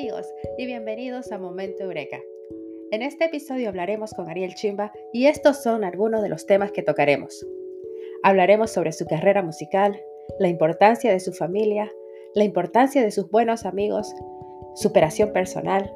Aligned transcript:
amigos 0.00 0.32
y 0.56 0.64
bienvenidos 0.64 1.30
a 1.30 1.38
Momento 1.38 1.84
Eureka. 1.84 2.18
En 2.90 3.02
este 3.02 3.26
episodio 3.26 3.68
hablaremos 3.68 4.14
con 4.14 4.30
Ariel 4.30 4.54
Chimba 4.54 4.94
y 5.12 5.26
estos 5.26 5.62
son 5.62 5.84
algunos 5.84 6.22
de 6.22 6.30
los 6.30 6.46
temas 6.46 6.72
que 6.72 6.82
tocaremos. 6.82 7.46
Hablaremos 8.22 8.70
sobre 8.70 8.92
su 8.92 9.04
carrera 9.04 9.42
musical, 9.42 10.00
la 10.38 10.48
importancia 10.48 11.12
de 11.12 11.20
su 11.20 11.34
familia, 11.34 11.92
la 12.34 12.44
importancia 12.44 13.02
de 13.02 13.10
sus 13.10 13.28
buenos 13.28 13.66
amigos, 13.66 14.10
superación 14.74 15.34
personal, 15.34 15.92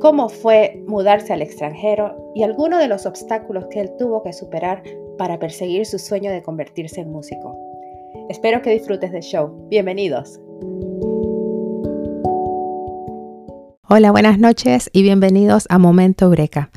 cómo 0.00 0.28
fue 0.28 0.82
mudarse 0.88 1.32
al 1.32 1.40
extranjero 1.40 2.32
y 2.34 2.42
algunos 2.42 2.80
de 2.80 2.88
los 2.88 3.06
obstáculos 3.06 3.66
que 3.70 3.78
él 3.78 3.92
tuvo 3.96 4.24
que 4.24 4.32
superar 4.32 4.82
para 5.18 5.38
perseguir 5.38 5.86
su 5.86 6.00
sueño 6.00 6.32
de 6.32 6.42
convertirse 6.42 7.02
en 7.02 7.12
músico. 7.12 7.56
Espero 8.28 8.60
que 8.60 8.70
disfrutes 8.70 9.12
del 9.12 9.22
show. 9.22 9.68
Bienvenidos. 9.68 10.40
Hola, 13.88 14.10
buenas 14.10 14.40
noches 14.40 14.90
y 14.92 15.02
bienvenidos 15.02 15.66
a 15.68 15.78
Momento 15.78 16.24
Eureka. 16.24 16.70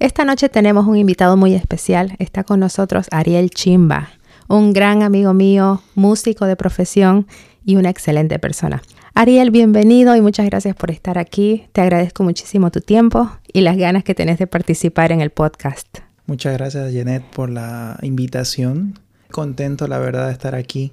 Esta 0.00 0.24
noche 0.24 0.48
tenemos 0.48 0.88
un 0.88 0.96
invitado 0.96 1.36
muy 1.36 1.54
especial. 1.54 2.16
Está 2.18 2.42
con 2.42 2.58
nosotros 2.58 3.06
Ariel 3.12 3.50
Chimba, 3.50 4.08
un 4.48 4.72
gran 4.72 5.04
amigo 5.04 5.32
mío, 5.34 5.82
músico 5.94 6.46
de 6.46 6.56
profesión 6.56 7.28
y 7.64 7.76
una 7.76 7.90
excelente 7.90 8.40
persona. 8.40 8.82
Ariel, 9.14 9.52
bienvenido 9.52 10.16
y 10.16 10.20
muchas 10.20 10.46
gracias 10.46 10.74
por 10.74 10.90
estar 10.90 11.16
aquí. 11.16 11.68
Te 11.70 11.80
agradezco 11.80 12.24
muchísimo 12.24 12.72
tu 12.72 12.80
tiempo 12.80 13.30
y 13.52 13.60
las 13.60 13.76
ganas 13.76 14.02
que 14.02 14.16
tenés 14.16 14.40
de 14.40 14.48
participar 14.48 15.12
en 15.12 15.20
el 15.20 15.30
podcast. 15.30 15.98
Muchas 16.26 16.54
gracias, 16.54 16.92
Janet, 16.92 17.22
por 17.22 17.50
la 17.50 18.00
invitación. 18.02 18.98
Contento, 19.30 19.86
la 19.86 19.98
verdad, 19.98 20.26
de 20.26 20.32
estar 20.32 20.56
aquí. 20.56 20.90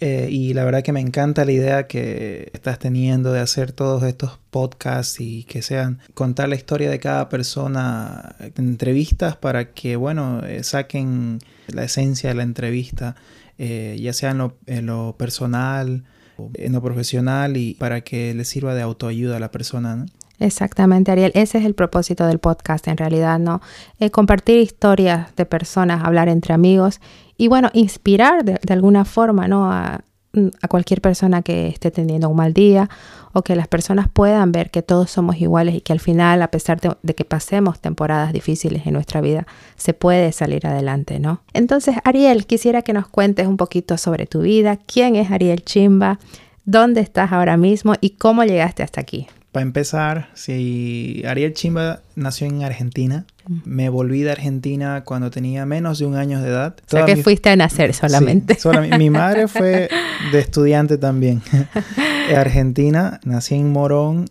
Eh, 0.00 0.28
y 0.30 0.54
la 0.54 0.64
verdad 0.64 0.82
que 0.82 0.92
me 0.92 1.00
encanta 1.00 1.44
la 1.44 1.50
idea 1.50 1.88
que 1.88 2.50
estás 2.52 2.78
teniendo 2.78 3.32
de 3.32 3.40
hacer 3.40 3.72
todos 3.72 4.04
estos 4.04 4.38
podcasts 4.50 5.20
y 5.20 5.42
que 5.44 5.60
sean 5.60 5.98
contar 6.14 6.48
la 6.48 6.54
historia 6.54 6.88
de 6.88 7.00
cada 7.00 7.28
persona 7.28 8.36
en 8.38 8.52
entrevistas 8.56 9.36
para 9.36 9.72
que, 9.72 9.96
bueno, 9.96 10.44
eh, 10.44 10.62
saquen 10.62 11.40
la 11.66 11.84
esencia 11.84 12.28
de 12.30 12.36
la 12.36 12.44
entrevista, 12.44 13.16
eh, 13.58 13.96
ya 14.00 14.12
sea 14.12 14.30
en 14.30 14.38
lo, 14.38 14.56
en 14.66 14.86
lo, 14.86 15.16
personal, 15.18 16.04
en 16.54 16.72
lo 16.72 16.80
profesional 16.80 17.56
y 17.56 17.74
para 17.74 18.02
que 18.02 18.34
le 18.34 18.44
sirva 18.44 18.74
de 18.74 18.82
autoayuda 18.82 19.38
a 19.38 19.40
la 19.40 19.50
persona. 19.50 19.96
¿no? 19.96 20.06
Exactamente, 20.40 21.10
Ariel. 21.10 21.32
Ese 21.34 21.58
es 21.58 21.64
el 21.64 21.74
propósito 21.74 22.26
del 22.26 22.38
podcast, 22.38 22.86
en 22.86 22.96
realidad, 22.96 23.40
¿no? 23.40 23.60
Eh, 23.98 24.10
compartir 24.10 24.58
historias 24.58 25.34
de 25.34 25.46
personas, 25.46 26.04
hablar 26.04 26.28
entre 26.28 26.54
amigos 26.54 27.00
y, 27.38 27.48
bueno, 27.48 27.70
inspirar 27.72 28.44
de, 28.44 28.58
alguna 28.72 29.04
forma, 29.04 29.48
¿no? 29.48 29.72
A, 29.72 30.04
cualquier 30.68 31.00
persona 31.00 31.40
que 31.40 31.68
esté 31.68 31.90
teniendo 31.90 32.28
un 32.28 32.36
mal 32.36 32.52
día 32.52 32.88
o 33.32 33.42
que 33.42 33.56
las 33.56 33.66
personas 33.66 34.08
puedan 34.12 34.52
ver 34.52 34.70
que 34.70 34.82
todos 34.82 35.10
somos 35.10 35.40
iguales 35.40 35.74
y 35.74 35.80
que 35.80 35.92
al 35.92 36.00
final, 36.00 36.42
a 36.42 36.50
pesar 36.50 36.80
de, 36.80 36.94
de 37.02 37.14
que 37.14 37.24
pasemos 37.24 37.80
temporadas 37.80 38.32
difíciles 38.32 38.86
en 38.86 38.92
nuestra 38.92 39.22
vida, 39.22 39.46
se 39.76 39.94
puede 39.94 40.30
salir 40.32 40.66
adelante, 40.66 41.18
¿no? 41.18 41.40
Entonces, 41.54 41.96
Ariel, 42.04 42.46
quisiera 42.46 42.82
que 42.82 42.92
nos 42.92 43.08
cuentes 43.08 43.46
un 43.46 43.56
poquito 43.56 43.96
sobre 43.96 44.26
tu 44.26 44.42
vida, 44.42 44.76
quién 44.76 45.16
es 45.16 45.30
Ariel 45.30 45.64
Chimba, 45.64 46.18
dónde 46.66 47.00
estás 47.00 47.32
ahora 47.32 47.56
mismo 47.56 47.94
y 48.00 48.10
cómo 48.10 48.44
llegaste 48.44 48.82
hasta 48.82 49.00
aquí. 49.00 49.26
Para 49.52 49.64
empezar, 49.64 50.28
si 50.34 51.22
Ariel 51.26 51.54
Chimba 51.54 52.02
nació 52.14 52.46
en 52.46 52.62
Argentina, 52.62 53.24
me 53.64 53.88
volví 53.88 54.22
de 54.22 54.32
Argentina 54.32 55.02
cuando 55.04 55.30
tenía 55.30 55.64
menos 55.66 55.98
de 55.98 56.06
un 56.06 56.16
año 56.16 56.40
de 56.40 56.48
edad. 56.48 56.76
O 56.86 56.90
sea 56.90 57.04
que 57.04 57.16
fuiste 57.16 57.50
a 57.50 57.56
nacer 57.56 57.94
solamente. 57.94 58.56
Sí. 58.56 58.68
Mi 58.98 59.10
madre 59.10 59.48
fue 59.48 59.88
de 60.32 60.38
estudiante 60.38 60.98
también. 60.98 61.42
Argentina, 62.36 63.20
nací 63.24 63.54
en 63.54 63.72
Morón 63.72 64.26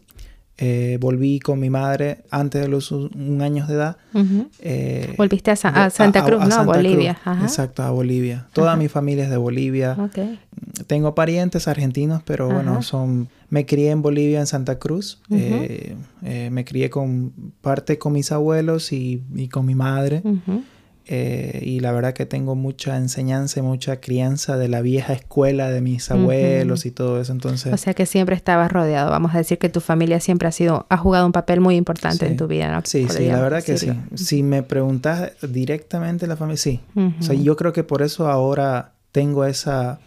eh, 0.58 0.97
volví 1.00 1.39
con 1.39 1.59
mi 1.59 1.69
madre 1.69 2.23
antes 2.31 2.62
de 2.62 2.68
los 2.68 2.91
un 2.91 3.41
años 3.41 3.68
de 3.68 3.73
edad. 3.75 3.97
Uh 4.13 4.19
-huh. 4.19 4.47
eh, 4.59 5.13
Volviste 5.18 5.51
a, 5.51 5.56
Sa 5.56 5.69
a 5.69 5.90
Santa 5.90 6.23
Cruz, 6.25 6.41
a, 6.41 6.44
a 6.44 6.47
¿no? 6.47 6.56
Santa 6.56 6.73
Bolivia. 6.73 7.13
Cruz. 7.13 7.28
Ajá. 7.28 7.44
Exacto, 7.44 7.84
a 7.84 7.91
Bolivia. 7.91 8.47
Toda 8.53 8.72
Ajá. 8.72 8.78
mi 8.81 8.88
familia 8.88 9.23
es 9.25 9.29
de 9.29 9.38
Bolivia. 9.38 9.95
Okay. 10.00 10.40
Tengo 10.88 11.13
parientes 11.13 11.68
argentinos, 11.68 12.22
pero 12.23 12.45
Ajá. 12.45 12.56
bueno, 12.56 12.81
son... 12.81 13.29
Me 13.50 13.66
crié 13.66 13.91
en 13.91 14.01
Bolivia, 14.01 14.40
en 14.41 14.47
Santa 14.47 14.78
Cruz. 14.78 15.19
Uh 15.29 15.35
-huh. 15.38 15.95
eh, 16.23 16.50
me 16.51 16.66
crié 16.66 16.89
con 16.89 17.31
parte 17.62 17.97
con 17.97 18.12
mis 18.13 18.31
abuelos 18.31 18.91
y, 18.91 19.22
y 19.35 19.47
con 19.47 19.66
mi 19.66 19.75
madre. 19.75 20.22
Uh 20.25 20.38
-huh. 20.45 20.62
Eh, 21.09 21.62
y 21.63 21.79
la 21.79 21.94
verdad 21.94 22.13
que 22.13 22.25
tengo 22.25 22.56
mucha 22.56 22.97
enseñanza 22.97 23.59
y 23.59 23.63
mucha 23.63 24.01
crianza 24.01 24.57
de 24.57 24.68
la 24.68 24.81
vieja 24.81 25.13
escuela 25.13 25.69
de 25.69 25.79
mis 25.79 26.12
abuelos 26.12 26.81
uh 26.81 26.84
-huh. 26.84 26.88
y 26.88 26.91
todo 26.91 27.22
eso. 27.22 27.31
Entonces, 27.31 27.73
o 27.73 27.78
sea 27.78 27.94
que 27.94 28.06
siempre 28.06 28.35
estabas 28.35 28.72
rodeado. 28.72 29.09
Vamos 29.12 29.34
a 29.34 29.38
decir 29.38 29.57
que 29.57 29.69
tu 29.69 29.79
familia 29.79 30.19
siempre 30.19 30.47
ha 30.47 30.51
sido, 30.51 30.85
ha 30.90 30.97
jugado 30.97 31.25
un 31.25 31.31
papel 31.31 31.62
muy 31.62 31.75
importante 31.75 32.25
sí. 32.25 32.31
en 32.31 32.38
tu 32.38 32.47
vida, 32.47 32.72
¿no? 32.72 32.81
Sí, 32.84 33.07
sí, 33.09 33.28
la 33.28 33.40
verdad 33.40 33.63
que 33.63 33.78
sí. 33.78 33.91
Si 34.16 34.44
me 34.44 34.63
preguntas 34.63 35.31
directamente 35.41 36.28
la 36.28 36.35
familia, 36.35 36.57
sí. 36.57 36.81
Uh 36.95 37.01
-huh. 37.01 37.19
O 37.19 37.24
sea, 37.24 37.35
yo 37.35 37.56
creo 37.56 37.72
que 37.72 37.84
por 37.84 38.01
eso 38.01 38.28
ahora 38.28 38.91
tengo 39.12 39.45
esa, 39.45 40.00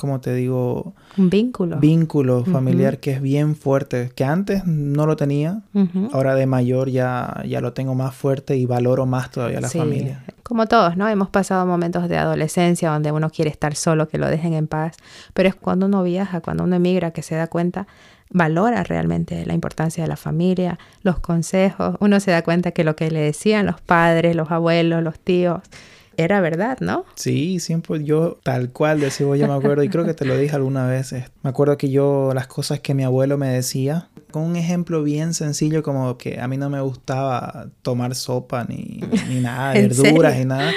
como 0.00 0.18
te 0.18 0.32
digo? 0.32 0.94
Un 1.18 1.28
vínculo. 1.28 1.78
Vínculo 1.78 2.42
familiar 2.46 2.94
uh 2.94 2.96
-huh. 2.96 3.00
que 3.00 3.10
es 3.10 3.20
bien 3.20 3.54
fuerte, 3.54 4.10
que 4.14 4.24
antes 4.24 4.64
no 4.64 5.04
lo 5.04 5.14
tenía, 5.14 5.60
uh 5.74 5.80
-huh. 5.80 6.08
ahora 6.14 6.34
de 6.34 6.46
mayor 6.46 6.88
ya, 6.88 7.42
ya 7.46 7.60
lo 7.60 7.74
tengo 7.74 7.94
más 7.94 8.14
fuerte 8.14 8.56
y 8.56 8.64
valoro 8.64 9.04
más 9.04 9.30
todavía 9.30 9.60
la 9.60 9.68
sí. 9.68 9.78
familia. 9.78 10.24
Como 10.42 10.64
todos, 10.66 10.96
¿no? 10.96 11.06
Hemos 11.06 11.28
pasado 11.28 11.66
momentos 11.66 12.08
de 12.08 12.16
adolescencia 12.16 12.88
donde 12.90 13.12
uno 13.12 13.28
quiere 13.28 13.50
estar 13.50 13.74
solo, 13.74 14.08
que 14.08 14.16
lo 14.16 14.28
dejen 14.28 14.54
en 14.54 14.68
paz, 14.68 14.96
pero 15.34 15.50
es 15.50 15.54
cuando 15.54 15.84
uno 15.84 16.02
viaja, 16.02 16.40
cuando 16.40 16.64
uno 16.64 16.76
emigra, 16.76 17.10
que 17.10 17.20
se 17.20 17.34
da 17.34 17.48
cuenta, 17.48 17.86
valora 18.30 18.82
realmente 18.82 19.44
la 19.44 19.52
importancia 19.52 20.02
de 20.02 20.08
la 20.08 20.16
familia, 20.16 20.78
los 21.02 21.18
consejos, 21.18 21.96
uno 22.00 22.20
se 22.20 22.30
da 22.30 22.40
cuenta 22.40 22.70
que 22.70 22.84
lo 22.84 22.96
que 22.96 23.10
le 23.10 23.20
decían 23.20 23.66
los 23.66 23.82
padres, 23.82 24.34
los 24.34 24.50
abuelos, 24.50 25.02
los 25.02 25.18
tíos, 25.18 25.60
era 26.20 26.40
verdad, 26.40 26.78
¿no? 26.80 27.04
Sí, 27.14 27.60
siempre 27.60 28.04
yo 28.04 28.38
tal 28.42 28.70
cual 28.70 29.00
decía, 29.00 29.26
yo 29.36 29.46
me 29.46 29.54
acuerdo, 29.54 29.82
y 29.82 29.88
creo 29.88 30.04
que 30.04 30.14
te 30.14 30.24
lo 30.24 30.36
dije 30.36 30.54
alguna 30.54 30.86
vez, 30.86 31.12
me 31.12 31.50
acuerdo 31.50 31.78
que 31.78 31.90
yo 31.90 32.32
las 32.34 32.46
cosas 32.46 32.80
que 32.80 32.94
mi 32.94 33.04
abuelo 33.04 33.38
me 33.38 33.48
decía, 33.48 34.08
con 34.30 34.42
un 34.42 34.56
ejemplo 34.56 35.02
bien 35.02 35.34
sencillo 35.34 35.82
como 35.82 36.18
que 36.18 36.40
a 36.40 36.46
mí 36.46 36.56
no 36.56 36.70
me 36.70 36.80
gustaba 36.80 37.68
tomar 37.82 38.14
sopa 38.14 38.64
ni, 38.64 39.00
ni 39.28 39.40
nada, 39.40 39.72
verduras 39.74 40.36
ni 40.36 40.44
nada, 40.44 40.72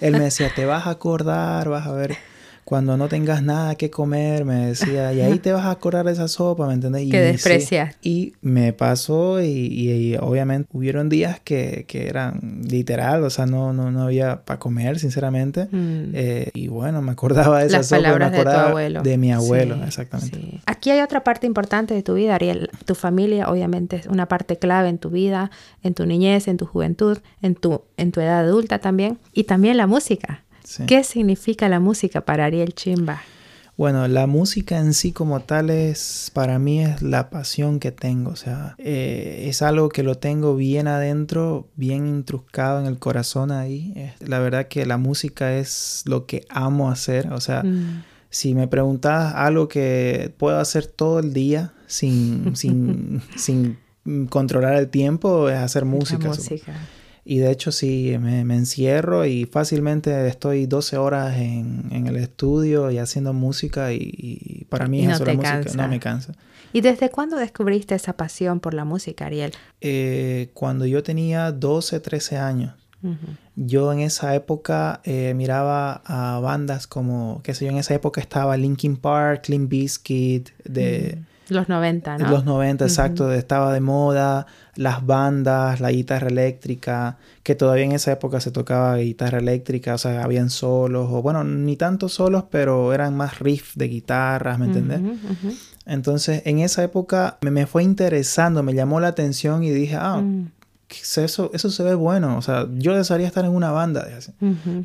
él 0.00 0.12
me 0.12 0.24
decía, 0.24 0.50
te 0.54 0.66
vas 0.66 0.86
a 0.86 0.90
acordar, 0.90 1.68
vas 1.68 1.86
a 1.86 1.92
ver 1.92 2.16
cuando 2.64 2.96
no 2.96 3.08
tengas 3.08 3.42
nada 3.42 3.74
que 3.74 3.90
comer, 3.90 4.44
me 4.44 4.66
decía, 4.66 5.12
y 5.12 5.20
ahí 5.20 5.38
te 5.38 5.52
vas 5.52 5.64
a 5.64 5.72
acordar 5.72 6.06
de 6.06 6.12
esa 6.12 6.28
sopa, 6.28 6.66
¿me 6.68 6.74
entendés? 6.74 7.10
Que 7.10 7.20
desprecias. 7.20 7.96
Y 8.02 8.34
me 8.40 8.72
pasó 8.72 9.42
y, 9.42 9.46
y, 9.46 9.90
y, 9.90 10.16
obviamente 10.16 10.68
hubieron 10.72 11.08
días 11.08 11.40
que, 11.40 11.84
que 11.88 12.08
eran 12.08 12.62
literal, 12.68 13.24
o 13.24 13.30
sea, 13.30 13.46
no, 13.46 13.72
no, 13.72 13.90
no 13.90 14.02
había 14.02 14.44
para 14.44 14.60
comer, 14.60 15.00
sinceramente. 15.00 15.64
Mm. 15.72 16.12
Eh, 16.14 16.50
y 16.54 16.68
bueno, 16.68 17.02
me 17.02 17.10
acordaba 17.10 17.60
de 17.60 17.66
esa 17.66 17.78
Las 17.78 17.88
sopa, 17.88 18.02
palabras 18.02 18.30
me 18.30 18.36
acordaba 18.38 18.58
de, 18.58 18.64
tu 18.64 18.70
abuelo. 18.70 19.02
de 19.02 19.18
mi 19.18 19.32
abuelo, 19.32 19.74
sí, 19.74 19.82
exactamente. 19.84 20.38
Sí. 20.38 20.60
Aquí 20.66 20.90
hay 20.90 21.00
otra 21.00 21.24
parte 21.24 21.46
importante 21.48 21.94
de 21.94 22.02
tu 22.02 22.14
vida, 22.14 22.36
Ariel. 22.36 22.70
Tu 22.84 22.94
familia, 22.94 23.48
obviamente, 23.50 23.96
es 23.96 24.06
una 24.06 24.26
parte 24.26 24.56
clave 24.56 24.88
en 24.88 24.98
tu 24.98 25.10
vida, 25.10 25.50
en 25.82 25.94
tu 25.94 26.06
niñez, 26.06 26.46
en 26.46 26.58
tu 26.58 26.66
juventud, 26.66 27.18
en 27.42 27.56
tu, 27.56 27.82
en 27.96 28.12
tu 28.12 28.20
edad 28.20 28.40
adulta 28.40 28.78
también, 28.78 29.18
y 29.32 29.44
también 29.44 29.76
la 29.76 29.88
música. 29.88 30.44
Sí. 30.64 30.84
¿Qué 30.86 31.04
significa 31.04 31.68
la 31.68 31.80
música 31.80 32.22
para 32.22 32.46
Ariel 32.46 32.74
Chimba? 32.74 33.22
Bueno, 33.76 34.06
la 34.06 34.26
música 34.26 34.78
en 34.78 34.92
sí 34.92 35.12
como 35.12 35.40
tal 35.40 35.70
es, 35.70 36.30
para 36.34 36.58
mí 36.58 36.84
es 36.84 37.00
la 37.00 37.30
pasión 37.30 37.80
que 37.80 37.90
tengo, 37.90 38.30
o 38.30 38.36
sea, 38.36 38.74
eh, 38.78 39.46
es 39.48 39.62
algo 39.62 39.88
que 39.88 40.02
lo 40.02 40.16
tengo 40.16 40.54
bien 40.54 40.86
adentro, 40.88 41.68
bien 41.74 42.06
intruscado 42.06 42.80
en 42.80 42.86
el 42.86 42.98
corazón 42.98 43.50
ahí. 43.50 44.12
La 44.20 44.40
verdad 44.40 44.68
que 44.68 44.84
la 44.84 44.98
música 44.98 45.56
es 45.56 46.02
lo 46.04 46.26
que 46.26 46.44
amo 46.50 46.90
hacer, 46.90 47.32
o 47.32 47.40
sea, 47.40 47.62
mm. 47.62 48.04
si 48.28 48.54
me 48.54 48.68
preguntas 48.68 49.34
algo 49.34 49.68
que 49.68 50.34
puedo 50.36 50.58
hacer 50.60 50.86
todo 50.86 51.20
el 51.20 51.32
día 51.32 51.72
sin, 51.86 52.54
sin, 52.54 53.22
sin 53.36 53.78
controlar 54.28 54.74
el 54.74 54.90
tiempo, 54.90 55.48
es 55.48 55.56
hacer 55.56 55.86
música. 55.86 56.28
La 56.28 56.34
música. 56.34 56.74
Y 57.24 57.38
de 57.38 57.50
hecho 57.52 57.70
sí, 57.70 58.16
me, 58.18 58.44
me, 58.44 58.56
encierro 58.56 59.24
y 59.24 59.44
fácilmente 59.44 60.26
estoy 60.26 60.66
12 60.66 60.96
horas 60.96 61.36
en, 61.36 61.84
en 61.92 62.08
el 62.08 62.16
estudio 62.16 62.90
y 62.90 62.98
haciendo 62.98 63.32
música 63.32 63.92
y, 63.92 63.98
y 64.00 64.64
para 64.64 64.88
mí 64.88 65.02
y 65.02 65.06
no 65.06 65.14
eso 65.14 65.24
la 65.24 65.34
música 65.34 65.60
cansa. 65.60 65.76
no 65.76 65.88
me 65.88 66.00
cansa. 66.00 66.34
¿Y 66.72 66.80
desde 66.80 67.10
cuándo 67.10 67.36
descubriste 67.36 67.94
esa 67.94 68.14
pasión 68.14 68.58
por 68.58 68.74
la 68.74 68.84
música, 68.84 69.26
Ariel? 69.26 69.52
Eh, 69.80 70.50
cuando 70.54 70.84
yo 70.84 71.02
tenía 71.02 71.52
12, 71.52 72.00
13 72.00 72.38
años. 72.38 72.74
Uh 73.02 73.10
-huh. 73.10 73.16
Yo 73.56 73.92
en 73.92 74.00
esa 74.00 74.34
época 74.34 75.00
eh, 75.04 75.34
miraba 75.34 76.02
a 76.04 76.40
bandas 76.40 76.86
como, 76.86 77.40
qué 77.44 77.54
sé 77.54 77.66
yo, 77.66 77.70
en 77.70 77.78
esa 77.78 77.94
época 77.94 78.20
estaba 78.20 78.56
Linkin 78.56 78.96
Park, 78.96 79.48
Limp 79.48 79.70
Bizkit, 79.70 80.50
de... 80.64 81.14
Uh 81.14 81.20
-huh 81.20 81.31
Los 81.48 81.68
90, 81.68 82.18
¿no? 82.18 82.30
Los 82.30 82.44
90, 82.44 82.84
exacto. 82.84 83.32
Estaba 83.32 83.72
de 83.72 83.80
moda 83.80 84.46
las 84.74 85.04
bandas, 85.04 85.80
la 85.80 85.90
guitarra 85.90 86.28
eléctrica, 86.28 87.18
que 87.42 87.54
todavía 87.54 87.84
en 87.84 87.92
esa 87.92 88.12
época 88.12 88.40
se 88.40 88.50
tocaba 88.50 88.96
guitarra 88.96 89.38
eléctrica, 89.38 89.94
o 89.94 89.98
sea, 89.98 90.24
habían 90.24 90.50
solos, 90.50 91.08
o 91.10 91.20
bueno, 91.22 91.44
ni 91.44 91.76
tantos 91.76 92.14
solos, 92.14 92.44
pero 92.50 92.92
eran 92.94 93.16
más 93.16 93.38
riffs 93.38 93.76
de 93.76 93.88
guitarras, 93.88 94.58
¿me 94.58 94.66
entendés? 94.66 95.00
Entonces, 95.84 96.42
en 96.46 96.60
esa 96.60 96.82
época 96.82 97.38
me, 97.42 97.50
me, 97.50 97.66
fue 97.66 97.82
interesando, 97.82 98.62
me 98.62 98.72
llamó 98.72 99.00
la 99.00 99.08
atención 99.08 99.62
y 99.62 99.70
dije, 99.70 99.96
ah, 99.96 100.18
mm. 100.22 100.52
eso, 101.16 101.50
eso 101.52 101.70
se 101.70 101.82
ve 101.82 101.94
bueno, 101.94 102.38
o 102.38 102.42
sea, 102.42 102.66
yo 102.72 102.96
desearía 102.96 103.26
estar 103.26 103.44
en 103.44 103.50
una 103.50 103.72
banda, 103.72 104.06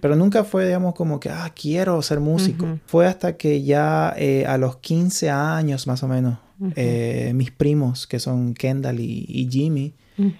pero 0.01 0.18
nunca 0.18 0.44
fue, 0.44 0.65
digamos, 0.65 0.95
como 0.95 1.21
que, 1.21 1.30
ah, 1.30 1.50
quiero 1.56 2.01
ser 2.01 2.19
músico. 2.19 2.80
Fue 2.88 3.07
hasta 3.07 3.38
que 3.38 3.63
ya 3.63 4.13
eh, 4.18 4.45
a 4.48 4.57
los 4.57 4.77
15 4.77 5.30
años 5.30 5.88
más 5.88 6.03
o 6.03 6.10
menos, 6.10 6.39
eh, 6.75 7.31
mis 7.36 7.51
primos, 7.51 8.07
que 8.07 8.19
son 8.19 8.54
Kendall 8.54 9.00
y, 9.00 9.48
Jimmy, 9.51 9.94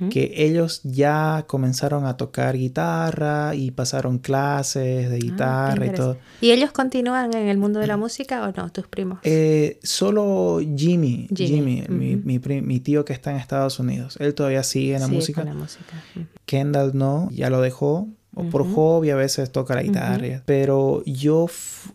que 0.10 0.34
ellos 0.38 0.82
ya 0.84 1.46
comenzaron 1.48 2.06
a 2.06 2.18
tocar 2.18 2.58
guitarra 2.58 3.54
y 3.54 3.70
pasaron 3.72 4.18
clases 4.18 5.10
de 5.10 5.16
ah, 5.16 5.20
guitarra 5.20 5.86
y 5.86 5.90
todo. 5.92 6.18
¿Y 6.42 6.52
ellos 6.52 6.72
continúan 6.72 7.36
en 7.36 7.48
el 7.48 7.58
mundo 7.58 7.80
de 7.80 7.88
la 7.88 7.98
música 7.98 8.48
o 8.48 8.52
no, 8.52 8.72
tus 8.72 8.88
primos? 8.88 9.20
Eh, 9.24 9.80
solo 9.84 10.60
Jimmy, 10.76 11.28
Jimmy, 11.36 11.84
mi, 11.90 12.80
tío 12.80 13.06
que 13.06 13.14
está 13.14 13.32
en 13.32 13.38
Estados 13.38 13.80
Unidos. 13.80 14.18
Él 14.20 14.34
todavía 14.34 14.64
sigue 14.64 14.96
en 14.96 15.02
la 15.02 15.08
música. 15.08 15.44
la 15.44 15.54
música. 15.54 16.04
Kendall 16.46 16.98
no, 16.98 17.30
ya 17.32 17.50
lo 17.50 17.62
dejó. 17.62 18.08
O 18.40 18.44
por 18.52 18.72
hobby 18.72 19.10
a 19.10 19.16
veces 19.16 19.52
toca 19.52 19.74
la 19.74 19.82
guitarra. 19.82 20.44
Pero 20.46 21.04
yo 21.06 21.48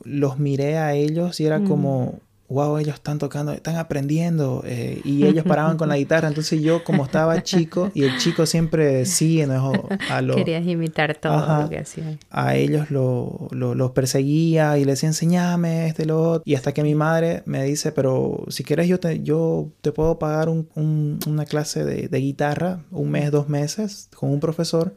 los 0.02 0.40
miré 0.40 0.76
a 0.76 0.92
ellos 0.94 1.38
y 1.38 1.46
era 1.46 1.62
como 1.62 2.18
wow, 2.52 2.78
ellos 2.78 2.94
están 2.94 3.19
tocando, 3.19 3.52
están 3.52 3.76
aprendiendo 3.76 4.62
eh, 4.64 5.00
y 5.04 5.26
ellos 5.26 5.44
paraban 5.44 5.76
con 5.76 5.88
la 5.88 5.96
guitarra. 6.02 6.28
Entonces 6.28 6.60
yo 6.62 6.84
como 6.84 7.04
estaba 7.04 7.43
chico 7.43 7.90
y 7.94 8.04
el 8.04 8.19
chico 8.19 8.46
siempre 8.46 9.04
sigue, 9.06 9.46
¿no? 9.46 9.72
A 10.10 10.22
los, 10.22 10.37
Querías 10.37 10.66
imitar 10.66 11.14
todo 11.16 11.62
lo 11.62 11.69
que 11.69 11.78
hacían. 11.78 12.19
A 12.31 12.54
ellos 12.54 12.90
los 12.90 13.50
lo, 13.50 13.94
perseguía 13.94 14.78
y 14.78 14.84
les 14.84 14.99
decía, 14.99 15.08
enseñame 15.08 15.87
este, 15.88 16.06
lo 16.06 16.22
otro. 16.22 16.43
Y 16.44 16.54
hasta 16.54 16.72
que 16.72 16.82
mi 16.82 16.94
madre 16.94 17.43
me 17.46 17.64
dice, 17.64 17.93
pero 17.93 18.44
si 18.49 18.64
quieres 18.64 18.88
yo 18.88 19.00
te, 19.00 19.22
yo 19.22 19.69
te 19.81 19.93
puedo 19.93 20.19
pagar 20.19 20.49
un, 20.49 21.19
una 21.26 21.44
clase 21.44 21.84
de, 21.84 22.08
de 22.08 22.19
guitarra, 22.19 22.81
un 22.90 23.10
mes, 23.10 23.31
dos 23.31 23.49
meses, 23.49 24.08
con 24.14 24.31
un 24.31 24.40
profesor 24.40 24.94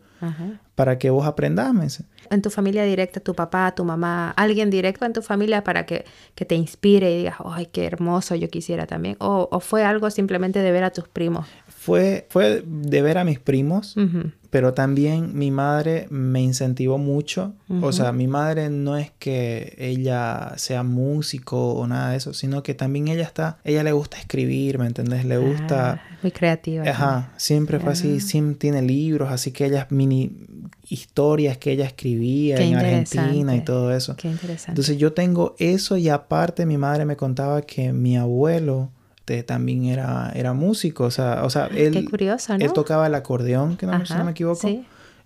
para 0.76 0.98
que 0.98 1.10
vos 1.10 1.26
aprendas. 1.26 2.04
En 2.30 2.42
tu 2.42 2.50
familia 2.50 2.84
directa, 2.84 3.20
tu 3.20 3.34
papá, 3.34 3.74
tu 3.76 3.86
mamá, 3.86 4.32
alguien 4.32 4.70
directo 4.70 5.06
en 5.06 5.14
tu 5.14 5.22
familia 5.22 5.64
para 5.64 5.86
que, 5.86 6.06
que 6.36 6.46
te 6.46 6.56
inspire 6.56 7.12
y 7.12 7.18
digas, 7.20 7.36
ay, 7.46 7.68
qué 7.68 7.86
hermoso, 7.86 8.36
yo 8.36 8.50
quisiera 8.50 8.86
también. 8.88 9.16
O, 9.20 9.48
o, 9.52 9.60
fue 9.60 9.84
algo 9.84 10.10
simplemente 10.10 10.60
de 10.60 10.72
ver 10.72 10.84
a 10.84 10.92
tus 10.92 11.08
primos. 11.08 11.48
Fue, 11.86 12.26
fue 12.32 12.64
de 12.66 13.02
ver 13.04 13.20
a 13.20 13.24
mis 13.24 13.38
primos, 13.38 13.96
pero 14.50 14.74
también 14.74 15.38
mi 15.38 15.52
madre 15.52 16.08
me 16.10 16.42
incentivó 16.42 16.98
mucho. 16.98 17.54
O 17.84 17.92
sea, 17.92 18.12
mi 18.12 18.26
madre 18.26 18.72
no 18.72 18.98
es 18.98 19.12
que 19.20 19.76
ella 19.78 20.54
sea 20.56 20.82
músico 20.82 21.76
o 21.76 21.86
nada 21.86 22.10
de 22.10 22.18
eso, 22.18 22.34
sino 22.34 22.64
que 22.64 22.74
también 22.74 23.08
ella 23.08 23.22
está, 23.22 23.60
ella 23.64 23.84
le 23.84 23.92
gusta 23.92 24.18
escribir, 24.18 24.80
¿me 24.80 24.88
entendés? 24.88 25.26
Le 25.26 25.38
gusta... 25.38 25.92
Ah, 25.92 26.18
muy 26.24 26.32
creativa. 26.32 26.90
Ajá, 26.90 27.34
siempre 27.38 27.80
fue 27.80 27.92
así, 27.92 28.20
siempre 28.20 28.58
tiene 28.58 28.81
libros, 28.81 29.31
así 29.31 29.52
que 29.52 29.68
ella 29.68 29.86
mini 29.92 30.31
historias 30.90 31.60
que 31.60 31.72
ella 31.72 31.86
escribía 31.86 32.58
en 32.58 32.78
Argentina 32.78 33.56
y 33.56 33.62
todo 33.62 33.94
eso. 33.94 34.16
Qué 34.16 34.28
interesante. 34.28 34.72
Entonces 34.72 34.98
yo 34.98 35.14
tengo 35.14 35.56
eso 35.60 35.98
y 35.98 36.10
aparte 36.10 36.66
mi 36.66 36.80
madre 36.80 37.06
me 37.06 37.16
contaba 37.16 37.62
que 37.62 37.94
mi 37.94 38.18
abuelo 38.18 38.90
también 39.45 39.86
era, 39.86 40.31
era 40.36 40.54
músico, 40.54 41.06
o 41.06 41.12
sea, 41.12 41.44
o 41.44 41.50
sea 41.50 41.68
él, 41.68 42.07
él 42.60 42.74
tocaba 42.74 43.07
el 43.07 43.16
acordeón, 43.16 43.75
que 43.77 43.86
no, 43.86 44.06
si 44.06 44.13
no 44.13 44.24
me 44.24 44.31
equivoco, 44.31 44.68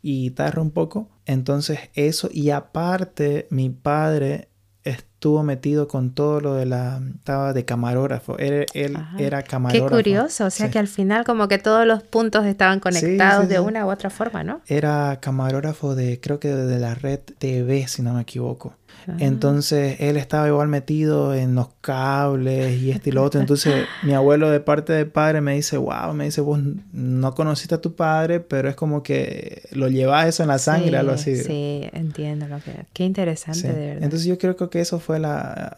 y 0.01 0.22
guitarra 0.24 0.62
un 0.62 0.72
poco. 0.72 1.10
Entonces 1.25 1.80
eso, 1.94 2.30
y 2.31 2.51
aparte 2.51 3.48
mi 3.50 3.69
padre 3.69 4.50
estuvo 4.84 5.44
metido 5.44 5.88
con 5.88 6.12
todo 6.13 6.40
lo 6.40 6.54
de 6.54 6.66
la 6.66 7.01
estaba 7.13 7.51
de 7.51 7.66
camarógrafo 7.66 8.38
él, 8.38 8.66
él 8.74 8.98
era 9.18 9.44
camarógrafo. 9.44 9.90
qué 9.90 9.96
curioso 9.96 10.45
o 10.45 10.50
sea 10.50 10.72
que 10.72 10.80
al 10.80 10.88
final 10.88 11.25
como 11.25 11.50
que 11.50 11.57
todos 11.57 11.86
los 11.86 12.02
puntos 12.04 12.45
estaban 12.45 12.80
conectados 12.80 13.50
de 13.50 13.60
una 13.60 13.86
u 13.86 13.92
otra 13.92 14.10
forma 14.10 14.44
no 14.45 14.62
era 14.68 15.19
camarógrafo 15.22 15.95
de 15.95 16.22
creo 16.22 16.40
que 16.40 16.48
de 16.48 16.80
la 16.80 16.95
red 16.95 17.19
TV 17.38 17.88
si 17.90 18.02
no 18.02 18.13
me 18.13 18.22
equivoco 18.22 18.74
entonces 19.18 19.98
él 20.00 20.18
estaba 20.18 20.48
igual 20.48 20.68
metido 20.68 21.34
en 21.34 21.56
los 21.56 21.70
cables 21.82 22.80
y 22.80 22.92
este 22.92 23.10
y 23.10 23.14
lo 23.14 23.24
otro. 23.24 23.40
Entonces 23.40 23.86
mi 24.04 24.14
abuelo 24.14 24.50
de 24.50 24.60
parte 24.60 24.94
de 24.94 25.06
padre 25.06 25.42
me 25.42 25.56
dice, 25.56 25.78
wow, 25.78 26.14
me 26.14 26.26
dice, 26.26 26.42
vos 26.42 26.60
no 26.92 27.34
conociste 27.34 27.76
a 27.76 27.82
tu 27.82 27.96
padre, 27.96 28.40
pero 28.40 28.70
es 28.70 28.76
como 28.76 29.04
que 29.04 29.64
lo 29.72 29.88
llevas 29.88 30.28
eso 30.28 30.44
en 30.44 30.50
la 30.50 30.60
sangre, 30.60 30.98
algo 30.98 31.14
así. 31.14 31.36
Sí, 31.38 31.90
entiendo 31.94 32.48
lo 32.48 32.60
que... 32.60 32.86
Qué 32.94 33.06
interesante, 33.06 33.68
de 33.68 33.88
verdad. 33.88 34.04
Entonces 34.04 34.28
yo 34.28 34.38
creo 34.38 34.56
que 34.56 34.80
eso 34.80 35.00
fue 35.00 35.20
la... 35.20 35.78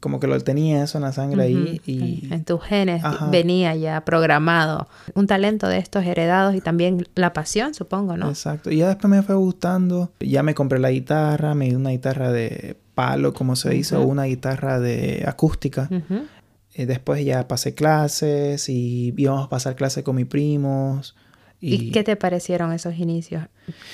como 0.00 0.18
que 0.18 0.26
lo 0.26 0.38
tenía 0.40 0.82
eso 0.82 0.98
en 0.98 1.02
la 1.02 1.12
sangre 1.12 1.42
ahí 1.42 1.80
y... 1.86 2.28
En 2.32 2.44
tus 2.44 2.62
genes 2.62 3.02
venía 3.30 3.74
ya 3.74 4.04
programado 4.04 4.88
un 5.14 5.26
talento 5.26 5.68
de 5.68 5.78
estos 5.78 6.04
heredados 6.04 6.54
y 6.54 6.60
también 6.60 7.06
la 7.14 7.32
pasión, 7.32 7.74
supongo, 7.74 8.16
¿no? 8.16 8.28
Exacto. 8.28 8.70
Y 8.70 8.78
ya 8.78 8.88
después 8.88 9.10
me 9.10 9.22
fue 9.22 9.34
gustando. 9.34 10.12
Ya 10.20 10.42
me 10.42 10.54
compré 10.54 10.78
la 10.78 10.90
guitarra, 10.90 11.54
me 11.54 11.66
di 11.66 11.74
una 11.74 11.90
guitarra 11.90 12.32
de 12.32 12.61
palo, 12.94 13.32
como 13.32 13.56
se 13.56 13.70
dice, 13.70 13.96
o 13.96 14.02
una 14.02 14.24
guitarra 14.24 14.80
de 14.80 15.24
acústica. 15.26 15.88
y 16.74 16.84
después 16.84 17.24
ya 17.24 17.48
pasé 17.48 17.74
clases 17.74 18.68
y 18.68 19.14
íbamos 19.16 19.46
a 19.46 19.48
pasar 19.48 19.76
clases 19.76 20.04
con 20.04 20.16
mis 20.16 20.26
primos. 20.26 21.16
Y... 21.60 21.92
qué 21.92 22.02
te 22.02 22.16
parecieron 22.16 22.72
esos 22.72 22.96
inicios? 22.96 23.44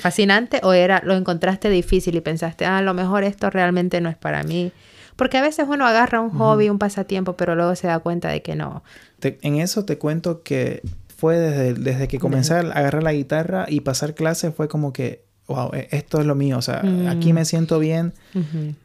¿Fascinante 0.00 0.60
o 0.62 0.72
era 0.72 1.02
lo 1.04 1.14
encontraste 1.14 1.68
difícil 1.68 2.16
y 2.16 2.22
pensaste, 2.22 2.64
ah, 2.64 2.78
a 2.78 2.82
lo 2.82 2.94
mejor 2.94 3.24
esto 3.24 3.50
realmente 3.50 4.00
no 4.00 4.08
es 4.08 4.16
para 4.16 4.42
mí? 4.42 4.72
Porque 5.16 5.36
a 5.36 5.42
veces 5.42 5.66
uno 5.68 5.86
agarra 5.86 6.20
un 6.20 6.30
hobby, 6.30 6.70
un 6.70 6.78
pasatiempo, 6.78 7.36
pero 7.36 7.56
luego 7.56 7.74
se 7.74 7.88
da 7.88 7.98
cuenta 7.98 8.28
de 8.28 8.40
que 8.40 8.54
no. 8.54 8.84
en 9.20 9.56
eso 9.56 9.84
te 9.84 9.98
cuento 9.98 10.42
que 10.42 10.80
fue 11.14 11.36
desde, 11.38 11.74
desde 11.74 12.08
que 12.08 12.18
comencé 12.20 12.54
a 12.54 12.60
agarrar 12.60 13.02
la 13.02 13.12
guitarra 13.12 13.66
y 13.68 13.80
pasar 13.80 14.14
clases, 14.14 14.54
fue 14.54 14.68
como 14.68 14.92
que 14.92 15.27
wow, 15.48 15.70
e, 15.72 15.88
esto 15.90 16.20
es 16.20 16.26
lo 16.26 16.34
mío, 16.34 16.58
o 16.58 16.62
sea, 16.62 16.82
aquí 17.08 17.32
me 17.32 17.42
mm. 17.42 17.46
siento 17.46 17.78
bien 17.78 18.12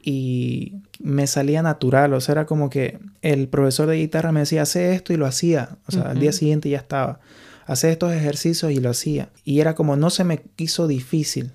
y 0.01 0.74
me 1.00 1.27
salía 1.27 1.62
natural, 1.62 2.13
o 2.13 2.21
sea, 2.21 2.33
era 2.33 2.45
como 2.45 2.69
que 2.69 3.00
el 3.21 3.48
profesor 3.50 3.88
de 3.88 3.98
guitarra 3.98 4.31
me 4.31 4.39
decía, 4.39 4.63
hace 4.63 4.95
esto 4.95 5.13
y 5.13 5.18
lo 5.18 5.27
hacía, 5.27 5.77
o 5.88 5.92
sea, 5.92 6.04
al 6.04 6.19
día 6.19 6.31
siguiente 6.31 6.69
ya 6.69 6.77
estaba. 6.77 7.19
Hacer 7.65 7.92
estos 7.92 8.12
ejercicios 8.12 8.74
y 8.74 8.81
lo 8.81 8.89
hacía. 8.89 9.30
Y 9.45 9.62
era 9.62 9.74
como, 9.74 9.95
no 9.95 10.10
se 10.10 10.25
me 10.25 10.42
hizo 10.57 10.86
difícil. 10.86 11.51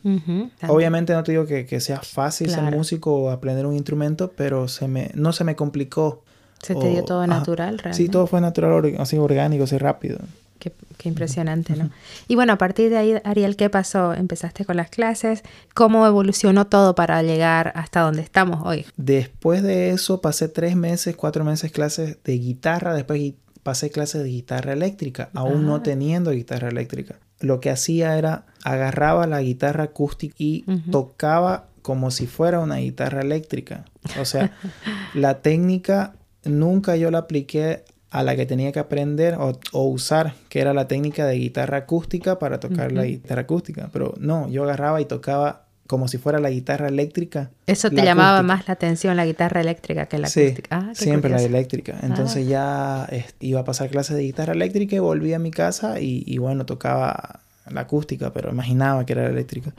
Obviamente 0.67 1.13
no 1.13 1.23
te 1.23 1.33
digo 1.33 1.45
que, 1.45 1.81
sea 1.81 2.01
fácil 2.01 2.49
ser 2.49 2.75
músico 2.75 3.15
o 3.15 3.31
aprender 3.31 3.67
un 3.67 3.75
instrumento, 3.75 4.33
pero 4.35 4.69
se 4.69 4.89
me, 4.89 5.11
no 5.15 5.35
se 5.35 5.45
me 5.45 5.55
complicó. 5.55 6.23
Se 6.63 6.75
te 6.75 6.89
dio 6.89 7.05
todo 7.05 7.27
natural, 7.27 7.79
realmente. 7.79 8.05
Sí, 8.05 8.09
todo 8.09 8.27
fue 8.27 8.41
natural, 8.41 8.97
así 8.99 9.19
orgánico, 9.19 9.65
así 9.65 9.77
rápido. 9.77 10.19
Qué, 10.59 10.73
impresionante, 11.05 11.77
¿no? 11.77 11.91
Y 12.27 12.35
bueno, 12.35 12.53
a 12.53 12.59
partir 12.59 12.91
de 12.91 12.97
ahí, 12.97 13.15
Ariel, 13.25 13.57
¿qué 13.57 13.71
pasó? 13.71 14.13
Empezaste 14.13 14.65
con 14.65 14.77
las 14.77 14.91
clases. 14.91 15.43
¿Cómo 15.75 16.07
evolucionó 16.07 16.67
todo 16.67 16.95
para 16.95 17.23
llegar 17.23 17.73
hasta 17.77 18.01
donde 18.01 18.23
estamos 18.23 18.67
hoy? 18.67 18.85
Después 18.97 19.63
de 19.63 19.91
eso 19.91 20.21
pasé 20.21 20.49
tres 20.49 20.77
meses, 20.77 21.17
cuatro 21.17 21.45
meses 21.45 21.71
clases 21.71 22.19
de 22.25 22.39
guitarra. 22.39 22.95
Después 22.95 23.35
pasé 23.63 23.91
clases 23.91 24.23
de 24.23 24.31
guitarra 24.31 24.73
eléctrica, 24.73 25.31
aún 25.35 25.67
no 25.67 25.83
teniendo 25.83 26.31
guitarra 26.33 26.69
eléctrica. 26.69 27.17
Lo 27.41 27.61
que 27.61 27.71
hacía 27.71 28.19
era 28.19 28.47
agarraba 28.65 29.27
la 29.27 29.41
guitarra 29.41 29.85
acústica 29.85 30.35
y 30.39 30.65
tocaba 30.91 31.69
como 31.83 32.11
si 32.11 32.27
fuera 32.27 32.61
una 32.61 32.77
guitarra 32.77 33.21
eléctrica. 33.21 33.85
O 34.21 34.25
sea, 34.25 34.57
la 35.15 35.41
técnica 35.41 36.15
nunca 36.45 36.97
yo 36.97 37.11
la 37.11 37.19
apliqué 37.19 37.85
a 38.11 38.23
la 38.23 38.37
que 38.37 38.47
tenía 38.47 38.73
que 38.73 38.79
aprender 38.79 39.37
o, 39.39 39.85
usar, 39.85 40.35
que 40.49 40.61
era 40.61 40.73
la 40.73 40.89
técnica 40.89 41.27
de 41.27 41.37
guitarra 41.37 41.79
acústica 41.79 42.39
para 42.39 42.59
tocar 42.61 42.93
la 42.93 43.05
guitarra 43.05 43.43
acústica. 43.43 43.91
Pero 43.93 44.15
no, 44.19 44.49
yo 44.49 44.65
agarraba 44.65 45.01
y 45.01 45.05
tocaba 45.05 45.67
como 45.87 46.07
si 46.07 46.19
fuera 46.19 46.39
la 46.39 46.51
guitarra 46.51 46.89
eléctrica. 46.89 47.51
Eso 47.67 47.91
te 47.91 48.03
llamaba 48.03 48.43
más 48.43 48.69
la 48.69 48.75
atención, 48.75 49.17
la 49.17 49.25
guitarra 49.25 49.61
eléctrica 49.61 50.07
que 50.07 50.19
la 50.19 50.29
acústica. 50.29 50.69
Ah, 50.71 50.91
siempre 50.95 51.31
la 51.31 51.43
eléctrica. 51.43 51.99
Entonces 52.03 52.47
ya 52.47 53.09
iba 53.41 53.61
a 53.61 53.65
pasar 53.65 53.89
clases 53.91 54.17
de 54.17 54.23
guitarra 54.23 54.53
eléctrica 54.53 54.97
y 54.97 54.99
volví 54.99 55.33
a 55.33 55.39
mi 55.39 55.51
casa 55.51 56.01
y, 56.01 56.25
y 56.27 56.39
bueno, 56.39 56.67
tocaba 56.67 57.41
la 57.71 57.83
acústica, 57.83 58.33
pero 58.33 58.51
imaginaba 58.51 59.05
que 59.05 59.13
era 59.15 59.23
la 59.25 59.31
eléctrica. 59.31 59.73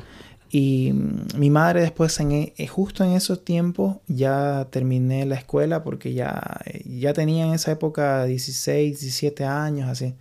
Y 0.51 0.91
mm, 0.94 1.38
mi 1.38 1.50
madre 1.50 1.82
después, 1.82 2.20
en, 2.20 2.32
e, 2.32 2.53
eh, 2.58 2.68
justo 2.68 3.03
en 3.03 3.12
esos 3.12 3.44
tiempos, 3.46 3.98
ya 4.08 4.68
terminé 4.72 5.25
la 5.25 5.36
escuela 5.36 5.84
porque 5.84 6.13
ya, 6.13 6.60
eh, 6.65 6.84
ya 7.00 7.13
tenía 7.13 7.46
en 7.46 7.53
esa 7.53 7.72
época 7.72 8.25
16, 8.25 9.00
17 9.00 9.46
años, 9.46 9.89
así. 9.89 10.15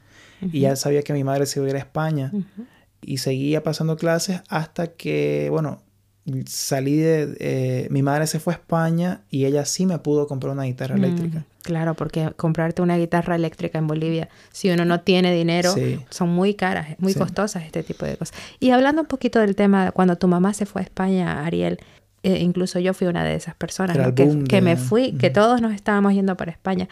Y 0.53 0.61
ya 0.61 0.77
sabía 0.77 1.03
que 1.03 1.13
mi 1.13 1.25
madre 1.25 1.47
se 1.47 1.59
iba 1.59 1.67
a 1.67 1.71
ir 1.71 1.77
a 1.77 1.81
España. 1.81 2.33
Y 3.03 3.19
seguía 3.19 3.63
pasando 3.63 3.97
clases 3.97 4.43
hasta 4.49 4.89
que, 4.93 5.49
bueno, 5.51 5.83
salí 6.47 6.97
de... 6.97 7.37
eh, 7.41 7.89
mi 7.91 8.03
madre 8.03 8.27
se 8.27 8.39
fue 8.39 8.53
a 8.53 8.57
España 8.57 9.23
y 9.31 9.47
ella 9.47 9.65
sí 9.65 9.87
me 9.87 9.99
pudo 9.99 10.27
comprar 10.27 10.53
una 10.53 10.65
guitarra 10.65 10.95
Mm, 10.97 11.05
eléctrica. 11.05 11.45
Claro, 11.69 11.93
porque 11.93 12.33
comprarte 12.39 12.81
una 12.81 12.97
guitarra 12.97 13.35
eléctrica 13.37 13.77
en 13.77 13.87
Bolivia, 13.87 14.31
si 14.51 14.71
uno 14.71 14.87
no 14.87 15.03
tiene 15.03 15.35
dinero, 15.35 15.75
Sí. 15.75 16.01
son 16.09 16.31
muy 16.31 16.55
caras, 16.55 16.97
muy 16.99 17.13
Sí. 17.13 17.19
costosas 17.19 17.63
este 17.67 17.83
tipo 17.83 18.07
de 18.07 18.17
cosas. 18.17 18.35
Y 18.59 18.71
hablando 18.71 19.03
un 19.03 19.07
poquito 19.07 19.39
del 19.39 19.55
tema, 19.55 19.93
cuando 19.93 20.17
tu 20.17 20.29
mamá 20.29 20.55
se 20.55 20.65
fue 20.65 20.81
a 20.81 20.85
España, 20.85 21.45
Ariel, 21.45 21.77
eh, 22.23 22.39
incluso 22.39 22.79
yo 22.79 22.95
fui 22.95 23.07
una 23.07 23.23
de 23.23 23.35
esas 23.35 23.55
personas 23.55 23.99
que, 24.49 24.63
me 24.63 24.77
fui, 24.79 25.13
que 25.13 25.29
todos 25.29 25.61
nos 25.61 25.75
estábamos 25.75 26.15
yendo 26.15 26.39
para 26.39 26.51
España. 26.51 26.89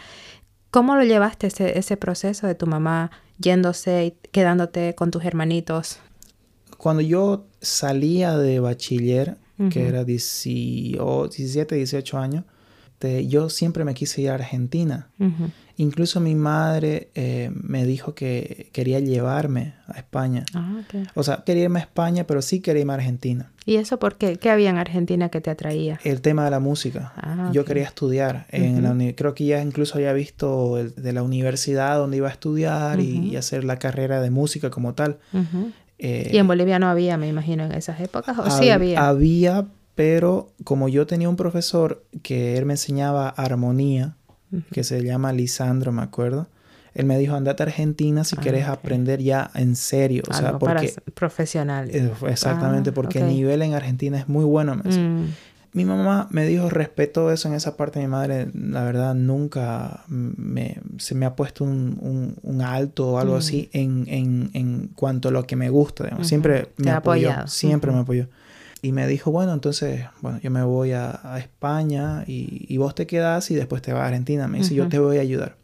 ¿Cómo 0.71 0.95
lo 0.95 1.04
llevaste 1.04 1.47
ese, 1.47 1.78
ese 1.78 1.97
proceso 1.97 2.47
de 2.47 2.54
tu 2.54 2.66
mamá 2.66 3.11
yéndose 3.38 4.04
y 4.04 4.28
quedándote 4.30 4.95
con 4.95 5.11
tus 5.11 5.25
hermanitos? 5.25 6.00
Cuando 6.76 7.00
yo 7.00 7.47
salía 7.62 8.37
de 8.37 8.61
bachiller, 8.61 9.38
que 9.71 9.88
era 9.88 10.04
18, 10.04 11.28
17, 11.28 11.76
18 11.76 12.18
años, 12.18 12.45
te- 12.99 13.26
yo 13.26 13.49
siempre 13.50 13.85
me 13.85 13.95
quise 13.95 14.23
ir 14.23 14.31
a 14.31 14.35
Argentina. 14.35 15.09
Ujú. 15.19 15.50
Incluso 15.79 16.21
mi 16.21 16.35
madre 16.35 17.11
eh, 17.15 17.50
me 17.53 17.85
dijo 17.85 18.15
que 18.15 18.71
quería 18.73 18.99
llevarme 18.99 19.75
a 19.88 19.99
España. 19.99 20.47
Ah, 20.55 20.76
ok. 20.81 21.09
O 21.15 21.23
sea, 21.23 21.43
quería 21.45 21.65
irme 21.65 21.81
a 21.81 21.83
España, 21.83 22.25
pero 22.26 22.41
sí 22.41 22.61
quería 22.61 22.81
irme 22.81 22.95
a 22.95 22.97
Argentina. 22.97 23.53
¿Y 23.67 23.76
eso 23.76 23.99
por 23.99 24.17
qué? 24.17 24.37
¿Qué 24.37 24.49
había 24.49 24.71
en 24.71 24.79
Argentina 24.79 25.29
que 25.29 25.43
te 25.43 25.50
atraía? 25.50 26.00
El 26.03 26.23
tema 26.23 26.47
de 26.47 26.50
la 26.50 26.61
música. 26.61 27.12
Ah, 27.17 27.50
Yo 27.53 27.67
quería 27.67 27.83
estudiar. 27.85 28.47
En 28.50 28.83
la 28.83 28.93
uni- 28.93 29.12
creo 29.12 29.35
que 29.35 29.45
ya 29.45 29.61
incluso 29.61 29.97
había 29.97 30.15
visto 30.15 30.79
el- 30.79 30.95
de 30.95 31.12
la 31.12 31.23
universidad 31.23 31.99
donde 31.99 32.17
iba 32.17 32.29
a 32.29 32.33
estudiar 32.33 33.00
y- 33.00 33.19
Ujú. 33.19 33.26
y, 33.26 33.37
hacer 33.37 33.65
la 33.65 33.79
carrera 33.79 34.23
de 34.23 34.31
música 34.31 34.71
como 34.71 34.95
tal. 34.95 35.19
Eh, 35.99 36.31
Y 36.33 36.37
en 36.38 36.47
Bolivia 36.47 36.79
no 36.79 36.88
había, 36.88 37.17
me 37.19 37.29
imagino, 37.29 37.65
en 37.65 37.73
esas 37.73 38.00
épocas, 38.00 38.38
o 38.38 38.50
sí 38.50 38.67
hab- 38.69 38.75
había. 38.75 39.09
Había, 39.09 39.67
pero 39.97 40.53
como 40.62 40.88
yo 40.88 41.07
tenía 41.09 41.29
un 41.29 41.35
profesor 41.37 42.05
que 42.23 42.57
él 42.57 42.67
me 42.67 42.75
enseñaba 42.75 43.29
armonía, 43.29 44.17
que 44.71 44.85
se 44.85 45.03
llama 45.03 45.33
Lisandro, 45.33 45.91
me 45.91 46.03
acuerdo. 46.03 46.47
Él 46.95 47.05
me 47.05 47.19
dijo, 47.19 47.35
andate 47.35 47.62
a 47.62 47.67
Argentina 47.67 48.23
si 48.25 48.37
Ah, 48.38 48.41
quieres 48.41 48.67
aprender 48.69 49.21
ya 49.21 49.50
en 49.55 49.75
serio. 49.76 50.23
O 50.31 50.33
sea, 50.33 50.49
Algo 50.49 50.61
para 50.61 50.81
porque... 50.81 50.88
ser 50.93 51.03
profesional. 51.12 51.91
eh, 51.91 52.11
Exactamente, 52.29 52.91
Ah, 52.91 52.95
porque 52.95 53.19
el 53.19 53.26
nivel 53.29 53.61
en 53.62 53.75
Argentina 53.75 54.17
es 54.19 54.29
muy 54.29 54.45
bueno. 54.45 54.76
me. 54.76 54.85
Mm, 54.97 55.25
Mi 55.75 55.85
mamá 55.85 56.26
me 56.31 56.47
dijo, 56.47 56.71
respetó 56.71 57.31
eso 57.33 57.49
en 57.49 57.55
esa 57.55 57.76
parte. 57.76 57.99
Mi 58.00 58.07
madre, 58.07 58.49
la 58.55 58.83
verdad, 58.85 59.15
nunca 59.15 60.05
me, 60.09 60.81
se 60.97 61.15
me 61.15 61.26
ha 61.26 61.37
puesto 61.37 61.65
un, 61.65 61.99
un- 62.00 62.37
un 62.43 62.62
alto 62.62 63.09
o 63.09 63.19
algo 63.19 63.35
Mm. 63.35 63.38
así 63.38 63.69
en, 63.75 64.05
en, 64.09 64.50
en 64.55 64.88
cuanto 64.95 65.29
a 65.29 65.33
lo 65.33 65.47
que 65.47 65.57
me 65.57 65.69
gusta. 65.69 66.05
digamos. 66.05 66.26
Siempre 66.26 66.69
me 66.79 66.93
apoyó. 66.93 67.29
apoyado. 67.31 67.49
Siempre 67.49 67.93
me 67.93 67.99
apoyó. 67.99 68.29
Y 68.87 68.93
me 68.93 69.07
dijo, 69.09 69.31
bueno, 69.33 69.52
entonces, 69.52 70.05
bueno, 70.21 70.38
yo 70.40 70.50
me 70.50 70.62
voy 70.62 70.93
a, 70.93 71.19
a 71.25 71.38
España 71.40 72.23
y, 72.26 72.66
y 72.69 72.76
vos 72.76 72.95
te 72.95 73.07
quedás 73.07 73.50
y 73.50 73.55
después 73.57 73.83
te 73.83 73.93
vas 73.93 74.02
a 74.02 74.07
Argentina. 74.07 74.47
Me 74.47 74.59
dice, 74.59 74.75
yo 74.75 74.88
te 74.88 74.99
voy 74.99 75.19
a 75.19 75.23
ayudar. 75.23 75.57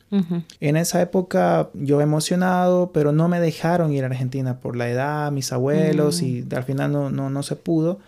En 0.61 0.77
esa 0.77 1.01
época 1.01 1.71
yo 1.73 2.03
emocionado, 2.03 2.93
pero 2.93 3.13
no 3.13 3.29
me 3.29 3.41
dejaron 3.41 3.93
ir 3.95 4.03
a 4.05 4.09
Argentina 4.09 4.61
por 4.61 4.77
la 4.77 4.91
edad, 4.91 5.33
mis 5.33 5.53
abuelos, 5.53 6.21
Mm. 6.21 6.27
y 6.27 6.45
al 6.55 6.65
final 6.65 6.93
no, 6.93 7.11
no, 7.11 7.31
no 7.31 7.43
se 7.43 7.57
pudo. 7.57 8.01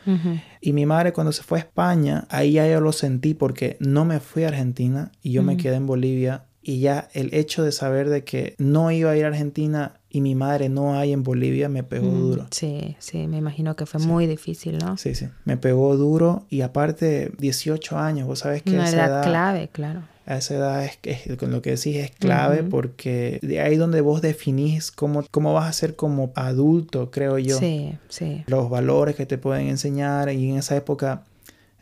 Y 0.61 0.73
mi 0.75 0.85
madre 0.85 1.13
cuando 1.15 1.33
se 1.33 1.43
fue 1.43 1.59
a 1.59 1.63
España, 1.63 2.27
ahí 2.29 2.53
ya 2.53 2.69
yo 2.69 2.81
lo 2.83 2.93
sentí 2.93 3.33
porque 3.33 3.77
no 3.81 4.05
me 4.05 4.21
fui 4.21 4.45
a 4.45 4.49
Argentina 4.49 5.13
y 5.23 5.33
yo 5.33 5.43
me 5.43 5.57
quedé 5.57 5.77
en 5.77 5.87
Bolivia. 5.87 6.45
Y 6.61 6.81
ya 6.81 7.09
el 7.15 7.33
hecho 7.35 7.63
de 7.63 7.73
saber 7.73 8.09
de 8.11 8.25
que 8.25 8.55
no 8.59 8.91
iba 8.91 9.11
a 9.11 9.17
ir 9.17 9.25
a 9.25 9.29
Argentina 9.29 10.01
y 10.15 10.21
mi 10.21 10.35
madre 10.37 10.69
no 10.69 10.97
hay 10.97 11.13
en 11.13 11.25
Bolivia 11.25 11.69
me 11.69 11.83
pegó 11.83 12.07
Mm, 12.07 12.21
duro. 12.21 12.47
Sí, 12.53 12.95
sí, 13.01 13.27
me 13.27 13.37
imagino 13.39 13.75
que 13.75 13.85
fue 13.85 14.01
Sí. 14.01 14.07
muy 14.07 14.27
difícil, 14.29 14.79
¿no? 14.79 14.97
Sí, 14.97 15.15
sí, 15.17 15.27
me 15.45 15.57
pegó 15.57 15.97
duro 15.97 16.45
y 16.51 16.61
aparte 16.61 17.33
18 17.39 17.99
años, 17.99 18.27
vos 18.29 18.39
sabes 18.39 18.63
que 18.63 18.71
Una 18.75 18.85
a 18.85 18.89
esa 18.89 18.97
edad 18.97 19.07
edad, 19.09 19.25
clave, 19.25 19.69
claro. 19.73 20.03
a 20.27 20.37
esa 20.39 20.55
edad 20.55 20.85
es, 20.85 20.99
es- 21.03 21.37
con 21.37 21.51
lo 21.51 21.61
que 21.63 21.71
decís 21.71 21.97
es 21.97 22.13
clave 22.13 22.63
porque 22.63 23.41
de 23.43 23.61
ahí 23.61 23.77
donde 23.77 24.01
vos 24.03 24.23
definís 24.23 24.93
cómo, 24.93 25.25
cómo 25.33 25.53
vas 25.53 25.69
a 25.69 25.73
ser 25.73 25.97
como 25.97 26.31
adulto, 26.37 27.11
creo 27.11 27.39
yo. 27.39 27.59
Sí, 27.59 27.95
sí. 28.09 28.45
los 28.47 28.71
valores 28.71 29.17
que 29.17 29.27
te 29.27 29.37
pueden 29.37 29.67
enseñar 29.67 30.31
y 30.33 30.49
en 30.51 30.59
esa 30.59 30.77
época 30.77 31.25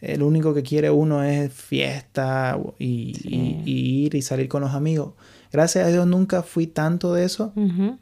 el 0.01 0.23
único 0.23 0.55
que 0.55 0.63
quiere 0.63 0.91
uno 0.91 1.23
es 1.23 1.53
fiesta 1.53 2.59
y, 2.79 3.15
Sí. 3.21 3.29
y- 3.29 3.63
y 3.71 4.05
ir 4.07 4.15
y 4.15 4.23
salir 4.23 4.49
con 4.49 4.63
los 4.63 4.73
amigos. 4.73 5.13
Gracias 5.53 5.87
a 5.87 5.89
Dios 5.91 6.07
nunca 6.07 6.43
fui 6.43 6.67
tanto 6.67 7.13
de 7.15 7.25
eso, 7.25 7.53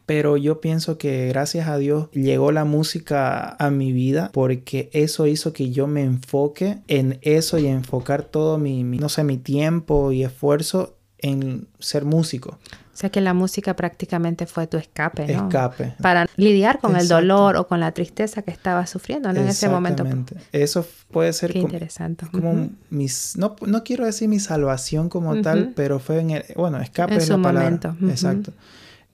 pero 0.07 0.37
yo 0.37 0.61
pienso 0.61 0.99
que 0.99 1.29
gracias 1.29 1.67
a 1.69 1.77
Dios 1.79 2.09
llegó 2.13 2.53
la 2.53 2.65
música 2.65 3.57
a 3.59 3.71
mi 3.71 3.93
vida 3.93 4.31
porque 4.33 4.89
eso 4.93 5.27
hizo 5.27 5.53
que 5.53 5.71
yo 5.71 5.87
me 5.87 6.03
enfoque 6.03 6.79
en 6.89 7.19
eso 7.23 7.59
y 7.59 7.67
enfocar 7.67 8.23
todo 8.23 8.57
mi, 8.59 8.85
mi- 8.85 8.99
no 8.99 9.09
sé, 9.09 9.25
mi 9.25 9.37
tiempo 9.37 10.13
y 10.13 10.23
esfuerzo 10.23 10.97
en 11.19 11.67
ser 11.81 12.05
músico. 12.05 12.59
O 13.01 13.03
sea 13.03 13.09
que 13.09 13.23
la 13.23 13.33
música 13.33 13.75
prácticamente 13.77 14.45
fue 14.45 14.67
tu 14.67 14.77
escape, 14.77 15.27
¿no? 15.27 15.45
Escape. 15.49 15.95
Para 16.03 16.27
lidiar 16.37 16.81
con 16.81 16.91
el 16.97 17.05
Exacto. 17.05 17.15
dolor 17.23 17.57
o 17.57 17.67
con 17.67 17.81
la 17.81 17.93
tristeza 17.93 18.43
que 18.43 18.51
estabas 18.51 18.91
sufriendo, 18.91 19.33
¿no? 19.33 19.41
En 19.41 19.49
ese 19.49 19.71
momento. 19.71 20.03
Exactamente. 20.03 20.37
Eso 20.53 20.87
puede 21.11 21.33
ser 21.33 21.51
Qué 21.51 21.61
como, 21.61 21.73
interesante. 21.73 22.27
como 22.31 22.53
Ujú. 22.53 22.71
mis 22.91 23.39
no, 23.39 23.57
no 23.67 23.85
quiero 23.85 24.05
decir 24.05 24.29
mi 24.29 24.39
salvación 24.39 25.09
como 25.09 25.31
Ujú. 25.31 25.41
tal, 25.41 25.73
pero 25.75 25.99
fue 25.99 26.21
en 26.21 26.31
el, 26.33 26.45
bueno, 26.57 26.79
escape 26.79 27.15
En 27.15 27.21
es 27.21 27.27
su 27.29 27.39
la 27.39 27.43
palabra. 27.43 27.63
momento, 27.71 27.97
ujú. 27.99 28.11
Exacto. 28.11 28.53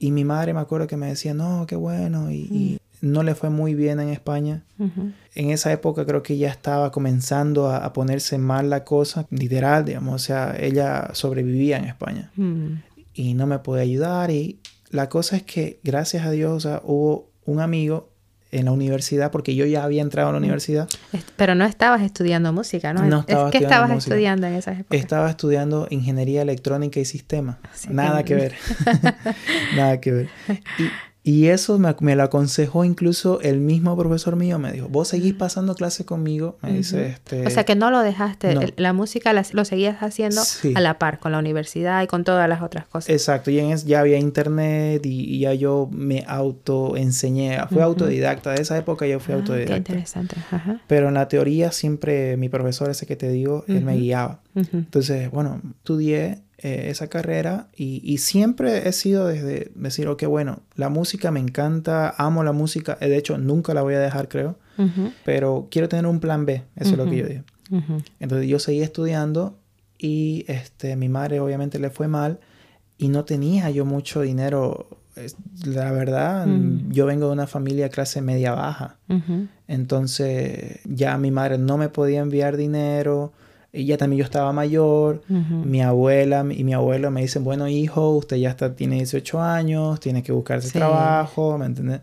Y 0.00 0.10
mi 0.10 0.24
madre 0.24 0.52
me 0.52 0.58
acuerdo 0.58 0.88
que 0.88 0.96
me 0.96 1.06
decía, 1.06 1.32
"No, 1.32 1.64
qué 1.68 1.76
bueno" 1.76 2.32
y, 2.32 2.38
y 2.50 2.78
no 3.02 3.22
le 3.22 3.36
fue 3.36 3.50
muy 3.50 3.76
bien 3.76 4.00
en 4.00 4.08
España. 4.08 4.64
Ujú. 4.80 5.12
En 5.36 5.50
esa 5.50 5.70
época 5.70 6.04
creo 6.04 6.24
que 6.24 6.36
ya 6.36 6.48
estaba 6.48 6.90
comenzando 6.90 7.68
a, 7.70 7.76
a 7.84 7.92
ponerse 7.92 8.36
mal 8.36 8.68
la 8.68 8.82
cosa, 8.82 9.26
literal, 9.30 9.84
digamos, 9.84 10.14
o 10.16 10.18
sea, 10.18 10.56
ella 10.58 11.10
sobrevivía 11.12 11.76
en 11.76 11.84
España 11.84 12.32
Mm. 12.34 12.82
Y 13.16 13.34
no 13.34 13.46
me 13.46 13.58
podía 13.58 13.82
ayudar 13.82 14.30
y 14.30 14.60
la 14.90 15.08
cosa 15.08 15.36
es 15.36 15.42
que 15.42 15.80
gracias 15.82 16.24
a 16.24 16.30
Dios, 16.30 16.52
o 16.52 16.60
sea, 16.60 16.80
hubo 16.84 17.30
un 17.44 17.60
amigo 17.60 18.10
en 18.52 18.66
la 18.66 18.72
universidad 18.72 19.32
porque 19.32 19.56
yo 19.56 19.66
ya 19.66 19.82
había 19.82 20.00
entrado 20.02 20.28
a 20.28 20.32
la 20.32 20.38
universidad 20.38 20.88
Es- 21.12 21.24
Pero 21.36 21.56
no 21.56 21.64
estabas 21.64 22.02
estudiando 22.02 22.52
música, 22.52 22.92
¿no? 22.94 23.02
No 23.04 23.18
Es- 23.18 23.22
estaba 23.28 23.50
¿Qué 23.50 23.58
estudiando 23.58 23.74
estabas 23.74 23.90
música. 23.90 24.14
estudiando 24.14 24.46
en 24.46 24.54
esas 24.54 24.78
épocas? 24.80 25.00
Estaba 25.00 25.30
estudiando 25.30 25.86
ingeniería 25.90 26.42
electrónica 26.42 27.00
y 27.00 27.04
sistemas. 27.04 27.56
Así 27.72 27.88
Nada 27.90 28.18
que- 28.22 28.24
que 28.24 28.34
ver. 28.36 28.54
Nada 29.76 30.00
que 30.00 30.12
ver. 30.12 30.28
Y, 30.78 30.84
y 31.28 31.48
eso 31.48 31.76
me, 31.80 31.92
me 31.98 32.14
lo 32.14 32.22
aconsejó 32.22 32.84
incluso 32.84 33.40
el 33.40 33.58
mismo 33.58 33.96
profesor 33.98 34.36
mío. 34.36 34.60
Me 34.60 34.70
dijo, 34.70 34.88
vos 34.88 35.08
seguís 35.08 35.34
pasando 35.34 35.74
clases 35.74 36.06
conmigo. 36.06 36.56
Me 36.62 36.72
dice, 36.72 37.08
este... 37.08 37.44
O 37.44 37.50
sea 37.50 37.64
que 37.64 37.74
no 37.74 37.90
lo 37.90 37.98
dejaste, 37.98 38.54
no. 38.54 38.60
la 38.76 38.92
música 38.92 39.32
la- 39.32 39.44
lo 39.52 39.64
seguías 39.64 40.00
haciendo 40.04 40.40
Sí. 40.44 40.72
a 40.76 40.80
la 40.80 41.00
par 41.00 41.18
con 41.18 41.32
la 41.32 41.40
universidad 41.40 42.00
y 42.04 42.06
con 42.06 42.22
todas 42.22 42.48
las 42.48 42.62
otras 42.62 42.86
cosas. 42.86 43.10
Exacto, 43.10 43.50
y 43.50 43.58
en 43.58 43.70
es, 43.72 43.84
ya 43.86 43.98
había 44.00 44.18
internet 44.18 45.04
y, 45.04 45.24
y 45.34 45.40
ya 45.40 45.52
yo 45.54 45.88
me 45.90 46.22
autoenseñé, 46.28 47.58
fui 47.68 47.78
Ujú. 47.78 47.86
autodidacta, 47.86 48.52
de 48.52 48.62
esa 48.62 48.78
época 48.78 49.06
yo 49.06 49.18
fui 49.18 49.34
Ah, 49.34 49.36
Qué 49.36 49.40
autodidacta. 49.42 49.76
interesante. 49.76 50.36
Ajá. 50.52 50.80
Pero 50.86 51.08
en 51.08 51.14
la 51.14 51.26
teoría 51.28 51.72
siempre 51.72 52.36
mi 52.36 52.48
profesor 52.48 52.88
ese 52.90 53.04
que 53.06 53.16
te 53.16 53.28
digo, 53.30 53.64
él 53.66 53.84
me 53.84 53.96
guiaba. 53.96 54.40
Entonces, 54.54 55.30
bueno, 55.30 55.60
estudié 55.78 56.38
eh, 56.58 56.86
esa 56.90 57.08
carrera 57.08 57.68
y, 57.76 58.00
y 58.04 58.18
siempre 58.18 58.88
he 58.88 58.92
sido 58.92 59.26
desde 59.26 59.70
decir, 59.74 60.08
ok, 60.08 60.24
bueno, 60.24 60.60
la 60.74 60.88
música 60.88 61.30
me 61.30 61.40
encanta, 61.40 62.14
amo 62.16 62.42
la 62.44 62.52
música, 62.52 62.96
eh, 63.00 63.08
de 63.08 63.16
hecho 63.18 63.36
nunca 63.38 63.74
la 63.74 63.82
voy 63.82 63.94
a 63.94 64.00
dejar, 64.00 64.28
creo, 64.28 64.56
pero 65.24 65.68
quiero 65.70 65.88
tener 65.88 66.06
un 66.06 66.20
plan 66.20 66.44
B, 66.46 66.62
eso 66.76 66.90
es 66.92 66.96
lo 66.98 67.04
que 67.08 67.16
yo 67.16 67.26
dije. 67.26 67.42
Entonces 68.20 68.48
yo 68.48 68.58
seguí 68.58 68.80
estudiando 68.82 69.58
y 69.98 70.44
este, 70.48 70.96
mi 70.96 71.08
madre 71.08 71.40
obviamente 71.40 71.78
le 71.78 71.90
fue 71.90 72.08
mal 72.08 72.38
y 72.98 73.08
no 73.08 73.24
tenía 73.24 73.70
yo 73.70 73.84
mucho 73.84 74.20
dinero. 74.22 74.88
La 75.64 75.90
verdad, 75.92 76.46
Mm. 76.46 76.92
yo 76.92 77.06
vengo 77.06 77.26
de 77.28 77.32
una 77.32 77.46
familia 77.46 77.88
clase 77.88 78.20
media 78.20 78.52
baja. 78.52 78.98
Entonces 79.80 80.80
ya 80.84 81.16
mi 81.18 81.30
madre 81.30 81.58
no 81.58 81.76
me 81.78 81.88
podía 81.88 82.20
enviar 82.20 82.56
dinero. 82.56 83.32
Y 83.76 83.84
ya 83.86 83.96
también 83.98 84.18
yo 84.18 84.24
estaba 84.24 84.52
mayor. 84.52 85.22
Mi 85.28 85.82
abuela 85.82 86.44
y 86.50 86.64
mi 86.64 86.72
abuelo 86.74 87.10
me 87.10 87.20
dicen, 87.20 87.44
bueno 87.44 87.68
hijo, 87.68 88.10
usted 88.16 88.36
ya 88.38 88.50
está, 88.50 88.74
tiene 88.74 88.96
18 88.96 89.40
años, 89.40 90.00
tiene 90.00 90.22
que 90.22 90.32
buscarse 90.32 90.68
Sí. 90.68 90.78
trabajo, 90.78 91.58
¿me 91.58 91.66
entiendes? 91.66 92.00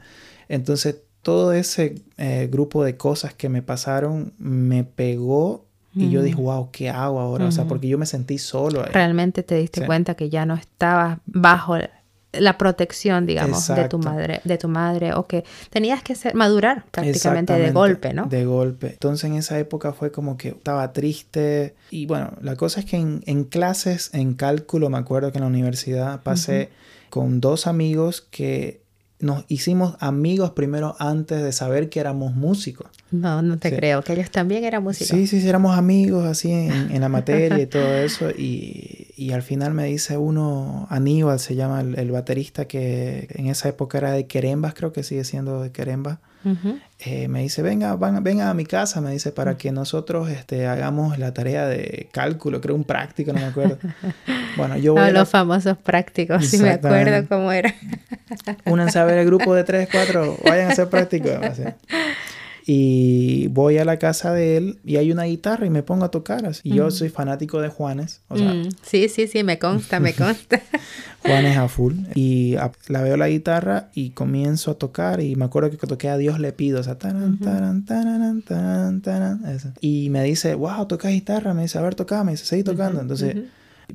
Entonces 0.49 0.97
todo 1.21 1.53
ese 1.53 1.95
eh, 2.17 2.49
grupo 2.51 2.83
de 2.83 2.97
cosas 2.97 3.33
que 3.33 3.47
me 3.49 3.61
pasaron 3.61 4.33
me 4.37 4.83
pegó 4.83 5.65
y 5.95 6.09
yo 6.09 6.21
dije, 6.23 6.41
wow, 6.41 6.69
¿qué 6.71 6.89
hago 6.89 7.19
ahora? 7.19 7.45
O 7.45 7.51
sea, 7.51 7.65
porque 7.67 7.87
yo 7.87 7.97
me 7.99 8.05
sentí 8.07 8.37
solo. 8.39 8.81
ahí. 8.81 8.89
Realmente 8.91 9.43
te 9.43 9.55
diste 9.55 9.81
Sí. 9.81 9.85
cuenta 9.85 10.15
que 10.15 10.29
ya 10.29 10.45
no 10.45 10.55
estabas 10.55 11.19
bajo 11.25 11.75
la 12.33 12.57
protección, 12.57 13.25
digamos, 13.25 13.67
de 13.67 13.87
tu 13.87 13.99
madre, 13.99 14.41
de 14.43 14.57
tu 14.57 14.67
madre, 14.67 15.13
o 15.13 15.27
que 15.27 15.43
tenías 15.69 16.03
que 16.03 16.15
ser, 16.15 16.35
madurar 16.35 16.85
prácticamente 16.91 17.53
de 17.53 17.71
golpe, 17.71 18.13
¿no? 18.13 18.25
De 18.25 18.45
golpe. 18.45 18.87
Entonces 18.87 19.29
en 19.29 19.35
esa 19.37 19.57
época 19.59 19.93
fue 19.93 20.11
como 20.11 20.37
que 20.37 20.49
estaba 20.49 20.91
triste. 20.93 21.75
Y 21.91 22.05
bueno, 22.05 22.33
la 22.41 22.55
cosa 22.55 22.79
es 22.79 22.85
que 22.85 22.97
en, 22.97 23.23
en 23.25 23.43
clases, 23.43 24.09
en 24.13 24.33
cálculo, 24.33 24.89
me 24.89 24.97
acuerdo 24.97 25.31
que 25.31 25.37
en 25.37 25.43
la 25.43 25.49
universidad 25.49 26.21
pasé 26.23 26.69
con 27.09 27.41
dos 27.41 27.67
amigos 27.67 28.21
que 28.21 28.82
nos 29.23 29.45
hicimos 29.47 29.95
amigos 29.99 30.51
primero 30.51 30.95
antes 30.99 31.41
de 31.41 31.51
saber 31.53 31.89
que 31.89 31.99
éramos 31.99 32.35
músicos. 32.35 32.87
No, 33.09 33.41
no 33.41 33.57
te 33.57 33.73
creo, 33.73 34.03
que 34.03 34.13
ellos 34.13 34.29
también 34.29 34.65
eran 34.65 34.83
músicos. 34.83 35.07
Sí, 35.07 35.27
sí, 35.27 35.39
sí, 35.39 35.47
éramos 35.47 35.77
amigos 35.77 36.25
así 36.25 36.51
en, 36.51 36.99
la 36.99 37.09
materia 37.09 37.59
y 37.59 37.67
todo 37.67 37.93
eso. 37.93 38.29
Y, 38.31 39.07
y, 39.15 39.31
al 39.31 39.41
final 39.41 39.73
me 39.73 39.85
dice 39.85 40.17
uno, 40.17 40.87
Aníbal 40.89 41.39
se 41.39 41.55
llama 41.55 41.81
el, 41.81 42.11
baterista 42.11 42.65
que 42.65 43.27
en 43.31 43.47
esa 43.47 43.69
época 43.69 43.97
era 43.97 44.11
de 44.11 44.27
Querembas, 44.27 44.73
creo 44.73 44.91
que 44.91 45.03
sigue 45.03 45.23
siendo 45.23 45.61
de 45.61 45.71
Querembas. 45.71 46.19
Eh, 46.99 47.27
me 47.27 47.41
dice, 47.41 47.61
venga, 47.61 47.95
venga 47.95 48.49
a 48.49 48.53
mi 48.53 48.65
casa, 48.65 49.01
me 49.01 49.11
dice, 49.11 49.31
para 49.31 49.57
que 49.57 49.71
nosotros 49.71 50.29
este, 50.29 50.67
hagamos 50.67 51.17
la 51.17 51.33
tarea 51.33 51.65
de 51.67 52.09
cálculo, 52.11 52.59
creo 52.61 52.75
un 52.75 52.83
práctico, 52.83 53.33
no 53.33 53.39
me 53.39 53.45
acuerdo. 53.45 53.77
Bueno, 54.55 54.77
yo 54.77 54.93
voy 54.93 55.01
a 55.01 55.09
los 55.09 55.27
famosos 55.29 55.79
prácticos, 55.79 56.45
si 56.45 56.59
me 56.59 56.69
acuerdo 56.69 57.27
cómo 57.27 57.51
era. 57.51 57.73
Únanse 58.65 58.99
a 58.99 59.03
ver 59.03 59.17
el 59.17 59.25
grupo 59.25 59.55
de 59.55 59.63
tres, 59.63 59.89
cuatro, 59.91 60.37
vayan 60.45 60.69
a 60.69 60.73
hacer 60.73 60.89
prácticos. 60.89 61.39
Y 62.65 63.47
voy 63.47 63.77
a 63.77 63.85
la 63.85 63.99
casa 63.99 64.33
de 64.33 64.57
él 64.57 64.79
y 64.85 64.95
hay 64.95 65.11
una 65.11 65.23
guitarra 65.23 65.65
y 65.65 65.69
me 65.69 65.83
pongo 65.83 66.05
a 66.05 66.11
tocar. 66.11 66.49
Y 66.63 66.75
yo 66.75 66.91
soy 66.91 67.09
fanático 67.09 67.61
de 67.61 67.69
Juanes. 67.69 68.21
Mm, 68.29 68.69
sí, 68.81 69.09
sí, 69.09 69.27
sí, 69.27 69.43
me 69.43 69.59
consta, 69.59 69.99
me 69.99 70.13
consta. 70.15 70.61
Juanes 71.21 71.57
a 71.57 71.67
full. 71.67 71.95
Y 72.15 72.55
la 72.87 73.01
veo 73.01 73.17
la 73.17 73.27
guitarra 73.27 73.89
y 73.93 74.11
comienzo 74.11 74.71
a 74.71 74.75
tocar. 74.75 75.19
Y 75.21 75.35
me 75.35 75.45
acuerdo 75.45 75.71
que 75.71 75.87
toqué 75.87 76.09
a 76.09 76.17
Dios 76.17 76.39
le 76.39 76.53
pido. 76.53 76.79
O 76.79 76.83
sea, 76.83 76.97
taran, 76.97 77.37
taran, 77.39 77.85
taran, 77.85 79.01
taran. 79.01 79.41
Y 79.81 80.09
me 80.09 80.23
dice, 80.23 80.55
wow, 80.55 80.85
tocas 80.87 81.11
guitarra. 81.11 81.53
Me 81.53 81.63
dice, 81.63 81.77
a 81.77 81.81
ver, 81.81 81.95
toca. 81.95 82.23
Me 82.23 82.31
dice, 82.31 82.45
seguí 82.45 82.63
tocando. 82.63 83.01
Entonces 83.01 83.35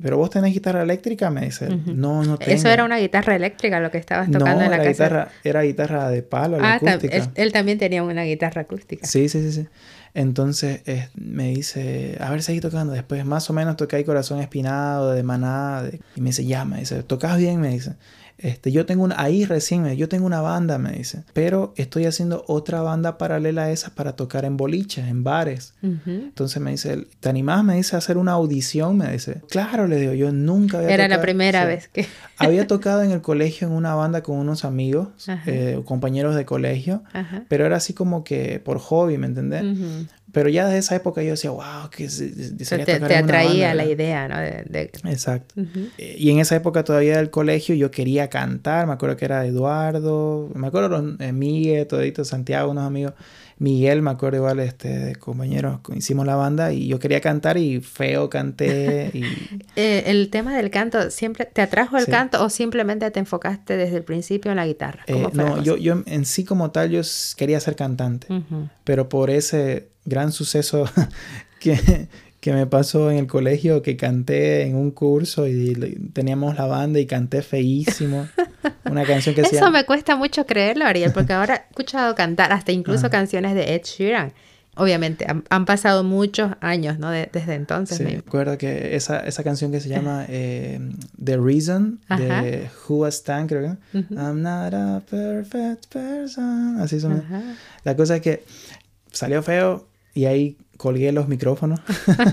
pero 0.01 0.17
vos 0.17 0.29
tenés 0.29 0.53
guitarra 0.53 0.81
eléctrica, 0.81 1.29
me 1.29 1.41
dice. 1.41 1.67
No, 1.69 2.23
no 2.23 2.37
tengo. 2.37 2.51
Eso 2.51 2.69
era 2.69 2.83
una 2.83 2.97
guitarra 2.97 3.35
eléctrica 3.35 3.79
lo 3.79 3.91
que 3.91 3.97
estabas 3.97 4.29
tocando 4.31 4.63
en 4.63 4.71
la, 4.71 4.77
casa. 4.77 4.89
Guitarra, 4.89 5.27
era 5.43 5.61
guitarra 5.61 6.09
de 6.09 6.21
palo, 6.23 6.57
ah, 6.61 6.75
acústica. 6.75 7.31
Él, 7.35 7.51
también 7.51 7.77
tenía 7.77 8.03
una 8.03 8.23
guitarra 8.23 8.61
acústica. 8.61 9.05
Sí, 9.05 9.29
sí, 9.29 9.41
sí, 9.41 9.51
sí. 9.51 9.67
Entonces 10.13 10.81
me 11.15 11.49
dice, 11.49 12.17
a 12.19 12.29
ver, 12.31 12.41
seguí 12.41 12.59
tocando. 12.59 12.93
Después 12.93 13.23
más 13.25 13.49
o 13.49 13.53
menos 13.53 13.77
toqué 13.77 13.97
ahí 13.97 14.03
Corazón 14.03 14.39
Espinado, 14.39 15.11
de 15.11 15.23
Maná. 15.23 15.83
Y 16.15 16.21
me 16.21 16.27
dice, 16.27 16.45
ya, 16.45 16.65
me 16.65 16.79
dice, 16.79 17.03
tocas 17.03 17.37
bien, 17.37 17.59
me 17.59 17.69
dice. 17.69 17.95
Este, 18.41 18.71
yo 18.71 18.85
tengo 18.85 19.03
una, 19.03 19.19
ahí 19.19 19.45
recién, 19.45 19.83
me, 19.83 19.97
yo 19.97 20.07
tengo 20.07 20.25
una 20.25 20.41
banda, 20.41 20.77
me 20.77 20.91
dice, 20.91 21.23
pero 21.33 21.73
estoy 21.75 22.05
haciendo 22.05 22.43
otra 22.47 22.81
banda 22.81 23.17
paralela 23.17 23.63
a 23.63 23.71
esa 23.71 23.91
para 23.91 24.15
tocar 24.15 24.45
en 24.45 24.57
boliches, 24.57 25.07
en 25.07 25.23
bares. 25.23 25.73
Entonces 25.81 26.61
me 26.61 26.71
dice, 26.71 27.05
¿te 27.19 27.29
animás? 27.29 27.63
Me 27.63 27.75
dice, 27.75 27.95
a 27.95 27.99
hacer 27.99 28.17
una 28.17 28.33
audición, 28.33 28.97
me 28.97 29.11
dice. 29.11 29.41
Claro, 29.49 29.87
le 29.87 29.99
digo, 29.99 30.13
yo 30.13 30.31
nunca 30.31 30.77
había 30.77 30.91
Era 30.91 31.07
la 31.07 31.21
primera 31.21 31.65
vez 31.65 31.87
que... 31.87 32.07
había 32.37 32.65
tocado 32.67 33.03
en 33.03 33.11
el 33.11 33.21
colegio 33.21 33.67
en 33.67 33.73
una 33.73 33.95
banda 33.95 34.23
con 34.23 34.37
unos 34.37 34.63
amigos, 34.65 35.09
eh, 35.45 35.81
compañeros 35.85 36.35
de 36.35 36.45
colegio, 36.45 37.03
pero 37.47 37.65
era 37.65 37.77
así 37.77 37.93
como 37.93 38.23
que 38.23 38.59
por 38.59 38.79
hobby, 38.79 39.17
¿me 39.17 39.27
entendés? 39.27 39.63
Pero 40.31 40.49
ya 40.49 40.65
desde 40.65 40.79
esa 40.79 40.95
época 40.95 41.23
yo 41.23 41.31
decía, 41.31 41.51
wow, 41.51 41.89
que 41.89 42.09
se, 42.09 42.29
te, 42.29 42.85
te 42.85 43.15
atraía 43.15 43.73
la 43.73 43.85
idea, 43.85 44.27
¿no? 44.27 44.37
De, 44.39 44.91
Exacto. 45.05 45.55
Eh, 45.97 46.15
y 46.17 46.29
en 46.29 46.39
esa 46.39 46.55
época 46.55 46.83
todavía 46.83 47.17
del 47.17 47.29
colegio 47.29 47.73
yo 47.75 47.89
quería 47.89 48.29
cantar, 48.29 48.85
me 48.85 48.93
acuerdo 48.93 49.17
que 49.17 49.25
era 49.25 49.45
Eduardo, 49.45 50.49
me 50.53 50.67
acuerdo 50.67 50.89
los, 50.89 51.19
eh, 51.19 51.31
Miguel, 51.31 51.87
todito, 51.87 52.23
Santiago, 52.25 52.71
unos 52.71 52.85
amigos, 52.85 53.13
Miguel, 53.59 54.01
me 54.01 54.11
acuerdo 54.11 54.37
igual, 54.37 54.59
este, 54.61 54.87
de 54.87 55.15
compañeros, 55.17 55.81
hicimos 55.93 56.25
la 56.25 56.35
banda 56.35 56.71
y 56.71 56.87
yo 56.87 56.97
quería 56.97 57.19
cantar 57.19 57.57
y 57.57 57.81
feo 57.81 58.29
canté. 58.29 59.11
Y... 59.19 59.23
Eh, 59.75 60.03
el 60.07 60.29
tema 60.29 60.55
del 60.55 60.69
canto, 60.69 61.11
¿siempre 61.11 61.45
te 61.45 61.61
atrajo 61.61 61.97
el 61.97 62.05
canto 62.05 62.43
o 62.43 62.49
simplemente 62.49 63.09
te 63.11 63.19
enfocaste 63.19 63.75
desde 63.75 63.97
el 63.97 64.03
principio 64.03 64.51
en 64.51 64.57
la 64.57 64.65
guitarra? 64.65 65.03
no, 65.33 65.61
yo, 65.61 65.75
yo 65.75 66.03
en 66.05 66.25
sí 66.25 66.45
como 66.45 66.71
tal 66.71 66.89
yo 66.89 67.01
quería 67.35 67.59
ser 67.59 67.75
cantante, 67.75 68.27
pero 68.83 69.09
por 69.09 69.29
ese 69.29 69.89
gran 70.05 70.31
suceso 70.31 70.85
que, 71.59 72.07
que 72.39 72.53
me 72.53 72.65
pasó 72.65 73.11
en 73.11 73.17
el 73.17 73.27
colegio, 73.27 73.81
que 73.81 73.97
canté 73.97 74.63
en 74.63 74.75
un 74.75 74.91
curso 74.91 75.47
y 75.47 75.73
teníamos 76.13 76.57
la 76.57 76.65
banda 76.65 76.99
y 76.99 77.05
canté 77.05 77.41
feísimo. 77.41 78.27
Una 78.85 79.03
canción 79.03 79.35
que 79.35 79.41
Eso 79.41 79.71
me 79.71 79.85
cuesta 79.85 80.15
mucho 80.15 80.45
creerlo, 80.45 80.85
Ariel, 80.85 81.11
porque 81.11 81.33
ahora 81.33 81.55
he 81.55 81.69
escuchado 81.69 82.15
cantar 82.15 82.51
hasta 82.51 82.71
incluso 82.71 83.09
canciones 83.09 83.55
de 83.55 83.75
Ed 83.75 83.81
Sheeran. 83.83 84.33
Obviamente, 84.75 85.27
han, 85.49 85.65
pasado 85.65 86.05
muchos 86.05 86.51
años, 86.61 86.99
¿no? 86.99 87.09
desde 87.09 87.55
entonces. 87.55 87.97
Sí, 87.97 88.05
recuerdo 88.05 88.57
que 88.57 88.95
esa, 88.95 89.19
esa 89.19 89.43
canción 89.43 89.73
que 89.73 89.81
se 89.81 89.89
llama 89.89 90.25
eh, 90.29 90.79
The 91.21 91.35
Reason, 91.35 91.99
de 92.17 92.69
Who 92.87 92.99
Was 92.99 93.15
Stan, 93.15 93.47
creo 93.47 93.77
que. 93.91 93.99
I'm 94.15 94.41
not 94.41 94.73
a 94.73 95.01
perfect 95.09 95.87
person. 95.87 96.79
Así 96.79 97.01
son. 97.01 97.21
La 97.83 97.97
cosa 97.97 98.17
es 98.17 98.21
que 98.21 98.45
salió 99.11 99.43
feo, 99.43 99.89
y 100.13 100.25
ahí 100.25 100.57
colgué 100.79 101.11
los 101.11 101.27
micrófonos 101.27 101.81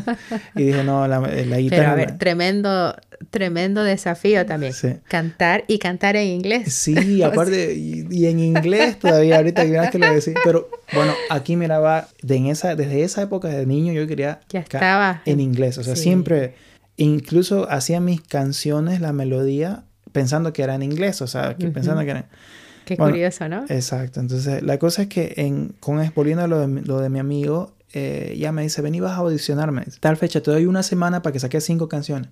y 0.54 0.62
dije, 0.62 0.84
no, 0.84 1.08
la, 1.08 1.18
la 1.18 1.58
guitarra... 1.58 1.82
Pero 1.82 1.90
a 1.90 1.94
ver, 1.96 2.16
tremendo, 2.16 2.94
tremendo 3.30 3.82
desafío 3.82 4.46
también. 4.46 4.72
Cantar 5.08 5.64
y 5.66 5.80
cantar 5.80 6.14
en 6.14 6.28
inglés. 6.28 6.72
Sí, 6.72 7.22
aparte, 7.24 7.74
y, 7.74 8.26
en 8.26 8.38
inglés 8.38 9.00
todavía, 9.00 9.38
ahorita 9.38 9.90
que 9.90 9.98
lo 9.98 10.14
decía. 10.14 10.34
Pero 10.44 10.70
bueno, 10.92 11.12
aquí 11.28 11.56
miraba, 11.56 12.06
de 12.22 12.36
en 12.36 12.46
esa, 12.46 12.76
desde 12.76 13.02
esa 13.02 13.22
época 13.22 13.48
de 13.48 13.66
niño 13.66 13.92
yo 13.92 14.06
quería... 14.06 14.38
Ya 14.48 14.60
estaba. 14.60 15.22
En 15.24 15.40
inglés, 15.40 15.76
o 15.78 15.82
sea, 15.82 15.96
siempre, 15.96 16.54
incluso 16.96 17.68
hacía 17.68 17.98
mis 17.98 18.20
canciones, 18.20 19.00
la 19.00 19.12
melodía, 19.12 19.82
pensando 20.12 20.52
que 20.52 20.62
era 20.62 20.76
en 20.76 20.84
inglés, 20.84 21.20
o 21.20 21.26
sea, 21.26 21.56
que 21.56 21.66
pensando 21.66 22.04
que 22.04 22.10
era... 22.10 22.28
Qué 22.84 22.96
curioso, 22.96 23.48
¿no? 23.48 23.64
Exacto. 23.68 24.20
Entonces, 24.20 24.62
la 24.62 24.78
cosa 24.78 25.02
es 25.02 25.08
que 25.08 25.34
en, 25.38 25.74
con 25.80 26.00
volviendo 26.14 26.44
a 26.44 26.46
lo 26.46 26.60
de, 26.60 26.82
lo 26.82 27.00
de 27.00 27.08
mi 27.08 27.18
amigo, 27.18 27.74
eh, 27.98 28.36
ya 28.38 28.52
me 28.52 28.62
dice, 28.62 28.82
ven 28.82 28.94
y 28.94 29.00
vas 29.00 29.12
a 29.12 29.16
audicionarme. 29.16 29.84
Tal 30.00 30.18
fecha, 30.18 30.42
te 30.42 30.50
doy 30.50 30.66
una 30.66 30.82
semana 30.82 31.22
para 31.22 31.32
que 31.32 31.40
saques 31.40 31.64
cinco 31.64 31.88
canciones. 31.88 32.28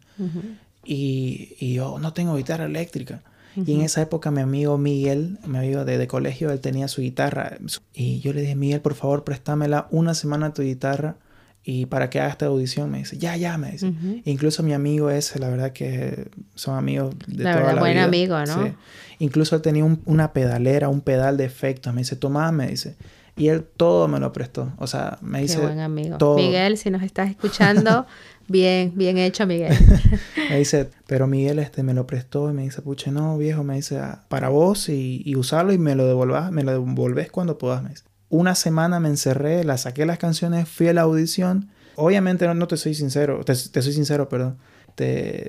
y, 0.84 1.56
y, 1.58 1.72
yo 1.72 1.98
no 1.98 2.12
tengo 2.12 2.36
guitarra 2.36 2.66
eléctrica. 2.66 3.22
Y 3.56 3.72
en 3.72 3.80
esa 3.80 4.02
época 4.02 4.30
mi 4.30 4.42
amigo 4.42 4.76
Miguel, 4.76 5.38
mi 5.46 5.56
amigo 5.56 5.86
de, 5.86 5.96
de, 5.96 6.06
colegio, 6.06 6.50
él 6.50 6.60
tenía 6.60 6.86
su 6.88 7.00
guitarra. 7.00 7.56
Y 7.94 8.20
yo 8.20 8.34
le 8.34 8.42
dije, 8.42 8.56
Miguel, 8.56 8.82
por 8.82 8.94
favor, 8.94 9.24
préstamela 9.24 9.88
una 9.90 10.12
semana 10.12 10.52
tu 10.52 10.60
guitarra 10.60 11.16
y 11.62 11.86
para 11.86 12.10
que 12.10 12.20
haga 12.20 12.28
esta 12.28 12.46
audición 12.46 12.90
me 12.90 12.98
dice, 12.98 13.16
ya, 13.16 13.34
ya, 13.38 13.56
me 13.56 13.70
dice. 13.70 13.94
Incluso 14.26 14.62
mi 14.62 14.74
amigo 14.74 15.08
ese, 15.08 15.38
la 15.38 15.48
verdad 15.48 15.72
que 15.72 16.28
son 16.54 16.76
amigos 16.76 17.14
de 17.26 17.42
la 17.42 17.52
toda 17.52 17.62
verdad, 17.62 17.74
la 17.76 17.80
buen 17.80 17.98
amigo, 17.98 18.38
¿no? 18.44 18.66
Sí. 18.66 18.72
Incluso 19.20 19.56
él 19.56 19.62
tenía 19.62 19.84
una 20.04 20.34
pedalera, 20.34 20.90
un 20.90 21.00
pedal 21.00 21.38
de 21.38 21.46
efectos. 21.46 21.94
Me 21.94 22.02
dice, 22.02 22.16
toma, 22.16 22.52
me 22.52 22.66
dice. 22.66 22.96
Y 23.36 23.48
él 23.48 23.64
todo 23.76 24.06
me 24.08 24.20
lo 24.20 24.32
prestó. 24.32 24.72
O 24.78 24.86
sea, 24.86 25.18
me 25.20 25.40
dice. 25.40 25.56
Qué 25.56 25.62
buen 25.62 25.80
amigo. 25.80 26.36
Miguel, 26.36 26.78
si 26.78 26.90
nos 26.90 27.02
estás 27.02 27.30
escuchando, 27.30 28.06
bien, 28.48 28.92
bien 28.94 29.18
hecho, 29.18 29.46
Miguel. 29.46 29.76
me 30.50 30.58
dice, 30.58 30.90
pero 31.06 31.26
Miguel 31.26 31.58
este 31.58 31.82
me 31.82 31.94
lo 31.94 32.06
prestó 32.06 32.50
y 32.50 32.52
me 32.52 32.62
dice, 32.62 32.82
puche, 32.82 33.10
no, 33.10 33.36
viejo, 33.38 33.64
me 33.64 33.74
dice, 33.74 33.98
ah, 33.98 34.24
para 34.28 34.48
vos 34.48 34.88
y, 34.88 35.22
y 35.24 35.36
usarlo 35.36 35.72
y 35.72 35.78
me 35.78 35.94
lo 35.94 36.06
devolvás, 36.06 36.52
me 36.52 36.62
lo 36.62 36.72
devolvés 36.72 37.30
cuando 37.30 37.58
puedas, 37.58 37.82
me 37.82 37.90
dice 37.90 38.04
una 38.34 38.56
semana 38.56 38.98
me 38.98 39.08
encerré, 39.08 39.62
la 39.62 39.78
saqué 39.78 40.06
las 40.06 40.18
canciones, 40.18 40.68
fui 40.68 40.88
a 40.88 40.92
la 40.92 41.02
audición. 41.02 41.70
Obviamente 41.94 42.52
no, 42.52 42.66
te 42.66 42.76
soy 42.76 42.94
sincero, 42.94 43.44
te, 43.44 43.54
soy 43.54 43.92
sincero, 43.92 44.28
perdón. 44.28 44.58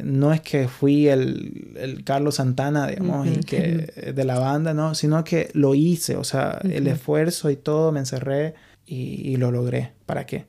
No 0.03 0.33
es 0.33 0.41
que 0.41 0.67
fui 0.67 1.07
el, 1.07 2.01
Carlos 2.03 2.35
Santana, 2.35 2.87
digamos, 2.87 3.27
y 3.27 3.39
que, 3.41 4.13
de 4.15 4.25
la 4.25 4.39
banda, 4.39 4.73
no, 4.73 4.95
sino 4.95 5.23
que 5.23 5.49
lo 5.53 5.75
hice, 5.75 6.15
o 6.15 6.23
sea, 6.23 6.59
el 6.63 6.87
esfuerzo 6.87 7.49
y 7.49 7.55
todo, 7.55 7.91
me 7.91 7.99
encerré 7.99 8.55
y, 8.85 9.37
lo 9.37 9.51
logré. 9.51 9.93
¿Para 10.05 10.25
qué? 10.25 10.45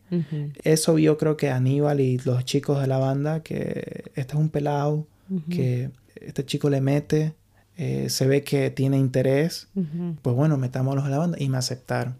Eso 0.63 0.99
yo 0.99 1.19
creo 1.19 1.37
que 1.37 1.51
Aníbal 1.51 2.01
y 2.01 2.19
los 2.19 2.45
chicos 2.45 2.81
de 2.81 2.87
la 2.87 2.99
banda, 2.99 3.41
que 3.41 4.11
este 4.15 4.35
es 4.35 4.39
un 4.39 4.49
pelado, 4.49 5.07
que 5.51 5.91
este 6.15 6.45
chico 6.45 6.71
le 6.71 6.81
mete, 6.81 7.35
eh, 7.79 8.09
se 8.09 8.27
ve 8.27 8.43
que 8.43 8.71
tiene 8.71 8.97
interés, 8.97 9.69
pues 10.23 10.35
bueno, 10.35 10.57
metámoslos 10.57 11.05
a 11.05 11.09
la 11.11 11.19
banda 11.19 11.37
y 11.39 11.49
me 11.49 11.59
aceptaron. 11.59 12.17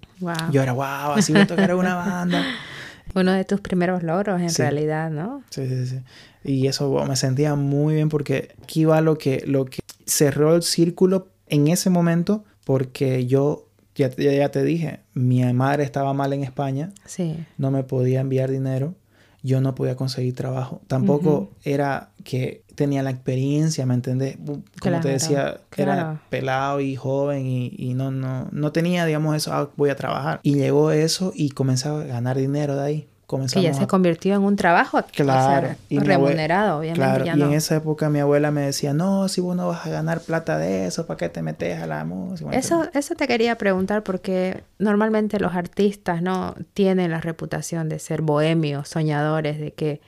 Yo 0.51 0.63
era, 0.63 0.73
wow, 0.73 1.13
así 1.17 1.33
voy 1.33 1.43
a 1.43 1.47
tocar 1.47 1.75
una 1.75 1.95
banda. 1.95 2.45
Uno 3.15 3.33
de 3.33 3.45
tus 3.45 3.61
primeros 3.61 4.03
logros 4.03 4.41
en 4.43 4.55
realidad, 4.55 5.11
¿no? 5.11 5.43
Sí, 5.49 5.67
sí, 5.67 5.87
sí. 5.87 6.01
Y 6.47 6.67
eso 6.69 7.05
me 7.07 7.17
sentía 7.17 7.55
muy 7.55 7.95
bien 7.95 8.09
porque 8.09 8.55
aquí 8.63 8.85
va 8.85 9.01
lo 9.01 9.19
que, 9.19 9.43
lo 9.47 9.65
que 9.65 9.81
cerró 10.07 10.55
el 10.55 10.63
círculo 10.63 11.29
en 11.49 11.69
ese 11.69 11.91
momento 11.91 12.45
porque 12.65 13.27
yo, 13.27 13.69
ya, 13.95 14.11
ya, 14.11 14.51
te 14.51 14.63
dije, 14.65 15.01
mi 15.15 15.43
madre 15.53 15.85
estaba 15.85 16.13
mal 16.15 16.33
en 16.33 16.43
España, 16.43 16.93
sí. 17.05 17.37
no 17.59 17.71
me 17.71 17.85
podía 17.85 18.21
enviar 18.21 18.51
dinero, 18.51 18.95
yo 19.43 19.61
no 19.61 19.77
podía 19.77 19.95
conseguir 19.95 20.35
trabajo. 20.35 20.81
Tampoco 20.89 21.51
era 21.63 22.11
que 22.25 22.65
tenía 22.75 23.05
la 23.05 23.11
experiencia, 23.11 23.87
¿me 23.87 23.95
entendés? 23.95 24.37
Como 24.81 25.01
te 25.01 25.09
decía, 25.09 25.61
era 25.77 26.21
pelado 26.31 26.81
y 26.81 26.97
joven 26.97 27.47
y, 27.47 27.95
no, 27.95 28.11
no, 28.11 28.49
no 28.51 28.73
tenía, 28.73 29.07
digamos, 29.07 29.37
eso, 29.37 29.53
ah, 29.53 29.71
voy 29.77 29.91
a 29.91 29.97
trabajar. 29.97 30.41
Y 30.43 30.57
llegó 30.57 30.91
eso 30.91 31.33
y 31.35 31.51
comencé 31.51 31.89
a 31.89 31.93
ganar 31.93 32.37
dinero 32.37 32.75
de 32.75 32.85
ahí. 32.85 33.09
Que 33.27 33.63
ya 33.63 33.75
se 33.75 33.87
convirtió 33.87 34.35
en 34.35 34.43
un 34.43 34.55
trabajo 34.55 35.01
claro, 35.13 35.75
y 35.89 35.99
remunerado, 35.99 36.79
obviamente. 36.79 37.25
Claro, 37.25 37.39
y 37.39 37.43
en 37.43 37.53
esa 37.53 37.77
época 37.77 38.09
mi 38.09 38.21
abuela 38.21 38.53
me 38.53 38.63
decía, 38.63 38.93
no, 38.93 39.29
si 39.29 39.41
vos 39.41 39.57
no 39.57 39.67
vas 39.69 39.85
a 39.85 39.91
ganar 39.91 40.21
plata 40.21 40.59
de 40.59 40.87
eso, 40.87 41.07
¿para 41.07 41.19
qué 41.19 41.29
te 41.29 41.43
metes 41.43 41.83
a 41.83 41.87
la 41.87 42.05
música? 42.05 42.51
Eso, 42.53 42.89
eso 42.95 43.15
te 43.17 43.27
quería 43.27 43.59
preguntar 43.59 44.05
porque 44.05 44.63
normalmente 44.79 45.41
los 45.41 45.55
artistas 45.55 46.23
no 46.23 46.55
tienen 46.73 47.11
la 47.11 47.21
reputación 47.21 47.89
de 47.89 47.99
ser 47.99 48.23
bohemios, 48.23 48.89
soñadores, 48.89 49.59
de 49.59 49.73
que 49.73 50.01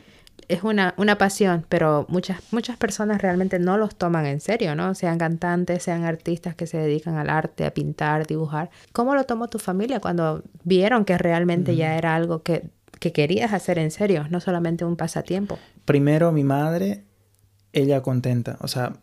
es 0.46 0.62
una, 0.62 0.94
una 0.96 1.18
pasión, 1.18 1.66
pero 1.68 2.06
muchas, 2.08 2.40
muchas 2.52 2.76
personas 2.76 3.20
realmente 3.20 3.58
no 3.58 3.76
los 3.76 3.96
toman 3.96 4.26
en 4.26 4.40
serio, 4.40 4.74
¿no? 4.74 4.94
Sean 4.94 5.18
cantantes, 5.18 5.82
sean 5.82 6.04
artistas 6.04 6.54
que 6.54 6.66
se 6.66 6.78
dedican 6.78 7.16
al 7.16 7.28
arte, 7.28 7.66
a 7.66 7.74
pintar, 7.74 8.26
dibujar. 8.26 8.70
¿Cómo 8.92 9.14
lo 9.14 9.24
tomó 9.24 9.48
tu 9.48 9.58
familia 9.58 10.00
cuando 10.00 10.42
vieron 10.64 11.04
que 11.04 11.18
realmente 11.18 11.76
ya 11.76 11.96
era 11.96 12.14
algo 12.14 12.42
que 12.42 12.70
que 12.98 13.12
querías 13.12 13.52
hacer 13.52 13.78
en 13.78 13.90
serio, 13.90 14.26
no 14.30 14.40
solamente 14.40 14.84
un 14.84 14.96
pasatiempo. 14.96 15.58
Primero 15.84 16.32
mi 16.32 16.44
madre, 16.44 17.04
ella 17.72 18.02
contenta, 18.02 18.58
o 18.60 18.68
sea, 18.68 18.94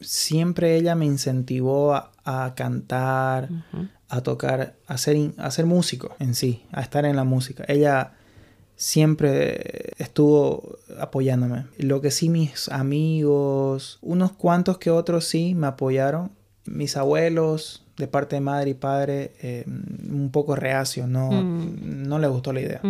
siempre 0.00 0.76
ella 0.76 0.94
me 0.94 1.06
incentivó 1.06 1.94
a, 1.94 2.54
cantar, 2.54 3.48
a 4.08 4.20
tocar, 4.20 4.76
a 4.86 4.98
ser, 4.98 5.16
a 5.38 5.50
ser 5.50 5.66
músico 5.66 6.14
en 6.18 6.34
sí, 6.34 6.64
a 6.72 6.82
estar 6.82 7.04
en 7.04 7.16
la 7.16 7.24
música. 7.24 7.64
Ella 7.68 8.14
siempre 8.76 9.92
estuvo 9.98 10.78
apoyándome. 10.98 11.66
Lo 11.78 12.00
que 12.00 12.10
sí 12.10 12.28
mis 12.28 12.68
amigos, 12.68 13.98
unos 14.02 14.32
cuantos 14.32 14.78
que 14.78 14.90
otros 14.90 15.24
sí 15.24 15.54
me 15.54 15.68
apoyaron, 15.68 16.32
mis 16.64 16.96
abuelos 16.96 17.84
de 18.02 18.08
parte 18.08 18.34
de 18.34 18.40
madre 18.40 18.70
y 18.70 18.74
padre 18.74 19.30
eh, 19.42 19.64
un 19.64 20.30
poco 20.32 20.56
reacio, 20.56 21.06
no, 21.06 21.30
mm. 21.30 22.08
no 22.08 22.18
le 22.18 22.26
gustó 22.26 22.52
la 22.52 22.60
idea. 22.60 22.80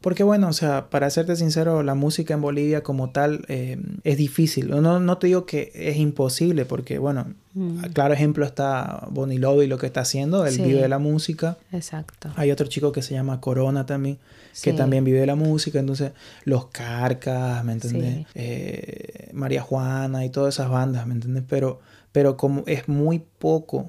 Porque 0.00 0.22
bueno, 0.22 0.48
o 0.48 0.52
sea, 0.52 0.88
para 0.88 1.10
serte 1.10 1.34
sincero, 1.34 1.82
la 1.82 1.96
música 1.96 2.34
en 2.34 2.40
Bolivia 2.40 2.84
como 2.84 3.10
tal 3.10 3.44
eh, 3.48 3.76
es 4.04 4.16
difícil. 4.16 4.70
No, 4.70 5.00
no 5.00 5.18
te 5.18 5.26
digo 5.26 5.46
que 5.46 5.72
es 5.74 5.96
imposible, 5.96 6.64
porque 6.64 6.98
bueno, 6.98 7.26
mm. 7.54 7.86
claro 7.92 8.14
ejemplo 8.14 8.44
está 8.44 9.08
Bonnie 9.10 9.38
Love 9.38 9.64
y 9.64 9.66
lo 9.66 9.78
que 9.78 9.86
está 9.86 10.02
haciendo, 10.02 10.46
él 10.46 10.56
vive 10.58 10.80
de 10.80 10.88
la 10.88 11.00
música. 11.00 11.56
Exacto. 11.72 12.30
Hay 12.36 12.52
otro 12.52 12.68
chico 12.68 12.92
que 12.92 13.02
se 13.02 13.14
llama 13.14 13.40
Corona 13.40 13.84
también, 13.84 14.18
que 14.62 14.72
también 14.72 15.02
vive 15.02 15.18
de 15.18 15.26
la 15.26 15.36
música, 15.36 15.80
entonces 15.80 16.12
los 16.44 16.66
Carcas, 16.66 17.64
¿me 17.64 17.72
entiendes? 17.72 18.26
Eh, 18.36 19.30
María 19.32 19.62
Juana 19.62 20.24
y 20.24 20.30
todas 20.30 20.54
esas 20.54 20.70
bandas, 20.70 21.04
¿me 21.04 21.14
entiendes? 21.14 21.42
Pero, 21.48 21.80
pero 22.12 22.36
como 22.36 22.62
es 22.66 22.88
muy 22.88 23.24
poco 23.40 23.88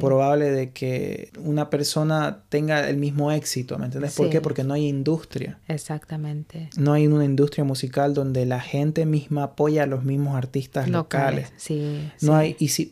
probable 0.00 0.50
de 0.50 0.70
que 0.70 1.30
una 1.38 1.70
persona 1.70 2.44
tenga 2.48 2.88
el 2.88 2.96
mismo 2.96 3.32
éxito, 3.32 3.78
¿me 3.78 3.86
entiendes? 3.86 4.14
¿Por 4.14 4.30
qué? 4.30 4.40
Porque 4.40 4.64
no 4.64 4.74
hay 4.74 4.86
industria. 4.86 5.58
Exactamente. 5.68 6.70
No 6.76 6.92
hay 6.92 7.06
una 7.06 7.24
industria 7.24 7.64
musical 7.64 8.14
donde 8.14 8.46
la 8.46 8.60
gente 8.60 9.06
misma 9.06 9.44
apoya 9.44 9.84
a 9.84 9.86
los 9.86 10.04
mismos 10.04 10.36
artistas 10.36 10.88
locales. 10.88 11.52
Sí. 11.56 12.10
No 12.20 12.34
hay 12.34 12.56
y 12.58 12.68
si 12.68 12.90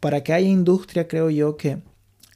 para 0.00 0.22
que 0.22 0.32
haya 0.32 0.48
industria 0.48 1.08
creo 1.08 1.30
yo 1.30 1.56
que 1.56 1.78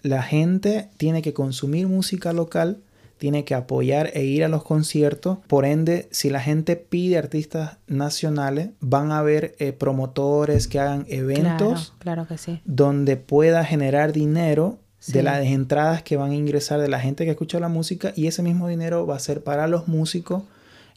la 0.03 0.23
gente 0.23 0.89
tiene 0.97 1.23
que 1.23 1.33
consumir 1.33 1.89
música 1.89 2.33
local 2.33 2.83
tiene 3.19 3.45
que 3.45 3.55
apoyar 3.55 4.11
e 4.15 4.25
ir 4.25 4.45
a 4.45 4.49
los 4.49 4.63
conciertos. 4.63 5.39
Por 5.47 5.65
ende, 5.65 6.09
si 6.11 6.31
la 6.31 6.41
gente 6.41 6.77
pide 6.77 7.19
artistas 7.19 7.79
nacionales, 7.87 8.71
van 8.81 9.13
a 9.13 9.19
haber 9.19 9.55
eh, 9.59 9.73
promotores 9.73 10.69
que 10.69 10.81
hagan 10.81 11.05
eventos 11.09 11.95
claro, 11.99 12.27
que 12.27 12.39
sí. 12.39 12.61
donde 12.65 13.17
pueda 13.17 13.65
generar 13.65 14.13
dinero 14.13 14.79
de 15.07 15.23
las 15.23 15.45
entradas 15.45 16.03
que 16.03 16.17
van 16.17 16.33
a 16.33 16.35
ingresar 16.35 16.81
de 16.81 16.89
la 16.89 17.01
gente 17.01 17.25
que 17.25 17.31
escucha 17.31 17.61
la 17.61 17.69
música 17.69 18.13
y 18.17 18.27
ese 18.27 18.43
mismo 18.43 18.69
dinero 18.69 19.07
va 19.07 19.17
a 19.17 19.21
ser 19.21 19.43
para 19.43 19.67
los 19.69 19.89
músicos 19.89 20.43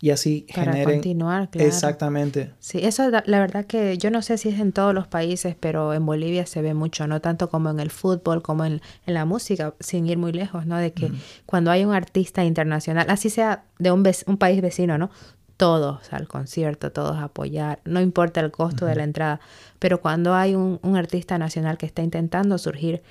y 0.02 0.10
así 0.10 0.48
Para 0.54 0.84
continuar, 0.84 1.50
claro. 1.52 1.68
Exactamente. 1.68 2.52
Sí, 2.60 2.80
eso 2.82 3.08
la, 3.12 3.40
verdad 3.40 3.66
que 3.66 4.00
yo 4.00 4.10
no 4.10 4.24
sé 4.24 4.40
si 4.40 4.50
es 4.50 4.60
en 4.60 4.72
todos 4.72 4.96
los 4.96 5.08
países, 5.08 5.56
pero 5.60 5.94
en 5.94 6.04
Bolivia 6.08 6.48
se 6.48 6.64
ve 6.64 6.74
mucho, 6.74 7.06
no 7.06 7.22
tanto 7.22 7.50
como 7.50 7.70
en 7.70 7.80
el 7.80 7.92
fútbol, 7.92 8.42
como 8.42 8.66
en, 8.66 8.82
la 9.06 9.26
música, 9.26 9.76
sin 9.80 10.08
ir 10.08 10.18
muy 10.18 10.32
lejos, 10.32 10.66
¿no? 10.66 10.78
De 10.78 10.92
que 10.92 11.12
cuando 11.46 11.70
hay 11.70 11.86
un 11.86 11.94
artista 11.94 12.44
internacional, 12.44 13.06
así 13.10 13.30
sea 13.30 13.66
de 13.78 13.92
un, 13.92 14.04
un 14.26 14.38
país 14.38 14.60
vecino, 14.62 14.98
¿no? 14.98 15.12
Todos 15.56 16.12
al 16.12 16.28
concierto, 16.28 16.92
todos 16.92 17.18
a 17.18 17.26
apoyar, 17.26 17.80
no 17.86 18.02
importa 18.02 18.40
el 18.40 18.50
costo 18.50 18.88
de 18.88 18.96
la 18.96 19.04
entrada, 19.04 19.40
pero 19.78 20.02
cuando 20.02 20.34
hay 20.34 20.56
un, 20.56 20.80
un 20.82 20.98
artista 20.98 21.38
nacional 21.38 21.78
que 21.78 21.86
está 21.86 22.02
intentando 22.02 22.58
surgir, 22.58 23.04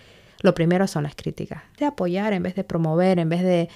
lo 0.42 0.54
primero 0.54 0.88
son 0.88 1.04
las 1.04 1.14
críticas, 1.14 1.62
de 1.78 1.86
apoyar 1.86 2.32
en 2.32 2.42
vez 2.42 2.56
de 2.56 2.64
promover, 2.64 3.20
en 3.20 3.28
vez 3.28 3.42
de, 3.42 3.68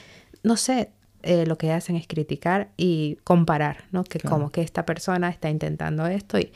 no 0.42 0.57
sé, 0.57 0.90
eh, 1.24 1.46
lo 1.46 1.58
que 1.58 1.72
hacen 1.72 1.96
es 1.96 2.06
criticar 2.06 2.68
y 2.76 3.18
comparar, 3.24 3.84
¿no? 3.92 4.04
Que 4.04 4.20
como 4.20 4.50
que 4.50 4.62
esta 4.62 4.87
persona 4.87 5.28
está 5.28 5.50
intentando 5.50 6.06
esto 6.06 6.38
y 6.38 6.52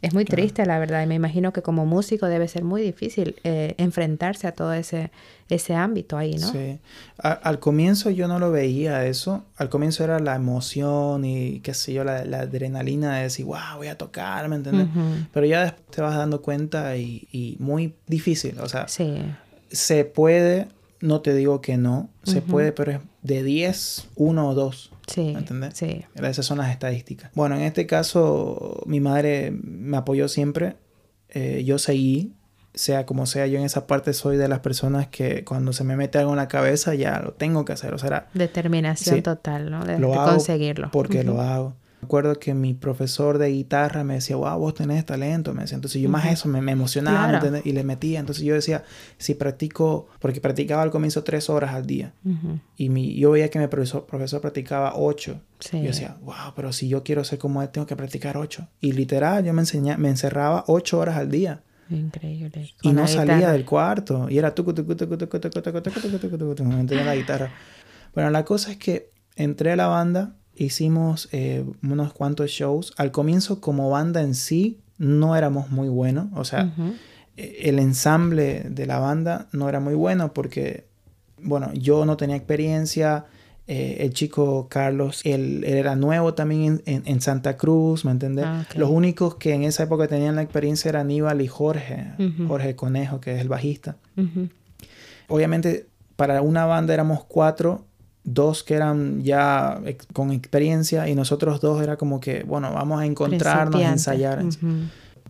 es 0.00 0.14
muy 0.14 0.24
triste, 0.24 0.64
la 0.64 0.78
verdad. 0.78 1.02
Y 1.02 1.06
me 1.06 1.16
imagino 1.16 1.52
que 1.52 1.62
como 1.62 1.84
músico 1.84 2.26
debe 2.26 2.46
ser 2.46 2.62
muy 2.62 2.82
difícil 2.82 3.34
eh, 3.42 3.74
enfrentarse 3.78 4.46
a 4.46 4.52
todo 4.52 4.72
ese, 4.72 5.10
ese 5.48 5.74
ámbito 5.74 6.16
ahí, 6.16 6.34
¿no? 6.34 6.52
Sí. 6.52 6.78
al 7.18 7.58
comienzo 7.58 8.10
yo 8.10 8.28
no 8.28 8.38
lo 8.38 8.52
veía 8.52 9.06
eso. 9.06 9.44
Al 9.56 9.68
comienzo 9.68 10.04
era 10.04 10.20
la 10.20 10.36
emoción 10.36 11.24
y 11.24 11.60
qué 11.60 11.74
sé 11.74 11.92
yo, 11.92 12.04
la, 12.04 12.20
adrenalina 12.20 13.16
de 13.16 13.22
decir, 13.24 13.44
wow, 13.44 13.76
voy 13.76 13.88
a 13.88 13.98
tocar, 13.98 14.48
¿me 14.48 14.56
entiendes? 14.56 14.86
Pero 15.32 15.46
ya 15.46 15.62
después 15.62 15.86
te 15.90 16.02
vas 16.02 16.16
dando 16.16 16.42
cuenta 16.42 16.96
y, 16.96 17.26
y 17.32 17.56
muy 17.58 17.94
difícil. 18.06 18.60
O 18.60 18.68
sea, 18.68 18.86
sí. 18.86 19.16
se 19.70 20.04
puede, 20.04 20.68
no 21.00 21.22
te 21.22 21.34
digo 21.34 21.60
que 21.60 21.76
no, 21.76 22.08
se 22.22 22.40
puede, 22.40 22.70
pero 22.70 22.92
es 22.92 23.00
de 23.22 23.42
10, 23.42 24.08
1 24.16 24.48
o 24.48 24.54
2. 24.54 24.92
Sí. 25.06 25.20
¿Me 25.32 25.38
entiendes? 25.38 25.74
Sí. 25.76 26.04
Esas 26.14 26.46
son 26.46 26.58
las 26.58 26.70
estadísticas. 26.70 27.30
Bueno, 27.34 27.56
en 27.56 27.62
este 27.62 27.86
caso, 27.86 28.82
mi 28.86 29.00
madre 29.00 29.50
me 29.50 29.96
apoyó 29.96 30.28
siempre. 30.28 30.76
Eh, 31.30 31.62
yo 31.64 31.78
seguí, 31.78 32.34
sea 32.74 33.06
como 33.06 33.26
sea, 33.26 33.46
yo 33.46 33.58
en 33.58 33.64
esa 33.64 33.86
parte 33.86 34.12
soy 34.12 34.36
de 34.36 34.48
las 34.48 34.60
personas 34.60 35.08
que 35.08 35.44
cuando 35.44 35.72
se 35.72 35.84
me 35.84 35.96
mete 35.96 36.18
algo 36.18 36.30
en 36.32 36.36
la 36.36 36.48
cabeza 36.48 36.94
ya 36.94 37.20
lo 37.20 37.32
tengo 37.32 37.64
que 37.64 37.72
hacer. 37.72 37.94
O 37.94 37.98
sea, 37.98 38.28
Determinación 38.34 39.22
total, 39.22 39.70
¿no? 39.70 39.84
De, 39.84 39.98
lo 39.98 40.12
conseguirlo. 40.12 40.90
Porque 40.90 41.24
lo 41.24 41.40
hago. 41.40 41.76
Recuerdo 42.00 42.38
que 42.38 42.54
mi 42.54 42.74
profesor 42.74 43.38
de 43.38 43.48
guitarra 43.48 44.04
me 44.04 44.14
decía, 44.14 44.36
wow, 44.36 44.58
vos 44.58 44.74
tenés 44.74 45.04
talento, 45.04 45.52
me 45.52 45.62
decía. 45.62 45.74
Entonces 45.74 46.00
yo 46.00 46.08
más 46.08 46.26
eso 46.26 46.48
me, 46.48 46.60
me 46.60 46.72
emocionaba 46.72 47.40
claro. 47.40 47.60
y 47.64 47.72
le 47.72 47.82
metía. 47.82 48.20
Entonces 48.20 48.44
yo 48.44 48.54
decía, 48.54 48.84
si 49.18 49.34
practico, 49.34 50.06
porque 50.20 50.40
practicaba 50.40 50.82
al 50.82 50.90
comienzo 50.90 51.24
tres 51.24 51.50
horas 51.50 51.74
al 51.74 51.86
día 51.86 52.14
uh 52.24 52.28
-huh. 52.30 52.60
y 52.76 52.88
mi, 52.88 53.14
yo 53.16 53.32
veía 53.32 53.50
que 53.50 53.58
mi 53.58 53.66
profesor, 53.66 54.06
profesor 54.06 54.40
practicaba 54.40 54.92
ocho. 54.94 55.40
Sí. 55.58 55.78
Yo 55.78 55.88
decía, 55.88 56.16
wow, 56.22 56.52
pero 56.54 56.72
si 56.72 56.88
yo 56.88 57.02
quiero 57.02 57.24
ser 57.24 57.38
como 57.38 57.62
él, 57.62 57.68
tengo 57.70 57.86
que 57.86 57.96
practicar 57.96 58.36
ocho. 58.36 58.68
Y 58.80 58.92
literal, 58.92 59.44
yo 59.44 59.52
me, 59.52 59.62
enseña, 59.62 59.96
me 59.96 60.08
encerraba 60.08 60.64
ocho 60.68 60.98
horas 61.00 61.16
al 61.16 61.30
día. 61.30 61.62
Increíble. 61.90 62.70
Con 62.82 62.92
y 62.92 62.94
no 62.94 63.08
salía 63.08 63.50
del 63.50 63.64
cuarto. 63.64 64.28
Y 64.30 64.38
era 64.38 64.54
tu, 64.54 64.64
la 67.04 67.16
guitarra. 67.16 67.50
Bueno, 68.14 68.30
la 68.30 68.44
cosa 68.44 68.70
es 68.70 68.76
que 68.76 69.10
entré 69.36 69.72
a 69.72 69.76
la 69.76 69.86
banda 69.86 70.34
hicimos 70.58 71.28
eh, 71.32 71.64
unos 71.82 72.12
cuantos 72.12 72.50
shows. 72.50 72.92
Al 72.96 73.10
comienzo 73.10 73.60
como 73.60 73.90
banda 73.90 74.22
en 74.22 74.34
sí 74.34 74.78
no 74.98 75.36
éramos 75.36 75.70
muy 75.70 75.88
buenos, 75.88 76.26
o 76.34 76.44
sea, 76.44 76.72
e, 77.36 77.68
el 77.68 77.78
ensamble 77.78 78.64
de 78.68 78.86
la 78.86 78.98
banda 78.98 79.46
no 79.52 79.68
era 79.68 79.80
muy 79.80 79.94
bueno 79.94 80.32
porque, 80.32 80.86
bueno, 81.40 81.72
yo 81.74 82.04
no 82.04 82.16
tenía 82.16 82.36
experiencia, 82.36 83.26
eh, 83.68 83.98
el 84.00 84.12
chico 84.12 84.66
Carlos, 84.68 85.20
él, 85.24 85.62
era 85.64 85.94
nuevo 85.94 86.34
también 86.34 86.82
en, 86.86 87.20
Santa 87.20 87.56
Cruz, 87.56 88.04
¿me 88.04 88.10
entiendes? 88.10 88.46
Ah, 88.46 88.66
Los 88.74 88.90
únicos 88.90 89.36
que 89.36 89.54
en 89.54 89.62
esa 89.62 89.84
época 89.84 90.08
tenían 90.08 90.36
la 90.36 90.42
experiencia 90.42 90.88
eran 90.88 91.02
Aníbal 91.02 91.40
y 91.42 91.48
Jorge, 91.48 92.12
Jorge 92.48 92.74
Conejo, 92.74 93.20
que 93.20 93.34
es 93.34 93.40
el 93.40 93.48
bajista. 93.48 93.96
Obviamente, 95.28 95.86
para 96.16 96.42
una 96.42 96.64
banda 96.64 96.94
éramos 96.94 97.24
cuatro 97.24 97.84
dos 98.34 98.62
que 98.62 98.74
eran 98.74 99.22
ya 99.22 99.80
con 100.12 100.32
experiencia 100.32 101.08
y 101.08 101.14
nosotros 101.14 101.60
dos 101.60 101.82
era 101.82 101.96
como 101.96 102.20
que, 102.20 102.42
bueno, 102.42 102.72
vamos 102.72 103.00
a 103.00 103.06
encontrarnos, 103.06 103.80
a 103.80 103.90
ensayar. 103.90 104.44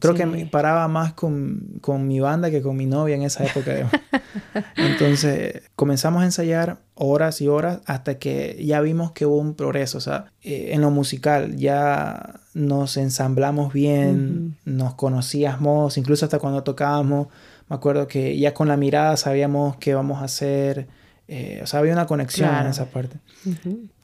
Creo 0.00 0.14
que 0.14 0.26
me 0.26 0.46
paraba 0.46 0.86
más 0.86 1.12
con, 1.14 1.78
con, 1.80 2.06
mi 2.06 2.20
banda 2.20 2.50
que 2.50 2.62
con 2.62 2.76
mi 2.76 2.86
novia 2.86 3.16
en 3.16 3.22
esa 3.22 3.44
época. 3.44 3.72
Entonces 4.76 5.62
comenzamos 5.74 6.22
a 6.22 6.26
ensayar 6.26 6.78
horas 6.94 7.40
y 7.40 7.48
horas 7.48 7.80
hasta 7.84 8.18
que 8.18 8.62
ya 8.64 8.80
vimos 8.80 9.10
que 9.12 9.26
hubo 9.26 9.38
un 9.38 9.54
progreso. 9.54 9.98
O 9.98 10.00
sea, 10.00 10.26
eh, 10.42 10.70
en 10.72 10.82
lo 10.82 10.90
musical 10.90 11.56
ya 11.56 12.40
nos 12.54 12.96
ensamblamos 12.96 13.72
bien, 13.72 14.56
nos 14.64 14.94
conocíamos, 14.94 15.98
incluso 15.98 16.26
hasta 16.26 16.38
cuando 16.38 16.62
tocábamos. 16.62 17.28
Me 17.68 17.76
acuerdo 17.76 18.06
que 18.06 18.38
ya 18.38 18.54
con 18.54 18.68
la 18.68 18.76
mirada 18.76 19.16
sabíamos 19.16 19.76
qué 19.78 19.94
vamos 19.94 20.22
a 20.22 20.24
hacer. 20.24 20.88
Eh, 21.28 21.60
o 21.62 21.66
sea, 21.66 21.80
había 21.80 21.92
una 21.92 22.06
conexión 22.06 22.54
en 22.54 22.66
esa 22.66 22.86
parte. 22.86 23.18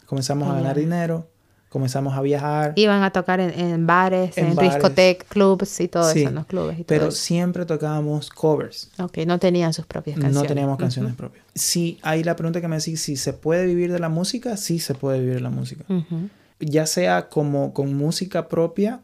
Comenzamos 0.07 0.49
a 0.51 0.55
ganar 0.55 0.77
dinero, 0.77 1.31
comenzamos 1.71 2.15
a 2.15 2.21
viajar. 2.21 2.75
Iban 2.77 3.03
a 3.03 3.11
tocar 3.11 3.41
en, 3.41 3.87
bares, 3.87 4.37
en, 4.37 4.55
discotecas, 4.55 5.27
clubs 5.29 5.81
y 5.81 5.89
todo 5.89 6.09
eso, 6.11 6.29
en 6.29 6.35
los 6.35 6.47
clubes 6.47 6.79
y 6.79 6.85
todo 6.85 6.87
Pero 6.87 7.11
siempre 7.11 7.65
tocábamos 7.65 8.29
covers. 8.29 8.91
Ok, 8.99 9.19
no 9.27 9.39
tenían 9.39 9.73
sus 9.73 9.87
propias 9.87 10.17
canciones. 10.17 10.43
No 10.43 10.47
teníamos 10.47 10.79
canciones 10.79 11.15
propias. 11.15 11.45
Sí, 11.55 11.99
hay 12.03 12.23
la 12.23 12.37
pregunta 12.37 12.61
que 12.61 12.69
me 12.69 12.77
decís, 12.77 13.01
si 13.01 13.17
se 13.17 13.33
puede 13.33 13.67
vivir 13.67 13.91
de 13.91 13.99
la 13.99 14.11
música, 14.11 14.57
sí 14.59 14.79
se 14.79 14.95
puede 14.95 15.19
vivir 15.19 15.37
de 15.37 15.41
la 15.41 15.51
música. 15.51 15.85
Ya 16.61 16.87
sea 16.87 17.29
como 17.29 17.73
con 17.73 17.95
música 17.95 18.49
propia, 18.49 19.01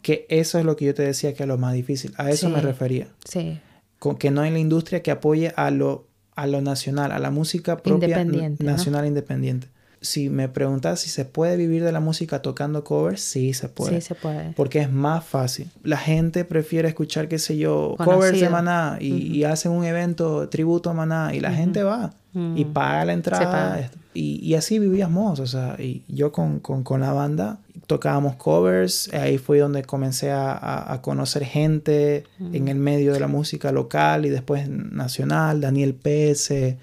que 0.00 0.26
eso 0.30 0.58
es 0.58 0.64
lo 0.64 0.76
que 0.76 0.86
yo 0.86 0.94
te 0.94 1.02
decía 1.02 1.34
que 1.34 1.42
es 1.42 1.48
lo 1.48 1.58
más 1.58 1.74
difícil. 1.74 2.14
A 2.16 2.30
eso 2.30 2.48
me 2.48 2.62
refería. 2.62 3.08
Sí. 3.28 3.60
Con 3.98 4.16
que 4.16 4.30
no 4.30 4.40
hay 4.40 4.50
la 4.50 4.58
industria 4.58 5.02
que 5.02 5.10
apoye 5.10 5.52
a 5.56 5.70
lo, 5.70 6.08
a 6.36 6.46
lo 6.46 6.60
nacional, 6.60 7.12
a 7.12 7.18
la 7.18 7.30
música 7.30 7.76
propia 7.78 8.24
nacional 8.58 9.06
independiente 9.06 9.68
si 10.04 10.28
me 10.28 10.48
preguntas 10.48 11.00
si 11.00 11.08
se 11.08 11.24
puede 11.24 11.56
vivir 11.56 11.82
de 11.82 11.90
la 11.90 12.00
música 12.00 12.42
tocando 12.42 12.84
covers, 12.84 13.22
sí 13.22 13.54
se 13.54 13.68
puede. 13.68 14.00
Sí 14.00 14.08
se 14.08 14.14
puede. 14.14 14.52
Porque 14.52 14.80
es 14.80 14.92
más 14.92 15.24
fácil. 15.24 15.70
La 15.82 15.96
gente 15.96 16.44
prefiere 16.44 16.88
escuchar, 16.88 17.26
qué 17.26 17.38
sé 17.38 17.56
yo, 17.56 17.94
covers 17.96 18.38
de 18.38 18.50
Maná 18.50 18.98
y, 19.00 19.44
hacen 19.44 19.72
un 19.72 19.84
evento 19.84 20.48
tributo 20.48 20.90
a 20.90 20.94
Maná 20.94 21.34
y 21.34 21.40
la 21.40 21.52
gente 21.52 21.82
va 21.82 22.12
y 22.34 22.64
paga 22.66 23.06
la 23.06 23.12
entrada. 23.14 23.90
Y, 24.12 24.54
así 24.54 24.78
vivíamos, 24.78 25.40
o 25.40 25.46
sea, 25.46 25.76
y 25.78 26.02
yo 26.08 26.32
con, 26.32 26.60
la 27.00 27.12
banda 27.12 27.58
tocábamos 27.86 28.36
covers, 28.36 29.12
ahí 29.12 29.38
fue 29.38 29.58
donde 29.58 29.82
comencé 29.82 30.30
a, 30.30 30.92
a 30.92 31.02
conocer 31.02 31.44
gente 31.44 32.24
en 32.52 32.68
el 32.68 32.76
medio 32.76 33.12
de 33.12 33.20
la 33.20 33.28
música 33.28 33.72
local 33.72 34.26
y 34.26 34.28
después 34.28 34.68
nacional, 34.68 35.60
Daniel 35.60 35.94
Pese. 35.94 36.78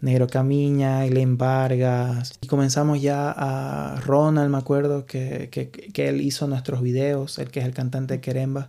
Negro 0.00 0.28
Camiña, 0.28 1.04
Glenn 1.06 1.36
Vargas. 1.36 2.38
Y 2.40 2.46
comenzamos 2.46 3.02
ya 3.02 3.34
a 3.36 4.00
Ronald, 4.00 4.50
me 4.50 4.58
acuerdo, 4.58 5.06
que, 5.06 5.48
que, 5.50 6.08
él 6.08 6.20
hizo 6.20 6.46
nuestros 6.46 6.82
videos, 6.82 7.38
el 7.38 7.50
que 7.50 7.60
es 7.60 7.66
el 7.66 7.74
cantante 7.74 8.14
de 8.14 8.20
Queremba. 8.20 8.68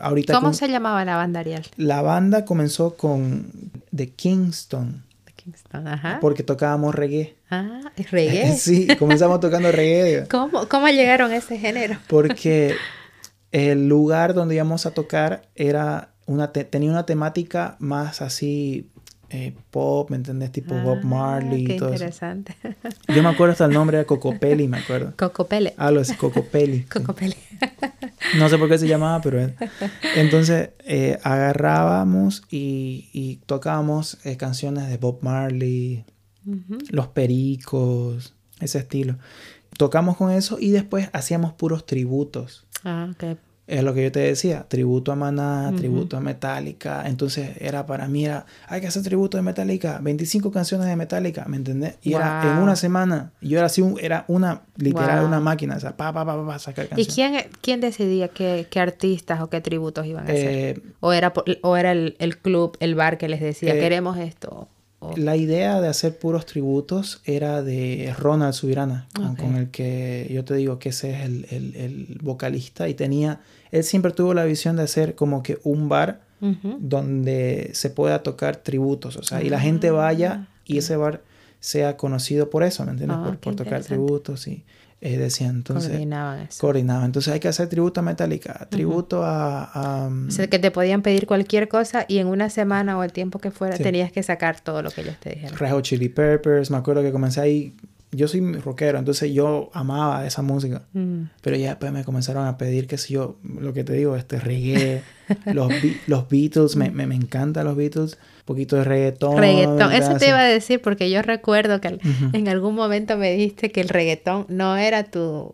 Ahorita 0.00 0.34
¿Cómo 0.34 0.52
se 0.52 0.68
llamaba 0.68 1.04
la 1.04 1.16
banda, 1.16 1.40
Ariel? 1.40 1.66
La 1.76 2.00
banda 2.02 2.44
comenzó 2.44 2.96
con 2.96 3.50
The 3.94 4.10
Kingston. 4.10 5.02
The 5.24 5.32
Kingston, 5.32 5.88
ajá. 5.88 6.18
Porque 6.20 6.44
tocábamos 6.44 6.94
reggae. 6.94 7.34
Ah, 7.50 7.80
reggae? 8.10 8.52
sí, 8.56 8.86
comenzamos 8.98 9.40
tocando 9.40 9.72
reggae. 9.72 10.26
¿Cómo, 10.30 10.68
¿Cómo 10.68 10.86
llegaron 10.88 11.32
a 11.32 11.36
ese 11.36 11.58
género? 11.58 11.96
Porque 12.06 12.76
el 13.50 13.88
lugar 13.88 14.32
donde 14.32 14.54
íbamos 14.54 14.86
a 14.86 14.92
tocar 14.92 15.42
era 15.56 16.10
una 16.26 16.52
tenía 16.52 16.90
una 16.90 17.04
temática 17.04 17.76
más 17.80 18.22
así 18.22 18.91
eh, 19.32 19.54
pop, 19.70 20.10
¿me 20.10 20.16
entendés? 20.16 20.52
Tipo 20.52 20.74
Bob 20.74 20.98
ah, 21.02 21.06
Marley 21.06 21.64
y 21.64 21.76
todo 21.78 21.92
interesante. 21.92 22.54
Yo 23.08 23.22
me 23.22 23.30
acuerdo 23.30 23.52
hasta 23.52 23.64
el 23.64 23.72
nombre 23.72 23.96
de 23.96 24.04
Cocopelli, 24.04 24.68
me 24.68 24.78
acuerdo. 24.78 25.14
Cocopele. 25.16 25.72
Ah, 25.78 25.90
lo 25.90 26.02
es 26.02 26.12
Cocopelli. 26.12 26.82
Cocopelli. 26.92 27.36
no 28.38 28.48
sé 28.50 28.58
por 28.58 28.68
qué 28.68 28.78
se 28.78 28.86
llamaba, 28.86 29.22
pero... 29.22 29.50
Entonces 30.16 30.70
eh, 30.84 31.18
agarrábamos 31.22 32.42
y, 32.50 33.40
tocábamos 33.46 34.18
eh, 34.24 34.36
canciones 34.36 34.90
de 34.90 34.98
Bob 34.98 35.20
Marley, 35.22 36.04
Los 36.90 37.08
Pericos, 37.08 38.34
ese 38.60 38.80
estilo. 38.80 39.16
Tocamos 39.78 40.18
con 40.18 40.30
eso 40.30 40.58
y 40.60 40.72
después 40.72 41.08
hacíamos 41.14 41.54
puros 41.54 41.86
tributos. 41.86 42.66
Ah, 42.84 43.08
ok 43.10 43.38
es 43.66 43.84
lo 43.84 43.94
que 43.94 44.02
yo 44.02 44.12
te 44.12 44.20
decía, 44.20 44.66
tributo 44.68 45.12
a 45.12 45.16
Maná, 45.16 45.72
tributo 45.76 46.16
a 46.16 46.20
Metallica. 46.20 47.04
Entonces 47.06 47.50
era 47.60 47.86
para 47.86 48.08
mí, 48.08 48.24
era, 48.24 48.44
hay 48.66 48.80
que 48.80 48.88
hacer 48.88 49.02
tributo 49.02 49.36
de 49.36 49.42
Metallica, 49.42 49.98
25 50.02 50.50
canciones 50.50 50.88
de 50.88 50.96
Metallica, 50.96 51.44
¿me 51.46 51.56
entendés? 51.56 51.94
Y 52.02 52.14
era 52.14 52.42
en 52.52 52.58
una 52.58 52.74
semana. 52.74 53.32
Yo 53.40 53.58
era 53.58 53.66
así, 53.66 53.82
era 54.00 54.24
una, 54.26 54.62
literal, 54.76 55.24
una 55.24 55.38
máquina, 55.38 55.76
o 55.76 55.80
sea, 55.80 55.96
pa, 55.96 56.12
pa, 56.12 56.26
pa, 56.26 56.44
pa, 56.44 56.58
sacar 56.58 56.88
canciones. 56.88 57.12
¿Y 57.12 57.14
quién, 57.14 57.44
quién 57.60 57.80
decidía 57.80 58.28
qué, 58.28 58.66
qué, 58.68 58.80
artistas 58.80 59.40
o 59.40 59.48
qué 59.48 59.60
tributos 59.60 60.06
iban 60.06 60.24
a 60.24 60.32
hacer? 60.32 60.78
Eh, 60.78 60.82
¿O 60.98 61.12
era, 61.12 61.32
o 61.62 61.76
era 61.76 61.92
el, 61.92 62.16
el, 62.18 62.38
club, 62.38 62.76
el 62.80 62.96
bar 62.96 63.16
que 63.16 63.28
les 63.28 63.40
decía, 63.40 63.74
eh, 63.74 63.78
queremos 63.78 64.18
esto? 64.18 64.68
La 65.16 65.36
idea 65.36 65.80
de 65.80 65.88
hacer 65.88 66.18
puros 66.18 66.46
tributos 66.46 67.20
era 67.24 67.62
de 67.62 68.14
Ronald 68.16 68.54
Subirana, 68.54 69.08
con, 69.38 69.56
el 69.56 69.70
que 69.70 70.30
yo 70.32 70.44
te 70.44 70.54
digo 70.54 70.78
que 70.78 70.90
ese 70.90 71.10
es 71.10 71.24
el, 71.24 71.46
el, 71.50 71.76
el, 71.76 72.18
vocalista 72.22 72.88
y 72.88 72.94
tenía, 72.94 73.40
él 73.70 73.84
siempre 73.84 74.12
tuvo 74.12 74.32
la 74.34 74.44
visión 74.44 74.76
de 74.76 74.84
hacer 74.84 75.14
como 75.14 75.42
que 75.42 75.58
un 75.64 75.88
bar 75.88 76.20
donde 76.40 77.70
se 77.72 77.90
pueda 77.90 78.22
tocar 78.22 78.56
tributos, 78.56 79.16
o 79.16 79.22
sea, 79.22 79.42
y 79.42 79.48
la 79.48 79.60
gente 79.60 79.88
ah, 79.88 79.92
vaya 79.92 80.48
y 80.64 80.78
ese 80.78 80.96
bar 80.96 81.22
sea 81.60 81.96
conocido 81.96 82.50
por 82.50 82.64
eso, 82.64 82.84
¿me 82.84 82.90
entiendes? 82.90 83.18
Ah, 83.20 83.36
por, 83.40 83.54
tocar 83.54 83.84
tributos 83.84 84.48
y 84.48 84.64
eh, 85.02 85.18
decían 85.18 85.56
entonces 85.56 85.90
coordinaban 85.90 86.40
eso. 86.40 86.60
coordinaban 86.60 87.04
entonces 87.06 87.32
hay 87.32 87.40
que 87.40 87.48
hacer 87.48 87.68
tributo 87.68 88.00
a 88.00 88.02
Metallica 88.02 88.66
tributo 88.70 89.22
a, 89.24 90.08
o 90.08 90.30
sea 90.30 90.46
que 90.46 90.58
te 90.58 90.70
podían 90.70 91.02
pedir 91.02 91.26
cualquier 91.26 91.68
cosa 91.68 92.06
y 92.08 92.18
en 92.18 92.28
una 92.28 92.48
semana 92.50 92.96
o 92.96 93.02
el 93.02 93.12
tiempo 93.12 93.38
que 93.38 93.50
fuera 93.50 93.76
tenías 93.76 94.12
que 94.12 94.22
sacar 94.22 94.60
todo 94.60 94.82
lo 94.82 94.90
que 94.90 95.02
ellos 95.02 95.16
te 95.18 95.30
dijeron 95.30 95.58
Red 95.58 95.82
Chili 95.82 96.08
Peppers 96.08 96.70
me 96.70 96.76
acuerdo 96.76 97.02
que 97.02 97.12
comencé 97.12 97.40
ahí 97.40 97.74
yo 98.14 98.28
soy 98.28 98.40
rockero, 98.56 98.98
entonces 98.98 99.32
yo 99.32 99.70
amaba 99.72 100.26
esa 100.26 100.42
música. 100.42 100.82
Mm. 100.92 101.22
Pero 101.40 101.56
ya 101.56 101.70
después 101.70 101.92
me 101.92 102.04
comenzaron 102.04 102.46
a 102.46 102.58
pedir, 102.58 102.86
qué 102.86 102.98
sé 102.98 103.14
yo, 103.14 103.38
lo 103.42 103.72
que 103.72 103.84
te 103.84 103.94
digo, 103.94 104.16
este 104.16 104.38
reggae, 104.38 105.02
los, 105.46 105.72
los 106.06 106.28
Beatles, 106.28 106.76
me, 106.76 106.90
me, 106.90 107.06
me 107.06 107.14
encantan 107.14 107.64
los 107.64 107.74
Beatles 107.74 108.18
poquito 108.44 108.76
de 108.76 108.84
reggaetón. 108.84 109.38
Reggaetón, 109.38 109.92
eso 109.92 110.16
te 110.16 110.28
iba 110.28 110.40
a 110.40 110.44
decir 110.44 110.80
porque 110.80 111.10
yo 111.10 111.22
recuerdo 111.22 111.80
que 111.80 111.98
en 112.32 112.48
algún 112.48 112.74
momento 112.74 113.16
me 113.16 113.32
dijiste 113.32 113.70
que 113.70 113.80
el 113.80 113.88
reggaetón 113.88 114.46
no 114.48 114.76
era 114.76 115.04
tu, 115.04 115.52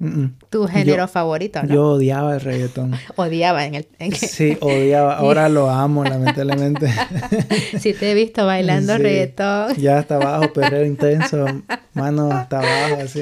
tu 0.50 0.66
género 0.66 1.06
favorito, 1.08 1.62
¿no? 1.62 1.74
Yo 1.74 1.86
odiaba 1.90 2.34
el 2.34 2.40
reggaetón. 2.40 2.94
odiaba 3.16 3.66
en 3.66 3.74
el... 3.74 3.86
Sí, 4.14 4.56
odiaba. 4.60 5.16
Ahora 5.18 5.48
lo 5.48 5.68
amo, 5.68 6.04
lamentablemente. 6.04 6.88
sí, 7.78 7.92
te 7.92 8.12
he 8.12 8.14
visto 8.14 8.46
bailando 8.46 8.96
reggaetón. 8.96 9.74
Ya 9.76 9.98
hasta 9.98 10.16
abajo, 10.16 10.52
perreo 10.52 10.84
intenso, 10.84 11.44
mano 11.92 12.30
hasta 12.32 12.58
abajo, 12.58 13.02
así. 13.02 13.20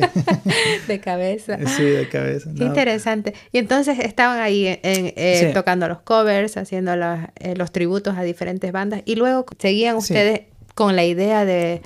de 0.87 1.01
cabeza. 1.01 1.59
Sí, 1.77 1.83
de 1.83 2.09
cabeza. 2.09 2.51
Qué 2.57 2.65
interesante. 2.65 3.35
Y 3.53 3.59
entonces 3.59 3.99
estaban 3.99 4.39
ahí 4.39 4.67
en, 4.67 5.13
eh, 5.17 5.51
tocando 5.53 5.89
los 5.89 6.01
covers, 6.01 6.57
haciendo 6.57 6.93
eh, 6.95 7.57
los 7.57 7.73
tributos 7.73 8.17
a 8.17 8.23
diferentes 8.23 8.71
bandas 8.71 9.03
y 9.05 9.17
luego 9.17 9.45
¿Seguían 9.59 9.97
ustedes 9.97 10.43
con 10.75 10.95
la 10.95 11.05
idea 11.05 11.45
de, 11.45 11.83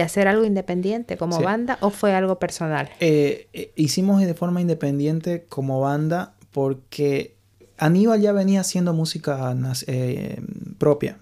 hacer 0.00 0.28
algo 0.28 0.44
independiente 0.44 1.16
como 1.16 1.40
banda 1.40 1.78
o 1.80 1.90
fue 1.90 2.14
algo 2.14 2.38
personal? 2.38 2.88
Eh, 3.00 3.48
eh, 3.52 3.72
hicimos 3.74 4.20
de 4.20 4.34
forma 4.34 4.60
independiente 4.60 5.44
como 5.48 5.80
banda 5.80 6.34
porque 6.52 7.36
Aníbal 7.78 8.20
ya 8.20 8.32
venía 8.32 8.60
haciendo 8.60 8.92
música 8.92 9.54
eh, 9.86 10.40
propia. 10.78 11.18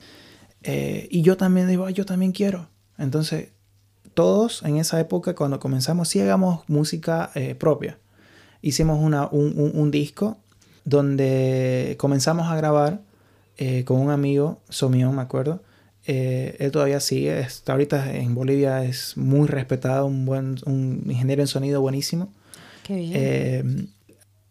y 0.62 1.22
yo 1.22 1.36
también 1.36 1.68
digo, 1.68 1.88
yo 1.90 2.04
también 2.04 2.32
quiero. 2.32 2.68
Entonces, 2.98 3.48
todos 4.14 4.62
en 4.62 4.76
esa 4.76 4.98
época, 5.00 5.34
cuando 5.34 5.60
comenzamos, 5.60 6.08
sí 6.08 6.20
hagamos 6.20 6.68
música 6.68 7.30
propia. 7.58 7.98
Hicimos 8.62 8.98
una, 9.00 9.28
un, 9.28 9.72
un, 9.74 9.90
disco 9.90 10.38
donde 10.84 11.96
comenzamos 11.98 12.48
a 12.48 12.56
grabar 12.56 13.00
con 13.84 14.00
un 14.00 14.10
amigo, 14.10 14.60
Somión, 14.68 15.14
me 15.14 15.22
acuerdo. 15.22 15.60
Eh, 16.08 16.56
él 16.60 16.70
todavía 16.70 17.00
sigue, 17.00 17.40
está 17.40 17.72
ahorita 17.72 18.14
en 18.14 18.34
Bolivia, 18.34 18.84
es 18.84 19.16
muy 19.16 19.48
respetado, 19.48 20.06
un 20.06 20.24
buen 20.24 20.56
un 20.64 21.02
ingeniero 21.08 21.42
en 21.42 21.48
sonido 21.48 21.80
buenísimo. 21.80 22.32
Qué 22.84 22.94
bien. 22.94 23.12
Eh, 23.14 23.86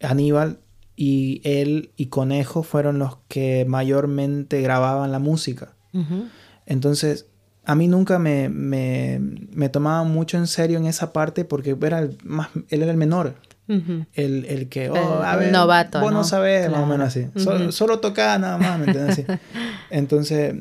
Aníbal 0.01 0.59
y 0.97 1.41
él 1.45 1.91
y 1.95 2.07
Conejo 2.07 2.63
fueron 2.63 2.99
los 2.99 3.17
que 3.29 3.65
mayormente 3.67 4.61
grababan 4.61 5.11
la 5.13 5.19
música. 5.19 5.73
Entonces, 6.65 7.27
a 7.63 7.73
mí 7.73 7.87
nunca 7.87 8.19
me, 8.19 8.49
me, 8.49 9.19
me 9.53 9.69
tomaban 9.69 10.11
mucho 10.11 10.37
en 10.37 10.47
serio 10.47 10.77
en 10.77 10.85
esa 10.85 11.13
parte 11.13 11.45
porque 11.45 11.77
era 11.81 11.99
el 11.99 12.17
más, 12.25 12.49
él 12.69 12.81
era 12.81 12.91
el 12.91 12.97
menor. 12.97 13.35
el, 13.67 14.45
el, 14.45 14.67
que, 14.67 14.89
oh, 14.89 15.23
a 15.23 15.37
ver, 15.37 15.51
novato, 15.53 16.01
vos 16.01 16.11
no, 16.11 16.23
sabés, 16.23 16.69
más 16.69 16.81
o 16.81 16.85
menos 16.85 17.07
así. 17.07 17.27
solo, 17.37 17.71
solo 17.71 17.99
tocaba 17.99 18.37
nada 18.37 18.57
más, 18.57 18.77
¿me 18.77 18.85
entiendes? 18.87 19.25
Entonces, 19.89 20.53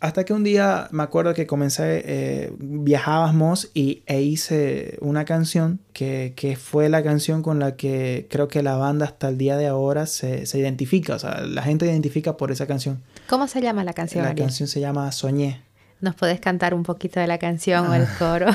hasta 0.00 0.24
que 0.24 0.32
un 0.32 0.42
día 0.42 0.88
me 0.92 1.02
acuerdo 1.02 1.34
que 1.34 1.46
comencé, 1.46 2.02
eh, 2.06 2.52
viajábamos 2.58 3.70
y, 3.74 4.02
e 4.06 4.22
hice 4.22 4.96
una 5.02 5.26
canción 5.26 5.78
que, 5.92 6.32
que, 6.34 6.56
fue 6.56 6.88
la 6.88 7.02
canción 7.02 7.42
con 7.42 7.58
la 7.58 7.76
que 7.76 8.26
creo 8.30 8.48
que 8.48 8.62
la 8.62 8.76
banda 8.76 9.04
hasta 9.04 9.28
el 9.28 9.36
día 9.36 9.58
de 9.58 9.66
ahora 9.66 10.06
se, 10.06 10.46
se 10.46 10.58
identifica. 10.58 11.16
O 11.16 11.18
sea, 11.18 11.42
la 11.42 11.62
gente 11.62 11.84
identifica 11.84 12.38
por 12.38 12.50
esa 12.50 12.66
canción. 12.66 13.02
¿Cómo 13.28 13.46
se 13.46 13.60
llama 13.60 13.84
la 13.84 13.92
canción? 13.92 14.24
La 14.24 14.34
canción 14.34 14.68
se 14.68 14.80
llama 14.80 15.12
Soñé. 15.12 15.60
¿Nos 16.00 16.14
puedes 16.14 16.40
cantar 16.40 16.72
un 16.72 16.82
poquito 16.82 17.20
de 17.20 17.26
la 17.26 17.36
canción 17.36 17.86
o 17.86 17.94
el 17.94 18.04
ah. 18.04 18.16
coro? 18.18 18.46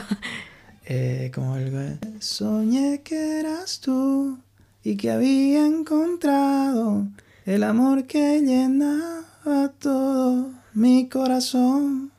eh, 0.86 1.32
como 1.34 1.58
el... 1.58 2.00
Soñé 2.20 3.02
que 3.04 3.40
eras 3.40 3.82
tú 3.82 4.40
y 4.84 4.98
que 4.98 5.12
había 5.12 5.68
encontrado 5.68 7.06
el 7.46 7.64
amor 7.64 8.06
que 8.06 8.42
llenaba 8.42 9.72
todo 9.78 10.65
mi 10.76 11.08
corazón 11.08 12.12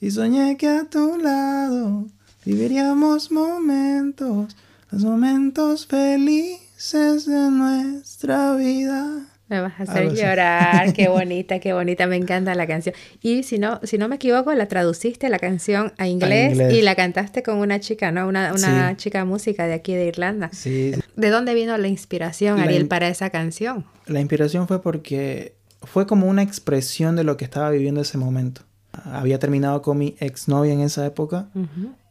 y 0.00 0.10
soñé 0.10 0.56
que 0.56 0.66
a 0.66 0.84
tu 0.84 1.18
lado 1.18 2.06
viviríamos 2.44 3.30
momentos 3.30 4.56
los 4.90 5.04
momentos 5.04 5.86
felices 5.86 7.26
de 7.26 7.50
nuestra 7.50 8.54
vida. 8.56 9.26
Me 9.48 9.60
vas 9.60 9.78
a 9.78 9.82
hacer 9.82 10.14
llorar, 10.14 10.94
qué 10.94 11.08
bonita, 11.08 11.58
qué 11.58 11.74
bonita, 11.74 12.06
me 12.06 12.16
encanta 12.16 12.54
la 12.54 12.66
canción. 12.66 12.94
Y 13.20 13.42
si 13.42 13.58
no, 13.58 13.80
si 13.82 13.98
no 13.98 14.08
me 14.08 14.16
equivoco, 14.16 14.54
la 14.54 14.68
traduciste 14.68 15.28
la 15.28 15.38
canción 15.38 15.92
a 15.98 16.08
inglés, 16.08 16.58
y 16.72 16.80
la 16.80 16.94
cantaste 16.94 17.42
con 17.42 17.58
una 17.58 17.78
chica, 17.80 18.10
¿no? 18.10 18.26
Una, 18.26 18.54
una 18.54 18.96
chica 18.96 19.26
música 19.26 19.66
de 19.66 19.74
aquí 19.74 19.94
de 19.94 20.06
Irlanda. 20.06 20.48
Sí. 20.52 20.92
¿De 21.16 21.28
dónde 21.28 21.52
vino 21.52 21.76
la 21.76 21.88
inspiración, 21.88 22.58
Ariel, 22.60 22.88
para 22.88 23.08
esa 23.08 23.28
canción? 23.28 23.84
La 24.06 24.20
inspiración 24.20 24.66
fue 24.66 24.80
porque 24.80 25.57
fue 25.82 26.06
como 26.06 26.26
una 26.26 26.42
expresión 26.42 27.16
de 27.16 27.24
lo 27.24 27.36
que 27.36 27.44
estaba 27.44 27.70
viviendo 27.70 28.00
ese 28.00 28.18
momento. 28.18 28.62
Había 28.92 29.38
terminado 29.38 29.82
con 29.82 29.98
mi 29.98 30.16
exnovia 30.18 30.72
en 30.72 30.80
esa 30.80 31.06
época 31.06 31.48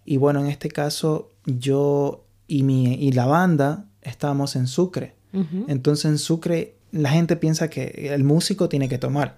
y 0.06 0.18
bueno, 0.18 0.40
en 0.40 0.48
este 0.48 0.70
caso 0.70 1.32
yo 1.46 2.26
y, 2.48 2.64
mi, 2.64 2.94
y 2.94 3.12
la 3.12 3.26
banda 3.26 3.86
estábamos 4.02 4.56
en 4.56 4.68
Sucre. 4.68 5.16
Entonces 5.68 6.06
en 6.06 6.18
Sucre 6.18 6.76
la 6.92 7.10
gente 7.10 7.36
piensa 7.36 7.70
que 7.70 8.12
el 8.14 8.24
músico 8.24 8.70
tiene 8.70 8.90
que 8.90 8.98
tomar. 8.98 9.38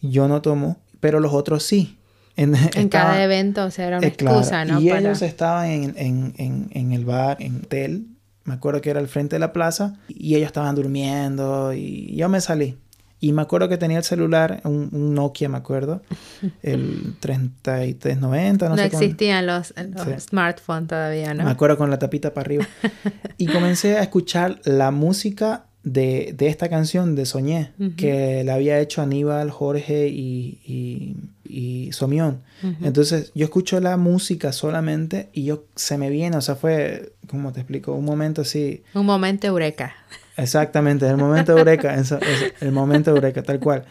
Yo 0.00 0.28
no 0.28 0.42
tomo, 0.42 0.78
pero 1.00 1.20
los 1.20 1.32
otros 1.32 1.62
sí. 1.62 1.98
En, 2.36 2.54
cada 2.88 3.22
evento, 3.22 3.64
o 3.64 3.70
sea, 3.70 3.88
era 3.88 3.98
una 3.98 4.06
eh, 4.06 4.10
excusa, 4.10 4.64
¿no? 4.64 4.80
Y 4.80 4.90
ellos 4.90 5.20
estaban 5.20 5.66
en, 5.68 5.94
en, 6.38 6.68
en, 6.70 6.92
el 6.92 7.04
bar, 7.04 7.36
en 7.40 7.56
hotel, 7.56 8.06
me 8.44 8.54
acuerdo 8.54 8.80
que 8.80 8.88
era 8.88 9.00
al 9.00 9.08
frente 9.08 9.36
de 9.36 9.40
la 9.40 9.52
plaza, 9.52 9.98
y 10.08 10.34
ellos 10.36 10.46
estaban 10.46 10.74
durmiendo, 10.74 11.74
y 11.74 12.16
yo 12.16 12.30
me 12.30 12.40
salí. 12.40 12.78
Y 13.22 13.32
me 13.32 13.42
acuerdo 13.42 13.68
que 13.68 13.76
tenía 13.76 13.98
el 13.98 14.04
celular, 14.04 14.60
un, 14.64 15.14
Nokia, 15.14 15.48
me 15.48 15.56
acuerdo, 15.56 16.02
el 16.62 17.14
3390, 17.20 18.68
no, 18.68 18.74
no 18.74 18.76
sé 18.76 18.86
existían 18.86 19.46
los, 19.46 19.72
smartphones 20.18 20.88
todavía, 20.88 21.32
¿no? 21.32 21.44
Me 21.44 21.50
acuerdo 21.52 21.78
con 21.78 21.88
la 21.88 22.00
tapita 22.00 22.34
para 22.34 22.46
arriba. 22.46 22.66
y 23.38 23.46
comencé 23.46 23.96
a 23.96 24.02
escuchar 24.02 24.60
la 24.64 24.90
música 24.90 25.66
de, 25.84 26.34
de 26.36 26.48
esta 26.48 26.68
canción 26.68 27.14
de 27.14 27.24
Soñé, 27.24 27.70
que 27.96 28.42
la 28.42 28.54
había 28.54 28.80
hecho 28.80 29.02
Aníbal, 29.02 29.52
Jorge 29.52 30.08
y, 30.08 30.58
y, 30.66 31.14
y 31.44 31.92
Somión. 31.92 32.42
Entonces 32.82 33.30
yo 33.36 33.44
escucho 33.44 33.78
la 33.78 33.96
música 33.96 34.50
solamente 34.50 35.28
y 35.32 35.44
yo 35.44 35.62
se 35.76 35.96
me 35.96 36.10
viene, 36.10 36.36
o 36.36 36.40
sea, 36.40 36.56
fue, 36.56 37.12
¿cómo 37.28 37.52
te 37.52 37.60
explico? 37.60 37.92
Un 37.94 38.04
momento 38.04 38.42
así. 38.42 38.82
Un 38.94 39.06
momento 39.06 39.46
eureka. 39.46 39.94
Exactamente, 40.36 41.06
el 41.06 41.16
momento 41.16 41.56
eureka, 41.56 41.94
el 42.60 42.72
momento 42.72 43.10
eureka, 43.10 43.42
tal 43.42 43.60
cual. 43.60 43.84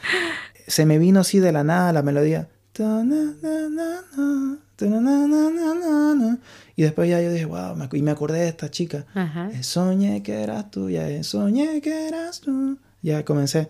Se 0.67 0.85
me 0.85 0.97
vino 0.97 1.21
así 1.21 1.39
de 1.39 1.51
la 1.51 1.63
nada 1.63 1.93
la 1.93 2.01
melodía. 2.01 2.47
Y 6.75 6.83
después 6.83 7.09
ya 7.09 7.21
yo 7.21 7.31
dije, 7.31 7.45
wow, 7.45 7.75
y 7.91 8.01
me 8.01 8.11
acordé 8.11 8.39
de 8.39 8.47
esta 8.47 8.71
chica. 8.71 9.05
Soñé 9.61 10.23
que 10.23 10.41
eras 10.41 10.71
tú, 10.71 10.89
ya 10.89 11.23
soñé 11.23 11.81
que 11.81 12.07
eras 12.07 12.41
tú. 12.41 12.77
Ya 13.01 13.25
comencé. 13.25 13.69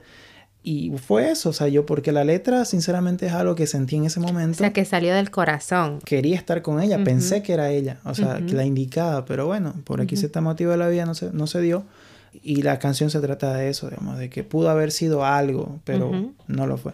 Y 0.63 0.91
fue 0.97 1.31
eso, 1.31 1.49
o 1.49 1.53
sea, 1.53 1.67
yo 1.69 1.87
porque 1.87 2.11
la 2.11 2.23
letra 2.23 2.65
sinceramente 2.65 3.25
es 3.25 3.33
algo 3.33 3.55
que 3.55 3.65
sentí 3.65 3.95
en 3.95 4.05
ese 4.05 4.19
momento. 4.19 4.57
O 4.57 4.59
sea, 4.59 4.71
que 4.71 4.85
salió 4.85 5.15
del 5.15 5.31
corazón. 5.31 5.99
Quería 6.05 6.35
estar 6.37 6.61
con 6.61 6.79
ella, 6.79 7.03
pensé 7.03 7.41
que 7.41 7.53
era 7.53 7.71
ella, 7.71 7.99
o 8.03 8.13
sea, 8.13 8.45
que 8.45 8.53
la 8.53 8.63
indicaba, 8.63 9.25
pero 9.25 9.47
bueno, 9.47 9.73
por 9.85 10.01
aquí 10.01 10.15
se 10.15 10.27
está 10.27 10.39
motivo 10.39 10.71
de 10.71 10.77
la 10.77 10.87
vida 10.87 11.05
no 11.05 11.15
se, 11.15 11.31
no 11.33 11.47
se 11.47 11.61
dio. 11.61 11.83
Y 12.33 12.61
la 12.61 12.79
canción 12.79 13.09
se 13.09 13.19
trata 13.19 13.53
de 13.53 13.69
eso, 13.69 13.89
digamos, 13.89 14.17
de 14.17 14.29
que 14.29 14.43
pudo 14.43 14.69
haber 14.69 14.91
sido 14.91 15.25
algo, 15.25 15.79
pero 15.83 16.33
no 16.47 16.67
lo 16.67 16.77
fue. 16.77 16.93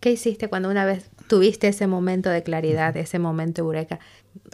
¿Qué 0.00 0.12
hiciste 0.12 0.48
cuando 0.48 0.70
una 0.70 0.84
vez 0.84 1.10
tuviste 1.28 1.68
ese 1.68 1.86
momento 1.86 2.30
de 2.30 2.42
claridad, 2.42 2.96
ese 2.96 3.18
momento 3.18 3.62
eureka? 3.62 3.98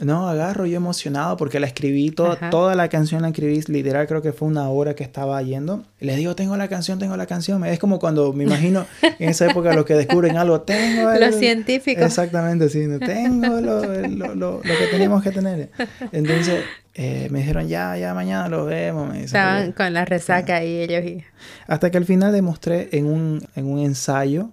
No, 0.02 0.28
agarro 0.28 0.66
yo 0.66 0.76
emocionado 0.76 1.36
porque 1.36 1.60
la 1.60 1.66
escribí, 1.66 2.10
toda, 2.10 2.50
toda 2.50 2.74
la 2.74 2.88
canción 2.88 3.22
la 3.22 3.28
escribí, 3.28 3.60
literal 3.68 4.06
creo 4.06 4.22
que 4.22 4.32
fue 4.32 4.48
una 4.48 4.68
hora 4.68 4.94
que 4.94 5.04
estaba 5.04 5.40
yendo. 5.42 5.84
Les 6.00 6.16
digo, 6.16 6.34
tengo 6.34 6.56
la 6.56 6.68
canción, 6.68 6.98
tengo 6.98 7.16
la 7.16 7.26
canción. 7.26 7.64
Es 7.64 7.78
como 7.78 7.98
cuando 7.98 8.32
me 8.32 8.44
imagino 8.44 8.86
en 9.18 9.28
esa 9.28 9.50
época 9.50 9.72
los 9.74 9.84
que 9.84 9.94
descubren 9.94 10.36
algo, 10.36 10.62
tengo... 10.62 11.10
los 11.12 11.34
científicos. 11.36 12.04
Exactamente, 12.04 12.68
sí, 12.68 12.86
tengo 12.98 13.60
lo, 13.60 13.82
lo, 14.08 14.34
lo, 14.34 14.60
que 14.62 14.86
teníamos 14.90 15.22
que 15.22 15.30
tener. 15.30 15.70
Entonces 16.12 16.64
eh, 16.94 17.28
me 17.30 17.38
dijeron, 17.38 17.68
ya, 17.68 17.96
ya, 17.96 18.12
mañana 18.12 18.48
lo 18.48 18.66
vemos. 18.66 19.16
Estaban 19.16 19.72
con 19.72 19.92
la 19.94 20.04
resaca 20.04 20.62
y 20.62 20.82
ellos... 20.82 21.24
Hasta 21.66 21.90
que 21.90 21.96
al 21.96 22.04
final 22.04 22.32
demostré 22.32 22.90
en 22.92 23.06
un, 23.06 23.42
en 23.56 23.66
un 23.66 23.78
ensayo, 23.78 24.50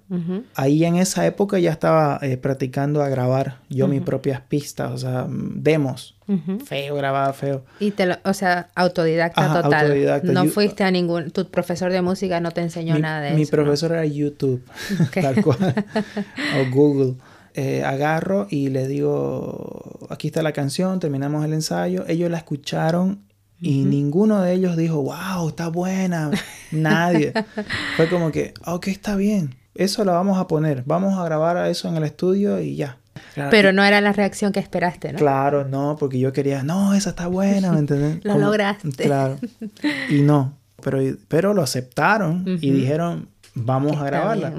ahí 0.56 0.86
en 0.86 0.96
esa 0.96 1.26
época 1.26 1.60
ya 1.60 1.72
estaba 1.72 2.18
eh, 2.22 2.38
practicando 2.38 3.04
a 3.04 3.10
grabar 3.10 3.58
yo 3.70 3.88
mis 3.88 4.02
propias 4.02 4.42
pistas, 4.42 4.92
o 4.92 4.98
sea, 4.98 5.18
demos. 5.29 6.15
Feo, 6.65 6.95
grababa 6.95 7.34
feo. 7.34 7.65
Y 7.79 7.91
te 7.91 8.05
lo, 8.05 8.17
o 8.23 8.34
sea, 8.34 8.69
autodidacta 8.75 9.62
total. 9.62 10.21
No 10.23 10.45
fuiste 10.45 10.84
a 10.84 10.91
ningún, 10.91 11.32
tu 11.32 11.49
profesor 11.49 11.91
de 11.91 12.03
música 12.03 12.39
no 12.39 12.51
te 12.51 12.62
enseñó 12.62 12.99
nada 12.99 13.21
de 13.21 13.29
eso. 13.29 13.38
Mi 13.38 13.45
profesor 13.47 13.93
era 13.93 14.05
YouTube, 14.05 14.63
tal 15.13 15.41
cual, 15.43 15.58
o 16.60 16.71
Google. 16.71 17.15
Eh, 17.55 17.84
agarro 17.84 18.47
y 18.49 18.69
le 18.69 18.88
digo, 18.88 20.08
aquí 20.10 20.27
está 20.27 20.43
la 20.43 20.53
canción, 20.53 20.99
terminamos 20.99 21.43
el 21.43 21.53
ensayo. 21.53 22.05
Ellos 22.08 22.29
la 22.29 22.38
escucharon 22.38 23.25
y 23.60 23.84
ninguno 23.84 24.41
de 24.41 24.53
ellos 24.53 24.77
dijo, 24.77 25.01
wow, 25.01 25.49
está 25.49 25.67
buena. 25.67 26.32
Nadie. 26.71 27.34
Fue 27.97 28.08
como 28.08 28.32
que, 28.32 28.53
ok, 28.65 28.88
está 28.88 29.15
bien. 29.15 29.55
Eso 29.75 30.05
lo 30.05 30.13
vamos 30.13 30.38
a 30.38 30.47
poner. 30.47 30.84
Vamos 30.86 31.17
a 31.17 31.25
grabar 31.25 31.58
eso 31.67 31.89
en 31.89 31.97
el 31.97 32.03
estudio 32.03 32.60
y 32.60 32.75
ya. 32.75 32.98
Pero 33.49 33.71
no 33.71 33.84
era 33.84 34.01
la 34.01 34.12
reacción 34.12 34.51
que 34.51 34.60
esperaste, 34.60 35.13
¿no? 35.13 35.19
Claro, 35.19 35.65
no, 35.65 35.95
porque 35.99 36.19
yo 36.19 36.34
quería, 36.34 36.63
no, 36.63 36.93
esa 36.93 37.12
está 37.12 37.27
buena, 37.27 37.71
¿me 37.71 37.79
entiendes? 37.79 38.19
lo 38.23 38.38
lograste. 38.38 39.05
Claro. 39.05 39.38
Y 40.10 40.21
no, 40.21 40.58
pero, 40.82 40.99
pero 41.27 41.53
lo 41.53 41.62
aceptaron 41.62 42.43
y 42.45 42.71
dijeron, 42.71 43.29
vamos 43.53 43.97
a 43.97 44.05
grabarla. 44.05 44.53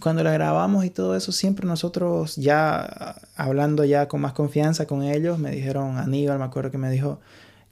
Cuando 0.00 0.22
la 0.22 0.30
grabamos 0.30 0.84
y 0.84 0.90
todo 0.90 1.16
eso, 1.16 1.32
siempre 1.32 1.66
nosotros 1.66 2.36
ya 2.36 3.16
hablando 3.34 3.82
ya 3.84 4.08
con 4.08 4.20
más 4.20 4.34
confianza 4.34 4.86
con 4.86 5.02
ellos, 5.02 5.38
me 5.38 5.50
dijeron, 5.50 5.96
Aníbal, 5.96 6.38
me 6.38 6.44
acuerdo 6.44 6.70
que 6.70 6.78
me 6.78 6.90
dijo, 6.90 7.20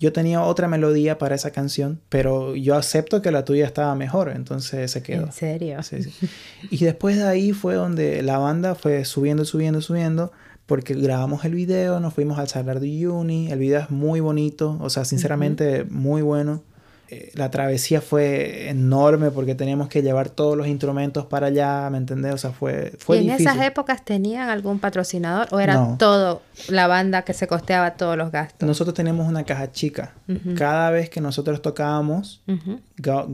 yo 0.04 0.12
tenía 0.12 0.42
otra 0.42 0.68
melodía 0.68 1.16
para 1.16 1.34
esa 1.34 1.50
canción, 1.50 1.98
pero 2.10 2.54
yo 2.56 2.76
acepto 2.76 3.22
que 3.22 3.30
la 3.30 3.46
tuya 3.46 3.64
estaba 3.64 3.94
mejor, 3.94 4.28
entonces 4.28 4.90
se 4.90 5.02
quedó. 5.02 5.24
¿En 5.24 5.32
serio? 5.32 5.82
Sí, 5.82 6.02
sí. 6.02 6.28
Y 6.70 6.84
después 6.84 7.16
de 7.16 7.24
ahí 7.24 7.52
fue 7.52 7.74
donde 7.74 8.22
la 8.22 8.36
banda 8.36 8.74
fue 8.74 9.06
subiendo, 9.06 9.46
subiendo, 9.46 9.80
subiendo, 9.80 10.30
porque 10.66 10.92
grabamos 10.92 11.46
el 11.46 11.54
video, 11.54 12.00
nos 12.00 12.12
fuimos 12.12 12.38
al 12.38 12.48
Salar 12.48 12.80
de 12.80 13.08
Uni, 13.08 13.50
el 13.50 13.58
video 13.58 13.80
es 13.80 13.90
muy 13.90 14.20
bonito, 14.20 14.76
o 14.82 14.90
sea, 14.90 15.06
sinceramente 15.06 15.84
muy 15.84 16.20
bueno. 16.20 16.62
Eh, 17.08 17.32
la 17.34 17.50
travesía 17.50 18.00
fue 18.00 18.68
enorme 18.68 19.30
porque 19.30 19.54
teníamos 19.54 19.88
que 19.88 20.02
llevar 20.02 20.30
todos 20.30 20.56
los 20.56 20.66
instrumentos 20.66 21.26
para 21.26 21.48
allá, 21.48 21.88
¿me 21.90 21.98
entendés? 21.98 22.34
O 22.34 22.38
sea, 22.38 22.50
fue, 22.50 22.92
fue 22.98 23.18
¿Y 23.18 23.30
en 23.30 23.36
esas 23.36 23.60
épocas 23.60 24.04
tenían 24.04 24.48
algún 24.48 24.78
patrocinador 24.78 25.48
o 25.50 25.60
era 25.60 25.96
todo 25.98 26.42
la 26.68 26.86
banda 26.86 27.22
que 27.22 27.34
se 27.34 27.46
costeaba 27.46 27.92
todos 27.92 28.16
los 28.16 28.32
gastos? 28.32 28.66
Nosotros 28.66 28.94
teníamos 28.94 29.28
una 29.28 29.44
caja 29.44 29.70
chica. 29.70 30.14
Cada 30.56 30.90
vez 30.90 31.10
que 31.10 31.20
nosotros 31.20 31.60
tocábamos, 31.60 32.42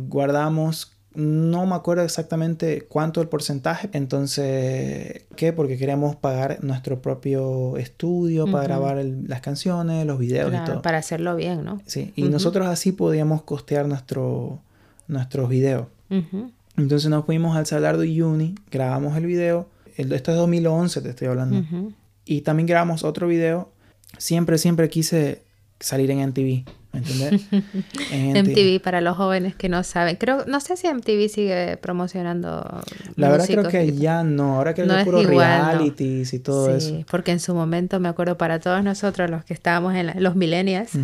guardamos 0.08 0.92
no 1.14 1.66
me 1.66 1.74
acuerdo 1.74 2.04
exactamente 2.04 2.82
cuánto 2.82 3.20
el 3.20 3.28
porcentaje. 3.28 3.90
Entonces, 3.92 5.24
¿qué? 5.36 5.52
Porque 5.52 5.76
queríamos 5.76 6.16
pagar 6.16 6.62
nuestro 6.62 7.02
propio 7.02 7.76
estudio 7.76 8.46
para 8.46 8.64
grabar 8.64 9.04
las 9.26 9.40
canciones, 9.40 10.06
los 10.06 10.18
videos 10.18 10.52
y 10.54 10.64
todo. 10.64 10.82
Para 10.82 10.98
hacerlo 10.98 11.34
bien, 11.34 11.64
¿no? 11.64 11.80
Sí, 11.86 12.12
y 12.14 12.24
nosotros 12.24 12.68
así 12.68 12.92
podíamos 12.92 13.42
costear 13.42 13.88
nuestro, 13.88 14.60
nuestros 15.08 15.48
videos. 15.48 15.86
Entonces 16.76 17.10
nos 17.10 17.24
fuimos 17.24 17.56
al 17.56 17.66
Salardo 17.66 18.04
y 18.04 18.22
Uni, 18.22 18.54
grabamos 18.70 19.16
el 19.16 19.26
video. 19.26 19.68
esto 19.96 20.14
es 20.14 20.36
2011, 20.36 21.02
te 21.02 21.10
estoy 21.10 21.28
hablando. 21.28 21.92
Y 22.24 22.42
también 22.42 22.66
grabamos 22.66 23.02
otro 23.02 23.26
video. 23.26 23.72
Siempre, 24.18 24.58
siempre 24.58 24.88
quise 24.88 25.42
salir 25.80 26.10
en 26.10 26.28
MTV. 26.28 26.64
¿Me 26.92 26.98
entiendes? 26.98 27.42
MTV 28.12 28.82
para 28.82 29.00
los 29.00 29.16
jóvenes 29.16 29.54
que 29.54 29.68
no 29.68 29.82
saben. 29.84 30.16
Creo, 30.16 30.44
no 30.46 30.60
sé 30.60 30.76
si 30.76 30.88
MTV 30.88 31.28
sigue 31.28 31.76
promocionando. 31.76 32.82
La 33.16 33.30
verdad 33.30 33.46
creo 33.46 33.68
que 33.68 33.92
ya 33.92 34.24
no. 34.24 34.56
Ahora 34.56 34.74
que 34.74 34.82
es 34.82 35.04
puro 35.04 35.22
realities 35.22 36.32
y 36.32 36.38
todo 36.40 36.74
eso. 36.74 36.88
Sí, 36.88 37.06
porque 37.10 37.30
en 37.32 37.40
su 37.40 37.54
momento 37.54 38.00
me 38.00 38.08
acuerdo 38.08 38.36
para 38.36 38.58
todos 38.58 38.82
nosotros 38.82 39.30
los 39.30 39.44
que 39.44 39.54
estábamos 39.54 39.94
en 39.94 40.22
los 40.22 40.34
millennials, 40.36 40.94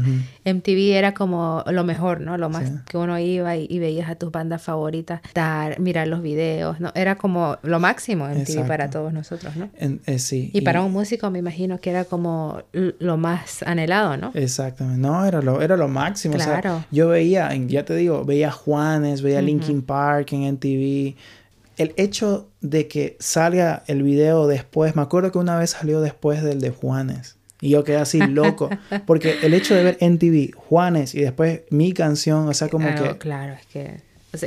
MTV 0.44 0.96
era 0.96 1.14
como 1.14 1.62
lo 1.70 1.84
mejor, 1.84 2.20
¿no? 2.20 2.36
Lo 2.36 2.48
más 2.48 2.70
que 2.86 2.96
uno 2.96 3.18
iba 3.18 3.56
y, 3.56 3.78
veías 3.78 4.10
a 4.10 4.16
tus 4.16 4.32
bandas 4.32 4.62
favoritas, 4.62 5.20
dar, 5.34 5.78
mirar 5.78 6.08
los 6.08 6.22
videos, 6.22 6.80
¿no? 6.80 6.90
Era 6.94 7.16
como 7.16 7.58
lo 7.62 7.78
máximo 7.78 8.26
MTV 8.26 8.66
para 8.66 8.90
todos 8.90 9.12
nosotros, 9.12 9.56
¿no? 9.56 9.68
Eh, 9.76 10.18
sí. 10.18 10.50
Y, 10.52 10.62
para 10.62 10.82
un 10.82 10.92
músico 10.92 11.30
me 11.30 11.38
imagino 11.38 11.78
que 11.78 11.90
era 11.90 12.04
como 12.04 12.62
lo 12.72 13.16
más 13.16 13.62
anhelado, 13.62 14.16
¿no? 14.16 14.32
Exactamente. 14.34 15.00
No, 15.00 15.24
era 15.24 15.42
lo, 15.42 15.62
era 15.62 15.75
lo 15.76 15.88
máximo. 15.88 16.34
Claro. 16.34 16.84
yo 16.90 17.08
veía, 17.08 17.54
ya 17.66 17.84
te 17.84 17.94
digo, 17.94 18.24
veía 18.24 18.50
Juanes, 18.50 19.22
veía 19.22 19.42
Linkin 19.42 19.82
Park 19.82 20.32
en 20.32 20.52
MTV. 20.54 21.14
El 21.76 21.92
hecho 21.96 22.48
de 22.60 22.88
que 22.88 23.16
salga 23.20 23.82
el 23.86 24.02
video 24.02 24.46
después, 24.46 24.96
me 24.96 25.02
acuerdo 25.02 25.30
que 25.30 25.38
una 25.38 25.58
vez 25.58 25.70
salió 25.70 26.00
después 26.00 26.42
del 26.42 26.60
de 26.60 26.70
Juanes. 26.70 27.36
Y 27.60 27.70
yo 27.70 27.84
quedé 27.84 27.96
así 27.96 28.18
loco. 28.18 28.70
Porque 29.06 29.38
el 29.42 29.54
hecho 29.54 29.74
de 29.74 29.82
ver 29.82 29.98
NTV, 30.00 30.54
Juanes 30.56 31.14
y 31.14 31.20
después 31.20 31.62
mi 31.70 31.92
canción, 31.92 32.48
o 32.48 32.54
sea, 32.54 32.68
como 32.68 32.88
que... 32.94 33.18
Claro, 33.18 33.54
es 33.54 33.66
que 33.66 34.00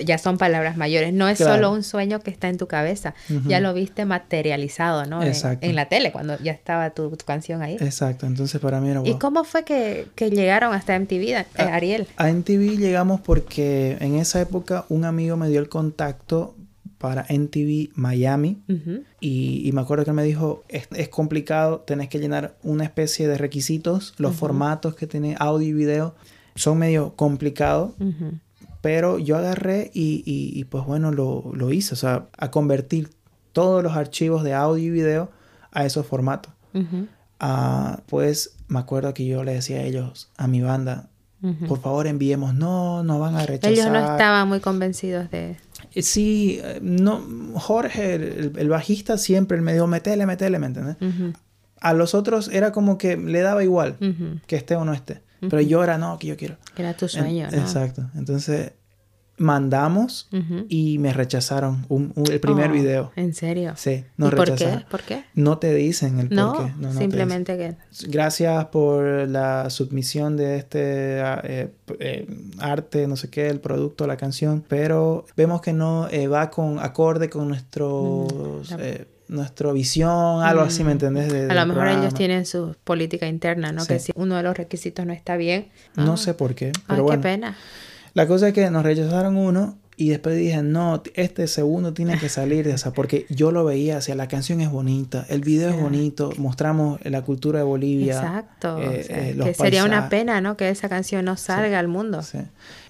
ya 0.06 0.18
son 0.18 0.38
palabras 0.38 0.78
mayores. 0.78 1.14
No 1.14 1.28
es 1.28 1.38
solo 1.38 1.72
un 1.72 1.84
sueño 1.84 2.20
que 2.20 2.32
está 2.32 2.50
en 2.50 2.58
tu 2.58 2.68
cabeza. 2.68 3.14
Ya 3.46 3.60
lo 3.60 3.74
viste 3.74 4.06
materializado, 4.06 5.06
¿no? 5.06 5.24
Exacto. 5.24 5.66
En, 5.66 5.76
la 5.76 5.88
tele, 5.88 6.12
cuando 6.12 6.38
ya 6.40 6.52
estaba 6.52 6.90
tu, 6.92 7.16
canción 7.26 7.62
ahí. 7.62 7.78
Exacto. 7.80 8.26
Entonces 8.26 8.60
para 8.60 8.80
mí 8.82 8.90
era 8.90 9.02
¿Y 9.06 9.16
cómo 9.16 9.44
fue 9.44 9.64
que, 9.64 10.08
llegaron 10.18 10.74
hasta 10.74 10.98
MTV, 11.00 11.24
eh, 11.30 11.46
Ariel? 11.58 12.08
A 12.18 12.32
MTV 12.32 12.78
llegamos 12.78 13.22
porque 13.22 13.98
en 14.00 14.16
esa 14.16 14.42
época 14.42 14.86
un 14.90 15.06
amigo 15.06 15.38
me 15.38 15.50
dio 15.50 15.60
el 15.60 15.70
contacto 15.70 16.56
para 17.00 17.26
MTV 17.30 17.92
Miami 17.96 18.62
y, 19.20 19.72
me 19.74 19.82
acuerdo 19.82 20.06
que 20.06 20.12
me 20.12 20.24
dijo, 20.24 20.64
es, 20.68 21.10
complicado, 21.10 21.80
tenés 21.80 22.10
que 22.10 22.20
llenar 22.20 22.56
una 22.62 22.84
especie 22.84 23.28
de 23.28 23.38
requisitos, 23.38 24.14
los 24.18 24.36
formatos 24.36 24.96
que 24.96 25.08
tiene 25.08 25.36
audio 25.40 25.70
y 25.70 25.74
video 25.74 26.16
son 26.56 26.78
medio 26.78 27.16
complicados. 27.16 27.94
Pero 28.82 29.20
yo 29.20 29.38
agarré 29.38 29.92
y, 29.94 30.64
pues 30.66 30.86
bueno, 30.86 31.12
lo, 31.12 31.72
hice, 31.72 31.94
o 31.94 31.98
sea, 31.98 32.28
a 32.38 32.52
convertir 32.52 33.10
todos 33.52 33.84
los 33.84 33.96
archivos 33.96 34.44
de 34.44 34.54
audio 34.54 34.86
y 34.86 34.90
video 34.90 35.32
a 35.72 35.86
esos 35.86 36.06
formatos. 36.06 36.54
Ah, 37.40 38.02
pues 38.08 38.56
me 38.68 38.80
acuerdo 38.80 39.14
que 39.14 39.26
yo 39.26 39.44
le 39.44 39.54
decía 39.54 39.78
a 39.78 39.84
ellos, 39.84 40.30
a 40.38 40.48
mi 40.48 40.62
banda, 40.62 41.10
por 41.68 41.80
favor 41.80 42.08
enviemos, 42.08 42.54
no, 42.54 43.04
no 43.04 43.20
van 43.20 43.36
a 43.36 43.46
rechazar. 43.46 43.72
Ellos 43.72 43.90
no 43.90 44.00
estaban 44.00 44.48
muy 44.48 44.60
convencidos 44.60 45.30
de... 45.32 45.58
Eh, 45.94 46.02
sí, 46.02 46.60
eh, 46.62 46.80
no, 46.82 47.22
Jorge, 47.56 48.16
el, 48.16 48.70
bajista, 48.70 49.18
siempre 49.18 49.60
me 49.62 49.74
dijo, 49.74 49.88
metele, 49.88 50.26
metele, 50.26 50.60
¿me 50.60 50.68
entiendes? 50.68 50.98
A 51.80 51.94
los 51.94 52.14
otros 52.14 52.50
era 52.50 52.72
como 52.74 52.98
que 52.98 53.16
le 53.16 53.42
daba 53.42 53.64
igual 53.64 53.98
que 54.48 54.56
esté 54.56 54.76
o 54.76 54.84
no 54.84 54.94
esté. 54.94 55.24
Pero 55.40 55.62
yo 55.62 55.84
era, 55.84 55.98
no, 55.98 56.18
que 56.20 56.28
yo 56.28 56.38
quiero. 56.38 56.58
Era 56.76 56.94
tu 56.96 57.08
sueño, 57.08 57.48
¿no? 57.52 57.58
Exacto. 57.58 58.10
Entonces, 58.16 58.74
mandamos 59.40 60.28
y 60.68 60.98
me 61.00 61.14
rechazaron 61.14 61.86
el 62.30 62.40
primer 62.40 62.70
oh, 62.70 62.74
video. 62.74 63.12
¿En 63.16 63.34
serio? 63.34 63.74
Sí, 63.76 64.04
nos 64.18 64.34
¿Y 64.34 64.36
por 64.36 64.56
qué? 64.56 64.86
¿Por 64.90 65.02
qué? 65.02 65.24
No 65.34 65.58
te 65.58 65.74
dicen 65.74 66.20
el 66.20 66.30
por 66.30 66.66
qué. 66.66 66.74
No, 66.78 66.94
simplemente 66.94 67.58
que... 67.58 67.76
Gracias 68.08 68.66
por 68.66 69.04
la 69.28 69.70
submisión 69.70 70.38
de 70.38 70.58
este 70.58 71.22
ah, 71.22 71.42
eh, 71.44 71.72
eh, 72.00 72.28
arte, 72.60 73.08
no 73.08 73.16
sé 73.16 73.30
qué, 73.30 73.48
el 73.48 73.60
producto, 73.60 74.06
la 74.08 74.18
canción, 74.18 74.64
pero 74.68 75.26
vemos 75.36 75.62
que 75.62 75.74
no 75.74 76.08
eh, 76.10 76.28
va 76.28 76.50
con 76.50 76.80
acorde 76.80 77.30
con 77.30 77.48
nuestro 77.48 78.28
nuestra 79.30 79.72
visión, 79.72 80.44
algo 80.44 80.64
así, 80.64 80.84
¿me 80.84 80.90
mm. 80.90 80.92
entendés? 80.92 81.50
a 81.50 81.54
lo 81.54 81.66
mejor 81.66 81.88
ellos 81.88 82.14
tienen 82.14 82.46
su 82.46 82.76
política 82.84 83.28
interna, 83.28 83.72
¿no? 83.72 83.86
Que 83.86 84.00
si 84.00 84.12
uno 84.16 84.36
de 84.36 84.44
los 84.44 84.58
requisitos 84.58 85.06
no 85.06 85.14
está 85.14 85.38
bien. 85.38 85.70
No 85.96 86.14
ah. 86.14 86.18
sé 86.18 86.34
por 86.34 86.56
qué. 86.56 86.72
Pero 86.88 87.06
Ay, 87.10 87.18
qué 87.18 87.22
pena. 87.22 87.56
La 88.14 88.28
cosa 88.28 88.50
es 88.50 88.54
que 88.54 88.70
nos 88.70 88.84
rechazaron 88.84 89.38
uno 89.38 89.78
y 90.00 90.08
después 90.08 90.38
dije, 90.38 90.64
no, 90.64 91.04
este 91.14 91.46
segundo 91.48 91.94
tiene 91.94 92.18
que 92.18 92.30
salir 92.30 92.66
de 92.66 92.72
esa, 92.72 92.94
porque 92.94 93.26
yo 93.28 93.52
lo 93.52 93.66
veía, 93.66 93.98
o 93.98 94.02
sea, 94.02 94.16
la 94.16 94.30
canción 94.30 94.62
es 94.62 94.72
bonita, 94.72 95.26
el 95.28 95.42
video 95.42 95.72
es 95.72 95.78
bonito, 95.78 96.32
mostramos 96.38 97.02
la 97.04 97.22
cultura 97.22 97.60
de 97.60 97.66
Bolivia. 97.66 98.14
Exacto. 98.16 98.80
Eh, 98.80 99.06
eh, 99.10 99.38
que 99.44 99.54
sería 99.54 99.84
una 99.84 100.08
pena, 100.08 100.40
¿no? 100.40 100.56
Que 100.56 100.70
esa 100.70 100.88
canción 100.88 101.26
no 101.26 101.36
salga 101.36 101.80
al 101.80 101.90
mundo. 101.90 102.24
Sí. 102.24 102.38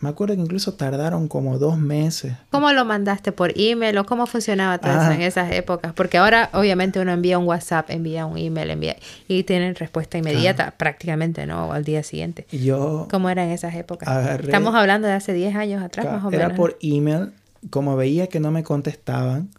Me 0.02 0.10
acuerdo 0.10 0.36
que 0.36 0.42
incluso 0.42 0.76
tardaron 0.76 1.28
como 1.28 1.58
dos 1.58 1.80
meses. 1.80 2.34
¿Cómo 2.52 2.72
lo 2.74 2.86
mandaste? 2.86 3.32
¿Por 3.32 3.54
email 3.56 3.98
o 3.98 4.06
cómo 4.06 4.28
funcionaba 4.28 4.78
todo 4.78 4.92
eso 4.92 5.12
en 5.12 5.24
esas 5.24 5.52
épocas? 5.52 5.94
Porque 5.94 6.20
ahora, 6.20 6.52
obviamente, 6.54 7.00
uno 7.00 7.12
envía 7.12 7.40
un 7.40 7.48
WhatsApp, 7.48 7.90
envía 7.90 8.28
un 8.28 8.38
email, 8.38 8.70
envía 8.70 8.98
y 9.28 9.42
tienen 9.46 9.74
respuesta 9.74 10.20
inmediata, 10.20 10.76
prácticamente, 10.78 11.48
¿no? 11.48 11.74
al 11.74 11.84
día 11.84 12.04
siguiente. 12.04 12.46
Yo. 12.52 13.08
¿Cómo 13.10 13.32
era 13.32 13.44
en 13.44 13.50
esas 13.50 13.74
épocas? 13.74 14.08
Estamos 14.44 14.76
hablando 14.76 15.08
de 15.08 15.16
hace 15.16 15.34
10 15.34 15.56
años 15.56 15.82
atrás, 15.82 16.06
más 16.06 16.24
o 16.24 16.30
menos. 16.30 16.46
Era 16.46 16.56
por 16.56 16.78
email 16.84 16.99
email, 17.00 17.32
como 17.70 17.96
veía 17.96 18.28
que 18.28 18.40
no 18.40 18.52
me 18.52 18.64
contestaban, 18.64 19.50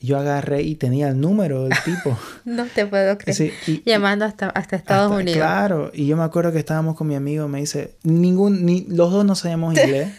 yo 0.00 0.18
agarré 0.18 0.62
y 0.62 0.74
tenía 0.74 1.08
el 1.08 1.20
número 1.20 1.64
del 1.64 1.74
tipo. 1.84 2.16
no 2.44 2.66
te 2.66 2.86
puedo 2.86 3.16
creer. 3.18 3.52
Llamando 3.84 4.24
hasta, 4.24 4.48
hasta 4.50 4.76
Estados 4.76 5.12
Unidos. 5.12 5.36
Claro, 5.36 5.90
y 5.94 6.06
yo 6.06 6.16
me 6.16 6.24
acuerdo 6.24 6.52
que 6.52 6.58
estábamos 6.58 6.96
con 6.96 7.08
mi 7.08 7.14
amigo, 7.14 7.48
me 7.48 7.60
dice, 7.60 7.94
ningún, 8.02 8.64
ni, 8.64 8.82
los 8.88 9.10
dos 9.10 9.24
no 9.24 9.34
sabíamos 9.34 9.74
inglés. 9.78 10.12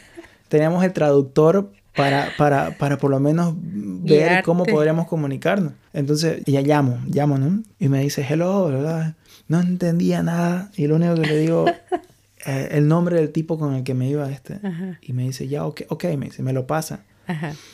Teníamos 0.50 0.84
el 0.84 0.94
traductor 0.94 1.72
para, 1.96 2.30
para, 2.38 2.78
para 2.78 2.98
por 2.98 3.12
lo 3.12 3.20
menos 3.20 3.54
ver 3.58 4.44
cómo 4.44 4.66
podríamos 4.66 5.08
comunicarnos. 5.08 5.74
Entonces, 5.94 6.44
ya 6.46 6.62
llamo, 6.62 7.00
llamo, 7.08 7.38
¿no? 7.38 7.64
Y 7.80 7.90
me 7.90 8.02
dice, 8.02 8.26
hello, 8.28 8.66
¿verdad? 8.66 9.16
No 9.48 9.60
entendía 9.60 10.24
nada. 10.24 10.72
Y 10.78 10.88
lo 10.88 10.96
único 10.96 11.16
que 11.16 11.28
le 11.28 11.38
digo, 11.40 11.66
eh, 12.46 12.70
el 12.72 12.88
nombre 12.88 13.18
del 13.18 13.32
tipo 13.32 13.58
con 13.58 13.74
el 13.76 13.84
que 13.84 13.94
me 13.94 14.08
iba 14.08 14.30
este. 14.32 14.60
Y 15.02 15.14
me 15.14 15.24
dice, 15.24 15.48
ya, 15.48 15.66
ok, 15.66 15.84
ok, 15.90 16.04
me 16.18 16.28
dice, 16.28 16.44
me 16.44 16.54
lo 16.54 16.68
pasa. 16.68 17.04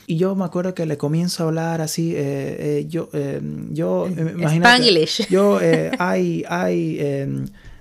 Y 0.08 0.18
yo 0.18 0.36
me 0.36 0.46
acuerdo 0.46 0.74
que 0.74 0.86
le 0.86 0.98
comienzo 0.98 1.44
a 1.44 1.48
hablar 1.48 1.82
así, 1.82 2.16
eh, 2.16 2.58
eh, 2.60 2.86
yo, 2.88 3.10
yo, 3.70 4.08
imagínate, 4.08 5.06
yo, 5.30 5.60
hay, 6.00 6.44
hay, 6.48 7.28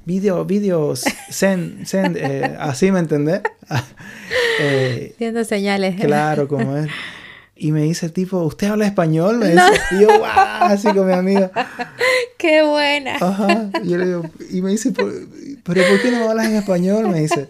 video, 0.04 0.44
videos, 0.44 1.04
send, 1.30 1.86
send, 1.86 2.18
así, 2.58 2.92
¿me 2.92 2.98
entendés? 2.98 3.40
Viendo 5.18 5.44
señales. 5.44 5.98
Claro, 5.98 6.46
como 6.46 6.76
es. 6.76 6.90
Y 7.54 7.70
me 7.70 7.82
dice 7.82 8.06
el 8.06 8.12
tipo, 8.12 8.38
¿usted 8.42 8.68
habla 8.68 8.86
español? 8.86 9.38
Me 9.38 9.50
dice. 9.50 9.62
Y 9.92 10.00
yo, 10.00 10.18
¡guau! 10.18 10.64
Así 10.64 10.88
con 10.88 11.06
mi 11.06 11.12
amiga. 11.12 11.50
¡Qué 12.38 12.62
buena! 12.62 13.16
Ajá. 13.20 13.70
Y, 13.84 13.90
yo 13.90 13.98
le 13.98 14.06
digo, 14.06 14.22
y 14.50 14.62
me 14.62 14.70
dice, 14.70 14.90
¿pero 14.92 15.82
por 15.88 16.02
qué 16.02 16.10
no 16.10 16.30
hablas 16.30 16.46
en 16.46 16.56
español? 16.56 17.08
Me 17.08 17.20
dice. 17.20 17.48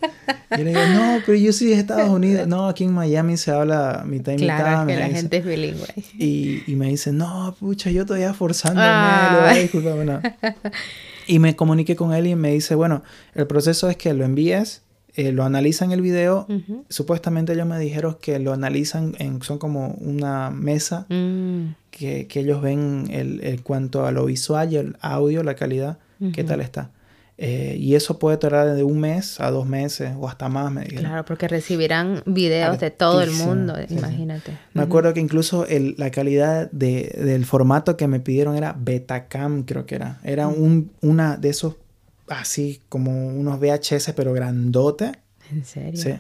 Y 0.51 0.59
yo 0.59 0.65
le 0.65 0.71
digo, 0.71 0.87
no, 0.93 1.19
pero 1.25 1.39
yo 1.39 1.53
soy 1.53 1.69
de 1.69 1.75
Estados 1.75 2.11
Unidos. 2.11 2.47
No, 2.49 2.69
aquí 2.69 2.85
en 2.85 2.93
Miami 2.93 3.37
se 3.37 3.53
habla 3.53 4.03
mitad 4.05 4.33
y 4.33 4.37
claro, 4.37 4.85
mitad. 4.85 4.87
que 4.87 4.97
la 4.97 5.17
gente 5.17 5.37
es 5.37 5.45
bilingüe. 5.45 5.87
Y, 6.19 6.65
y, 6.67 6.75
me 6.75 6.89
dice, 6.89 7.13
no, 7.13 7.55
pucha, 7.59 7.91
yo 7.91 8.05
todavía 8.05 8.35
forzándome. 8.35 8.87
Ah. 8.87 9.55
No. 10.05 10.21
Y 11.27 11.39
me 11.39 11.55
comuniqué 11.55 11.95
con 11.95 12.13
él 12.13 12.27
y 12.27 12.35
me 12.35 12.53
dice, 12.53 12.75
bueno, 12.75 13.05
el 13.35 13.47
proceso 13.47 13.89
es 13.89 13.97
que 13.97 14.13
lo 14.13 14.25
envíes 14.25 14.82
eh, 15.15 15.33
lo 15.33 15.45
analizan 15.45 15.93
el 15.93 16.01
video. 16.01 16.47
Supuestamente 16.89 17.53
ellos 17.53 17.67
me 17.67 17.79
dijeron 17.79 18.17
que 18.21 18.39
lo 18.39 18.53
analizan 18.53 19.15
en, 19.19 19.43
son 19.43 19.59
como 19.59 19.89
una 20.01 20.51
mesa 20.51 21.07
mm. 21.09 21.75
que, 21.91 22.27
que, 22.27 22.41
ellos 22.41 22.63
ven 22.63 23.09
el, 23.11 23.63
cuanto 23.63 24.07
a 24.07 24.13
lo 24.13 24.25
visual 24.27 24.73
y 24.73 24.77
el 24.77 24.97
audio, 25.01 25.43
la 25.43 25.55
calidad, 25.55 25.99
qué 26.33 26.45
tal 26.45 26.61
está. 26.61 26.91
Eh, 27.45 27.77
y 27.77 27.97
eso 27.97 28.19
puede 28.19 28.37
tardar 28.37 28.75
de 28.75 28.85
un 28.85 29.01
mes 29.01 29.41
a 29.41 29.51
dos 29.51 29.67
meses 29.67 30.13
o 30.17 30.29
hasta 30.29 30.49
más, 30.49 30.71
me 30.71 30.83
dijeron. 30.83 31.07
Claro, 31.07 31.25
porque 31.25 31.49
recibirán 31.49 32.23
videos 32.25 32.79
de 32.79 32.91
todo 32.91 33.21
el 33.23 33.33
mundo, 33.33 33.75
imagínate. 33.89 34.57
Me 34.75 34.83
acuerdo 34.83 35.13
que 35.13 35.21
incluso 35.21 35.67
el, 35.67 35.95
la 35.99 36.11
calidad 36.11 36.71
de, 36.71 37.13
del 37.19 37.45
formato 37.45 37.97
que 37.97 38.07
me 38.07 38.21
pidieron 38.21 38.55
era 38.55 38.77
Betacam, 38.79 39.65
creo 39.65 39.87
que 39.87 39.97
era. 39.97 40.21
Era 40.23 40.47
un, 40.47 40.93
una 41.01 41.37
de 41.37 41.49
esos 41.49 41.75
así 42.41 42.81
como 42.89 43.29
unos 43.29 43.61
VHS, 43.61 44.13
pero 44.15 44.33
grandote. 44.33 45.13
¿En 45.51 45.65
serio? 45.65 46.01
Sí. 46.01 46.15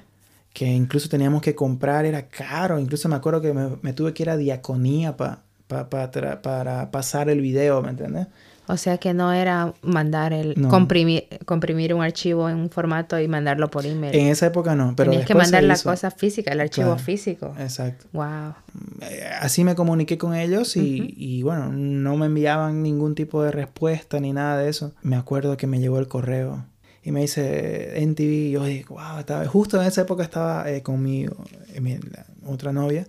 Que 0.52 0.66
incluso 0.66 1.08
teníamos 1.08 1.42
que 1.42 1.54
comprar, 1.54 2.04
era 2.04 2.28
caro. 2.28 2.78
Incluso 2.78 3.08
me 3.08 3.16
acuerdo 3.16 3.40
que 3.40 3.52
me, 3.52 3.92
tuve 3.92 4.12
que 4.12 4.24
ir 4.24 4.30
a 4.30 4.36
diaconía 4.36 5.16
para 5.16 5.42
para 5.68 6.90
pasar 6.90 7.30
el 7.30 7.40
video, 7.40 7.80
¿me 7.82 7.90
entiendes? 7.90 8.26
O 8.72 8.78
sea 8.78 8.96
que 8.96 9.12
no 9.12 9.34
era 9.34 9.74
mandar 9.82 10.32
el 10.32 10.54
comprimir, 10.68 11.24
comprimir 11.44 11.92
un 11.92 12.02
archivo 12.02 12.48
en 12.48 12.56
un 12.56 12.70
formato 12.70 13.20
y 13.20 13.28
mandarlo 13.28 13.70
por 13.70 13.84
email. 13.84 14.16
En 14.16 14.28
esa 14.28 14.46
época 14.46 14.74
no, 14.74 14.94
pero 14.96 15.10
Tenías 15.10 15.26
que 15.26 15.34
mandar 15.34 15.62
la 15.62 15.76
cosa 15.76 16.10
física, 16.10 16.52
el 16.52 16.60
archivo 16.60 16.96
físico. 16.96 17.54
Exacto. 17.58 18.06
Wow. 18.14 18.54
Eh, 19.02 19.28
así 19.40 19.62
me 19.62 19.74
comuniqué 19.74 20.16
con 20.16 20.34
ellos 20.34 20.74
y, 20.78 21.14
y, 21.18 21.42
bueno, 21.42 21.68
no 21.70 22.16
me 22.16 22.26
enviaban 22.26 22.82
ningún 22.82 23.14
tipo 23.14 23.42
de 23.42 23.50
respuesta 23.50 24.18
ni 24.20 24.32
nada 24.32 24.56
de 24.56 24.70
eso. 24.70 24.94
Me 25.02 25.16
acuerdo 25.16 25.58
que 25.58 25.66
me 25.66 25.78
llegó 25.78 25.98
el 25.98 26.08
correo 26.08 26.64
y 27.04 27.12
me 27.12 27.20
dice 27.20 28.00
NTV 28.00 28.20
y 28.22 28.50
yo 28.52 28.64
dije, 28.64 28.86
wow, 28.88 29.18
estaba, 29.18 29.44
justo 29.44 29.78
en 29.78 29.86
esa 29.86 30.00
época 30.00 30.22
estaba 30.22 30.70
eh, 30.70 30.82
con 30.82 31.02
mi, 31.02 31.24
eh, 31.24 31.80
mi 31.82 31.98
otra 32.46 32.72
novia 32.72 33.06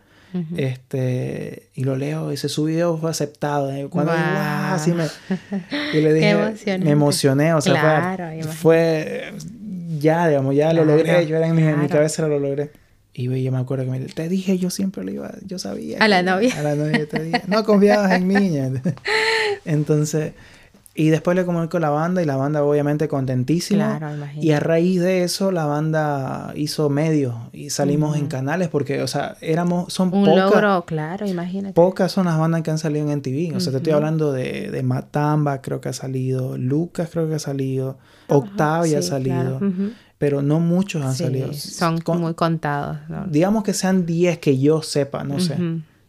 este, 0.57 1.69
y 1.75 1.83
lo 1.83 1.95
leo, 1.95 2.31
y 2.31 2.35
ese 2.35 2.49
su 2.49 2.65
video 2.65 2.97
fue 2.97 3.11
aceptado. 3.11 3.71
Cuando 3.89 4.11
así 4.13 4.91
me, 4.91 5.05
y 5.93 6.01
le 6.01 6.13
dije, 6.55 6.77
me 6.79 6.91
emocioné, 6.91 7.53
o 7.53 7.61
sea, 7.61 8.17
fue, 8.59 9.33
ya, 9.99 10.27
digamos, 10.27 10.55
ya 10.55 10.73
lo 10.73 10.85
logré, 10.85 11.25
yo 11.27 11.37
era 11.37 11.47
en, 11.47 11.55
mi, 11.55 11.63
en 11.63 11.79
mi 11.79 11.87
cabeza 11.87 12.27
lo 12.27 12.39
logré. 12.39 12.71
Y 13.15 13.43
yo 13.43 13.51
me 13.51 13.59
acuerdo 13.59 13.85
que 13.85 13.91
me 13.91 13.99
te 13.99 14.27
dije, 14.27 14.57
yo 14.57 14.71
siempre 14.71 15.03
lo 15.03 15.11
iba, 15.11 15.35
yo 15.45 15.59
sabía. 15.59 15.99
A 15.99 16.07
la 16.07 16.23
novia. 16.23 16.57
A 16.57 16.63
la 16.63 16.75
novia 16.75 17.07
te 17.07 17.23
dije, 17.23 17.41
no 17.47 17.63
confiabas 17.63 18.11
en 18.13 18.27
mí. 18.27 18.57
Entonces, 19.65 20.33
Y 20.95 21.09
después 21.09 21.35
le 21.35 21.43
comunico 21.43 21.77
a 21.77 21.79
la 21.79 21.89
banda 21.89 22.21
y 22.21 22.25
la 22.25 22.35
banda 22.35 22.63
obviamente 22.63 23.07
contentísima. 23.07 23.97
Claro, 23.97 24.15
imagino. 24.15 24.43
y 24.43 24.51
a 24.51 24.59
raíz 24.59 25.01
de 25.01 25.23
eso 25.23 25.51
la 25.51 25.65
banda 25.65 26.53
hizo 26.55 26.87
medios 26.89 27.33
y 27.51 27.71
salimos 27.71 28.15
en 28.15 28.27
canales 28.27 28.67
porque, 28.69 29.01
o 29.01 29.07
sea, 29.07 29.35
éramos, 29.41 29.91
son 29.91 30.13
Un 30.13 30.23
pocas, 30.25 30.51
logro, 30.51 30.85
claro, 30.85 31.25
imagínate. 31.27 31.73
pocas 31.73 32.11
son 32.11 32.25
las 32.27 32.37
bandas 32.37 32.61
que 32.61 32.69
han 32.69 32.77
salido 32.77 33.09
en 33.09 33.17
MTV. 33.17 33.55
O 33.55 33.59
sea, 33.59 33.71
te 33.71 33.77
estoy 33.77 33.93
hablando 33.93 34.31
de, 34.31 34.69
de 34.69 34.83
Matamba, 34.83 35.63
creo 35.63 35.81
que 35.81 35.89
ha 35.89 35.93
salido, 35.93 36.59
Lucas 36.59 37.09
creo 37.11 37.27
que 37.27 37.35
ha 37.35 37.39
salido, 37.39 37.97
Octavia 38.27 38.99
ha 38.99 39.01
Sí, 39.01 39.07
salido, 39.09 39.57
claro. 39.57 39.71
Pero 40.19 40.41
no 40.43 40.59
muchos 40.59 41.03
han 41.03 41.15
Sí, 41.15 41.23
salido. 41.23 41.53
Son 41.53 41.99
Con- 42.01 42.21
muy 42.21 42.35
contados. 42.35 42.99
¿no? 43.09 43.25
Digamos 43.25 43.63
que 43.63 43.73
sean 43.73 44.05
10 44.05 44.37
que 44.37 44.59
yo 44.59 44.81
sepa, 44.83 45.23
no 45.23 45.39
sé. 45.39 45.57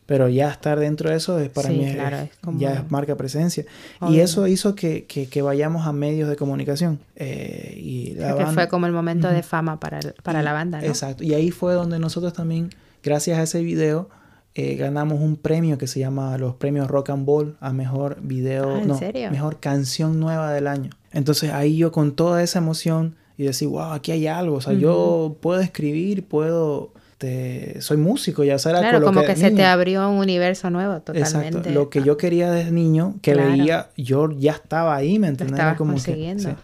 Pero 0.07 0.29
ya 0.29 0.51
estar 0.51 0.79
dentro 0.79 1.09
de 1.09 1.17
eso 1.17 1.39
es 1.39 1.49
para 1.49 1.71
Sí, 1.71 1.77
mí 1.77 1.85
es- 1.87 1.95
claro, 1.95 2.17
es 2.19 2.31
como- 2.43 2.59
ya 2.61 2.75
es 2.75 2.91
marca 2.91 3.17
presencia. 3.17 3.65
Y 4.11 4.19
eso 4.21 4.47
hizo 4.47 4.75
que, 4.75 5.05
que, 5.07 5.27
que 5.29 5.41
vayamos 5.41 5.87
a 5.87 5.93
medios 5.93 6.29
de 6.29 6.37
comunicación. 6.37 6.99
Eh, 7.17 7.75
y 7.83 8.11
la 8.15 8.27
Creo 8.27 8.37
que 8.39 8.45
banda- 8.45 8.61
fue 8.63 8.69
como 8.69 8.87
el 8.87 8.93
momento 8.93 9.29
de 9.31 9.39
Ujú. 9.41 9.49
fama 9.49 9.81
para, 9.81 9.99
el- 10.01 10.15
para 10.23 10.41
y- 10.41 10.45
la 10.45 10.53
banda, 10.53 10.81
¿no? 10.81 10.87
Exacto. 10.87 11.25
Y 11.25 11.33
ahí 11.33 11.51
fue 11.51 11.73
donde 11.73 11.99
nosotros 11.99 12.35
también, 12.35 12.69
gracias 13.03 13.39
a 13.39 13.43
ese 13.45 13.63
video, 13.63 14.11
eh, 14.55 14.77
ganamos 14.77 15.21
un 15.21 15.37
premio 15.37 15.79
que 15.79 15.87
se 15.87 16.01
llama 16.01 16.37
los 16.39 16.55
premios 16.55 16.87
Rock 16.89 17.11
and 17.11 17.25
Ball 17.25 17.57
a 17.61 17.73
mejor 17.73 18.19
video, 18.23 18.75
Ah, 18.77 18.81
¿en 18.83 18.89
no, 18.89 18.99
serio? 18.99 19.31
mejor 19.31 19.59
canción 19.59 20.21
nueva 20.21 20.53
del 20.53 20.67
año. 20.67 20.91
Entonces 21.13 21.51
ahí 21.53 21.77
yo 21.79 21.91
con 21.93 22.15
toda 22.15 22.43
esa 22.43 22.59
emoción 22.59 23.17
y 23.39 23.45
decir, 23.45 23.69
wow, 23.69 23.93
aquí 23.95 24.13
hay 24.13 24.27
algo. 24.29 24.57
O 24.57 24.61
sea, 24.61 24.75
yo 24.75 25.37
puedo 25.41 25.61
escribir, 25.61 26.25
puedo, 26.29 26.93
te- 27.19 27.81
soy 27.81 27.97
músico, 27.97 28.45
ya 28.45 28.59
sabes. 28.59 28.81
Claro, 28.81 29.03
como 29.03 29.23
que 29.23 29.37
se 29.37 29.51
te 29.51 29.65
abrió 29.65 30.09
un 30.11 30.19
universo 30.19 30.71
nuevo 30.71 31.01
totalmente. 31.01 31.49
Exacto. 31.59 31.71
Lo 31.71 31.89
que 31.91 32.03
yo 32.03 32.17
quería 32.17 32.51
desde 32.51 32.71
niño, 32.71 33.17
que 33.23 33.33
Claro. 33.33 33.51
veía, 33.51 33.89
yo 33.97 34.31
ya 34.31 34.53
estaba 34.53 34.95
ahí, 34.97 35.19
¿me 35.19 35.29
Era 35.29 35.77
como 35.77 35.91
que- 35.95 35.95
consiguiendo. 35.97 36.57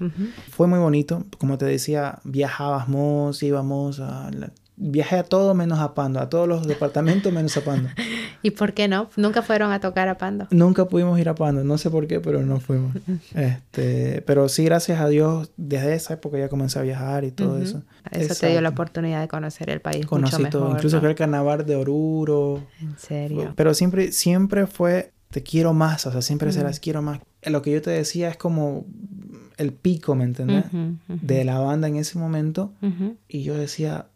Fue 0.51 0.67
muy 0.67 0.79
bonito. 0.79 1.25
Como 1.39 1.59
te 1.59 1.65
decía, 1.67 2.19
viajábamos, 2.25 3.43
íbamos 3.43 4.01
a... 4.01 4.31
la- 4.33 4.51
Viajé 4.83 5.17
a 5.17 5.25
todo 5.25 5.55
menos 5.55 5.79
a 5.79 5.93
Pando, 5.93 6.21
a 6.21 6.31
todos 6.31 6.49
los 6.49 6.67
departamentos 6.67 7.31
menos 7.31 7.55
a 7.59 7.61
Pando. 7.61 7.91
¿Y 8.43 8.53
por 8.53 8.73
qué 8.73 8.89
no? 8.89 9.11
Nunca 9.17 9.43
fueron 9.43 9.73
a 9.73 9.81
tocar 9.81 10.09
a 10.09 10.17
Pando. 10.17 10.47
Nunca 10.51 10.87
pudimos 10.87 11.19
ir 11.21 11.29
a 11.29 11.35
Pando, 11.35 11.63
no 11.65 11.77
sé 11.77 11.91
por 11.91 12.07
qué, 12.07 12.19
pero 12.21 12.41
no 12.43 12.61
fuimos. 12.61 12.97
Este, 13.35 14.23
pero 14.23 14.49
sí, 14.49 14.65
gracias 14.65 15.01
a 15.01 15.09
Dios, 15.09 15.51
desde 15.57 15.95
esa 15.95 16.15
época 16.15 16.39
ya 16.39 16.49
comencé 16.49 16.79
a 16.79 16.83
viajar 16.83 17.25
y 17.25 17.31
todo 17.31 17.59
eso. 17.59 17.83
Eso 18.11 18.35
te 18.35 18.49
dio 18.49 18.61
la 18.63 18.71
oportunidad 18.71 19.21
de 19.21 19.29
conocer 19.29 19.69
el 19.71 19.81
país 19.81 20.07
Conocí 20.07 20.37
mucho 20.37 20.43
mejor. 20.43 20.61
todo, 20.61 20.73
incluso 20.77 20.97
¿no? 20.97 21.01
fui 21.01 21.09
al 21.11 21.15
carnaval 21.15 21.67
de 21.67 21.77
Oruro. 21.77 22.63
En 22.81 22.97
serio. 22.99 23.53
Pero 23.57 23.75
siempre, 23.75 24.13
siempre 24.13 24.67
fue, 24.67 25.13
te 25.31 25.43
quiero 25.43 25.75
más, 25.75 26.07
o 26.07 26.13
sea, 26.13 26.23
siempre 26.23 26.53
serás 26.53 26.81
quiero 26.81 27.03
más. 27.03 27.21
Lo 27.43 27.61
que 27.63 27.71
yo 27.73 27.83
te 27.83 27.91
decía 27.91 28.31
es 28.31 28.37
como 28.37 28.87
el 29.59 29.73
pico, 29.75 30.15
¿me 30.15 30.25
entendés? 30.25 30.65
Ujú, 30.67 30.79
ujú, 31.09 31.19
De 31.21 31.45
la 31.45 31.59
banda 31.59 31.87
en 31.89 31.97
ese 31.97 32.19
momento. 32.19 32.73
Y 33.29 33.43
yo 33.43 33.55
decía, 33.57 34.07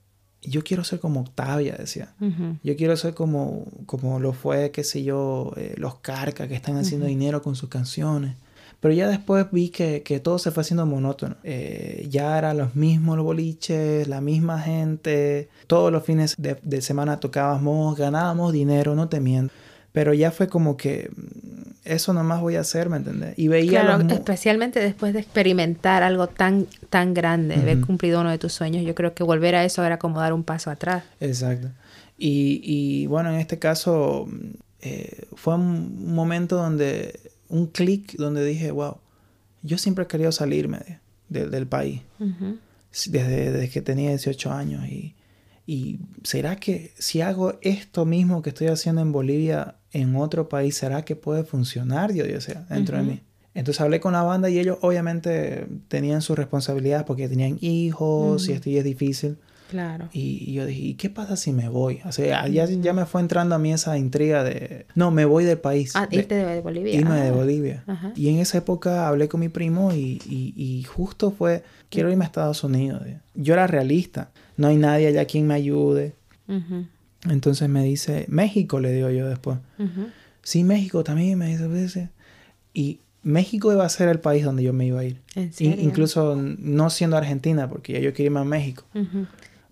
yo 0.49 0.63
quiero 0.63 0.85
ser 0.85 1.01
como 1.01 1.21
Octavia, 1.21 1.77
decía. 1.77 2.13
ujú. 2.21 2.57
Yo 2.63 2.77
quiero 2.77 2.97
ser 2.97 3.15
como, 3.15 3.65
como 3.87 4.21
lo 4.21 4.33
fue, 4.33 4.71
qué 4.71 4.85
sé 4.85 5.03
yo, 5.03 5.53
eh, 5.57 5.75
los 5.77 5.97
Carca 5.97 6.49
que 6.49 6.55
están 6.55 6.77
haciendo 6.77 7.07
dinero 7.07 7.43
con 7.43 7.57
sus 7.57 7.69
canciones. 7.69 8.37
Pero 8.81 8.93
ya 8.93 9.09
después 9.09 9.47
vi 9.51 9.71
que, 9.71 10.03
que 10.03 10.21
todo 10.21 10.39
se 10.39 10.51
fue 10.51 10.61
haciendo 10.61 10.85
monótono. 10.85 11.37
Eh, 11.43 12.07
ya 12.11 12.37
eran 12.37 12.59
los 12.59 12.77
mismos 12.77 13.19
boliches, 13.19 14.07
la 14.09 14.21
misma 14.21 14.61
gente. 14.61 15.49
Todos 15.67 15.91
los 15.91 16.05
fines 16.05 16.35
de, 16.37 16.59
de 16.63 16.83
semana 16.83 17.19
tocábamos, 17.19 17.97
ganábamos 17.97 18.53
dinero, 18.53 18.95
no 18.95 19.09
te 19.09 19.21
miento. 19.21 19.55
Pero 19.95 20.13
ya 20.13 20.31
fue 20.33 20.49
como 20.49 20.77
que 20.77 21.09
mm, 21.17 21.71
eso 21.85 22.13
nomás 22.13 22.41
voy 22.41 22.57
a 22.57 22.61
hacer, 22.61 22.91
¿me 22.91 22.97
entendés? 22.97 23.39
Y 23.39 23.47
veía 23.49 23.71
Claro, 23.83 23.99
los 23.99 24.05
mu- 24.07 24.13
especialmente 24.15 24.81
después 24.81 25.13
de 25.15 25.21
experimentar 25.21 26.03
algo 26.03 26.27
tan, 26.27 26.67
tan 26.91 27.15
grande, 27.15 27.55
haber 27.55 27.79
Ujú. 27.79 27.87
cumplido 27.87 28.21
uno 28.21 28.31
de 28.31 28.39
tus 28.39 28.53
sueños, 28.53 28.85
yo 28.85 28.95
creo 28.97 29.15
que 29.15 29.23
volver 29.23 29.55
a 29.55 29.65
eso 29.65 29.85
era 29.85 29.99
como 29.99 30.19
dar 30.21 30.33
un 30.33 30.43
paso 30.43 30.71
atrás. 30.71 31.05
Exacto. 31.21 31.69
Y, 32.19 32.61
y 32.65 33.07
bueno, 33.07 33.33
en 33.33 33.39
este 33.39 33.59
caso 33.61 34.29
eh, 34.83 35.27
fue 35.37 35.55
un 35.55 36.13
momento 36.13 36.57
donde, 36.57 37.19
un 37.49 37.69
clic 37.69 38.17
donde 38.17 38.45
dije, 38.45 38.73
wow, 38.73 38.97
yo 39.63 39.79
siempre 39.79 40.05
he 40.05 40.07
querido 40.09 40.33
salirme 40.33 40.79
de- 40.79 40.99
de- 41.29 41.49
del 41.49 41.67
país, 41.69 42.03
desde, 43.07 43.53
desde 43.53 43.71
que 43.71 43.81
tenía 43.83 44.11
18 44.11 44.53
años. 44.53 44.87
Y, 44.89 45.15
y 45.67 45.99
será 46.23 46.57
que 46.57 46.93
si 46.99 47.21
hago 47.21 47.59
esto 47.63 48.05
mismo 48.05 48.43
que 48.43 48.51
estoy 48.51 48.67
haciendo 48.69 49.01
en 49.03 49.13
Bolivia 49.13 49.77
en 49.95 50.15
otro 50.17 50.49
país, 50.51 50.77
será 50.77 51.03
que 51.07 51.17
puede 51.17 51.45
funcionar, 51.45 52.13
Dios, 52.13 52.29
Dios 52.29 52.45
sea, 52.45 52.67
dentro 52.69 52.97
Ujú. 52.99 53.07
de 53.07 53.13
mí? 53.13 53.21
Entonces 53.55 53.81
hablé 53.81 54.01
con 54.01 54.13
la 54.13 54.23
banda 54.23 54.51
y 54.51 54.59
ellos 54.59 54.79
obviamente 54.83 55.67
tenían 55.89 56.21
sus 56.23 56.37
responsabilidades 56.37 57.07
porque 57.07 57.29
tenían 57.29 57.57
hijos 57.61 58.43
y 58.43 58.51
Ujú. 58.51 58.57
esto 58.57 58.71
y 58.71 58.77
es 58.79 58.85
difícil. 58.85 59.37
Claro. 59.71 60.09
Y, 60.13 60.45
y 60.51 60.53
yo 60.55 60.67
dije, 60.67 60.81
¿y 60.83 60.95
qué 60.95 61.09
pasa 61.09 61.37
si 61.37 61.53
me 61.53 61.69
voy? 61.69 62.01
O 62.05 62.13
sea, 62.13 62.47
ya, 62.49 62.67
ya 62.67 62.93
me 62.93 63.07
fue 63.07 63.21
entrando 63.23 63.55
a 63.55 63.59
mí 63.59 63.73
esa 63.73 63.97
intriga 63.97 64.45
de, 64.45 64.87
no, 64.95 65.11
me 65.11 65.25
voy 65.25 65.45
del 65.45 65.59
país. 65.59 65.93
Ah, 65.97 66.07
irte 66.11 66.35
de 66.35 66.61
Bolivia. 66.61 66.95
irme 66.95 67.21
de. 67.21 67.31
Bolivia. 67.31 67.83
Ajá. 67.87 68.13
Y 68.15 68.29
en 68.29 68.39
esa 68.41 68.59
época 68.59 69.09
hablé 69.09 69.27
con 69.29 69.41
mi 69.41 69.49
primo 69.49 69.93
y, 69.93 70.21
y- 70.29 70.53
y 70.57 70.83
justo 70.85 71.31
fue, 71.31 71.63
quiero 71.89 72.11
irme 72.11 72.25
a 72.25 72.27
Estados 72.27 72.63
Unidos. 72.63 73.03
Yo 73.35 73.55
era 73.55 73.67
realista, 73.67 74.31
no 74.57 74.69
hay 74.69 74.77
nadie 74.77 75.07
allá 75.09 75.25
quien 75.25 75.47
me 75.47 75.55
ayude. 75.55 76.15
Ujú, 76.47 76.87
Entonces 77.29 77.69
me 77.69 77.83
dice, 77.85 78.27
México, 78.29 78.81
le 78.81 78.93
digo 78.93 79.11
yo 79.11 79.29
después. 79.29 79.59
Sí, 80.43 80.63
México 80.65 81.05
también, 81.05 81.39
me 81.39 81.47
dice. 81.49 81.69
dice. 81.69 82.11
Y 82.75 83.01
México 83.23 83.73
iba 83.73 83.85
a 83.85 83.89
ser 83.89 84.09
el 84.11 84.21
país 84.21 84.45
donde 84.45 84.63
yo 84.63 84.73
me 84.75 84.87
iba 84.87 85.01
a 85.01 85.05
ir. 85.05 85.21
¿En 85.35 85.45
In- 85.45 85.53
serio? 85.53 85.77
incluso 85.85 86.37
no 86.37 86.91
siendo 86.91 87.17
Argentina, 87.17 87.69
porque 87.69 87.95
ya 87.95 88.01
yo 88.01 88.13
quería 88.13 88.27
irme 88.27 88.41
a 88.41 88.45
México. 88.45 88.85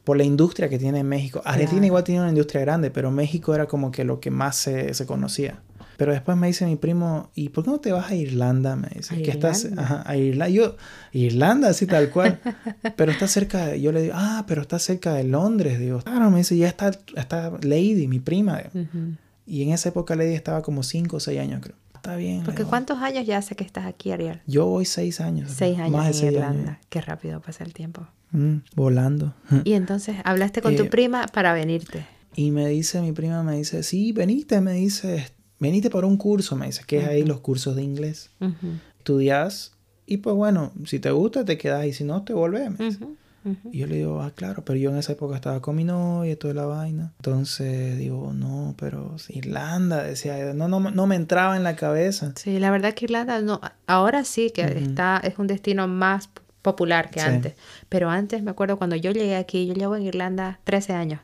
Por 0.05 0.17
la 0.17 0.25
industria 0.25 0.69
que 0.69 0.79
tiene 0.79 1.05
México. 1.05 1.43
Argentina 1.45 1.73
Claro. 1.79 1.87
igual 1.87 2.05
tiene 2.05 2.21
una 2.23 2.31
industria 2.31 2.63
grande, 2.63 2.91
pero 2.91 3.11
México 3.11 3.55
era 3.55 3.67
como 3.67 3.93
que 3.93 4.05
lo 4.05 4.19
que 4.19 4.31
más 4.31 4.57
se, 4.57 4.95
se 4.95 5.07
conocía. 5.07 5.61
Pero 5.97 6.13
después 6.13 6.37
me 6.37 6.47
dice 6.47 6.67
mi 6.67 6.77
primo, 6.77 7.31
¿y 7.35 7.49
por 7.51 7.65
qué 7.65 7.71
no 7.71 7.81
te 7.81 7.93
vas 7.93 8.11
a 8.11 8.15
Irlanda? 8.15 8.77
Me 8.77 8.89
dice, 8.95 9.15
¿A 9.15 9.19
que 9.23 9.31
estás 9.31 9.65
Irlanda? 9.65 9.83
ajá, 9.83 10.03
a 10.07 10.17
Irlanda. 10.17 10.49
Yo, 10.49 10.77
Irlanda, 11.13 11.69
así 11.69 11.87
tal 11.87 12.11
cual. 12.11 12.41
pero 12.97 13.13
está 13.13 13.27
cerca, 13.29 13.67
de- 13.67 13.81
yo 13.81 13.93
le 13.93 14.03
digo, 14.03 14.15
ah, 14.17 14.45
pero 14.49 14.63
está 14.63 14.79
cerca 14.79 15.15
de 15.15 15.25
Londres. 15.25 15.79
Digo, 15.79 16.01
claro, 16.01 16.31
me 16.31 16.39
dice, 16.39 16.57
ya 16.57 16.69
está, 16.69 16.91
está 17.17 17.53
Lady, 17.63 18.07
mi 18.09 18.19
prima. 18.21 18.59
digo. 18.63 18.87
Ujú. 18.87 19.17
Y 19.47 19.63
en 19.63 19.73
esa 19.73 19.89
época 19.91 20.15
Lady 20.17 20.35
estaba 20.35 20.63
como 20.63 20.83
5 20.83 21.17
o 21.17 21.21
6 21.21 21.41
años, 21.41 21.61
creo. 21.63 21.77
Está 21.95 22.17
bien. 22.17 22.43
Porque. 22.45 22.65
¿cuántos 22.65 22.99
años 22.99 23.25
ya 23.27 23.39
hace 23.39 23.55
que 23.55 23.63
estás 23.65 23.87
aquí, 23.87 24.11
Ariel? 24.11 24.41
Yo 24.47 24.67
voy 24.67 24.85
6 24.85 25.21
años. 25.21 25.53
Seis 25.53 25.79
años 25.79 25.93
más 25.93 26.05
de 26.05 26.09
en 26.11 26.15
seis 26.15 26.33
Irlanda. 26.33 26.81
Qué 26.89 27.01
rápido 27.01 27.41
pasa 27.41 27.63
el 27.65 27.73
tiempo. 27.73 28.07
Mm, 28.33 28.57
volando. 28.75 29.35
Y 29.65 29.75
entonces 29.75 30.17
hablaste 30.25 30.63
con 30.63 30.75
tu 30.75 30.85
Eh, 30.85 30.89
prima 30.89 31.27
para 31.27 31.53
venirte. 31.53 32.05
Y 32.35 32.51
me 32.51 32.67
dice, 32.69 33.01
mi 33.03 33.13
prima 33.13 33.43
me 33.43 33.57
dice, 33.57 33.83
sí, 33.83 34.11
venite, 34.13 34.61
me 34.63 34.73
dice, 34.73 35.27
venite 35.63 35.89
para 35.91 36.07
un 36.07 36.17
curso, 36.17 36.57
me 36.57 36.67
dice, 36.67 36.83
que 36.87 36.99
es 36.99 37.09
ahí 37.09 37.23
los 37.25 37.41
cursos 37.41 37.75
de 37.77 37.83
inglés. 37.83 38.31
Estudias 38.99 39.73
y 40.07 40.19
pues 40.19 40.37
bueno, 40.37 40.73
si 40.85 40.99
te 40.99 41.11
gusta 41.11 41.45
te 41.45 41.57
quedas 41.59 41.87
y 41.87 41.93
si 41.93 42.05
no 42.05 42.23
te 42.23 42.33
volvés. 42.35 42.71
me 42.71 42.85
dice. 42.85 43.07
Y 43.73 43.79
yo 43.79 43.89
le 43.89 43.97
digo, 43.97 44.21
ah, 44.23 44.31
claro, 44.33 44.65
pero 44.65 44.79
yo 44.79 44.91
en 44.91 44.99
esa 44.99 45.13
época 45.15 45.35
estaba 45.35 45.61
con 45.61 45.75
mi 45.75 45.83
novia 45.83 46.31
y 46.33 46.37
toda 46.37 46.55
la 46.55 46.65
vaina. 46.67 47.13
Entonces 47.19 47.99
digo, 47.99 48.33
no, 48.33 48.77
pero 48.79 49.17
Irlanda, 49.31 50.05
decía, 50.05 50.55
no, 50.55 50.69
no, 50.69 50.79
no 50.79 51.07
me 51.09 51.17
entraba 51.17 51.57
en 51.57 51.65
la 51.65 51.75
cabeza. 51.75 52.33
Sí, 52.37 52.61
la 52.61 52.71
verdad 52.71 52.95
que 52.95 53.07
Irlanda 53.07 53.41
no, 53.41 53.61
ahora 53.89 54.23
sí 54.23 54.51
que 54.51 54.63
está, 54.63 55.21
es 55.25 55.39
un 55.41 55.49
destino 55.49 55.89
más 55.89 56.29
popular 56.63 57.11
que 57.11 57.19
Sí. 57.19 57.27
antes. 57.27 57.55
Pero 57.89 58.11
antes 58.11 58.45
me 58.45 58.53
acuerdo 58.53 58.77
cuando 58.79 58.95
yo 58.95 59.11
llegué 59.11 59.35
aquí, 59.35 59.67
yo 59.67 59.75
llevo 59.75 59.97
en 59.97 60.03
Irlanda 60.05 60.61
13 60.63 60.93
años. 60.93 61.21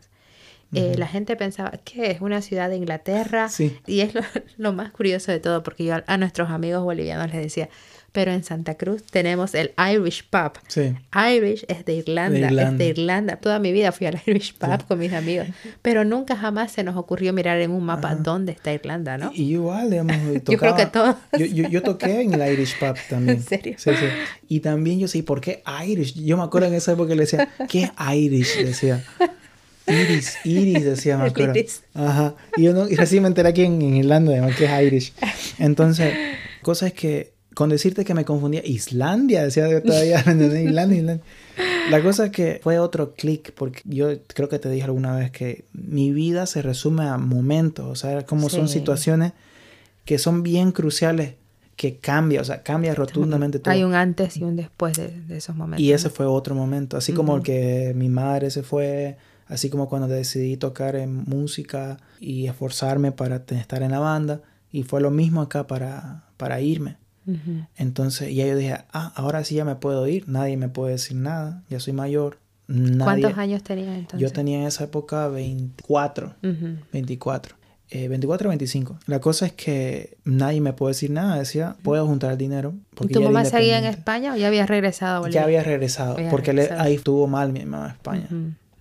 Eh, 0.74 0.94
la 0.98 1.06
gente 1.06 1.34
pensaba 1.36 1.72
que 1.84 2.10
es 2.10 2.20
una 2.20 2.42
ciudad 2.42 2.68
de 2.68 2.76
Inglaterra 2.76 3.48
Sí. 3.48 3.76
y 3.86 4.00
es 4.00 4.14
lo, 4.14 4.20
lo 4.58 4.72
más 4.72 4.90
curioso 4.90 5.32
de 5.32 5.40
todo 5.40 5.62
porque 5.62 5.84
yo 5.84 5.94
a, 5.94 6.04
a 6.06 6.16
nuestros 6.18 6.50
amigos 6.50 6.82
bolivianos 6.84 7.32
les 7.32 7.42
decía, 7.42 7.68
pero 8.10 8.32
en 8.32 8.42
Santa 8.42 8.74
Cruz 8.76 9.02
tenemos 9.04 9.54
el 9.54 9.72
Irish 9.92 10.28
Pub. 10.28 10.52
Sí. 10.66 10.94
Irish 11.14 11.64
es 11.68 11.84
de 11.84 11.94
Irlanda, 11.94 12.38
De 12.38 12.44
es 12.46 12.50
Irlanda. 12.50 12.78
de 12.78 12.86
Irlanda. 12.88 13.36
Toda 13.36 13.58
mi 13.58 13.70
vida 13.70 13.92
fui 13.92 14.06
al 14.06 14.18
Irish 14.26 14.54
Pub 14.56 14.86
con 14.88 14.98
mis 14.98 15.12
amigos, 15.12 15.46
pero 15.82 16.04
nunca 16.04 16.34
jamás 16.36 16.72
se 16.72 16.82
nos 16.82 16.96
ocurrió 16.96 17.32
mirar 17.34 17.60
en 17.60 17.70
un 17.70 17.84
mapa 17.84 18.14
dónde 18.14 18.52
está 18.52 18.72
Irlanda, 18.72 19.18
¿no? 19.18 19.30
Y, 19.34 19.42
y 19.42 19.52
igual, 19.52 19.90
digamos, 19.90 20.16
creo 20.22 20.40
tocaba- 20.42 20.76
que 20.76 20.86
todos. 20.86 21.16
Yo, 21.38 21.44
yo, 21.46 21.68
yo 21.68 21.82
toqué 21.82 22.22
en 22.22 22.32
el 22.34 22.52
Irish 22.52 22.78
Pub 22.78 22.96
también. 23.10 23.36
¿En 23.38 23.42
serio? 23.42 23.74
Sí, 23.78 23.90
sí. 23.90 24.06
Y 24.48 24.60
también 24.60 24.98
yo 24.98 25.06
sí, 25.06 25.22
¿por 25.22 25.40
qué 25.42 25.62
Irish? 25.86 26.14
Yo 26.14 26.36
me 26.38 26.42
acuerdo 26.44 26.68
en 26.68 26.74
esa 26.74 26.92
época 26.92 27.10
que 27.10 27.14
le 27.14 27.20
decía, 27.22 27.48
¿qué 27.68 27.84
es 27.84 27.90
Irish? 28.16 28.64
Decía. 28.64 29.04
Iris, 29.88 30.36
Iris, 30.44 30.84
decía, 30.84 31.16
me 31.18 31.24
acuerdo. 31.28 31.54
Ajá. 31.94 32.34
Y 32.56 32.62
yo 32.64 32.72
no, 32.72 32.88
y 32.88 32.94
recién 32.96 33.22
me 33.22 33.28
enteré 33.28 33.48
aquí 33.48 33.62
en, 33.64 33.80
en 33.82 33.96
Irlanda, 33.96 34.32
además, 34.32 34.56
que 34.56 34.64
es 34.64 34.82
Irish. 34.86 35.12
Entonces, 35.58 36.14
cosa 36.62 36.86
es 36.86 36.92
que, 36.92 37.32
con 37.54 37.70
decirte 37.70 38.04
que 38.04 38.14
me 38.14 38.24
confundía, 38.24 38.62
Islandia, 38.64 39.42
decía 39.42 39.68
yo 39.68 39.82
todavía. 39.82 40.20
Islandia, 40.20 40.60
Islandia. 40.62 41.20
La 41.90 42.02
cosa 42.02 42.26
es 42.26 42.30
que 42.32 42.60
fue 42.62 42.78
otro 42.78 43.14
clic, 43.14 43.52
porque 43.54 43.80
yo 43.84 44.10
creo 44.34 44.48
que 44.48 44.58
te 44.58 44.70
dije 44.70 44.84
alguna 44.84 45.16
vez 45.16 45.30
que 45.30 45.64
mi 45.72 46.12
vida 46.12 46.46
se 46.46 46.62
resume 46.62 47.04
a 47.08 47.16
momentos, 47.16 47.86
o 47.86 47.94
sea, 47.96 48.26
como 48.26 48.48
son 48.50 48.68
Sí. 48.68 48.74
situaciones 48.74 49.32
que 50.04 50.18
son 50.18 50.42
bien 50.42 50.72
cruciales 50.72 51.34
que 51.76 51.96
cambia, 51.96 52.40
o 52.40 52.44
sea, 52.44 52.62
cambia 52.62 52.94
rotundamente 52.94 53.58
todo. 53.60 53.72
Hay 53.72 53.84
un 53.84 53.94
antes 53.94 54.36
y 54.36 54.42
un 54.42 54.56
después 54.56 54.96
de, 54.96 55.36
esos 55.36 55.54
momentos. 55.54 55.80
Y 55.80 55.92
ese 55.92 56.10
fue 56.10 56.26
otro 56.26 56.54
momento, 56.54 56.96
así 56.96 57.12
como 57.12 57.36
el 57.36 57.42
que 57.42 57.92
mi 57.94 58.08
madre 58.08 58.50
se 58.50 58.62
fue, 58.62 59.16
así 59.48 59.70
como 59.70 59.88
cuando 59.88 60.08
decidí 60.08 60.56
tocar 60.56 60.96
en 60.96 61.24
música 61.24 61.98
y 62.20 62.46
esforzarme 62.46 63.12
para 63.12 63.42
estar 63.48 63.82
en 63.82 63.90
la 63.90 63.98
banda, 63.98 64.42
y 64.70 64.82
fue 64.82 65.00
lo 65.00 65.10
mismo 65.10 65.40
acá 65.40 65.66
para, 65.66 66.24
para 66.36 66.60
irme. 66.60 66.96
Entonces, 67.76 68.34
ya 68.34 68.46
yo 68.46 68.56
dije, 68.56 68.78
ah, 68.92 69.12
ahora 69.14 69.44
sí 69.44 69.54
ya 69.54 69.66
me 69.66 69.76
puedo 69.76 70.06
ir, 70.08 70.26
nadie 70.28 70.56
me 70.56 70.70
puede 70.70 70.92
decir 70.92 71.16
nada, 71.16 71.62
ya 71.68 71.78
soy 71.78 71.92
mayor. 71.92 72.38
¿Cuántos 72.66 73.36
años 73.36 73.62
tenías 73.62 73.96
entonces? 73.96 74.20
Yo 74.20 74.32
tenía 74.32 74.60
en 74.60 74.66
esa 74.66 74.84
época 74.84 75.28
24, 75.28 76.36
24. 76.92 77.56
24 77.90 78.48
o 78.48 78.50
25. 78.50 78.98
La 79.06 79.20
cosa 79.20 79.46
es 79.46 79.52
que 79.52 80.18
nadie 80.24 80.60
me 80.60 80.72
puede 80.74 80.92
decir 80.92 81.10
nada. 81.10 81.38
Decía, 81.38 81.76
puedo 81.82 82.06
juntar 82.06 82.32
el 82.32 82.38
dinero. 82.38 82.74
Porque 82.94 83.14
¿Tu 83.14 83.22
mamá 83.22 83.44
seguía 83.44 83.78
en 83.78 83.86
España 83.86 84.34
o 84.34 84.36
ya 84.36 84.48
había 84.48 84.66
regresado 84.66 85.16
a 85.16 85.20
Bolivia? 85.20 85.40
Ya 85.40 85.44
había 85.44 85.62
regresado, 85.62 86.16
porque 86.30 86.68
ahí 86.78 86.94
estuvo 86.94 87.26
mal 87.26 87.52
mi 87.52 87.64
mamá 87.64 87.86
en 87.86 87.92
España. 87.92 88.28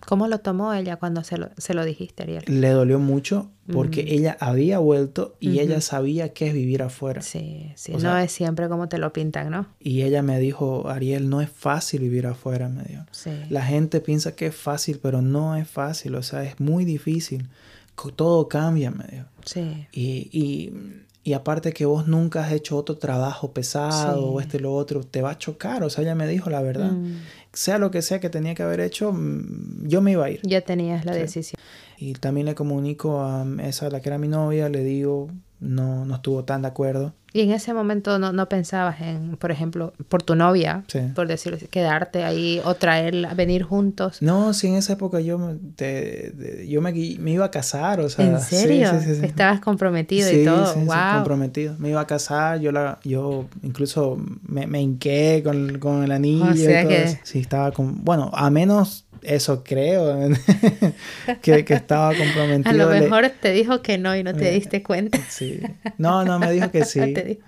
¿Cómo 0.08 0.30
lo 0.30 0.39
tomó 0.39 0.74
ella 0.74 0.95
cuando 0.95 1.22
se 1.26 1.38
lo, 1.38 1.49
se 1.58 1.74
lo 1.74 1.84
dijiste, 1.84 2.24
Ariel? 2.24 2.41
Le 2.47 2.70
dolió 2.70 2.97
mucho 2.97 3.51
porque 3.74 4.05
ella 4.08 4.38
había 4.39 4.80
vuelto 4.80 5.36
y 5.41 5.60
ella 5.60 5.82
sabía 5.82 6.32
qué 6.32 6.47
es 6.47 6.53
vivir 6.53 6.82
afuera. 6.82 7.22
Sí, 7.22 7.74
sí, 7.76 7.91
no 8.01 8.18
es 8.18 8.32
siempre 8.32 8.70
como 8.70 8.88
te 8.88 8.99
lo 8.99 9.12
pintan, 9.12 9.51
¿no? 9.51 9.68
Y 9.82 10.03
ella 10.03 10.22
me 10.22 10.39
dijo, 10.39 10.88
Ariel, 10.88 11.30
no 11.30 11.41
es 11.41 11.49
fácil 11.49 11.99
vivir 12.03 12.26
afuera, 12.26 12.70
me 12.70 12.84
dijo. 12.84 13.03
Sí. 13.12 13.32
La 13.49 13.64
gente 13.64 13.99
piensa 13.99 14.34
que 14.34 14.45
es 14.45 14.55
fácil, 14.55 15.01
pero 15.03 15.22
no 15.22 15.58
es 15.58 15.68
fácil, 15.68 16.16
o 16.16 16.24
sea, 16.24 16.41
es 16.43 16.58
muy 16.58 16.86
difícil. 16.86 17.49
Todo 18.16 18.47
cambia, 18.47 18.91
me 18.91 19.03
dijo. 19.12 19.26
Sí. 19.43 19.88
Y, 19.91 20.30
y, 20.32 20.74
y 21.26 21.34
aparte 21.34 21.74
que 21.74 21.86
vos 21.86 22.08
nunca 22.08 22.45
has 22.45 22.53
hecho 22.53 22.78
otro 22.78 22.97
trabajo 22.97 23.51
pesado 23.51 24.26
o 24.26 24.39
este 24.39 24.62
lo 24.62 24.74
otro, 24.74 25.03
te 25.03 25.22
va 25.22 25.32
a 25.32 25.38
chocar, 25.38 25.84
o 25.84 25.89
sea, 25.89 26.05
ella 26.05 26.16
me 26.16 26.30
dijo 26.30 26.49
la 26.49 26.62
verdad. 26.62 26.93
Mm 26.93 27.18
sea 27.58 27.80
lo 27.80 27.89
que 27.89 28.03
sea 28.03 28.20
que 28.20 28.30
tenía 28.30 28.53
que 28.53 28.62
haber 28.62 28.80
hecho, 28.80 29.12
mm, 29.12 29.88
yo 29.88 29.99
me 29.99 30.12
iba 30.12 30.26
a 30.26 30.30
ir. 30.30 30.41
Ya 30.43 30.62
tenías 30.62 31.05
la 31.05 31.16
decisión. 31.16 31.60
Y 31.97 32.14
también 32.14 32.45
le 32.45 32.53
comunico 32.53 33.24
a 33.24 33.43
esa, 33.64 33.89
la 33.89 33.99
que 33.99 34.10
era 34.10 34.20
mi 34.20 34.28
novia, 34.28 34.70
le 34.70 34.84
digo, 34.84 35.32
no, 35.60 36.05
no 36.05 36.16
estuvo 36.16 36.43
tan 36.43 36.62
de 36.62 36.68
acuerdo. 36.70 37.14
Y 37.34 37.41
en 37.41 37.51
ese 37.51 37.74
momento 37.74 38.18
no, 38.20 38.32
no 38.32 38.49
pensabas 38.49 39.01
en, 39.01 39.38
por 39.38 39.51
ejemplo, 39.51 39.93
por 40.08 40.24
tu 40.24 40.36
novia, 40.36 40.84
por 41.14 41.28
decirlo 41.28 41.60
quedarte 41.70 42.24
ahí 42.24 42.62
o 42.64 42.74
traerla, 42.76 43.34
venir 43.34 43.64
juntos. 43.64 44.22
No, 44.22 44.53
sí, 44.53 44.68
en 44.68 44.76
esa 44.76 44.93
época 44.93 45.20
yo, 45.20 45.55
te, 45.76 46.66
yo 46.68 46.82
me, 46.82 46.93
me, 46.93 47.32
iba 47.32 47.45
a 47.45 47.51
casar, 47.51 47.99
o 47.99 48.10
sea. 48.10 48.26
¿En 48.26 48.39
serio? 48.39 48.91
Estabas 48.91 49.60
comprometido 49.60 50.32
y 50.32 50.45
todo. 50.45 50.74
Sí, 50.74 50.80
wow. 50.80 51.16
comprometido. 51.16 51.76
Me 51.78 51.89
iba 51.89 52.01
a 52.01 52.08
casar, 52.08 52.60
yo 52.60 52.72
la, 52.72 52.97
yo 53.03 53.45
incluso 53.62 54.18
me, 54.47 54.66
me 54.66 54.82
hinqué 54.82 55.41
con, 55.43 55.80
con 55.80 56.03
el 56.03 56.12
anillo 56.12 56.53
y 56.53 56.66
todo 56.66 56.89
que... 56.89 57.20
Sí, 57.24 57.39
estaba 57.39 57.72
con, 57.72 58.03
bueno, 58.03 58.32
a 58.34 58.49
menos 58.49 59.05
eso 59.24 59.63
creo, 59.63 60.30
que, 61.41 61.65
que, 61.65 61.74
estaba 61.74 62.13
comprometido. 62.15 62.70
A 62.70 62.74
lo 62.74 62.89
mejor 62.89 63.32
te 63.41 63.51
dijo 63.51 63.82
que 63.82 63.97
no 63.97 64.15
y 64.15 64.24
no 64.24 64.34
te 64.34 64.51
diste 64.51 64.84
cuenta. 64.84 65.20
Sí. 65.30 65.59
No, 65.97 66.24
no, 66.26 66.39
me 66.39 66.51
dijo 66.51 66.72
que 66.72 66.86
sí. 66.86 67.39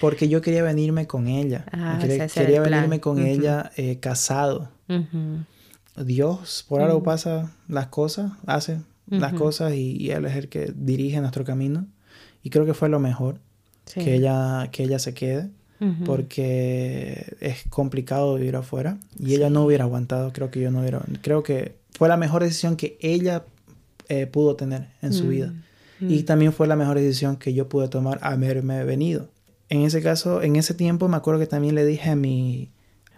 porque 0.00 0.28
yo 0.28 0.40
quería 0.40 0.62
venirme 0.62 1.06
con 1.06 1.28
ella. 1.28 1.64
Ah, 1.72 1.98
quería, 2.00 2.60
venirme 2.60 3.00
con 3.00 3.18
ella 3.18 3.70
eh, 3.76 3.98
casado. 3.98 4.70
Dios, 5.96 6.64
por 6.68 6.82
algo 6.82 7.02
pasa 7.02 7.52
las 7.68 7.86
cosas, 7.86 8.32
hace 8.46 8.80
las 9.08 9.32
cosas 9.34 9.74
y, 9.74 10.10
Él 10.10 10.24
es 10.24 10.36
el 10.36 10.48
que 10.48 10.72
dirige 10.74 11.20
nuestro 11.20 11.44
camino. 11.44 11.86
Y 12.42 12.50
creo 12.50 12.64
que 12.64 12.74
fue 12.74 12.88
lo 12.88 13.00
mejor, 13.00 13.40
que, 13.92 14.14
ella, 14.14 14.68
que 14.70 14.84
ella 14.84 14.98
se 14.98 15.14
quede 15.14 15.50
porque 16.04 17.36
es 17.40 17.64
complicado 17.68 18.36
vivir 18.36 18.56
afuera 18.56 18.98
y 19.18 19.34
ella 19.34 19.50
no 19.50 19.64
hubiera 19.64 19.84
aguantado, 19.84 20.32
creo 20.32 20.50
que 20.50 20.60
yo 20.60 20.70
no 20.70 20.80
hubiera, 20.80 21.02
creo 21.20 21.42
que 21.42 21.76
fue 21.90 22.08
la 22.08 22.16
mejor 22.16 22.42
decisión 22.42 22.76
que 22.76 22.96
ella 23.00 23.44
eh, 24.08 24.26
pudo 24.26 24.56
tener 24.56 24.88
en 25.02 25.12
su 25.12 25.28
vida 25.28 25.52
mm, 26.00 26.10
y 26.10 26.18
mm. 26.20 26.24
también 26.24 26.52
fue 26.52 26.66
la 26.66 26.76
mejor 26.76 26.98
decisión 26.98 27.36
que 27.36 27.52
yo 27.52 27.68
pude 27.68 27.88
tomar 27.88 28.18
haberme 28.22 28.84
venido. 28.84 29.28
En 29.68 29.82
ese 29.82 30.00
caso, 30.00 30.42
en 30.42 30.56
ese 30.56 30.74
tiempo 30.74 31.08
me 31.08 31.16
acuerdo 31.16 31.40
que 31.40 31.46
también 31.46 31.74
le 31.74 31.84
dije 31.84 32.10
a 32.10 32.16
mi, 32.16 32.70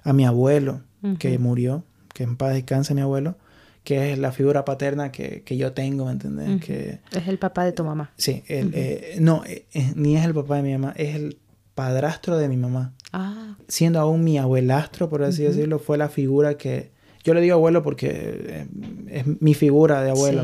a 0.03 0.13
mi 0.13 0.25
abuelo 0.25 0.81
que 1.19 1.39
murió, 1.39 1.85
que 2.13 2.25
en 2.25 2.37
paz 2.37 2.55
descanse 2.55 2.95
mi 2.95 3.03
abuelo, 3.03 3.37
que 3.85 4.13
es 4.13 4.19
la 4.19 4.33
figura 4.33 4.65
paterna 4.65 5.13
que, 5.13 5.43
que 5.43 5.57
yo 5.57 5.73
tengo, 5.73 6.07
¿me 6.07 6.13
entiendes? 6.13 6.61
que, 6.65 6.99
es 7.13 7.29
el 7.29 7.39
papá 7.39 7.65
de 7.65 7.73
tu 7.73 7.85
mamá. 7.85 8.13
Sí, 8.17 8.43
eh, 8.49 9.17
no, 9.21 9.45
eh, 9.47 9.67
ni 9.95 10.17
es 10.17 10.25
el 10.25 10.35
papá 10.35 10.57
de 10.57 10.63
mi 10.63 10.73
mamá, 10.73 10.95
es 10.97 11.15
el 11.15 11.39
padrastro 11.79 12.37
de 12.37 12.49
mi 12.49 12.57
mamá. 12.57 12.93
Ah. 13.13 13.55
Siendo 13.69 14.01
aún 14.01 14.25
mi 14.25 14.37
abuelastro, 14.37 15.09
por 15.09 15.23
así 15.23 15.45
decirlo, 15.45 15.79
fue 15.79 15.97
la 15.97 16.09
figura 16.09 16.55
que... 16.55 16.91
Yo 17.23 17.35
le 17.35 17.41
digo 17.41 17.55
abuelo 17.55 17.85
porque 17.85 18.09
eh, 18.11 18.67
es 19.07 19.41
mi 19.41 19.55
figura 19.55 20.03
de 20.03 20.11
abuelo. 20.11 20.43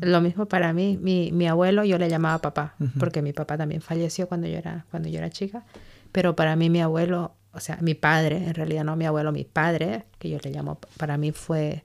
Lo 0.00 0.20
mismo 0.20 0.46
para 0.46 0.72
mí. 0.72 0.98
Mi, 1.00 1.30
mi, 1.30 1.46
abuelo 1.46 1.84
yo 1.84 1.98
le 1.98 2.08
llamaba 2.08 2.40
papá, 2.40 2.74
porque 2.98 3.22
mi 3.22 3.32
papá 3.32 3.56
también 3.56 3.80
falleció 3.80 4.26
cuando 4.26 4.48
yo, 4.48 4.58
era, 4.58 4.84
cuando 4.90 5.08
yo 5.08 5.18
era 5.18 5.30
chica. 5.30 5.64
Pero 6.10 6.34
para 6.34 6.56
mí 6.56 6.68
mi 6.68 6.80
abuelo, 6.80 7.36
o 7.52 7.60
sea, 7.60 7.78
mi 7.80 7.94
padre, 7.94 8.38
en 8.38 8.54
realidad 8.54 8.82
no 8.82 8.96
mi 8.96 9.04
abuelo, 9.04 9.30
mi 9.30 9.44
padre, 9.44 10.06
que 10.18 10.30
yo 10.30 10.38
le 10.42 10.50
llamo, 10.50 10.80
para 10.96 11.16
mí 11.16 11.30
fue 11.30 11.84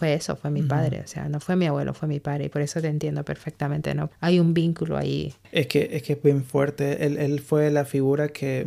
fue 0.00 0.14
eso, 0.14 0.34
fue 0.34 0.50
mi 0.50 0.62
padre, 0.62 1.02
o 1.04 1.06
sea, 1.06 1.28
no 1.28 1.40
fue 1.40 1.56
mi 1.56 1.66
abuelo, 1.66 1.92
fue 1.92 2.08
mi 2.08 2.20
padre, 2.20 2.46
y 2.46 2.48
por 2.48 2.62
eso 2.62 2.80
te 2.80 2.88
entiendo 2.88 3.22
perfectamente, 3.22 3.94
¿no? 3.94 4.10
Hay 4.20 4.40
un 4.40 4.54
vínculo 4.54 4.96
ahí. 4.96 5.34
Es 5.52 5.66
que 5.66 5.90
es, 5.92 6.02
que 6.02 6.14
es 6.14 6.22
bien 6.22 6.42
fuerte, 6.42 7.04
él, 7.04 7.18
él 7.18 7.40
fue 7.40 7.70
la 7.70 7.84
figura 7.84 8.28
que, 8.28 8.66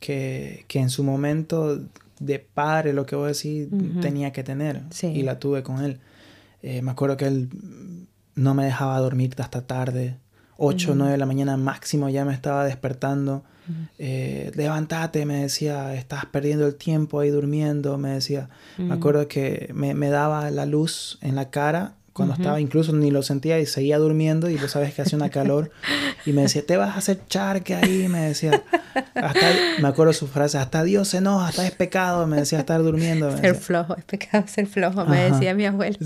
que, 0.00 0.64
que, 0.66 0.80
en 0.80 0.90
su 0.90 1.04
momento 1.04 1.80
de 2.18 2.40
padre, 2.40 2.92
lo 2.92 3.06
que 3.06 3.14
voy 3.14 3.26
a 3.26 3.28
decir, 3.28 3.68
tenía 4.00 4.32
que 4.32 4.42
tener, 4.42 4.82
y 5.00 5.22
la 5.22 5.38
tuve 5.38 5.62
con 5.62 5.84
él. 5.84 6.00
Eh, 6.60 6.82
me 6.82 6.90
acuerdo 6.90 7.16
que 7.16 7.26
él 7.26 7.50
no 8.34 8.54
me 8.54 8.64
dejaba 8.64 8.98
dormir 8.98 9.32
hasta 9.38 9.64
tarde, 9.68 10.16
8 10.56 10.90
o 10.90 10.94
9 10.96 11.12
de 11.12 11.18
la 11.18 11.26
mañana 11.26 11.56
máximo 11.56 12.08
ya 12.08 12.24
me 12.24 12.34
estaba 12.34 12.64
despertando 12.64 13.44
eh, 13.98 14.52
levántate, 14.54 15.26
me 15.26 15.42
decía, 15.42 15.94
estás 15.94 16.26
perdiendo 16.26 16.66
el 16.66 16.74
tiempo 16.74 17.20
ahí 17.20 17.30
durmiendo, 17.30 17.98
me 17.98 18.10
decía. 18.10 18.48
Me 18.78 18.94
acuerdo 18.94 19.28
que 19.28 19.70
me, 19.74 19.94
me, 19.94 20.08
daba 20.08 20.50
la 20.50 20.66
luz 20.66 21.18
en 21.22 21.36
la 21.36 21.50
cara 21.50 21.94
cuando 22.14 22.34
estaba, 22.34 22.60
incluso 22.60 22.92
ni 22.92 23.10
lo 23.10 23.22
sentía 23.22 23.58
y 23.58 23.66
seguía 23.66 23.98
durmiendo 23.98 24.48
y 24.48 24.56
vos 24.56 24.70
sabes 24.70 24.94
que 24.94 25.02
hacía 25.02 25.16
una 25.16 25.30
calor 25.30 25.72
y 26.24 26.32
me 26.32 26.42
decía, 26.42 26.64
te 26.64 26.76
vas 26.76 26.94
a 26.94 26.98
hacer 26.98 27.20
charque 27.26 27.74
ahí, 27.74 28.06
me 28.08 28.20
decía. 28.20 28.62
Hasta, 29.14 29.46
me 29.80 29.88
acuerdo 29.88 30.12
su 30.12 30.28
frase, 30.28 30.58
hasta 30.58 30.84
Dios 30.84 31.08
se 31.08 31.18
enoja, 31.18 31.48
hasta 31.48 31.66
es 31.66 31.72
pecado, 31.72 32.26
me 32.28 32.36
decía 32.36 32.60
estar 32.60 32.80
durmiendo. 32.82 33.36
ser 33.36 33.56
flojo, 33.56 33.96
es 33.96 34.04
pecado 34.04 34.44
ser 34.46 34.66
flojo, 34.68 35.04
me 35.06 35.30
decía 35.30 35.54
mi 35.54 35.66
abuelo. 35.66 35.96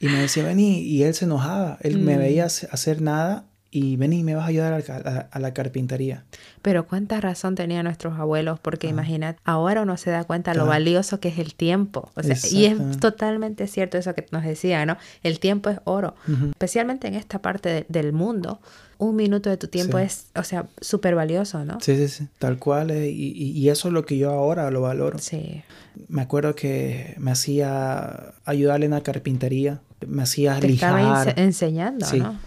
Y 0.00 0.08
me 0.08 0.22
decía, 0.22 0.42
vení, 0.42 0.80
y 0.80 1.04
él 1.04 1.14
se 1.14 1.26
enojaba, 1.26 1.78
él 1.80 1.98
me 1.98 2.16
mm. 2.16 2.18
veía 2.18 2.44
hacer 2.46 3.00
nada 3.00 3.44
y 3.72 3.96
vení, 3.96 4.24
me 4.24 4.34
vas 4.34 4.44
a 4.44 4.48
ayudar 4.48 5.28
a, 5.30 5.38
la 5.38 5.54
carpintería. 5.54 6.24
Pero 6.60 6.86
cuánta 6.86 7.20
razón 7.20 7.54
tenían 7.54 7.84
nuestros 7.84 8.18
abuelos, 8.18 8.58
porque 8.58 8.88
imagínate, 8.88 9.38
ahora 9.44 9.82
uno 9.82 9.96
se 9.96 10.10
da 10.10 10.24
cuenta 10.24 10.54
lo 10.54 10.66
valioso 10.66 11.20
que 11.20 11.28
es 11.28 11.38
el 11.38 11.54
tiempo. 11.54 12.10
O 12.16 12.22
sea, 12.22 12.36
y 12.50 12.64
es 12.64 12.98
totalmente 12.98 13.68
cierto 13.68 13.96
eso 13.96 14.14
que 14.14 14.26
nos 14.32 14.44
decía, 14.44 14.84
¿no? 14.86 14.96
El 15.22 15.38
tiempo 15.38 15.70
es 15.70 15.78
oro. 15.84 16.16
Especialmente 16.50 17.06
en 17.06 17.14
esta 17.14 17.40
parte 17.40 17.86
del 17.88 18.12
mundo, 18.12 18.60
un 18.98 19.16
minuto 19.16 19.48
de 19.48 19.56
tu 19.56 19.68
tiempo 19.68 19.98
es, 19.98 20.26
o 20.34 20.42
sea, 20.42 20.66
súper 20.80 21.14
valioso, 21.14 21.64
¿no? 21.64 21.80
Sí, 21.80 21.96
sí, 21.96 22.08
sí, 22.08 22.28
tal 22.38 22.58
cual. 22.58 22.90
y, 22.90 23.08
y, 23.08 23.68
eso 23.68 23.88
es 23.88 23.94
lo 23.94 24.04
que 24.04 24.18
yo 24.18 24.30
ahora 24.30 24.70
lo 24.70 24.82
valoro. 24.82 25.18
Sí. 25.18 25.62
Me 26.08 26.22
acuerdo 26.22 26.54
que 26.54 27.14
me 27.18 27.30
hacía 27.30 28.34
ayudarle 28.44 28.86
en 28.86 28.92
la 28.92 29.02
carpintería, 29.02 29.80
me 30.06 30.22
hacía 30.22 30.58
Te 30.58 30.72
Estaba 30.72 31.24
enseñando, 31.36 32.06
¿no? 32.18 32.38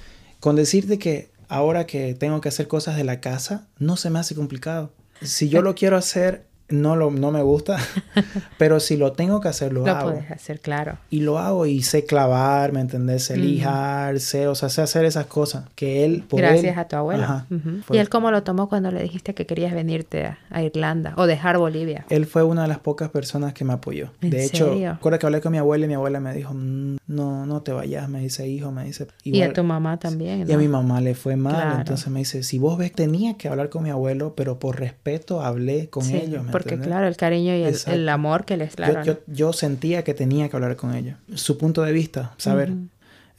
Con 0.44 0.58
decirte 0.58 1.00
que 1.00 1.30
ahora 1.48 1.86
que 1.86 2.16
tengo 2.16 2.42
que 2.42 2.50
hacer 2.50 2.68
cosas 2.68 2.98
de 2.98 3.06
la 3.06 3.22
casa, 3.22 3.66
no 3.80 3.96
se 3.96 4.10
me 4.10 4.20
hace 4.20 4.36
complicado. 4.36 4.92
Si 5.22 5.48
yo 5.48 5.62
lo 5.62 5.74
quiero 5.80 5.96
hacer, 5.96 6.48
no, 6.68 6.98
lo, 6.98 7.12
no 7.12 7.32
me 7.32 7.42
gusta, 7.42 7.78
pero 8.58 8.82
si 8.82 8.98
lo 8.98 9.14
tengo 9.14 9.40
que 9.40 9.48
hacer, 9.48 9.72
lo, 9.72 9.88
hago. 9.88 10.10
Lo 10.10 10.16
puedes 10.16 10.32
hacer, 10.32 10.60
claro. 10.60 10.98
Y 11.10 11.22
lo 11.22 11.40
hago 11.40 11.66
y 11.66 11.82
sé 11.84 12.06
clavar, 12.06 12.74
¿me 12.74 12.82
entendés? 12.82 13.24
Sé 13.24 13.38
lijar, 13.38 14.20
sé, 14.20 14.50
o 14.50 14.56
sea, 14.56 14.68
sé 14.68 14.82
hacer 14.82 15.06
esas 15.06 15.28
cosas 15.28 15.64
que 15.76 16.04
él... 16.04 16.26
Gracias 16.30 16.78
a 16.78 16.90
tu 16.90 16.98
abuelo. 16.98 17.46
¿Y 17.92 17.98
él 17.98 18.10
cómo 18.10 18.30
lo 18.30 18.44
tomó 18.44 18.68
cuando 18.68 18.92
le 18.92 19.02
dijiste 19.02 19.34
que 19.34 19.46
querías 19.46 19.74
venirte 19.74 20.36
a, 20.50 20.62
Irlanda 20.62 21.14
o 21.16 21.26
dejar 21.26 21.58
Bolivia? 21.58 22.06
Él 22.10 22.26
fue 22.26 22.44
una 22.44 22.64
de 22.64 22.68
las 22.68 22.80
pocas 22.80 23.10
personas 23.10 23.54
que 23.54 23.64
me 23.64 23.72
apoyó. 23.72 24.12
de 24.20 24.44
hecho, 24.44 24.74
recuerdo 24.74 25.20
que 25.20 25.26
hablé 25.26 25.40
con 25.40 25.54
mi 25.54 25.58
abuela 25.58 25.86
y 25.86 25.88
mi 25.88 25.94
abuela 25.94 26.20
me 26.20 26.34
dijo, 26.34 26.54
mm, 26.54 26.98
no, 27.14 27.46
no 27.46 27.62
te 27.62 27.72
vayas, 27.72 28.10
me 28.10 28.20
dice 28.20 28.48
hijo, 28.48 28.72
me 28.72 28.86
dice... 28.86 29.08
y 29.24 29.42
a 29.42 29.54
tu 29.54 29.64
mamá 29.64 29.98
también. 29.98 30.50
Y 30.50 30.52
a 30.52 30.58
mi 30.58 30.68
mamá 30.68 31.02
le 31.02 31.16
fue 31.16 31.36
mal, 31.36 31.80
entonces 31.80 32.08
me 32.10 32.20
dice, 32.20 32.44
si 32.44 32.60
vos 32.60 32.78
ves, 32.78 32.92
tenía 32.92 33.36
que 33.38 33.48
hablar 33.48 33.70
con 33.70 33.84
mi 33.84 33.90
abuelo, 33.90 34.34
pero 34.36 34.60
por 34.60 34.80
respeto 34.80 35.42
hablé 35.42 35.90
con 35.90 36.10
ellos. 36.10 36.46
porque 36.52 36.80
claro, 36.80 37.08
el 37.08 37.18
cariño 37.18 37.56
y 37.56 37.64
el, 37.64 38.10
amor 38.10 38.46
que 38.46 38.58
les 38.58 38.76
claro. 38.76 39.04
Yo, 39.04 39.20
yo, 39.28 39.54
sentía 39.54 40.04
que 40.04 40.14
tenía 40.14 40.50
que 40.50 40.56
hablar 40.56 40.76
con 40.76 40.94
ella. 40.94 41.20
Su 41.36 41.58
punto 41.58 41.84
de 41.84 41.92
vista, 41.92 42.34
saber. 42.38 42.74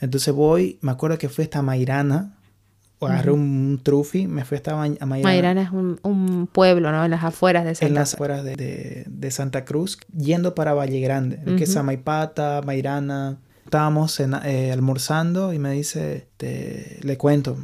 Entonces 0.01 0.35
voy, 0.35 0.79
me 0.81 0.93
acuerdo 0.93 1.19
que 1.19 1.29
fue 1.29 1.45
esta 1.45 1.63
Mairana, 1.63 2.35
agarré 3.07 3.33
un, 3.33 3.81
trufi, 3.83 4.27
me 4.27 4.45
fui 4.45 4.57
hasta 4.57 4.73
a 4.73 4.77
Mairana. 5.07 5.23
Mairana 5.23 5.63
es 5.63 5.71
un, 5.71 6.49
pueblo, 6.53 6.91
¿no? 6.93 7.05
En 7.05 7.11
las 7.11 7.25
afueras 7.25 7.65
de 7.65 7.75
Santa 7.75 7.87
Cruz. 7.87 7.89
En 7.89 7.95
las 7.95 8.15
afueras 8.15 8.45
de, 8.45 9.31
Santa 9.31 9.65
Cruz, 9.65 9.99
yendo 10.17 10.55
para 10.55 10.75
Valle 10.75 11.01
Grande, 11.01 11.41
que 11.57 11.65
es 11.65 11.77
Amaipata, 11.77 12.63
Mairana. 12.65 13.39
Estábamos 13.65 14.21
eh, 14.21 14.73
almorzando 14.73 15.53
y 15.53 15.59
me 15.59 15.73
dice, 15.73 16.27
le 16.39 17.17
cuento, 17.17 17.57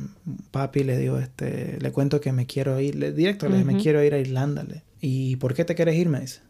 papi, 0.51 0.83
le 0.83 0.97
digo, 0.97 1.19
este, 1.19 1.79
le 1.81 1.93
cuento 1.93 2.21
que 2.21 2.33
me 2.33 2.47
quiero 2.47 2.81
ir, 2.81 2.97
le, 2.97 3.13
directo 3.13 3.49
le 3.49 3.65
me 3.65 3.77
quiero 3.77 4.03
ir 4.03 4.15
a 4.15 4.19
Irlanda. 4.19 4.63
Le. 4.63 4.83
¿Y 5.01 5.37
por 5.37 5.55
qué 5.55 5.65
te 5.65 5.75
quieres 5.75 5.97
ir? 5.97 6.09
Me 6.09 6.21
dice. 6.21 6.41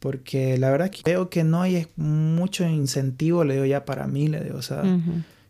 Porque 0.00 0.58
la 0.58 0.70
verdad 0.70 0.90
que 0.90 1.02
veo 1.04 1.30
que 1.30 1.44
no 1.44 1.62
hay 1.62 1.86
mucho 1.96 2.66
incentivo, 2.66 3.44
le 3.44 3.54
digo 3.54 3.66
ya 3.66 3.84
para 3.84 4.06
mí, 4.06 4.28
le 4.28 4.42
digo, 4.42 4.58
o 4.58 4.62
sea, 4.62 4.82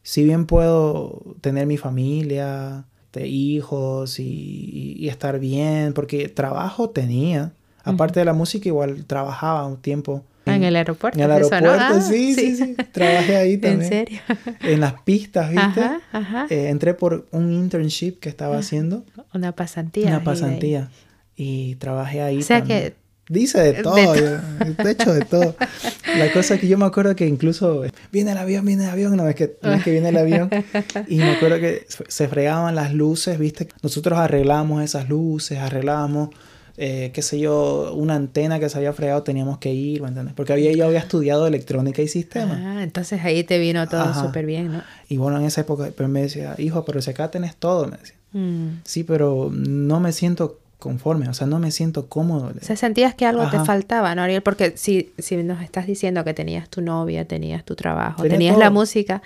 si 0.03 0.25
bien 0.25 0.47
puedo 0.47 1.37
tener 1.41 1.67
mi 1.67 1.77
familia, 1.77 2.85
de 3.17 3.27
hijos 3.27 4.21
y, 4.21 5.09
estar 5.09 5.39
bien, 5.39 5.93
porque 5.93 6.29
trabajo 6.29 6.91
tenía. 6.91 7.53
Aparte 7.83 8.21
de 8.21 8.27
la 8.27 8.33
música, 8.33 8.69
igual 8.69 9.05
trabajaba 9.07 9.67
un 9.67 9.79
tiempo. 9.79 10.25
En, 10.57 10.65
el 10.65 10.77
aeropuerto. 10.77 11.19
En 11.19 11.25
el 11.25 11.31
aeropuerto, 11.31 11.71
ah, 11.71 12.01
sí, 12.01 12.35
sí, 12.35 12.57
sí, 12.57 12.77
Trabajé 12.93 13.37
ahí 13.37 13.57
también. 13.59 13.83
¿En 13.83 13.89
serio? 13.89 14.21
En 14.61 14.81
las 14.81 15.01
pistas, 15.03 15.51
¿viste? 15.51 15.81
Ajá, 15.81 16.01
ajá. 16.13 16.47
Eh, 16.51 16.69
entré 16.69 16.95
por 16.95 17.27
un 17.31 17.53
internship 17.53 18.19
que 18.19 18.29
estaba 18.29 18.59
haciendo. 18.59 19.05
Una 19.33 19.53
pasantía. 19.53 20.09
Una 20.09 20.25
pasantía. 20.25 20.91
Y 21.37 21.77
trabajé 21.77 22.23
ahí. 22.23 22.39
O 22.39 22.43
sea 22.43 22.63
que 22.63 22.95
Dice 23.29 23.61
de 23.61 23.83
todo, 23.83 23.97
de, 23.97 24.91
hecho 24.91 25.13
de 25.13 25.25
todo. 25.25 25.57
La 26.17 26.33
cosa 26.33 26.59
que 26.59 26.69
yo 26.69 26.79
me 26.79 26.85
acuerdo 26.85 27.17
que 27.17 27.27
incluso 27.27 27.83
viene 28.13 28.31
el 28.31 28.39
avión, 28.39 28.65
viene 28.65 28.85
el 28.85 28.91
avión, 28.91 29.17
no 29.17 29.29
es 29.29 29.35
que, 29.35 29.57
que 29.83 29.91
viene 29.91 30.11
el 30.11 30.17
avión. 30.17 30.49
Y 31.09 31.17
me 31.17 31.33
acuerdo 31.33 31.59
que 31.59 31.87
se 31.89 32.29
fregaban 32.29 32.77
las 32.77 32.95
luces, 32.95 33.37
¿viste? 33.39 33.69
Nosotros 33.83 34.19
arreglábamos 34.19 34.85
esas 34.85 35.09
luces, 35.09 35.59
arreglábamos, 35.59 36.31
eh, 36.79 37.11
qué 37.14 37.22
sé 37.22 37.39
yo, 37.39 37.95
una 37.95 38.14
antena 38.14 38.61
que 38.61 38.68
se 38.68 38.77
había 38.77 38.93
fregado, 38.93 39.22
teníamos 39.22 39.59
que 39.59 39.72
ir, 39.72 40.03
¿me 40.03 40.09
entiendes? 40.09 40.35
Porque 40.35 40.53
había, 40.53 40.72
yo 40.72 40.87
había 40.87 40.99
estudiado 40.99 41.47
electrónica 41.47 42.03
y 42.03 42.09
sistemas. 42.09 42.59
Ah, 42.62 42.83
entonces 42.83 43.24
ahí 43.24 43.45
te 43.45 43.59
vino 43.59 43.89
todo 43.89 44.12
súper 44.14 44.45
bien, 44.45 44.72
¿no? 44.72 44.83
Y 45.09 45.16
bueno, 45.16 45.39
en 45.39 45.47
esa 45.47 45.62
época 45.62 45.91
pero 45.97 46.09
me 46.09 46.22
decía, 46.22 46.55
hijo, 46.59 46.85
pero 46.85 47.01
si 47.01 47.11
acá 47.11 47.31
tenés 47.31 47.57
todo, 47.57 47.87
me 47.87 47.97
decía. 47.97 48.16
Mm. 48.33 48.81
Sí, 48.85 49.05
pero 49.05 49.51
no 49.53 50.01
me 50.01 50.12
siento 50.12 50.59
conforme, 50.79 51.29
o 51.29 51.35
sea, 51.35 51.47
no 51.47 51.59
me 51.59 51.70
siento 51.70 52.07
cómodo. 52.07 52.53
O 52.61 52.64
sea, 52.64 52.77
sentías 52.77 53.14
que 53.14 53.24
algo 53.24 53.49
te 53.49 53.59
faltaba, 53.61 54.14
¿no, 54.14 54.22
Ariel? 54.22 54.43
Porque 54.43 54.77
si, 54.77 55.12
si 55.18 55.37
nos 55.39 55.62
estás 55.62 55.87
diciendo 55.87 56.22
que 56.24 56.35
tenías 56.35 56.68
tu 56.68 56.83
novia, 56.83 57.24
tenías 57.24 57.64
tu 57.64 57.74
trabajo, 57.74 58.22
tenías 58.24 58.59
la 58.59 58.70
música, 58.70 59.22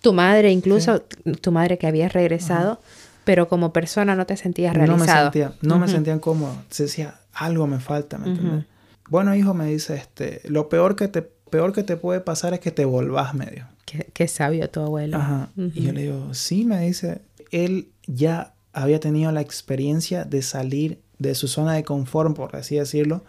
tu 0.00 0.12
madre 0.12 0.50
incluso, 0.50 1.02
tu 1.42 1.52
madre 1.52 1.76
que 1.78 1.86
había 1.86 2.08
regresado, 2.08 2.80
pero 3.26 3.48
como 3.48 3.72
persona 3.72 4.14
no 4.14 4.24
te 4.24 4.36
sentías 4.36 4.72
realizado. 4.72 4.98
No 4.98 5.04
me 5.04 5.22
sentía, 5.22 5.52
no 5.60 5.78
me 5.78 5.88
sentían 5.88 6.20
cómodo. 6.20 6.56
Se 6.70 6.84
decía, 6.84 7.20
algo 7.32 7.66
me 7.66 7.80
falta, 7.80 8.18
¿me 8.18 8.28
entiendes? 8.28 8.64
Bueno, 9.10 9.34
hijo, 9.34 9.52
me 9.52 9.66
dice, 9.66 9.96
este, 9.96 10.40
lo 10.44 10.68
peor 10.68 10.94
que 10.96 11.08
te, 11.08 11.22
peor 11.22 11.72
que 11.72 11.82
te 11.82 11.96
puede 11.96 12.20
pasar 12.20 12.54
es 12.54 12.60
que 12.60 12.70
te 12.70 12.84
volvás 12.84 13.34
medio. 13.34 13.66
Qué, 13.84 14.10
qué 14.14 14.28
sabio 14.28 14.70
tu 14.70 14.80
abuelo. 14.80 15.16
Ajá. 15.16 15.50
Y 15.56 15.82
yo 15.82 15.92
le 15.92 16.02
digo, 16.02 16.34
sí, 16.34 16.64
me 16.64 16.80
dice, 16.86 17.22
él 17.50 17.90
ya 18.06 18.54
había 18.72 19.00
tenido 19.00 19.32
la 19.32 19.40
experiencia 19.40 20.24
de 20.24 20.42
salir 20.42 21.02
de 21.18 21.34
su 21.34 21.48
zona 21.48 21.74
de 21.74 21.82
confort, 21.82 22.36
por 22.36 22.54
así 22.54 22.76
decirlo, 22.76 23.24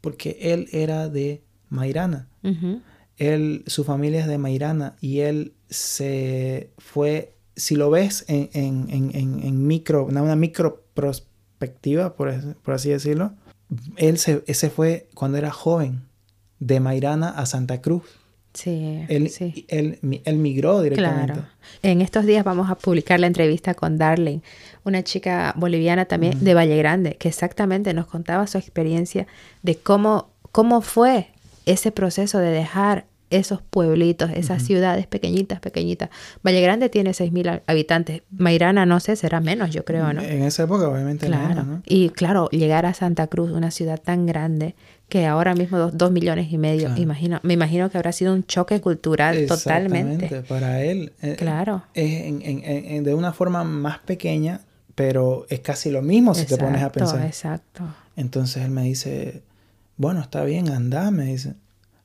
porque 0.00 0.38
él 0.40 0.68
era 0.72 1.08
de 1.08 1.44
Mairana. 1.68 2.28
él, 3.16 3.62
su 3.68 3.84
familia 3.84 4.20
es 4.20 4.26
de 4.26 4.38
Mairana 4.38 4.96
y 5.00 5.20
él 5.20 5.54
se 5.68 6.72
fue, 6.78 7.34
si 7.60 7.76
lo 7.76 7.90
ves 7.90 8.24
en, 8.28 8.48
en, 8.52 8.88
en, 8.90 9.40
en 9.44 9.66
micro, 9.66 10.06
una, 10.06 10.34
micro 10.34 10.82
perspectiva, 10.94 12.14
por, 12.14 12.32
por, 12.56 12.74
así 12.74 12.88
decirlo, 12.88 13.32
él 13.96 14.18
se, 14.18 14.42
ese 14.46 14.70
fue 14.70 15.08
cuando 15.14 15.38
era 15.38 15.50
joven, 15.50 16.00
de 16.58 16.80
Mairana 16.80 17.30
a 17.30 17.46
Santa 17.46 17.80
Cruz. 17.80 18.02
Sí, 18.52 19.04
él, 19.08 19.30
sí. 19.30 19.64
Él, 19.68 19.98
migró 20.02 20.82
directamente. 20.82 21.34
Claro. 21.34 21.48
En 21.82 22.00
estos 22.00 22.26
días 22.26 22.44
vamos 22.44 22.68
a 22.68 22.74
publicar 22.74 23.20
la 23.20 23.28
entrevista 23.28 23.74
con 23.74 23.96
Darling, 23.96 24.40
una 24.84 25.04
chica 25.04 25.54
boliviana 25.56 26.06
también 26.06 26.42
de 26.42 26.54
Valle 26.54 26.76
Grande, 26.76 27.14
que 27.14 27.28
exactamente 27.28 27.94
nos 27.94 28.06
contaba 28.06 28.46
su 28.48 28.58
experiencia 28.58 29.28
de 29.62 29.76
cómo, 29.76 30.30
cómo 30.50 30.80
fue 30.80 31.28
ese 31.64 31.92
proceso 31.92 32.38
de 32.38 32.50
dejar 32.50 33.06
esos 33.30 33.62
pueblitos, 33.62 34.30
esas 34.34 34.62
ciudades 34.62 35.06
pequeñitas, 35.06 35.60
pequeñitas. 35.60 36.10
Valle 36.44 36.60
Grande 36.60 36.88
tiene 36.88 37.10
6.000 37.10 37.62
habitantes. 37.66 38.22
Mairana, 38.30 38.86
no 38.86 39.00
sé, 39.00 39.16
será 39.16 39.40
menos, 39.40 39.70
yo 39.70 39.84
creo, 39.84 40.12
¿no? 40.12 40.20
En 40.20 40.42
esa 40.42 40.64
época, 40.64 40.88
obviamente, 40.88 41.26
claro. 41.26 41.62
¿no? 41.62 41.82
Y 41.86 42.10
claro, 42.10 42.48
llegar 42.50 42.86
a 42.86 42.94
Santa 42.94 43.28
Cruz, 43.28 43.52
una 43.52 43.70
ciudad 43.70 44.00
tan 44.00 44.26
grande, 44.26 44.74
que 45.08 45.26
ahora 45.26 45.54
mismo 45.54 45.90
dos, 45.90 46.10
millones 46.10 46.52
y 46.52 46.58
medio, 46.58 46.96
imagino, 46.96 47.40
me 47.42 47.54
imagino 47.54 47.90
que 47.90 47.98
habrá 47.98 48.12
sido 48.12 48.32
un 48.32 48.44
choque 48.44 48.80
cultural 48.80 49.46
totalmente. 49.46 50.42
para 50.42 50.82
él. 50.82 51.12
Eh, 51.22 51.36
claro. 51.36 51.82
Es 51.94 53.04
de 53.04 53.14
una 53.14 53.32
forma 53.32 53.64
más 53.64 53.98
pequeña, 54.00 54.60
pero 54.94 55.46
es 55.48 55.60
casi 55.60 55.90
lo 55.90 56.02
mismo 56.02 56.34
si 56.34 56.46
te 56.46 56.56
pones 56.56 56.82
a 56.82 56.92
pensar. 56.92 57.24
Exacto. 57.24 57.84
Entonces 58.16 58.64
él 58.64 58.70
me 58.70 58.82
dice, 58.82 59.42
bueno, 59.96 60.20
está 60.20 60.44
bien, 60.44 60.70
anda, 60.70 61.10
me 61.10 61.24
dice. 61.24 61.54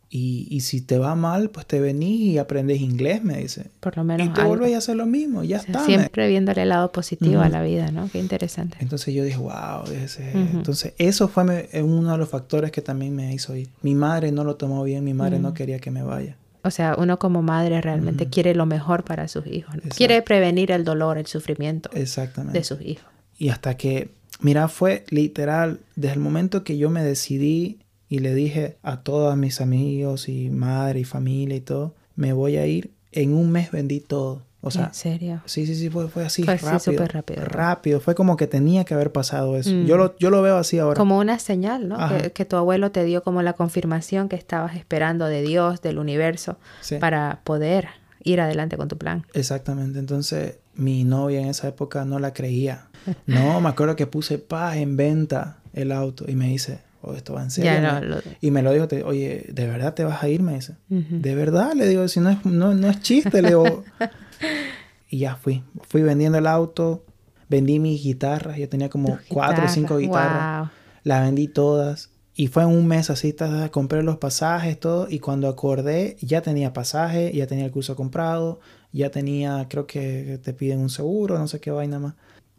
Y, 0.09 0.47
y, 0.49 0.61
si 0.61 0.81
te 0.81 0.97
va 0.97 1.15
mal, 1.15 1.49
pues 1.49 1.65
te 1.65 1.79
venís 1.79 2.21
y 2.21 2.37
aprendes 2.37 2.79
inglés, 2.79 3.23
me 3.23 3.37
dice. 3.37 3.71
Por 3.79 3.97
lo 3.97 4.03
menos. 4.03 4.27
Y 4.27 4.29
te 4.29 4.43
vuelves 4.43 4.73
a 4.73 4.77
hacer 4.77 4.95
lo 4.95 5.05
mismo, 5.05 5.43
ya 5.43 5.57
está. 5.57 5.83
Siempre 5.83 6.27
viéndole 6.27 6.61
el 6.61 6.69
lado 6.69 6.91
positivo 6.91 7.41
a 7.41 7.49
la 7.49 7.63
vida, 7.63 7.91
¿no? 7.91 8.09
Qué 8.09 8.19
interesante. 8.19 8.77
Entonces 8.79 9.13
yo 9.13 9.23
dije, 9.23 9.37
wow, 9.37 9.83
ese... 9.91 10.31
entonces 10.31 10.93
eso 10.99 11.27
fue 11.27 11.69
uno 11.83 12.11
de 12.11 12.17
los 12.17 12.29
factores 12.29 12.71
que 12.71 12.81
también 12.81 13.15
me 13.15 13.33
hizo 13.33 13.55
ir. 13.55 13.69
Mi 13.81 13.95
madre 13.95 14.31
no 14.31 14.43
lo 14.43 14.55
tomó 14.55 14.83
bien, 14.83 15.03
mi 15.03 15.13
madre 15.13 15.39
no 15.39 15.53
quería 15.53 15.79
que 15.79 15.91
me 15.91 16.03
vaya. 16.03 16.37
O 16.65 16.71
sea, 16.71 16.95
uno 16.97 17.19
como 17.19 17.43
madre 17.43 17.79
realmente 17.79 18.27
quiere 18.27 18.55
lo 18.55 18.65
mejor 18.65 19.03
para 19.03 19.27
sus 19.27 19.45
hijos. 19.45 19.75
Quiere 19.95 20.21
prevenir 20.23 20.71
el 20.71 20.83
dolor, 20.83 21.19
el 21.19 21.27
sufrimiento 21.27 21.91
Exactamente. 21.93 22.57
de 22.57 22.63
sus 22.63 22.81
hijos. 22.81 23.05
Y 23.37 23.49
hasta 23.49 23.77
que, 23.77 24.09
mira, 24.39 24.67
fue 24.67 25.05
literal, 25.09 25.79
desde 25.95 26.15
el 26.15 26.21
momento 26.21 26.63
que 26.63 26.79
yo 26.79 26.89
me 26.89 27.03
decidí 27.03 27.84
y 28.09 28.19
le 28.19 28.33
dije 28.33 28.77
a 28.83 29.01
todos 29.01 29.35
mis 29.37 29.61
amigos 29.61 30.29
y 30.29 30.49
madre 30.49 31.01
y 31.01 31.03
familia 31.03 31.57
y 31.57 31.61
todo, 31.61 31.95
me 32.15 32.33
voy 32.33 32.57
a 32.57 32.65
ir. 32.65 32.91
En 33.11 33.33
un 33.33 33.51
mes 33.51 33.71
vendí 33.71 34.01
todo. 34.01 34.41
O 34.61 34.71
sea, 34.71 34.85
¿En 34.85 34.93
serio? 34.95 35.41
Sí, 35.45 35.67
sí, 35.67 35.75
sí, 35.75 35.91
fue, 35.91 36.07
fue 36.07 36.25
así, 36.25 36.43
fue 36.43 36.57
rápido. 36.57 36.79
súper 36.79 37.13
rápido. 37.13 37.45
Rápido, 37.45 37.99
fue 37.99 38.15
como 38.15 38.35
que 38.35 38.47
tenía 38.47 38.83
que 38.83 38.95
haber 38.95 39.11
pasado 39.11 39.57
eso. 39.57 39.69
Yo, 39.69 39.95
mm. 39.95 39.99
lo, 39.99 40.17
yo 40.17 40.31
lo 40.31 40.41
veo 40.41 40.57
así 40.57 40.79
ahora. 40.79 40.97
Como 40.97 41.19
una 41.19 41.37
señal, 41.37 41.87
¿no? 41.87 41.97
Que, 42.33 42.45
tu 42.45 42.55
abuelo 42.55 42.91
te 42.91 43.03
dio 43.03 43.21
como 43.21 43.43
la 43.43 43.53
confirmación 43.53 44.27
que 44.27 44.35
estabas 44.35 44.75
esperando 44.75 45.27
de 45.27 45.43
Dios, 45.43 45.83
del 45.83 45.99
universo, 45.99 46.57
para 46.99 47.41
poder 47.43 47.89
ir 48.23 48.41
adelante 48.41 48.75
con 48.75 48.87
tu 48.87 48.97
plan. 48.97 49.27
Exactamente. 49.33 49.99
Entonces, 49.99 50.57
mi 50.73 51.03
novia 51.03 51.41
en 51.41 51.47
esa 51.47 51.67
época 51.67 52.03
no 52.03 52.19
la 52.19 52.33
creía. 52.33 52.87
No, 53.27 53.61
me 53.61 53.69
acuerdo 53.69 53.95
que 53.95 54.07
puse 54.07 54.39
paz 54.39 54.77
en 54.77 54.97
venta 54.97 55.59
el 55.73 55.91
auto 55.91 56.25
y 56.27 56.35
me 56.35 56.47
dice, 56.47 56.79
esto 57.13 57.33
va 57.33 57.43
en 57.43 57.51
serio. 57.51 57.71
Y 58.41 58.51
me 58.51 58.61
lo 58.61 58.71
dijo, 58.71 58.87
oye, 59.05 59.45
¿de 59.51 59.67
verdad 59.67 59.93
te 59.93 60.03
vas 60.03 60.23
a 60.23 60.29
ir? 60.29 60.41
Me 60.41 60.55
dice. 60.55 60.75
¿De 60.89 61.35
verdad? 61.35 61.73
Le 61.73 61.87
digo, 61.87 62.07
si 62.07 62.19
no 62.19 62.29
es, 62.29 62.45
no, 62.45 62.73
no 62.73 62.89
es 62.89 63.01
chiste, 63.01 63.41
le 63.41 63.49
digo. 63.49 63.83
y 65.09 65.19
ya 65.19 65.35
fui. 65.35 65.63
Fui 65.87 66.01
vendiendo 66.01 66.37
el 66.37 66.47
auto, 66.47 67.05
vendí 67.49 67.79
mis 67.79 68.03
guitarras, 68.03 68.57
yo 68.57 68.69
tenía 68.69 68.89
como 68.89 69.19
cuatro 69.29 69.65
o 69.65 69.67
cinco 69.67 69.97
guitarras. 69.97 70.71
Las 71.03 71.21
vendí 71.21 71.47
todas. 71.47 72.09
Y 72.37 72.47
fue 72.47 72.63
en 72.63 72.69
un 72.69 72.85
mes 72.85 73.09
así, 73.09 73.33
compré 73.71 74.03
los 74.03 74.17
pasajes, 74.17 74.77
todo. 74.77 75.07
Y 75.09 75.19
cuando 75.19 75.47
acordé, 75.47 76.17
ya 76.21 76.41
tenía 76.41 76.73
pasaje, 76.73 77.31
ya 77.33 77.47
tenía 77.47 77.65
el 77.65 77.71
curso 77.71 77.95
comprado, 77.95 78.59
ya 78.91 79.09
tenía, 79.09 79.67
creo 79.69 79.87
que 79.87 80.39
te 80.43 80.53
piden 80.53 80.79
un 80.79 80.89
seguro, 80.89 81.37
no 81.37 81.47
sé 81.47 81.61
qué 81.61 81.71
vaina 81.71 81.99
más. 81.99 82.15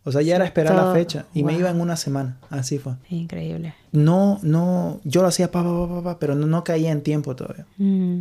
O 0.07 0.13
sea, 0.13 0.23
ya 0.23 0.37
era 0.37 0.45
esperar 0.45 0.77
la 0.77 0.93
fecha 0.93 1.27
y 1.35 1.43
me 1.43 1.53
iba 1.59 1.69
en 1.69 1.81
una 1.81 1.97
semana. 1.97 2.39
Así 2.49 2.79
fue. 2.79 2.93
Increíble. 3.11 3.75
No, 3.91 4.39
no, 4.43 5.01
yo 5.03 5.21
lo 5.21 5.29
hacía 5.29 5.51
pa, 5.51 5.65
pa, 5.65 5.89
pa, 5.89 6.03
pa 6.03 6.19
pero 6.21 6.37
no, 6.37 6.47
no, 6.47 6.63
caía 6.63 6.93
en 6.93 7.03
tiempo 7.03 7.35
todavía. 7.35 7.67
Mm. 7.77 8.21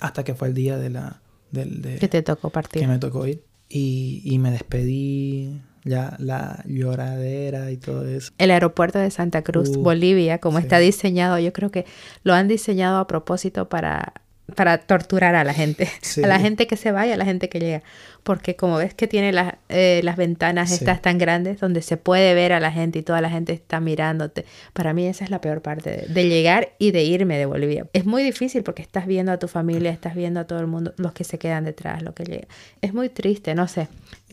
Hasta 0.00 0.22
que 0.22 0.34
fue 0.34 0.46
el 0.46 0.54
día 0.54 0.78
de 0.78 0.90
la... 0.90 1.20
Del, 1.50 1.82
de, 1.82 1.98
que 1.98 2.06
te 2.06 2.22
tocó 2.22 2.50
partir. 2.50 2.82
Que 2.82 2.86
me 2.86 3.00
tocó 3.00 3.26
ir. 3.26 3.42
Y, 3.68 4.22
y 4.24 4.38
me 4.38 4.52
despedí, 4.52 5.60
ya 5.84 6.14
la 6.20 6.62
lloradera 6.66 7.72
y 7.72 7.78
todo 7.78 8.06
eso. 8.06 8.32
El 8.38 8.52
aeropuerto 8.52 9.00
de 9.00 9.10
Santa 9.10 9.42
Cruz, 9.42 9.76
Bolivia, 9.76 10.38
como 10.38 10.60
está 10.60 10.78
diseñado, 10.78 11.40
yo 11.40 11.52
creo 11.52 11.72
que 11.72 11.84
lo 12.22 12.32
han 12.32 12.46
diseñado 12.46 12.98
a 12.98 13.08
propósito 13.08 13.68
para 13.68 14.14
para 14.56 14.78
torturar 14.78 15.34
a 15.34 15.42
la 15.44 15.54
gente, 15.54 15.88
Sí. 16.02 16.22
a 16.24 16.26
la 16.26 16.38
gente 16.38 16.66
que 16.66 16.76
se 16.76 16.92
vaya, 16.92 17.14
a 17.14 17.16
la 17.16 17.24
gente 17.24 17.48
que 17.48 17.58
llega, 17.60 17.82
porque 18.22 18.56
como 18.56 18.76
ves 18.76 18.92
que 18.94 19.06
tiene 19.08 19.32
las, 19.32 19.54
eh, 19.70 20.00
las 20.04 20.16
ventanas 20.16 20.68
Sí. 20.68 20.76
estas 20.76 21.00
tan 21.00 21.16
grandes 21.18 21.60
donde 21.60 21.80
se 21.82 21.96
puede 21.96 22.34
ver 22.34 22.52
a 22.52 22.60
la 22.60 22.70
gente 22.70 22.98
y 22.98 23.02
toda 23.02 23.20
la 23.22 23.30
gente 23.30 23.52
está 23.54 23.80
mirándote, 23.80 24.44
para 24.74 24.92
mí 24.92 25.06
esa 25.06 25.24
es 25.24 25.30
la 25.30 25.40
peor 25.40 25.62
parte 25.62 25.90
de, 25.90 26.06
de 26.12 26.28
llegar 26.28 26.70
y 26.78 26.90
de 26.90 27.04
irme 27.04 27.38
de 27.38 27.46
Bolivia. 27.46 27.86
Es 27.94 28.04
muy 28.04 28.22
difícil 28.22 28.62
porque 28.62 28.82
estás 28.82 29.06
viendo 29.06 29.32
a 29.32 29.38
tu 29.38 29.48
familia, 29.48 29.90
estás 29.90 30.14
viendo 30.14 30.40
a 30.40 30.44
todo 30.46 30.60
el 30.60 30.66
mundo, 30.66 30.92
los 30.98 31.12
que 31.12 31.24
se 31.24 31.38
quedan 31.38 31.64
detrás, 31.64 32.02
los 32.02 32.14
que 32.14 32.24
llegan. 32.24 32.48
Es 32.82 32.92
muy 32.92 33.08
triste, 33.08 33.54
no 33.54 33.66
sé. 33.66 33.88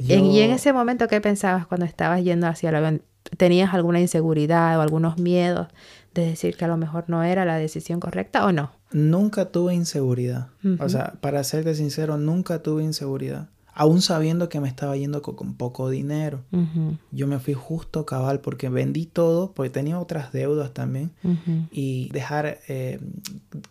En- 0.09 0.26
y 0.26 0.41
en 0.41 0.51
ese 0.51 0.74
momento, 0.74 1.07
¿qué 1.07 1.22
pensabas 1.22 1.66
cuando 1.68 1.86
estabas 1.86 2.22
yendo 2.24 2.47
hacia 2.47 2.70
avión? 2.70 3.01
¿Tenías 3.38 3.74
alguna 3.74 3.99
inseguridad 4.01 4.78
o 4.78 4.82
algunos 4.82 5.18
miedos 5.20 5.68
de 6.14 6.26
decir 6.26 6.57
que 6.57 6.66
a 6.66 6.68
lo 6.68 6.78
mejor 6.78 7.05
no 7.07 7.24
era 7.24 7.45
la 7.45 7.55
decisión 7.57 7.99
correcta 7.99 8.45
o 8.45 8.51
no? 8.51 8.72
Nunca 8.91 9.45
tuve 9.45 9.74
inseguridad. 9.74 10.47
O 10.80 10.89
sea, 10.89 11.14
para 11.22 11.43
serte 11.43 11.76
sincero, 11.76 12.18
nunca 12.18 12.62
tuve 12.62 12.84
inseguridad. 12.84 13.47
Aún 13.74 14.01
sabiendo 14.01 14.49
que 14.49 14.59
me 14.59 14.68
estaba 14.68 14.97
yendo 14.97 15.22
co- 15.22 15.38
con, 15.38 15.53
poco 15.55 15.89
dinero. 15.89 16.41
Yo 17.12 17.26
me 17.28 17.39
fui 17.39 17.53
justo 17.53 18.05
cabal 18.05 18.41
porque 18.41 18.68
vendí 18.68 19.05
todo, 19.05 19.53
porque 19.53 19.70
tenía 19.70 19.97
otras 19.97 20.34
deudas 20.34 20.74
también. 20.74 21.12
Y 21.72 22.09
dejar, 22.12 22.59
eh, 22.68 22.99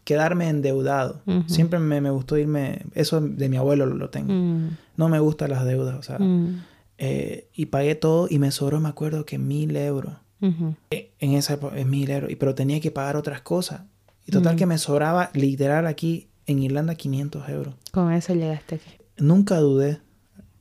quedarme 0.05 0.49
endeudado. 0.49 1.21
Siempre 1.47 1.79
me, 1.79 2.01
me 2.01 2.09
gustó 2.11 2.39
irme, 2.39 2.87
eso 2.95 3.21
de 3.21 3.49
mi 3.51 3.59
abuelo 3.59 3.85
lo, 3.87 3.95
lo 3.97 4.09
tengo. 4.09 4.33
mm, 4.33 4.69
No 4.97 5.09
me 5.11 5.19
gustan 5.21 5.51
las 5.51 5.65
deudas, 5.67 5.97
o 5.97 6.03
sea. 6.03 6.19
mm, 6.19 6.63
eh, 6.99 7.49
y 7.55 7.67
pagué 7.67 7.95
todo 7.95 8.27
y 8.31 8.39
me 8.39 8.51
sobró, 8.51 8.81
me 8.81 8.89
acuerdo 8.89 9.25
que 9.27 9.39
mil 9.39 9.77
euros. 9.77 10.15
En 10.41 11.33
esa 11.33 11.55
época, 11.55 11.77
es 11.79 11.87
mil 11.87 12.11
euros. 12.11 12.31
Pero 12.39 12.55
tenía 12.55 12.81
que 12.81 12.91
pagar 12.91 13.17
otras 13.17 13.41
cosas. 13.43 13.83
Y 14.27 14.33
total 14.33 14.55
Mm. 14.55 14.59
que 14.59 14.67
me 14.67 14.79
sobraba 14.79 15.31
literal 15.35 15.87
aquí 15.87 16.29
en 16.47 16.61
Irlanda 16.61 16.95
500 16.95 17.49
euros. 17.49 17.75
Con 17.93 18.13
eso 18.13 18.35
llegaste 18.35 18.77
aquí. 18.77 18.91
Nunca 19.19 19.57
dudé. 19.59 19.99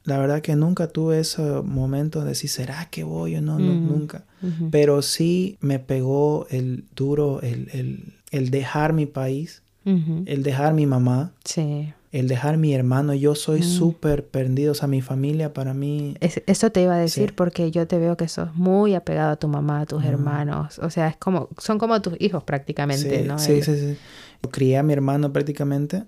La 0.06 0.18
verdad 0.18 0.42
que 0.42 0.56
nunca 0.56 0.88
tuve 0.88 1.20
esos 1.20 1.64
momentos 1.64 2.24
de 2.24 2.30
decir, 2.30 2.50
¿será 2.50 2.88
que 2.90 3.04
voy 3.04 3.36
o 3.36 3.42
no? 3.42 3.60
No, 3.60 3.74
nunca. 3.74 4.24
Pero 4.72 5.02
sí 5.02 5.58
me 5.60 5.78
pegó 5.80 6.48
el 6.50 6.86
duro, 6.96 7.42
el, 7.42 7.70
el, 7.74 8.14
el 8.32 8.50
dejar 8.50 8.94
mi 8.94 9.06
país, 9.06 9.62
el 9.86 10.44
dejar 10.44 10.74
mi 10.74 10.86
mamá, 10.86 11.34
Sí. 11.44 11.94
El 12.12 12.28
dejar 12.28 12.58
mi 12.58 12.74
hermano. 12.74 13.14
Yo 13.14 13.36
soy 13.36 13.60
Mm. 13.60 13.64
súper 13.64 14.26
perdido. 14.26 14.72
O 14.72 14.76
sea, 14.76 14.88
mi 14.88 15.02
familia 15.02 15.54
para 15.54 15.74
mí... 15.74 16.16
Es- 16.20 16.42
eso 16.48 16.72
te 16.72 16.82
iba 16.82 16.96
a 16.96 16.98
decir 16.98 17.30
Sí. 17.30 17.36
porque 17.36 17.70
yo 17.72 17.88
te 17.88 18.00
veo 18.00 18.18
que 18.18 18.28
sos 18.28 18.54
muy 18.56 18.96
apegado 18.96 19.32
a 19.32 19.36
tu 19.36 19.48
mamá, 19.48 19.82
a 19.82 19.86
tus 19.86 20.04
Mm. 20.04 20.08
hermanos. 20.08 20.80
O 20.80 20.90
sea, 20.90 21.08
es 21.08 21.18
como, 21.18 21.50
son 21.58 21.78
como 21.78 22.02
tus 22.02 22.16
hijos 22.20 22.44
prácticamente, 22.44 23.22
sí, 23.22 23.28
¿no? 23.28 23.38
sí, 23.38 23.62
sí, 23.62 23.76
sí. 23.78 23.98
Yo 24.42 24.50
crié 24.50 24.78
a 24.78 24.84
mi 24.84 24.94
hermano 24.94 25.32
prácticamente. 25.34 26.04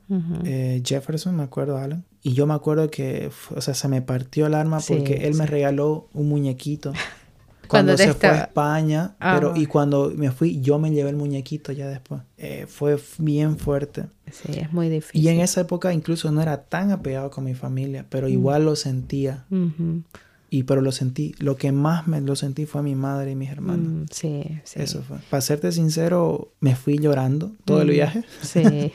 Eh, 0.45 0.81
Jefferson, 0.85 1.35
me 1.35 1.43
acuerdo, 1.43 1.77
Alan. 1.77 2.05
Y 2.23 2.33
yo 2.33 2.47
me 2.47 2.53
acuerdo 2.53 2.89
que, 2.89 3.29
o 3.55 3.61
sea, 3.61 3.73
se 3.73 3.87
me 3.87 4.01
partió 4.01 4.45
el 4.47 4.53
alma 4.53 4.79
Sí, 4.79 4.93
porque 4.95 5.27
él 5.27 5.33
me 5.35 5.45
regaló 5.45 6.07
un 6.13 6.29
muñequito. 6.29 6.93
Cuando 7.72 7.97
se 7.97 8.13
fue 8.13 8.30
a 8.30 8.41
España, 8.43 9.15
Ah. 9.19 9.36
pero 9.39 9.55
y 9.55 9.65
cuando 9.65 10.11
me 10.15 10.32
fui, 10.32 10.61
yo 10.61 10.78
me 10.80 10.91
llevé 10.91 11.09
el 11.09 11.15
muñequito 11.15 11.72
ya 11.72 11.88
después. 11.88 12.22
Eh, 12.38 12.65
fue 12.67 12.99
bien 13.17 13.57
fuerte. 13.57 14.05
Sí, 14.32 14.59
es 14.59 14.72
muy 14.72 14.89
difícil. 14.89 15.22
Y 15.22 15.28
en 15.30 15.39
esa 15.41 15.61
época 15.61 15.91
incluso 15.93 16.32
no 16.32 16.41
era 16.41 16.63
tan 16.63 16.91
apegado 16.91 17.30
con 17.32 17.43
mi 17.43 17.53
familia, 17.53 18.05
pero 18.09 18.28
Mm. 18.28 18.32
igual 18.32 18.65
lo 18.65 18.76
sentía. 18.76 19.45
Ujú. 19.51 20.03
Y 20.53 20.63
pero 20.63 20.81
lo 20.81 20.91
sentí, 20.91 21.33
lo 21.39 21.55
que 21.55 21.71
más 21.71 22.07
me 22.09 22.19
lo 22.19 22.35
sentí 22.35 22.65
fue 22.65 22.83
mi 22.83 22.93
madre 22.93 23.31
y 23.31 23.35
mis 23.35 23.49
hermanos. 23.49 23.87
Mm, 23.87 24.03
sí, 24.11 24.43
sí. 24.65 24.81
Eso 24.81 25.01
fue. 25.01 25.17
Para 25.29 25.39
serte 25.39 25.71
sincero, 25.71 26.51
me 26.59 26.75
fui 26.75 26.97
llorando 26.97 27.53
todo 27.63 27.81
el 27.81 27.87
Mm, 27.87 27.91
viaje. 27.91 28.23
Sí. 28.41 28.91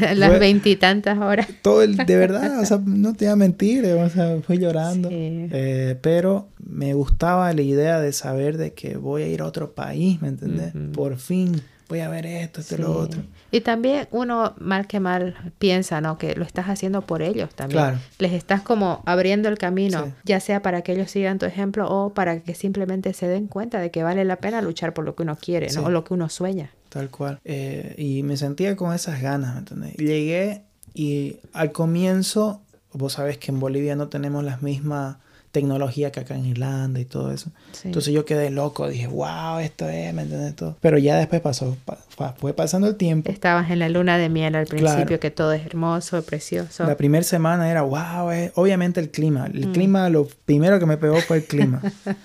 Las 0.14 0.38
veintitantas 0.38 1.18
horas. 1.18 1.48
Todo 1.62 1.82
el, 1.82 1.96
de 1.96 2.16
verdad, 2.16 2.60
o 2.60 2.64
sea, 2.66 2.78
no 2.84 3.14
te 3.14 3.24
voy 3.24 3.32
a 3.32 3.36
mentir, 3.36 3.86
o 3.86 4.10
sea, 4.10 4.38
fui 4.46 4.58
llorando. 4.58 5.08
Sí. 5.08 5.14
Eh, 5.50 5.96
pero 6.02 6.48
me 6.58 6.92
gustaba 6.92 7.50
la 7.54 7.62
idea 7.62 8.00
de 8.00 8.12
saber 8.12 8.58
de 8.58 8.74
que 8.74 8.98
voy 8.98 9.22
a 9.22 9.28
ir 9.28 9.40
a 9.40 9.46
otro 9.46 9.72
país, 9.72 10.20
¿me 10.20 10.28
entendés? 10.28 10.74
Por 10.92 11.16
fin 11.16 11.52
voy 11.88 12.00
a 12.00 12.08
ver 12.08 12.26
esto, 12.26 12.60
esto 12.60 12.76
lo 12.76 12.92
otro. 12.98 13.22
Y 13.50 13.62
también 13.62 14.06
uno 14.10 14.54
mal 14.58 14.86
que 14.86 15.00
mal 15.00 15.34
piensa, 15.58 16.00
¿no? 16.00 16.18
Que 16.18 16.34
lo 16.34 16.44
estás 16.44 16.66
haciendo 16.66 17.02
por 17.02 17.22
ellos 17.22 17.54
también. 17.54 17.80
Claro. 17.82 17.98
Les 18.18 18.32
estás 18.32 18.60
como 18.60 19.02
abriendo 19.06 19.48
el 19.48 19.56
camino, 19.56 20.04
Sí. 20.04 20.12
ya 20.24 20.40
sea 20.40 20.60
para 20.60 20.82
que 20.82 20.92
ellos 20.92 21.10
sigan 21.10 21.38
tu 21.38 21.46
ejemplo 21.46 21.88
o 21.88 22.12
para 22.12 22.40
que 22.40 22.54
simplemente 22.54 23.14
se 23.14 23.26
den 23.26 23.46
cuenta 23.46 23.80
de 23.80 23.90
que 23.90 24.02
vale 24.02 24.24
la 24.24 24.36
pena 24.36 24.60
luchar 24.60 24.92
por 24.92 25.04
lo 25.04 25.14
que 25.14 25.22
uno 25.22 25.36
quiere, 25.36 25.66
¿no? 25.68 25.72
Sí. 25.72 25.78
O 25.82 25.90
lo 25.90 26.04
que 26.04 26.12
uno 26.14 26.28
sueña. 26.28 26.70
Tal 26.90 27.10
cual. 27.10 27.40
Eh, 27.44 27.94
y 27.96 28.22
me 28.22 28.36
sentía 28.36 28.76
con 28.76 28.94
esas 28.94 29.20
ganas, 29.22 29.54
¿me 29.54 29.58
entendés? 29.60 29.96
Llegué 29.96 30.62
y 30.94 31.36
al 31.52 31.72
comienzo, 31.72 32.62
vos 32.92 33.14
sabés 33.14 33.38
que 33.38 33.50
en 33.50 33.60
Bolivia 33.60 33.96
no 33.96 34.08
tenemos 34.08 34.44
la 34.44 34.56
misma 34.58 35.20
tecnología 35.50 36.12
que 36.12 36.20
acá 36.20 36.34
en 36.34 36.44
Irlanda 36.46 37.00
y 37.00 37.04
todo 37.04 37.32
eso. 37.32 37.50
Sí. 37.72 37.88
Entonces 37.88 38.12
yo 38.12 38.24
quedé 38.24 38.50
loco, 38.50 38.88
dije, 38.88 39.06
wow, 39.06 39.58
esto 39.60 39.88
es, 39.88 40.12
¿me 40.14 40.22
entiendes? 40.22 40.54
Todo. 40.56 40.76
Pero 40.80 40.98
ya 40.98 41.16
después 41.16 41.40
pasó, 41.40 41.76
pa- 41.84 41.98
fue 42.38 42.52
pasando 42.52 42.86
el 42.88 42.96
tiempo. 42.96 43.30
Estabas 43.30 43.70
en 43.70 43.78
la 43.78 43.88
luna 43.88 44.18
de 44.18 44.28
miel 44.28 44.54
al 44.54 44.66
principio, 44.66 45.04
Claro. 45.06 45.20
que 45.20 45.30
todo 45.30 45.52
es 45.52 45.64
hermoso, 45.64 46.22
precioso. 46.22 46.84
La 46.84 46.96
primera 46.96 47.24
semana 47.24 47.70
era, 47.70 47.82
wow, 47.82 48.30
eh, 48.32 48.52
obviamente 48.56 49.00
el 49.00 49.10
clima. 49.10 49.48
Mm. 49.48 49.56
El 49.56 49.72
clima, 49.72 50.08
lo 50.10 50.26
primero 50.44 50.78
que 50.78 50.86
me 50.86 50.96
pegó 50.96 51.16
fue 51.20 51.38
el 51.38 51.44
clima. 51.44 51.80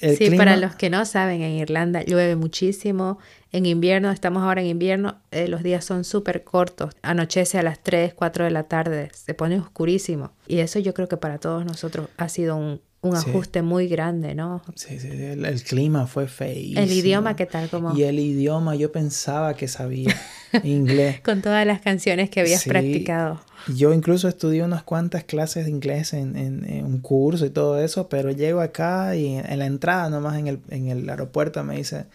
El 0.00 0.16
sí, 0.18 0.26
clima- 0.26 0.38
para 0.44 0.56
los 0.56 0.74
que 0.74 0.90
no 0.90 1.04
saben, 1.06 1.40
en 1.40 1.52
Irlanda 1.52 2.02
llueve 2.02 2.36
muchísimo. 2.36 3.18
En 3.54 3.66
invierno, 3.66 4.10
estamos 4.10 4.42
ahora 4.42 4.62
en 4.62 4.66
invierno, 4.66 5.18
eh, 5.30 5.46
los 5.46 5.62
días 5.62 5.84
son 5.84 6.02
súper 6.02 6.42
cortos. 6.42 6.92
Anochece 7.02 7.56
a 7.56 7.62
las 7.62 7.80
3, 7.80 8.12
4 8.12 8.44
de 8.46 8.50
la 8.50 8.64
tarde, 8.64 9.10
se 9.14 9.32
pone 9.32 9.60
oscurísimo. 9.60 10.32
Y 10.48 10.58
eso 10.58 10.80
yo 10.80 10.92
creo 10.92 11.06
que 11.06 11.18
para 11.18 11.38
todos 11.38 11.64
nosotros 11.64 12.08
ha 12.16 12.28
sido 12.28 12.56
un, 12.56 12.80
un 13.00 13.16
Sí. 13.16 13.30
ajuste 13.30 13.62
muy 13.62 13.86
grande, 13.86 14.34
¿no? 14.34 14.60
Sí, 14.74 14.98
sí, 14.98 15.06
el, 15.06 15.44
el 15.44 15.62
clima 15.62 16.08
fue 16.08 16.26
feísimo. 16.26 16.80
El 16.80 16.90
idioma, 16.90 17.36
¿qué 17.36 17.46
tal? 17.46 17.70
Como 17.70 17.96
Y 17.96 18.02
el 18.02 18.18
idioma, 18.18 18.74
yo 18.74 18.90
pensaba 18.90 19.54
que 19.54 19.68
sabía 19.68 20.12
inglés. 20.64 21.20
con 21.20 21.40
todas 21.40 21.64
las 21.64 21.80
canciones 21.80 22.30
que 22.30 22.40
habías 22.40 22.62
Sí. 22.62 22.70
practicado. 22.70 23.40
Yo 23.68 23.92
incluso 23.94 24.26
estudié 24.26 24.64
unas 24.64 24.82
cuantas 24.82 25.22
clases 25.22 25.66
de 25.66 25.70
inglés 25.70 26.12
en, 26.12 26.36
en- 26.36 26.68
en 26.68 26.84
un 26.84 26.98
curso 26.98 27.46
y 27.46 27.50
todo 27.50 27.78
eso, 27.78 28.08
pero 28.08 28.32
llego 28.32 28.60
acá 28.60 29.14
y 29.14 29.26
en, 29.36 29.46
en 29.48 29.58
la 29.60 29.66
entrada 29.66 30.10
nomás 30.10 30.36
en 30.40 30.48
el, 30.48 30.58
en 30.70 30.88
el 30.88 31.08
aeropuerto 31.08 31.62
me 31.62 31.76
dice 31.76 32.06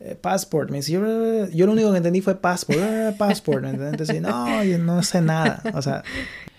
eh, 0.00 0.16
passport. 0.20 0.70
Me 0.70 0.78
dice, 0.78 0.92
yo, 0.92 1.48
yo 1.48 1.66
lo 1.66 1.72
único 1.72 1.90
que 1.90 1.96
entendí 1.98 2.20
fue 2.20 2.34
passport, 2.40 2.78
eh, 2.80 3.14
passport. 3.18 3.62
¿me 3.62 3.70
entiendes? 3.70 3.92
Entonces, 4.10 4.22
no, 4.22 4.62
yo 4.64 4.78
no 4.78 5.02
sé 5.02 5.20
nada. 5.20 5.62
O 5.74 5.82
sea, 5.82 6.02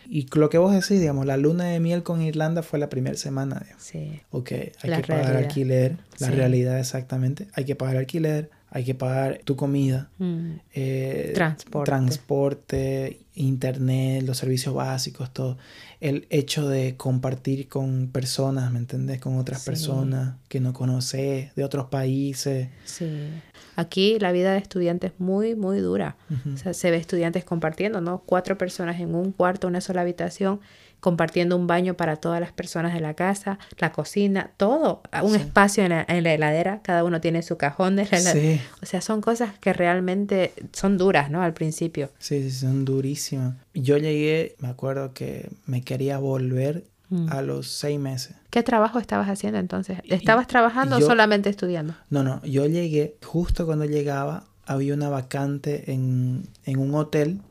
y 0.08 0.28
lo 0.36 0.50
que 0.50 0.58
vos 0.58 0.72
decís, 0.74 1.00
digamos, 1.00 1.26
la 1.26 1.36
luna 1.38 1.66
de 1.66 1.80
miel 1.80 2.04
con 2.04 2.22
Irlanda 2.22 2.62
fue 2.64 2.80
la 2.80 2.90
primera 2.90 3.18
semana. 3.18 3.60
digamos. 3.62 3.84
Sí. 3.84 4.22
Ok, 4.32 4.52
hay 4.52 4.90
La 4.90 5.02
que 5.02 5.08
pagar 5.08 5.26
realidad. 5.26 5.44
alquiler, 5.44 5.98
la 6.20 6.28
Sí. 6.28 6.34
realidad 6.34 6.80
exactamente. 6.80 7.48
Hay 7.54 7.66
que 7.66 7.76
pagar 7.76 7.98
alquiler, 7.98 8.50
hay 8.76 8.84
que 8.84 8.94
pagar 8.94 9.40
tu 9.46 9.56
comida, 9.56 10.10
Mm. 10.18 10.52
eh, 10.74 11.32
Transporte. 11.34 11.90
transporte, 11.90 13.20
internet, 13.36 14.24
los 14.26 14.38
servicios 14.38 14.76
básicos, 14.76 15.32
todo. 15.34 15.58
El 16.02 16.28
hecho 16.30 16.68
de 16.68 16.98
compartir 16.98 17.70
con 17.70 18.10
personas, 18.12 18.74
¿me 18.74 18.80
entendés? 18.80 19.22
Con 19.22 19.38
otras 19.38 19.62
Sí. 19.62 19.70
personas 19.70 20.36
que 20.50 20.60
no 20.60 20.74
conoces, 20.74 21.56
de 21.56 21.64
otros 21.64 21.86
países. 21.86 22.68
Sí. 22.84 23.30
Aquí 23.78 24.20
la 24.20 24.34
vida 24.34 24.52
de 24.52 24.58
estudiante 24.60 25.08
es 25.08 25.14
muy, 25.20 25.56
muy 25.56 25.80
dura. 25.80 26.18
Ujú. 26.30 26.56
O 26.56 26.58
sea, 26.58 26.74
se 26.74 26.92
ve 26.92 26.98
estudiantes 26.98 27.46
compartiendo, 27.46 28.02
¿no? 28.02 28.24
Cuatro 28.26 28.58
personas 28.58 29.00
en 29.00 29.16
un 29.16 29.32
cuarto, 29.32 29.68
una 29.68 29.80
sola 29.80 30.02
habitación, 30.02 30.60
compartiendo 31.06 31.56
un 31.56 31.68
baño 31.68 31.94
para 31.94 32.16
todas 32.16 32.42
las 32.42 32.52
personas 32.52 32.96
de 32.96 33.00
la 33.00 33.14
casa, 33.14 33.60
la 33.78 33.92
cocina, 33.92 34.50
todo. 34.58 35.04
Un 35.22 35.36
Sí. 35.36 35.38
espacio 35.38 35.84
en 35.84 35.90
la, 35.92 36.04
en 36.10 36.24
la 36.24 36.34
heladera, 36.34 36.82
cada 36.82 37.04
uno 37.04 37.22
tiene 37.22 37.44
su 37.44 37.58
cajón 37.58 37.96
de 37.96 38.08
la 38.12 38.18
heladera. 38.18 38.56
Sí, 38.58 38.62
O 38.82 38.86
sea, 38.88 39.02
son 39.02 39.22
cosas 39.22 39.52
que 39.60 39.72
realmente 39.72 40.52
son 40.74 40.98
duras, 40.98 41.30
¿no? 41.30 41.44
Al 41.44 41.54
principio. 41.54 42.10
sí, 42.18 42.42
sí, 42.42 42.50
son 42.52 42.86
durísimas. 42.86 43.54
Yo 43.76 43.98
llegué, 43.98 44.56
me 44.58 44.68
acuerdo 44.70 45.14
que 45.14 45.50
me 45.68 45.84
quería 45.84 46.18
volver 46.18 46.86
Mm. 47.10 47.30
a 47.32 47.44
los 47.44 47.68
seis 47.70 48.00
meses. 48.00 48.36
¿Qué 48.50 48.64
trabajo 48.64 48.98
estabas 48.98 49.30
haciendo 49.30 49.60
entonces? 49.60 50.00
¿Estabas 50.06 50.48
trabajando 50.48 50.98
yo- 50.98 51.06
o 51.06 51.10
solamente 51.10 51.52
estudiando? 51.52 51.94
No, 52.10 52.24
no, 52.24 52.44
yo 52.44 52.66
llegué, 52.66 53.16
justo 53.24 53.68
cuando 53.68 53.86
llegaba, 53.86 54.46
había 54.66 54.96
una 54.96 55.10
vacante 55.10 55.92
en, 55.92 56.48
en 56.66 56.80
un 56.80 56.96
hotel 56.96 57.42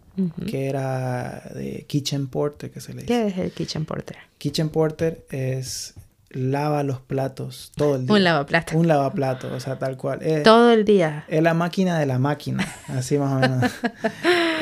Que 0.46 0.68
era 0.68 1.50
de 1.54 1.84
kitchen 1.88 2.28
porter, 2.28 2.70
que 2.70 2.80
se 2.80 2.94
le 2.94 3.02
dice. 3.02 3.06
¿Qué 3.06 3.26
es 3.26 3.38
el 3.38 3.50
kitchen 3.52 3.84
porter? 3.84 4.16
Kitchen 4.38 4.68
porter 4.68 5.26
es 5.30 5.94
lava 6.34 6.82
los 6.82 7.00
platos 7.00 7.72
todo 7.76 7.96
el 7.96 8.06
día. 8.06 8.14
Un 8.14 8.24
lavaplatos. 8.24 8.74
Un 8.74 8.88
lavaplatos, 8.88 9.52
o 9.52 9.60
sea, 9.60 9.78
tal 9.78 9.96
cual. 9.96 10.22
Es, 10.22 10.42
Todo 10.42 10.72
el 10.72 10.84
día. 10.84 11.24
es 11.28 11.42
la 11.42 11.54
máquina 11.54 11.98
de 11.98 12.06
la 12.06 12.18
máquina, 12.18 12.66
así 12.88 13.18
más 13.18 13.32
o 13.32 13.38
menos. 13.38 13.70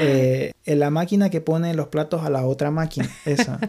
Eh, 0.04 0.52
es 0.64 0.76
la 0.78 0.90
máquina 0.90 1.30
que 1.30 1.40
pone 1.40 1.74
los 1.74 1.88
platos 1.88 2.24
a 2.24 2.30
la 2.30 2.44
otra 2.44 2.72
máquina, 2.72 3.08
esa. 3.24 3.60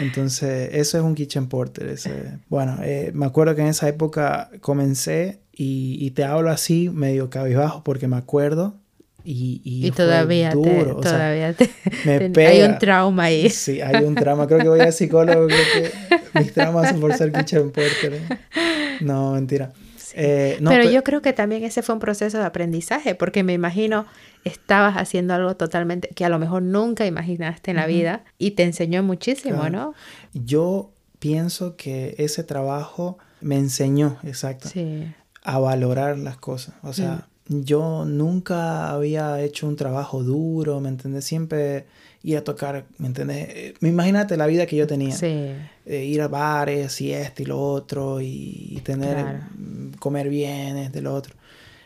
Entonces, 0.00 0.70
eso 0.72 0.96
es 0.96 1.04
un 1.04 1.14
kitchen 1.14 1.48
porter. 1.48 1.88
ese. 1.88 2.38
Bueno, 2.48 2.78
eh, 2.82 3.10
me 3.12 3.26
acuerdo 3.26 3.54
que 3.54 3.60
en 3.60 3.66
esa 3.66 3.86
época 3.88 4.48
comencé 4.62 5.40
y, 5.52 5.98
y 6.00 6.12
te 6.12 6.24
hablo 6.24 6.50
así, 6.50 6.88
medio 6.88 7.28
cabizbajo, 7.28 7.84
porque 7.84 8.08
me 8.08 8.16
acuerdo 8.16 8.79
Y, 9.24 9.60
y, 9.64 9.86
y 9.86 9.90
todavía, 9.90 10.50
duro, 10.50 10.70
te, 10.70 10.92
o 10.92 11.02
sea, 11.02 11.12
todavía 11.12 11.52
te, 11.52 11.70
me 12.04 12.30
te- 12.30 12.46
hay 12.46 12.62
un 12.62 12.78
trauma 12.78 13.24
ahí. 13.24 13.50
Sí, 13.50 13.80
hay 13.80 14.04
un 14.04 14.14
trauma. 14.14 14.46
Creo 14.46 14.60
que 14.60 14.68
voy 14.68 14.80
al 14.80 14.92
psicólogo. 14.92 15.46
Creo 15.46 15.90
que 16.32 16.38
mis 16.40 16.52
traumas 16.52 16.90
son 16.90 17.00
por 17.00 17.14
ser 17.14 17.32
kitchen 17.32 17.70
porter. 17.70 18.14
¿eh? 18.14 18.38
No, 19.00 19.32
mentira. 19.32 19.72
Eh, 20.14 20.58
no, 20.60 20.70
Pero 20.70 20.84
pe- 20.84 20.92
yo 20.92 21.04
creo 21.04 21.22
que 21.22 21.32
también 21.32 21.62
ese 21.62 21.82
fue 21.82 21.94
un 21.94 22.00
proceso 22.00 22.38
de 22.38 22.44
aprendizaje, 22.44 23.14
porque 23.14 23.42
me 23.44 23.52
imagino 23.52 24.06
estabas 24.44 24.96
haciendo 24.96 25.34
algo 25.34 25.54
totalmente 25.56 26.08
que 26.08 26.24
a 26.24 26.28
lo 26.28 26.38
mejor 26.38 26.62
nunca 26.62 27.06
imaginaste 27.06 27.70
en 27.70 27.76
la 27.76 27.86
vida 27.86 28.24
y 28.38 28.52
te 28.52 28.64
enseñó 28.64 29.02
muchísimo, 29.04 29.60
Claro. 29.60 29.70
¿no? 29.70 29.94
Yo 30.32 30.90
pienso 31.20 31.76
que 31.76 32.14
ese 32.18 32.42
trabajo 32.42 33.18
me 33.40 33.56
enseñó, 33.56 34.18
exacto, 34.24 34.68
Sí. 34.68 35.04
a 35.44 35.58
valorar 35.60 36.18
las 36.18 36.36
cosas. 36.38 36.74
O 36.82 36.92
sea, 36.92 37.28
yo 37.52 38.04
nunca 38.06 38.90
había 38.92 39.42
hecho 39.42 39.66
un 39.66 39.74
trabajo 39.76 40.22
duro, 40.22 40.80
¿me 40.80 40.88
entiendes? 40.88 41.24
Siempre 41.24 41.84
ir 42.22 42.36
a 42.36 42.44
tocar, 42.44 42.84
¿me 42.98 43.08
entiendes? 43.08 43.48
Eh, 43.50 43.74
Imagínate 43.82 44.36
la 44.36 44.46
vida 44.46 44.66
que 44.66 44.76
yo 44.76 44.86
tenía. 44.86 45.16
Sí. 45.16 45.50
Eh, 45.84 46.04
ir 46.04 46.22
a 46.22 46.28
bares 46.28 47.00
y 47.00 47.12
esto 47.12 47.42
y 47.42 47.46
lo 47.46 47.60
otro 47.60 48.20
y, 48.20 48.68
y 48.70 48.80
tener, 48.84 49.14
Claro. 49.16 49.38
mm, 49.58 49.90
comer 49.98 50.28
bien, 50.28 50.76
este 50.76 51.02
lo 51.02 51.12
otro. 51.12 51.34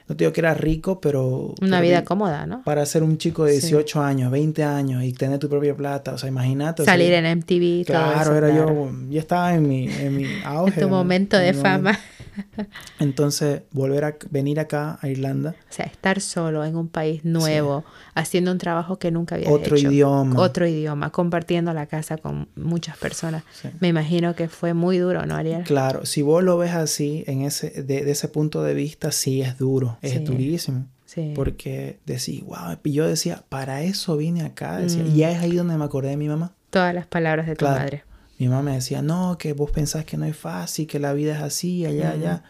No 0.07 0.15
te 0.15 0.25
digo 0.25 0.35
que 0.35 0.43
era 0.43 0.53
rico, 0.53 1.01
pero... 1.01 1.55
Una 1.63 1.79
pero 1.79 1.81
vida 1.83 2.01
vi- 2.01 2.05
cómoda, 2.05 2.45
¿no? 2.47 2.63
Para 2.63 2.85
ser 2.85 3.03
un 3.03 3.17
chico 3.17 3.47
de 3.47 3.53
Sí. 3.55 3.61
18 3.69 4.03
años, 4.03 4.31
20 4.31 4.63
años 4.63 5.03
y 5.03 5.15
tener 5.15 5.39
tu 5.39 5.49
propia 5.49 5.75
plata, 5.75 6.13
o 6.13 6.19
sea, 6.19 6.29
imagínate. 6.29 6.83
o 6.83 6.85
sea, 6.85 6.93
Salir 6.93 7.15
en 7.15 7.25
MTV, 7.25 7.63
y 7.81 7.85
todo 7.87 7.97
Claro, 7.97 8.21
eso, 8.21 8.37
era 8.37 8.49
claro. 8.49 8.75
yo, 8.91 8.93
yo 9.11 9.19
estaba 9.19 9.55
en 9.55 9.67
mi, 9.67 9.87
en 9.87 10.15
mi 10.15 10.27
auge. 10.45 10.75
En 10.79 10.81
tu 10.81 10.89
momento 10.91 11.39
En 11.39 11.45
de 11.47 11.53
mi 11.55 11.59
fama. 11.63 11.99
Entonces, 12.99 13.63
volver 13.73 14.05
a 14.05 14.17
venir 14.31 14.61
acá 14.61 14.99
a 15.01 15.09
Irlanda, 15.09 15.55
O 15.71 15.73
sea, 15.73 15.87
estar 15.87 16.21
solo 16.21 16.65
en 16.65 16.77
un 16.77 16.89
país 16.89 17.25
nuevo, 17.25 17.85
haciendo 18.15 18.53
un 18.53 18.59
trabajo 18.59 18.99
que 18.99 19.11
nunca 19.11 19.35
había 19.37 19.51
otro 19.51 19.77
hecho. 19.77 19.91
idioma. 19.91 20.41
Otro 20.41 20.67
idioma, 20.67 21.11
compartiendo 21.11 21.73
la 21.73 21.87
casa 21.87 22.17
con 22.19 22.49
muchas 22.57 22.97
personas. 22.99 23.45
Sí. 23.53 23.69
Me 23.81 23.89
imagino 23.89 24.35
que 24.35 24.49
fue 24.49 24.75
muy 24.75 24.99
duro, 24.99 25.27
¿no, 25.27 25.37
Ariel? 25.37 25.65
Claro, 25.65 26.07
si 26.07 26.23
vos 26.23 26.43
lo 26.43 26.57
ves 26.59 26.73
así, 26.73 27.25
en 27.27 27.43
ese, 27.43 27.71
de, 27.83 28.05
de 28.05 28.11
ese 28.11 28.29
punto 28.29 28.63
de 28.63 28.75
vista, 28.75 29.13
sí 29.13 29.43
es 29.43 29.59
duro, 29.59 29.99
es 30.03 30.13
Sí. 30.13 30.19
durísimo. 30.21 30.87
Sí. 31.07 31.33
Porque 31.37 32.01
decís, 32.07 32.43
wow, 32.45 32.77
y 32.83 32.93
yo 32.93 33.07
decía, 33.07 33.45
para 33.49 33.83
eso 33.83 34.17
vine 34.17 34.43
acá, 34.43 34.79
decía, 34.79 35.05
Mm. 35.05 35.15
y 35.17 35.23
es 35.23 35.39
ahí 35.39 35.55
donde 35.55 35.77
me 35.79 35.85
acordé 35.85 36.09
de 36.11 36.17
mi 36.17 36.29
mamá. 36.29 36.53
Todas 36.71 36.93
las 36.93 37.07
palabras 37.07 37.47
de 37.47 37.55
tu 37.55 37.65
Claro. 37.67 37.81
madre. 37.81 38.05
Mi 38.45 38.51
mamá 38.51 38.63
me 38.63 38.75
decía, 38.75 39.01
no, 39.01 39.39
que 39.39 39.55
vos 39.55 39.71
pensás 39.71 40.05
que 40.05 40.19
no 40.19 40.27
es 40.27 40.37
fácil, 40.37 40.87
que 40.87 40.99
la 40.99 41.15
vida 41.15 41.35
es 41.35 41.43
así, 41.43 41.87
allá, 41.87 42.11
allá. 42.11 42.43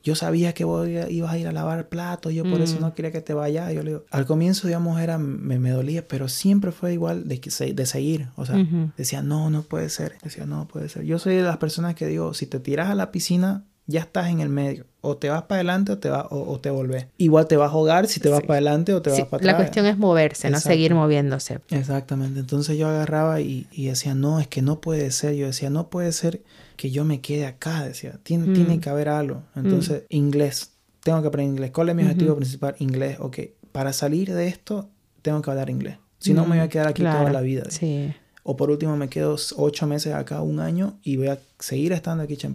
Yo 0.00 0.14
sabía 0.14 0.54
que 0.54 0.62
vos 0.62 0.88
ibas 0.88 1.32
a 1.32 1.38
ir 1.38 1.48
a 1.48 1.52
lavar 1.52 1.88
platos, 1.88 2.32
yo 2.32 2.44
por 2.44 2.60
eso 2.60 2.78
no 2.78 2.94
quería 2.94 3.10
que 3.10 3.20
te 3.20 3.34
vayas. 3.34 3.72
Yo 3.72 3.82
le 3.82 3.90
digo, 3.90 4.04
al 4.12 4.26
comienzo, 4.26 4.68
digamos, 4.68 5.00
era, 5.00 5.18
me, 5.18 5.58
me 5.58 5.70
dolía, 5.70 6.06
pero 6.06 6.28
siempre 6.28 6.70
fue 6.70 6.92
igual 6.92 7.26
de, 7.26 7.40
de 7.74 7.86
seguir. 7.86 8.28
O 8.36 8.46
sea, 8.46 8.64
decía, 8.96 9.22
no, 9.22 9.50
no 9.50 9.62
puede 9.62 9.88
ser. 9.88 10.18
Decía, 10.22 10.46
no 10.46 10.68
puede 10.68 10.88
ser. 10.88 11.02
Yo 11.02 11.18
soy 11.18 11.34
de 11.34 11.42
las 11.42 11.56
personas 11.56 11.96
que 11.96 12.06
digo, 12.06 12.32
si 12.32 12.46
te 12.46 12.60
tiras 12.60 12.88
a 12.88 12.94
la 12.94 13.10
piscina, 13.10 13.64
ya 13.90 14.00
estás 14.00 14.28
en 14.30 14.40
el 14.40 14.48
medio. 14.48 14.86
O 15.02 15.16
te 15.16 15.28
vas 15.30 15.42
para 15.42 15.56
adelante 15.60 15.92
o 15.92 15.98
te, 15.98 16.10
va, 16.10 16.26
o, 16.30 16.50
o 16.52 16.60
te 16.60 16.68
volvés. 16.70 17.06
Igual 17.16 17.46
te 17.46 17.56
vas 17.56 17.70
a 17.70 17.72
ahogar 17.72 18.06
si 18.06 18.20
te 18.20 18.28
vas 18.28 18.40
Sí. 18.40 18.46
para 18.46 18.56
adelante 18.58 18.92
o 18.92 19.00
te 19.00 19.10
Sí, 19.10 19.20
vas 19.22 19.28
para 19.30 19.44
la 19.44 19.52
atrás. 19.52 19.66
cuestión 19.68 19.86
es 19.86 19.96
moverse, 19.98 20.50
no 20.50 20.60
seguir 20.60 20.94
moviéndose. 20.94 21.60
Exactamente. 21.70 22.38
Entonces 22.40 22.76
yo 22.76 22.88
agarraba 22.88 23.40
y, 23.40 23.66
y 23.72 23.86
decía, 23.86 24.14
no, 24.14 24.40
es 24.40 24.46
que 24.48 24.60
no 24.62 24.80
puede 24.80 25.10
ser. 25.10 25.34
Yo 25.36 25.46
decía, 25.46 25.70
no 25.70 25.88
puede 25.88 26.12
ser 26.12 26.42
que 26.76 26.90
yo 26.90 27.04
me 27.04 27.20
quede 27.20 27.46
acá. 27.46 27.84
Decía, 27.84 28.18
tiene, 28.22 28.46
Mm. 28.48 28.52
tiene 28.54 28.80
que 28.80 28.90
haber 28.90 29.08
algo. 29.08 29.42
Entonces, 29.56 30.02
inglés. 30.10 30.72
Tengo 31.02 31.22
que 31.22 31.28
aprender 31.28 31.52
inglés. 31.54 31.70
¿Cuál 31.70 31.88
es 31.88 31.94
mi 31.94 32.02
objetivo 32.02 32.36
principal? 32.36 32.74
Inglés. 32.78 33.16
Ok, 33.20 33.38
para 33.72 33.92
salir 33.94 34.34
de 34.34 34.48
esto, 34.48 34.90
tengo 35.22 35.40
que 35.40 35.50
hablar 35.50 35.70
inglés. 35.70 35.96
Si 36.18 36.34
no, 36.34 36.42
me 36.44 36.56
voy 36.56 36.64
a 36.64 36.68
quedar 36.68 36.88
aquí 36.88 37.02
toda 37.02 37.30
Mm, 37.30 37.32
la 37.32 37.40
vida. 37.40 37.62
Sí, 37.70 38.12
O 38.42 38.56
por 38.56 38.70
último, 38.70 38.96
me 38.96 39.08
quedo 39.08 39.36
ocho 39.56 39.86
meses 39.86 40.12
acá, 40.14 40.42
un 40.42 40.60
año, 40.60 40.98
y 41.02 41.16
voy 41.16 41.28
a 41.28 41.38
seguir 41.58 41.92
estando 41.92 42.22
aquí 42.24 42.36
en 42.42 42.54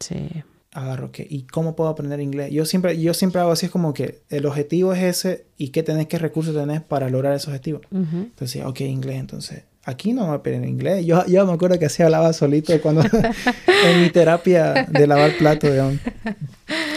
sí. 0.00 0.42
Agarro 0.72 1.10
que, 1.12 1.26
¿y 1.28 1.44
cómo 1.44 1.74
puedo 1.74 1.88
aprender 1.90 2.20
inglés? 2.20 2.52
Yo 2.52 2.64
siempre, 2.66 3.00
yo 3.00 3.14
siempre 3.14 3.40
hago 3.40 3.50
así, 3.52 3.66
es 3.66 3.72
como 3.72 3.94
que 3.94 4.20
el 4.28 4.44
objetivo 4.46 4.92
es 4.92 5.02
ese 5.02 5.46
y 5.56 5.70
qué 5.70 5.82
tenés, 5.82 6.06
qué 6.08 6.18
recursos 6.18 6.54
tenés 6.54 6.82
para 6.82 7.08
lograr 7.08 7.34
ese 7.34 7.46
objetivo. 7.48 7.80
Ujú. 7.90 8.04
Entonces, 8.16 8.38
decía, 8.54 8.68
ok, 8.68 8.80
inglés, 8.82 9.18
entonces, 9.18 9.62
aquí 9.84 10.12
no 10.12 10.20
me 10.22 10.26
voy 10.28 10.36
a 10.36 10.38
aprender 10.40 10.68
inglés. 10.68 11.06
Yo, 11.06 11.24
yo 11.26 11.46
me 11.46 11.52
acuerdo 11.54 11.78
que 11.78 11.86
así 11.86 12.02
hablaba 12.02 12.32
solito 12.34 12.78
cuando, 12.82 13.02
en 13.86 14.02
mi 14.02 14.10
terapia 14.10 14.84
de 14.90 15.06
lavar 15.06 15.36
platos, 15.38 15.70
digamos. 15.70 15.96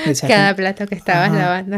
Decía, 0.05 0.27
Cada 0.27 0.49
"Aquí- 0.49 0.57
plato 0.57 0.85
que 0.87 0.95
estabas 0.95 1.29
Ajá. 1.29 1.39
lavando. 1.39 1.77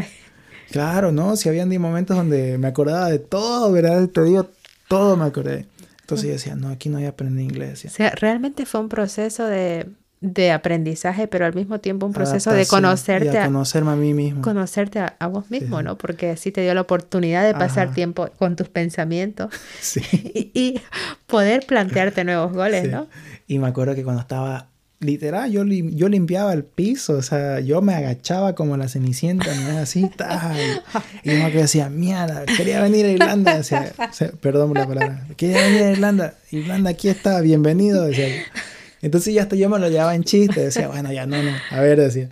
Claro, 0.72 1.12
¿no? 1.12 1.36
Si 1.36 1.48
habían 1.48 1.68
momentos 1.80 2.16
donde 2.16 2.58
me 2.58 2.66
acordaba 2.66 3.08
de 3.08 3.20
todo, 3.20 3.70
¿verdad? 3.70 4.08
Te 4.08 4.22
digo, 4.24 4.50
todo 4.88 5.16
me 5.16 5.24
acordé. 5.26 5.66
Entonces 6.00 6.26
yo 6.26 6.32
decía, 6.32 6.56
no, 6.56 6.68
aquí 6.70 6.88
no 6.88 6.96
voy 6.98 7.06
a 7.06 7.10
aprender 7.10 7.44
inglés. 7.44 7.70
decía. 7.70 7.90
O 7.90 7.94
sea, 7.94 8.10
realmente 8.10 8.66
fue 8.66 8.80
un 8.80 8.88
proceso 8.88 9.46
de, 9.46 9.86
de 10.26 10.52
aprendizaje, 10.52 11.28
pero 11.28 11.44
al 11.44 11.54
mismo 11.54 11.80
tiempo 11.80 12.06
un 12.06 12.14
proceso 12.14 12.50
de 12.50 12.64
conocerte 12.66 13.38
a 13.38 13.44
conocerme 13.44 13.92
a 13.92 13.96
mí 13.96 14.14
mismo. 14.14 14.40
conocerte 14.40 14.98
a, 14.98 15.16
a 15.18 15.26
vos 15.26 15.50
mismo, 15.50 15.78
Sí. 15.78 15.84
¿no? 15.84 15.98
Porque 15.98 16.30
así 16.30 16.50
te 16.50 16.62
dio 16.62 16.72
la 16.72 16.80
oportunidad 16.80 17.44
de 17.44 17.52
pasar 17.52 17.88
Ajá. 17.88 17.94
tiempo 17.94 18.30
con 18.38 18.56
tus 18.56 18.68
pensamientos 18.70 19.52
Sí. 19.80 20.00
y, 20.12 20.50
y 20.58 20.80
poder 21.26 21.66
plantearte 21.66 22.24
nuevos 22.24 22.54
goles, 22.54 22.84
Sí. 22.84 22.88
¿no? 22.90 23.06
Y 23.46 23.58
me 23.58 23.66
acuerdo 23.68 23.94
que 23.94 24.02
cuando 24.02 24.22
estaba, 24.22 24.68
literal, 25.00 25.50
yo, 25.52 25.62
lim- 25.64 25.94
yo 25.94 26.08
limpiaba 26.08 26.54
el 26.54 26.64
piso, 26.64 27.18
o 27.18 27.22
sea, 27.22 27.60
yo 27.60 27.82
me 27.82 27.94
agachaba 27.94 28.54
como 28.54 28.78
la 28.78 28.88
cenicienta, 28.88 29.54
¿no? 29.54 29.76
Así, 29.78 30.08
ta, 30.16 30.54
y, 31.22 31.30
yo 31.30 31.36
me 31.36 31.50
decía, 31.50 31.90
mierda, 31.90 32.46
quería 32.46 32.80
venir 32.80 33.04
a 33.04 33.10
Irlanda, 33.10 33.58
decía, 33.58 33.92
o 33.98 34.12
sea, 34.14 34.30
perdón 34.40 34.68
por 34.68 34.78
la 34.78 34.86
palabra, 34.88 35.26
quería 35.36 35.60
venir 35.66 35.82
a 35.82 35.90
Irlanda, 35.90 36.34
Irlanda 36.50 36.88
aquí 36.90 37.08
está, 37.10 37.42
bienvenido, 37.42 38.04
decía. 38.06 38.28
Entonces 39.04 39.34
ya 39.34 39.42
hasta 39.42 39.54
yo 39.56 39.68
me 39.68 39.78
lo 39.78 39.88
llevaba 39.88 40.14
en 40.14 40.24
chiste, 40.24 40.60
decía, 40.64 40.88
bueno, 40.88 41.12
ya 41.12 41.26
no, 41.26 41.42
no, 41.42 41.50
a 41.70 41.80
ver, 41.80 42.00
decía, 42.00 42.30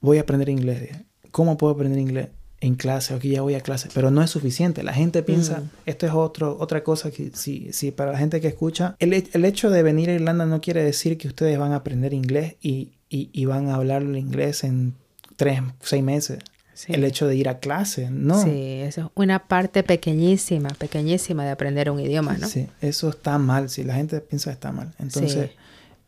voy 0.00 0.18
a 0.18 0.22
aprender 0.22 0.48
inglés, 0.48 0.80
decía. 0.80 1.02
¿cómo 1.30 1.56
puedo 1.56 1.74
aprender 1.74 1.98
inglés? 2.00 2.28
En 2.62 2.74
clase, 2.74 3.14
ok, 3.14 3.22
ya 3.22 3.40
voy 3.42 3.54
a 3.54 3.60
clase, 3.60 3.88
pero 3.94 4.10
no 4.10 4.22
es 4.22 4.28
suficiente. 4.30 4.82
La 4.82 4.92
gente 4.92 5.22
piensa, 5.22 5.60
Mm. 5.60 5.70
esto 5.86 6.06
es 6.06 6.12
otro, 6.12 6.56
otra 6.60 6.82
cosa 6.82 7.10
que 7.10 7.30
si, 7.34 7.72
si 7.72 7.90
para 7.90 8.12
la 8.12 8.18
gente 8.18 8.40
que 8.40 8.48
escucha, 8.48 8.96
el, 8.98 9.12
el 9.14 9.44
hecho 9.44 9.70
de 9.70 9.82
venir 9.82 10.10
a 10.10 10.14
Irlanda 10.14 10.44
no 10.44 10.60
quiere 10.60 10.82
decir 10.84 11.16
que 11.16 11.28
ustedes 11.28 11.58
van 11.58 11.72
a 11.72 11.76
aprender 11.76 12.12
inglés 12.12 12.56
y, 12.60 12.90
y, 13.08 13.30
y 13.32 13.44
van 13.46 13.68
a 13.70 13.76
hablar 13.76 14.02
el 14.02 14.16
inglés 14.16 14.64
en 14.64 14.94
tres, 15.36 15.60
seis 15.80 16.02
meses. 16.02 16.38
Sí. 16.74 16.92
El 16.94 17.04
hecho 17.04 17.26
de 17.26 17.36
ir 17.36 17.48
a 17.48 17.58
clase, 17.60 18.08
no. 18.10 18.42
Sí, 18.42 18.80
eso 18.80 19.00
es 19.02 19.06
una 19.14 19.38
parte 19.48 19.82
pequeñísima, 19.82 20.70
pequeñísima 20.70 21.44
de 21.44 21.50
aprender 21.50 21.90
un 21.90 22.00
idioma, 22.00 22.36
¿no? 22.38 22.46
Sí, 22.48 22.68
eso 22.80 23.10
está 23.10 23.36
mal, 23.38 23.68
si 23.70 23.84
la 23.84 23.94
gente 23.94 24.20
piensa 24.20 24.50
que 24.50 24.54
está 24.54 24.72
mal. 24.72 24.92
Entonces, 24.98 25.50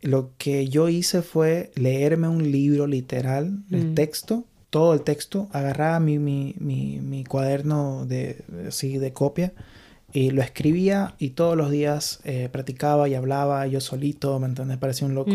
lo 0.02 0.32
que 0.36 0.68
yo 0.68 0.88
hice 0.88 1.22
fue 1.22 1.70
leerme 1.74 2.28
un 2.28 2.50
libro 2.50 2.86
literal, 2.86 3.62
el 3.70 3.90
Mm. 3.90 3.94
texto, 3.94 4.44
todo 4.70 4.94
el 4.94 5.02
texto, 5.02 5.48
agarraba 5.52 6.00
mi, 6.00 6.18
mi, 6.18 6.54
mi, 6.58 6.98
mi 7.00 7.24
cuaderno 7.24 8.04
de, 8.06 8.42
así, 8.68 8.98
de 8.98 9.12
copia 9.12 9.52
y 10.14 10.30
lo 10.30 10.42
escribía 10.42 11.14
y 11.18 11.30
todos 11.30 11.56
los 11.56 11.70
días 11.70 12.20
eh, 12.24 12.48
practicaba 12.52 13.08
y 13.08 13.14
hablaba 13.14 13.66
yo 13.66 13.80
solito, 13.80 14.38
¿me 14.38 14.46
entiendes? 14.46 14.76
Parecía 14.78 15.06
un 15.06 15.14
loco. 15.14 15.30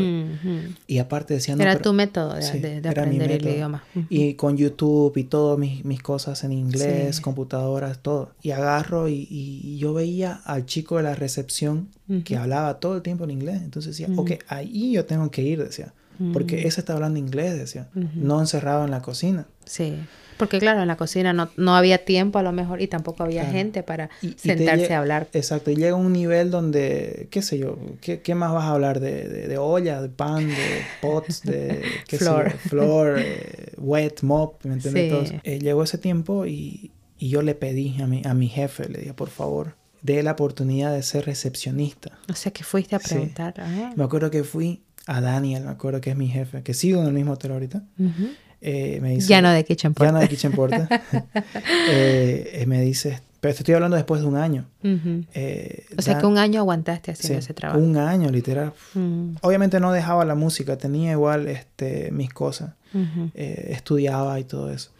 Y 0.87 0.99
aparte 0.99 1.33
decía, 1.33 1.55
no, 1.55 1.63
Era 1.63 1.73
pero- 1.73 1.83
tu 1.83 1.93
método 1.93 2.35
de, 2.35 2.41
Sí, 2.43 2.59
de- 2.59 2.81
de 2.81 2.89
era 2.89 3.05
mi 3.05 3.15
aprender 3.17 3.31
el 3.31 3.47
idioma. 3.47 3.83
Y 4.09 4.35
con 4.35 4.55
YouTube 4.57 5.17
y 5.17 5.23
todas 5.23 5.57
mis, 5.57 5.83
mis 5.83 6.01
cosas 6.01 6.43
en 6.43 6.51
inglés, 6.51 7.17
Sí. 7.17 7.21
computadoras, 7.21 7.99
todo. 7.99 8.31
Y 8.41 8.51
agarro 8.51 9.07
y, 9.09 9.77
yo 9.79 9.93
veía 9.93 10.33
al 10.45 10.65
chico 10.65 10.97
de 10.97 11.03
la 11.03 11.15
recepción 11.15 11.89
que 12.23 12.37
hablaba 12.37 12.79
todo 12.79 12.95
el 12.95 13.01
tiempo 13.01 13.23
en 13.23 13.31
inglés. 13.31 13.61
Entonces 13.63 13.97
decía, 13.97 14.13
ok, 14.15 14.31
ahí 14.47 14.91
yo 14.93 15.05
tengo 15.05 15.29
que 15.31 15.41
ir, 15.41 15.63
decía. 15.63 15.93
Porque 16.33 16.67
ese 16.67 16.81
está 16.81 16.93
hablando 16.93 17.19
inglés, 17.19 17.57
decía. 17.57 17.89
No 18.15 18.39
encerrado 18.39 18.85
en 18.85 18.91
la 18.91 19.01
cocina. 19.01 19.45
Sí, 19.65 19.95
porque 20.37 20.59
claro, 20.59 20.81
en 20.81 20.87
la 20.87 20.95
cocina 20.97 21.33
no, 21.33 21.49
no 21.57 21.75
había 21.75 22.05
tiempo 22.05 22.39
a 22.39 22.43
lo 22.43 22.51
mejor 22.51 22.81
y 22.81 22.87
tampoco 22.87 23.23
había 23.23 23.41
Claro. 23.41 23.57
gente 23.57 23.83
para 23.83 24.09
Y- 24.21 24.27
y 24.27 24.35
sentarse 24.37 24.87
lle- 24.89 24.91
a 24.93 24.99
hablar. 24.99 25.27
Exacto. 25.33 25.71
Y 25.71 25.75
llega 25.75 25.95
un 25.95 26.13
nivel 26.13 26.51
donde, 26.51 27.27
qué 27.31 27.41
sé 27.41 27.57
yo, 27.57 27.77
¿qué, 28.01 28.21
qué 28.21 28.35
más 28.35 28.53
vas 28.53 28.63
a 28.65 28.71
hablar? 28.71 28.99
De, 28.99 29.27
de, 29.27 29.47
de 29.47 29.57
olla, 29.57 30.01
de 30.01 30.09
pan, 30.09 30.47
de 30.47 30.55
pots, 31.01 31.41
de 31.43 31.81
qué 32.07 32.17
sé 32.17 32.25
yo, 32.25 32.43
floor, 32.69 33.17
eh, 33.19 33.73
wet, 33.77 34.21
mop, 34.21 34.63
¿me 34.65 34.73
entiendes? 34.73 35.29
Sí. 35.29 35.35
Eso. 35.35 35.41
Eh, 35.43 35.59
llegó 35.59 35.83
ese 35.83 35.97
tiempo 35.97 36.45
y, 36.45 36.91
y 37.17 37.29
yo 37.29 37.41
le 37.41 37.55
pedí 37.55 38.01
a 38.01 38.07
mi, 38.07 38.21
a 38.25 38.33
mi 38.33 38.47
jefe, 38.47 38.87
le 38.89 38.99
dije, 38.99 39.13
por 39.13 39.29
favor, 39.29 39.75
dé 40.01 40.21
la 40.23 40.33
oportunidad 40.33 40.93
de 40.93 41.01
ser 41.03 41.25
recepcionista. 41.25 42.11
O 42.29 42.33
sea 42.33 42.51
que 42.51 42.63
fuiste 42.63 42.95
a 42.95 42.99
Sí. 42.99 43.09
preguntar. 43.09 43.55
ah, 43.57 43.93
Me 43.95 44.03
acuerdo 44.03 44.29
que 44.29 44.43
fui 44.43 44.81
a 45.07 45.21
Daniel, 45.21 45.63
me 45.63 45.71
acuerdo 45.71 46.01
que 46.01 46.11
es 46.11 46.15
mi 46.17 46.27
jefe, 46.27 46.63
que 46.63 46.73
sigo 46.73 47.01
en 47.01 47.07
el 47.07 47.13
mismo 47.13 47.33
hotel 47.33 47.51
ahorita. 47.53 47.83
ujú. 47.97 48.27
Eh, 48.61 48.99
me 49.01 49.11
dice, 49.11 49.27
Ya 49.27 49.41
no 49.41 49.51
de 49.51 49.63
Kitchen 49.63 49.93
ya 49.99 50.11
no 50.11 50.19
de 50.19 50.27
Kitchen 50.27 50.51
Porter. 50.51 50.87
Eh, 51.89 52.63
me 52.67 52.81
dice, 52.81 53.21
pero 53.39 53.53
te 53.53 53.59
estoy 53.59 53.75
hablando 53.75 53.95
después 53.95 54.21
de 54.21 54.27
un 54.27 54.35
año. 54.35 54.65
Ujú. 54.83 55.23
Eh, 55.33 55.85
O 55.97 56.01
sea 56.01 56.13
Dan- 56.13 56.21
que 56.21 56.27
un 56.27 56.37
año 56.37 56.59
aguantaste 56.61 57.11
haciendo 57.11 57.41
sí, 57.41 57.45
ese 57.45 57.53
trabajo. 57.53 57.79
Un 57.79 57.97
año, 57.97 58.29
literal. 58.29 58.73
Mm, 58.93 59.35
Obviamente 59.41 59.79
no 59.79 59.91
dejaba 59.91 60.25
la 60.25 60.35
música, 60.35 60.77
tenía 60.77 61.11
igual 61.11 61.47
este, 61.47 62.11
mis 62.11 62.33
cosas, 62.33 62.73
ujú. 62.93 63.31
eh, 63.35 63.69
estudiaba 63.71 64.39
y 64.39 64.43
todo 64.43 64.71
eso. 64.71 64.91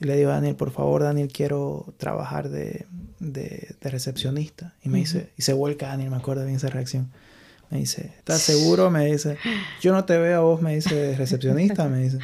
Y 0.00 0.04
le 0.04 0.16
digo, 0.16 0.30
Daniel, 0.30 0.56
por 0.56 0.70
favor, 0.72 1.02
Daniel, 1.02 1.30
quiero 1.32 1.94
trabajar 1.96 2.50
de, 2.50 2.86
de, 3.18 3.74
recepcionista. 3.80 4.74
Y 4.84 4.90
me 4.90 4.98
dice, 4.98 5.30
y 5.38 5.42
se 5.42 5.54
vuelca 5.54 5.88
Daniel, 5.88 6.10
me 6.10 6.16
acuerdo 6.16 6.44
bien 6.44 6.56
esa 6.56 6.68
reacción. 6.68 7.10
Me 7.70 7.78
dice, 7.78 8.12
¿estás 8.18 8.40
seguro? 8.42 8.90
Me 8.90 9.06
dice, 9.06 9.38
yo 9.80 9.92
no 9.92 10.04
te 10.04 10.18
veo 10.18 10.38
a 10.38 10.42
vos, 10.44 10.60
me 10.60 10.74
dice, 10.74 11.16
recepcionista, 11.16 11.88
me 11.88 12.00
dice. 12.02 12.18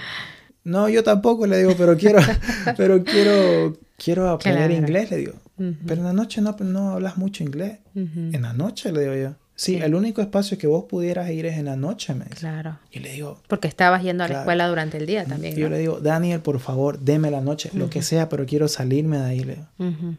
No, 0.64 0.88
yo 0.88 1.02
tampoco, 1.02 1.46
le 1.46 1.58
digo, 1.58 1.74
pero 1.76 1.96
quiero, 1.96 2.20
pero 2.76 3.02
quiero, 3.02 3.76
quiero 3.96 4.30
aprender 4.30 4.70
inglés, 4.70 5.10
le 5.10 5.16
digo. 5.18 5.32
Pero 5.56 6.00
en 6.00 6.04
la 6.04 6.12
noche 6.12 6.40
no, 6.40 6.56
no 6.60 6.92
hablas 6.92 7.16
mucho 7.16 7.44
inglés. 7.44 7.78
En 7.94 8.42
la 8.42 8.52
noche, 8.52 8.92
le 8.92 9.00
digo 9.00 9.14
yo. 9.14 9.36
Sí, 9.54 9.76
el 9.76 9.94
único 9.94 10.22
espacio 10.22 10.58
que 10.58 10.66
vos 10.66 10.86
pudieras 10.88 11.30
ir 11.30 11.46
es 11.46 11.56
en 11.56 11.66
la 11.66 11.76
noche, 11.76 12.14
me 12.14 12.24
dice. 12.24 12.38
Claro. 12.38 12.78
Y 12.90 12.98
le 12.98 13.12
digo... 13.12 13.40
Porque 13.46 13.68
estabas 13.68 14.02
yendo 14.02 14.24
a 14.24 14.28
la 14.28 14.40
escuela 14.40 14.66
durante 14.66 14.96
el 14.96 15.06
día 15.06 15.24
también, 15.24 15.56
Y 15.56 15.60
yo 15.60 15.68
le 15.68 15.78
digo, 15.78 16.00
Daniel, 16.00 16.40
por 16.40 16.58
favor, 16.58 16.98
deme 16.98 17.30
la 17.30 17.40
noche, 17.40 17.70
lo 17.74 17.88
que 17.88 18.02
sea, 18.02 18.28
pero 18.28 18.44
quiero 18.44 18.66
salirme 18.66 19.18
de 19.18 19.24
ahí, 19.24 19.40
le 19.40 19.54
digo. 19.54 19.68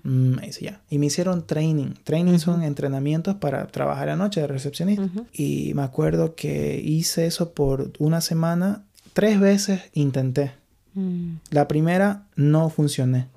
Mm, 0.03 0.35
me 0.35 0.41
dice, 0.43 0.63
ya. 0.63 0.81
Y 0.89 0.97
me 0.97 1.07
hicieron 1.07 1.45
training. 1.45 1.93
Training 2.05 2.37
son 2.37 2.63
entrenamientos 2.63 3.35
para 3.35 3.67
trabajar 3.67 4.07
la 4.07 4.15
noche 4.15 4.39
de 4.39 4.47
recepcionista. 4.47 5.09
Y 5.33 5.73
me 5.73 5.81
acuerdo 5.81 6.35
que 6.35 6.79
hice 6.81 7.25
eso 7.25 7.53
por 7.53 7.91
una 7.99 8.21
semana. 8.21 8.83
Tres 9.13 9.39
veces 9.39 9.81
intenté. 9.93 10.51
Mm. 10.93 11.35
La 11.49 11.67
primera 11.67 12.25
no 12.35 12.69
funcioné. 12.69 13.27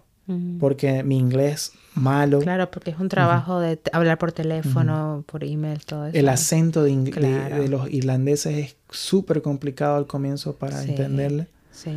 Porque 0.59 1.05
mi 1.05 1.19
inglés 1.19 1.71
malo. 1.95 2.41
Claro, 2.41 2.69
porque 2.73 2.91
es 2.91 2.99
un 2.99 3.09
trabajo 3.09 3.61
de 3.61 3.79
hablar 3.93 4.19
por 4.19 4.33
teléfono, 4.33 5.23
por 5.25 5.45
email, 5.45 5.85
todo 5.85 6.07
eso. 6.07 6.17
El 6.17 6.29
acento 6.29 6.83
de, 6.83 6.97
de, 6.97 7.69
los 7.69 7.89
irlandeses 7.91 8.57
es 8.57 8.77
súper 8.91 9.41
complicado 9.41 9.97
al 9.97 10.09
comienzo 10.09 10.57
para 10.57 10.83
entenderle. 10.83 11.47
Sí. 11.71 11.93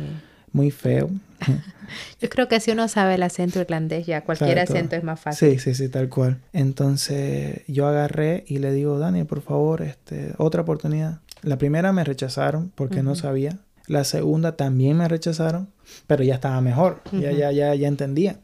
Muy 0.52 0.70
feo. 0.70 1.10
Yo 2.20 2.28
creo 2.28 2.46
que 2.46 2.60
si 2.60 2.70
uno 2.70 2.86
sabe 2.86 3.14
el 3.14 3.22
acento 3.24 3.60
irlandés, 3.60 4.06
ya 4.06 4.22
cualquier 4.24 4.60
acento 4.60 4.94
es 4.94 5.02
más 5.02 5.18
fácil. 5.18 5.50
Sí, 5.50 5.58
sí, 5.58 5.74
sí, 5.74 5.88
tal 5.88 6.08
cual. 6.08 6.38
Entonces 6.52 7.62
yo 7.66 7.86
agarré 7.86 8.44
y 8.46 8.58
le 8.58 8.72
digo, 8.72 8.98
Daniel, 8.98 9.26
por 9.26 9.42
favor, 9.42 9.82
este, 9.82 10.34
otra 10.38 10.62
oportunidad. 10.62 11.20
La 11.42 11.56
primera 11.58 11.92
me 11.92 12.04
rechazaron 12.04 12.70
porque 12.74 13.02
no 13.02 13.14
sabía. 13.14 13.58
La 13.90 14.04
segunda 14.04 14.54
también 14.54 14.96
me 14.96 15.08
rechazaron, 15.08 15.68
pero 16.06 16.22
ya 16.22 16.34
estaba 16.34 16.60
mejor, 16.60 17.02
ya, 17.10 17.32
ya, 17.32 17.50
ya, 17.50 17.74
ya 17.74 17.88
entendía. 17.88 18.38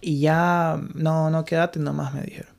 Y 0.00 0.20
ya, 0.20 0.80
no, 0.94 1.28
no, 1.28 1.44
quédate 1.44 1.78
nomás, 1.78 2.14
me 2.14 2.22
dijeron. 2.22 2.54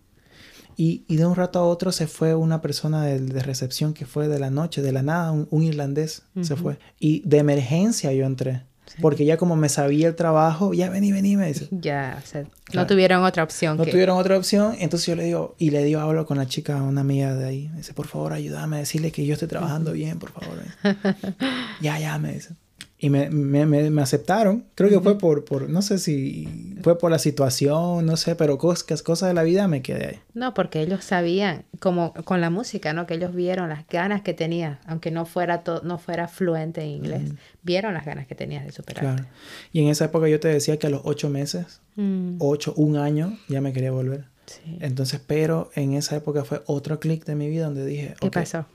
Y, 0.77 1.03
y, 1.07 1.15
de 1.15 1.25
un 1.25 1.33
rato 1.33 1.57
a 1.57 1.63
otro 1.63 1.91
se 1.91 2.05
fue 2.05 2.35
una 2.35 2.61
persona 2.61 3.03
de, 3.03 3.19
de 3.19 3.41
recepción 3.41 3.95
que 3.95 4.05
fue 4.05 4.27
de 4.27 4.37
la 4.37 4.51
noche, 4.51 4.83
de 4.83 4.91
la 4.91 5.01
nada, 5.01 5.31
un, 5.31 5.63
irlandés 5.63 6.21
se 6.41 6.55
fue. 6.55 6.77
Y 6.99 7.27
de 7.27 7.39
emergencia 7.39 8.13
yo 8.13 8.27
entré. 8.27 8.65
Porque 8.99 9.25
ya 9.25 9.37
como 9.37 9.55
me 9.55 9.69
sabía 9.69 10.07
el 10.07 10.15
trabajo, 10.15 10.73
ya 10.73 10.89
vení, 10.89 11.11
vení, 11.11 11.37
me 11.37 11.47
dice. 11.47 11.67
Ya, 11.71 12.19
o 12.21 12.27
sea, 12.27 12.45
no 12.73 12.87
tuvieron 12.87 13.23
otra 13.23 13.43
opción. 13.43 13.77
No 13.77 13.85
tuvieron 13.85 14.17
otra 14.17 14.37
opción. 14.37 14.75
Entonces 14.79 15.07
yo 15.07 15.15
le 15.15 15.23
digo, 15.23 15.55
y 15.57 15.69
le 15.69 15.83
digo, 15.83 16.01
hablo 16.01 16.25
con 16.25 16.37
la 16.37 16.47
chica, 16.47 16.81
una 16.81 17.01
amiga 17.01 17.35
de 17.35 17.47
ahí. 17.47 17.69
Me 17.69 17.77
dice, 17.77 17.93
por 17.93 18.07
favor, 18.07 18.33
ayúdame 18.33 18.77
a 18.77 18.79
decirle 18.79 19.11
que 19.11 19.25
yo 19.25 19.33
estoy 19.33 19.47
trabajando 19.47 19.93
bien, 19.93 20.19
por 20.19 20.31
favor. 20.31 20.57
ya, 21.81 21.99
ya, 21.99 22.17
me 22.17 22.33
dice. 22.33 22.55
Y 23.03 23.09
me, 23.09 23.31
me, 23.31 23.65
me, 23.65 24.01
aceptaron. 24.03 24.63
Creo 24.75 24.91
que 24.91 24.99
fue 24.99 25.17
por, 25.17 25.43
por, 25.43 25.67
no 25.67 25.81
sé 25.81 25.97
si 25.97 26.75
fue 26.83 26.99
por 26.99 27.09
la 27.09 27.17
situación, 27.17 28.05
no 28.05 28.15
sé, 28.15 28.35
pero 28.35 28.59
cosas, 28.59 29.01
cosas 29.01 29.29
de 29.29 29.33
la 29.33 29.41
vida 29.41 29.67
me 29.67 29.81
quedé 29.81 30.05
ahí. 30.05 30.19
No, 30.35 30.53
porque 30.53 30.81
ellos 30.81 31.03
sabían, 31.03 31.65
como 31.79 32.13
con 32.13 32.41
la 32.41 32.51
música, 32.51 32.93
¿no? 32.93 33.07
Que 33.07 33.15
ellos 33.15 33.33
vieron 33.33 33.69
las 33.69 33.87
ganas 33.87 34.21
que 34.21 34.35
tenía, 34.35 34.81
aunque 34.85 35.09
no 35.09 35.25
fuera, 35.25 35.63
no 35.81 35.97
fuera 35.97 36.27
fluente 36.27 36.81
en 36.81 36.89
inglés, 36.89 37.33
vieron 37.63 37.95
las 37.95 38.05
ganas 38.05 38.27
que 38.27 38.35
tenías 38.35 38.63
de 38.67 38.71
superar. 38.71 39.15
Claro. 39.15 39.25
Y 39.73 39.81
en 39.81 39.87
esa 39.87 40.05
época 40.05 40.27
yo 40.27 40.39
te 40.39 40.49
decía 40.49 40.77
que 40.77 40.85
a 40.85 40.91
los 40.91 41.01
ocho 41.03 41.27
meses, 41.27 41.81
mm. 41.95 42.35
ocho, 42.37 42.71
un 42.77 42.97
año, 42.97 43.35
ya 43.47 43.61
me 43.61 43.73
quería 43.73 43.89
volver. 43.89 44.25
Sí. 44.45 44.77
Entonces, 44.79 45.19
pero 45.25 45.71
en 45.73 45.93
esa 45.93 46.15
época 46.15 46.43
fue 46.43 46.61
otro 46.67 46.99
clic 46.99 47.25
de 47.25 47.33
mi 47.33 47.49
vida 47.49 47.65
donde 47.65 47.83
dije, 47.83 48.13
¿qué 48.19 48.29
pasó? 48.29 48.67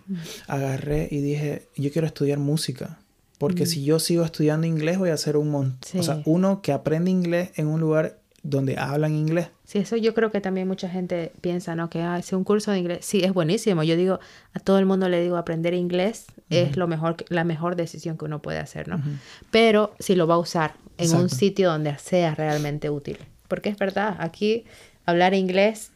Agarré 0.48 1.06
y 1.12 1.20
dije, 1.20 1.68
yo 1.76 1.92
quiero 1.92 2.08
estudiar 2.08 2.40
música. 2.40 2.98
Porque 3.38 3.66
si 3.66 3.84
yo 3.84 3.98
sigo 3.98 4.24
estudiando 4.24 4.66
inglés 4.66 4.98
voy 4.98 5.10
a 5.10 5.16
ser 5.16 5.36
un 5.36 5.50
montón. 5.50 6.00
O 6.00 6.02
sea, 6.02 6.22
uno 6.24 6.62
que 6.62 6.72
aprende 6.72 7.10
inglés 7.10 7.50
en 7.56 7.66
un 7.66 7.80
lugar 7.80 8.18
donde 8.42 8.78
hablan 8.78 9.14
inglés. 9.14 9.48
Sí, 9.64 9.78
eso 9.78 9.96
yo 9.96 10.14
creo 10.14 10.30
que 10.30 10.40
también 10.40 10.68
mucha 10.68 10.88
gente 10.88 11.32
piensa, 11.40 11.74
¿no? 11.74 11.90
Que 11.90 12.00
ah, 12.00 12.20
un 12.32 12.44
curso 12.44 12.70
de 12.70 12.78
inglés. 12.78 13.04
Sí, 13.04 13.22
es 13.24 13.32
buenísimo. 13.32 13.82
Yo 13.82 13.96
digo, 13.96 14.20
a 14.54 14.60
todo 14.60 14.78
el 14.78 14.86
mundo 14.86 15.08
le 15.08 15.20
digo, 15.20 15.36
aprender 15.36 15.74
inglés 15.74 16.26
es 16.48 16.76
lo 16.76 16.86
mejor, 16.86 17.16
la 17.28 17.44
mejor 17.44 17.74
decisión 17.74 18.16
que 18.16 18.24
uno 18.24 18.40
puede 18.40 18.58
hacer, 18.58 18.88
¿no? 18.88 19.02
Pero 19.50 19.92
si 19.98 20.14
lo 20.14 20.26
va 20.26 20.36
a 20.36 20.38
usar 20.38 20.74
en 20.96 21.14
un 21.14 21.28
sitio 21.28 21.70
donde 21.70 21.98
sea 21.98 22.34
realmente 22.34 22.88
útil. 22.88 23.18
Porque 23.48 23.68
es 23.68 23.76
verdad, 23.76 24.16
aquí 24.18 24.64
hablar 25.04 25.34
inglés 25.34 25.90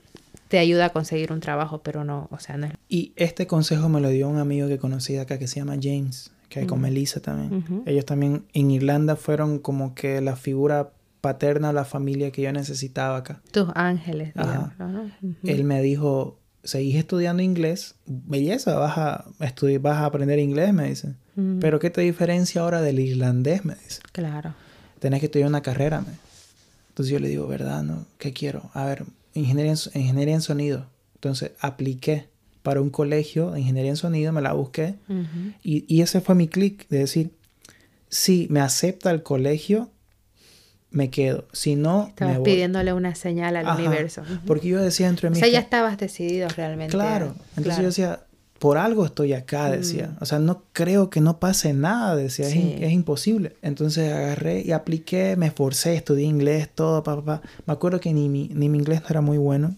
te 0.48 0.58
ayuda 0.58 0.86
a 0.86 0.90
conseguir 0.90 1.32
un 1.32 1.38
trabajo, 1.38 1.82
pero 1.82 2.04
no, 2.04 2.28
o 2.32 2.40
sea, 2.40 2.56
no 2.56 2.66
es... 2.66 2.72
Y 2.88 3.12
este 3.14 3.46
consejo 3.46 3.88
me 3.88 4.00
lo 4.00 4.08
dio 4.08 4.28
un 4.28 4.38
amigo 4.38 4.66
que 4.66 4.78
conocí 4.78 5.16
acá 5.16 5.38
que 5.38 5.46
se 5.46 5.60
llama 5.60 5.76
James 5.80 6.32
que 6.50 6.60
hay 6.60 6.66
con 6.66 6.80
Melissa 6.80 7.20
también. 7.20 7.84
Ellos 7.86 8.04
también 8.04 8.44
en 8.52 8.70
Irlanda 8.70 9.16
fueron 9.16 9.58
como 9.60 9.94
que 9.94 10.20
la 10.20 10.36
figura 10.36 10.92
paterna, 11.20 11.72
la 11.72 11.84
familia 11.84 12.32
que 12.32 12.42
yo 12.42 12.52
necesitaba 12.52 13.16
acá. 13.16 13.40
Tus 13.52 13.68
ángeles, 13.74 14.34
digamos. 14.34 14.72
Él 15.44 15.64
me 15.64 15.80
dijo, 15.80 16.38
seguís 16.64 16.96
estudiando 16.96 17.42
inglés, 17.42 17.94
belleza, 18.04 18.76
vas 18.76 18.98
a, 18.98 19.24
estudiar, 19.40 19.80
vas 19.80 19.98
a 19.98 20.06
aprender 20.06 20.38
inglés, 20.38 20.74
me 20.74 20.88
dice. 20.88 21.14
Pero 21.60 21.78
¿qué 21.78 21.88
te 21.88 22.02
diferencia 22.02 22.60
ahora 22.60 22.82
del 22.82 22.98
irlandés? 22.98 23.64
Me 23.64 23.76
dice. 23.76 24.00
Claro. 24.12 24.54
Tenés 24.98 25.20
que 25.20 25.26
estudiar 25.26 25.48
una 25.48 25.62
carrera, 25.62 26.02
me. 26.02 26.12
Entonces 26.88 27.12
yo 27.12 27.20
le 27.20 27.28
digo, 27.28 27.46
¿verdad? 27.46 27.82
No? 27.82 28.06
¿Qué 28.18 28.32
quiero? 28.34 28.70
A 28.74 28.84
ver, 28.84 29.04
ingeniería 29.32 29.74
ingeniería 29.94 30.34
en 30.34 30.42
sonido. 30.42 30.86
Entonces 31.14 31.52
apliqué 31.60 32.28
para 32.62 32.80
un 32.80 32.90
colegio 32.90 33.50
de 33.50 33.60
ingeniería 33.60 33.90
en 33.90 33.96
sonido, 33.96 34.32
me 34.32 34.42
la 34.42 34.52
busqué 34.52 34.96
y, 35.62 35.84
y, 35.88 36.02
ese 36.02 36.20
fue 36.20 36.34
mi 36.34 36.48
clic 36.48 36.88
de 36.88 36.98
decir, 36.98 37.32
si 38.08 38.46
me 38.50 38.60
acepta 38.60 39.10
el 39.10 39.22
colegio, 39.22 39.90
me 40.90 41.10
quedo. 41.10 41.46
Si 41.52 41.76
no, 41.76 42.08
estabas 42.08 42.40
pidiéndole 42.40 42.92
una 42.92 43.14
señal 43.14 43.56
al 43.56 43.78
universo. 43.78 44.22
Porque 44.46 44.68
yo 44.68 44.82
decía 44.82 45.08
entre 45.08 45.30
mí. 45.30 45.36
O 45.36 45.40
sea, 45.40 45.48
ya 45.48 45.60
estabas 45.60 45.98
decidido 45.98 46.48
realmente. 46.48 46.92
Claro. 46.92 47.34
Entonces 47.56 47.80
yo 47.80 47.86
decía, 47.86 48.24
por 48.58 48.76
algo 48.76 49.06
estoy 49.06 49.32
acá, 49.32 49.70
decía. 49.70 50.08
Mm. 50.08 50.22
O 50.22 50.26
sea, 50.26 50.38
no 50.38 50.64
creo 50.72 51.08
que 51.08 51.20
no 51.20 51.38
pase 51.38 51.72
nada, 51.72 52.16
decía. 52.16 52.48
Es, 52.48 52.92
imposible. 52.92 53.56
Entonces 53.62 54.12
agarré 54.12 54.62
y 54.62 54.72
apliqué, 54.72 55.36
me 55.36 55.46
esforcé, 55.46 55.94
estudié 55.94 56.26
inglés, 56.26 56.68
todo, 56.74 57.02
papá. 57.02 57.40
Me 57.66 57.72
acuerdo 57.72 58.00
que 58.00 58.12
ni 58.12 58.28
mi, 58.28 58.50
ni 58.52 58.68
mi 58.68 58.78
inglés 58.78 59.02
no 59.02 59.06
era 59.10 59.20
muy 59.20 59.38
bueno. 59.38 59.76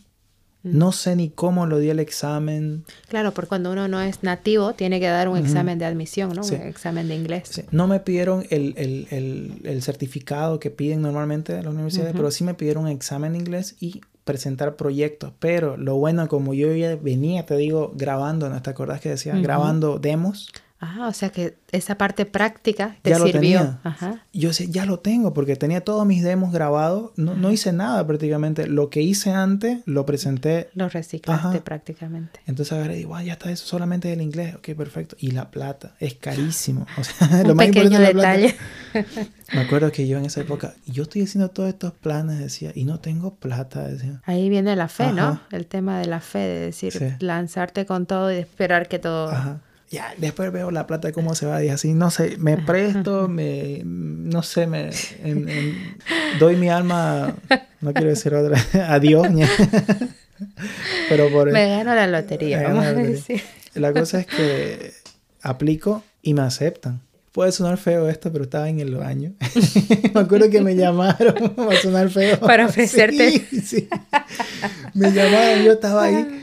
No 0.63 0.93
sé 0.93 1.17
ni 1.17 1.31
cómo 1.31 1.67
lo 1.67 1.79
di 1.79 1.91
el 1.91 1.99
examen. 1.99 2.85
Claro, 3.09 3.33
porque 3.33 3.49
cuando 3.49 3.73
uno 3.73 3.89
no 3.89 4.01
es 4.01 4.23
nativo, 4.23 4.75
tiene 4.75 5.01
que 5.01 5.09
dar 5.09 5.29
un 5.29 5.37
examen 5.37 5.79
de 5.79 5.85
admisión, 5.85 6.33
¿no? 6.35 6.43
Un 6.43 6.55
examen 6.55 7.09
de 7.09 7.17
inglés. 7.17 7.65
No 7.71 7.89
me 7.89 8.01
pidieron 8.01 8.47
el, 8.51 8.75
el, 8.77 9.09
el, 9.11 9.61
el, 9.65 9.83
certificado 9.83 10.61
que 10.61 10.71
piden 10.71 11.03
normalmente 11.03 11.61
las 11.63 11.73
universidades, 11.73 12.13
pero 12.15 12.31
sí 12.31 12.45
me 12.45 12.55
pidieron 12.55 12.85
un 12.85 12.91
examen 12.91 13.33
de 13.33 13.39
inglés 13.39 13.77
y 13.81 14.01
presentar 14.25 14.77
proyectos. 14.77 15.33
Pero 15.39 15.77
lo 15.77 15.97
bueno, 15.97 16.29
como 16.29 16.55
yo 16.55 16.73
ya 16.75 16.97
venía, 16.97 17.45
te 17.45 17.57
digo, 17.57 17.93
grabando, 17.95 18.49
¿no 18.49 18.63
te 18.63 18.71
acordás 18.71 19.01
que 19.01 19.11
decía? 19.11 19.35
Grabando 19.37 19.99
demos. 19.99 20.53
Ah, 20.85 21.07
o 21.07 21.13
sea 21.13 21.31
que 21.31 21.59
esa 21.71 21.97
parte 21.97 22.27
práctica 22.27 22.97
te 23.03 23.11
ya 23.11 23.17
sirvió. 23.17 23.33
Lo 23.33 23.41
tenía. 23.41 23.81
Ajá. 23.85 24.25
Yo 24.33 24.49
decía, 24.49 24.67
ya 24.69 24.85
lo 24.85 24.99
tengo, 24.99 25.33
porque 25.33 25.55
tenía 25.55 25.83
todos 25.83 26.05
mis 26.05 26.25
demos 26.25 26.53
grabados. 26.53 27.13
No, 27.15 27.37
no, 27.37 27.53
hice 27.53 27.73
nada 27.73 28.05
prácticamente. 28.05 28.67
Lo 28.67 28.91
que 28.91 29.01
hice 29.01 29.31
antes, 29.31 29.79
lo 29.87 30.05
presenté. 30.07 30.71
Lo 30.75 30.89
reciclaste 30.89 31.61
prácticamente. 31.61 32.41
Entonces 32.47 32.73
agarré 32.73 32.95
y 32.95 32.99
digo, 32.99 33.19
ya 33.21 33.35
está 33.35 33.53
eso 33.53 33.65
solamente 33.65 34.13
el 34.13 34.21
inglés. 34.21 34.57
Ok, 34.57 34.71
perfecto. 34.77 35.15
Y 35.21 35.31
la 35.31 35.53
plata, 35.53 35.95
es 36.01 36.15
carísimo. 36.15 36.85
O 36.99 37.05
sea, 37.05 37.29
Un 37.43 37.47
lo 37.47 37.55
más 37.55 37.67
pequeño 37.67 38.01
detalle. 38.01 38.57
Me 39.55 39.61
acuerdo 39.61 39.93
que 39.93 40.09
yo 40.09 40.19
en 40.19 40.25
esa 40.25 40.41
época, 40.41 40.75
yo 40.87 41.05
estoy 41.05 41.23
haciendo 41.23 41.51
todos 41.51 41.69
estos 41.69 41.93
planes, 41.93 42.41
decía, 42.41 42.73
y 42.75 42.85
no 42.85 42.99
tengo 42.99 43.37
plata, 43.37 43.87
decía. 43.87 44.21
Ahí 44.25 44.49
viene 44.49 44.75
la 44.75 44.89
fe, 44.89 45.13
¿no? 45.13 45.41
El 45.53 45.67
tema 45.67 46.01
de 46.01 46.07
la 46.07 46.19
fe, 46.19 46.41
de 46.41 46.59
decir, 46.59 47.17
lanzarte 47.21 47.87
con 47.87 48.07
todo 48.07 48.33
y 48.33 48.37
esperar 48.39 48.89
que 48.89 48.99
todo... 48.99 49.29
Ajá 49.29 49.61
ya, 49.93 50.15
después 50.17 50.51
veo 50.51 50.71
la 50.71 50.87
plata 50.87 51.13
cómo 51.13 51.35
se 51.35 51.45
va 51.45 51.63
y 51.63 51.69
así, 51.69 51.93
no 51.93 52.11
sé, 52.11 52.39
me 52.39 52.57
presto, 52.57 53.29
me, 53.29 53.83
no 53.85 54.43
sé, 54.43 54.67
me, 54.67 54.89
doy 56.41 56.57
mi 56.57 56.71
alma, 56.71 57.35
no 57.83 57.93
quiero 57.93 58.09
decir 58.09 58.35
otra, 58.35 58.59
a 58.89 58.99
Dios, 58.99 59.29
pero 61.11 61.31
por... 61.31 61.53
Me 61.53 61.69
gano 61.69 61.95
la 61.95 62.07
lotería, 62.07 62.63
vamos 62.63 62.87
a 62.87 62.95
decir. 62.95 63.43
La 63.75 63.93
cosa 63.93 64.21
es 64.21 64.27
que 64.27 64.95
aplico 65.43 66.03
y 66.23 66.33
me 66.33 66.41
aceptan. 66.41 67.03
Puede 67.33 67.53
sonar 67.53 67.77
feo 67.77 68.09
esto, 68.09 68.33
pero 68.33 68.45
estaba 68.45 68.69
en 68.71 68.81
el 68.81 68.95
baño. 68.95 69.33
me 70.15 70.21
acuerdo 70.21 70.49
que 70.49 70.63
me 70.63 70.75
llamaron, 70.75 71.55
va 71.59 71.75
a 71.75 71.77
sonar 71.77 72.09
feo. 72.09 72.41
Para 72.41 72.65
ofrecerte. 72.67 73.31
Sí, 73.31 73.61
sí. 73.61 73.89
Me 74.95 75.13
llamaron, 75.13 75.65
yo 75.65 75.73
estaba 75.73 76.05
ahí 76.05 76.43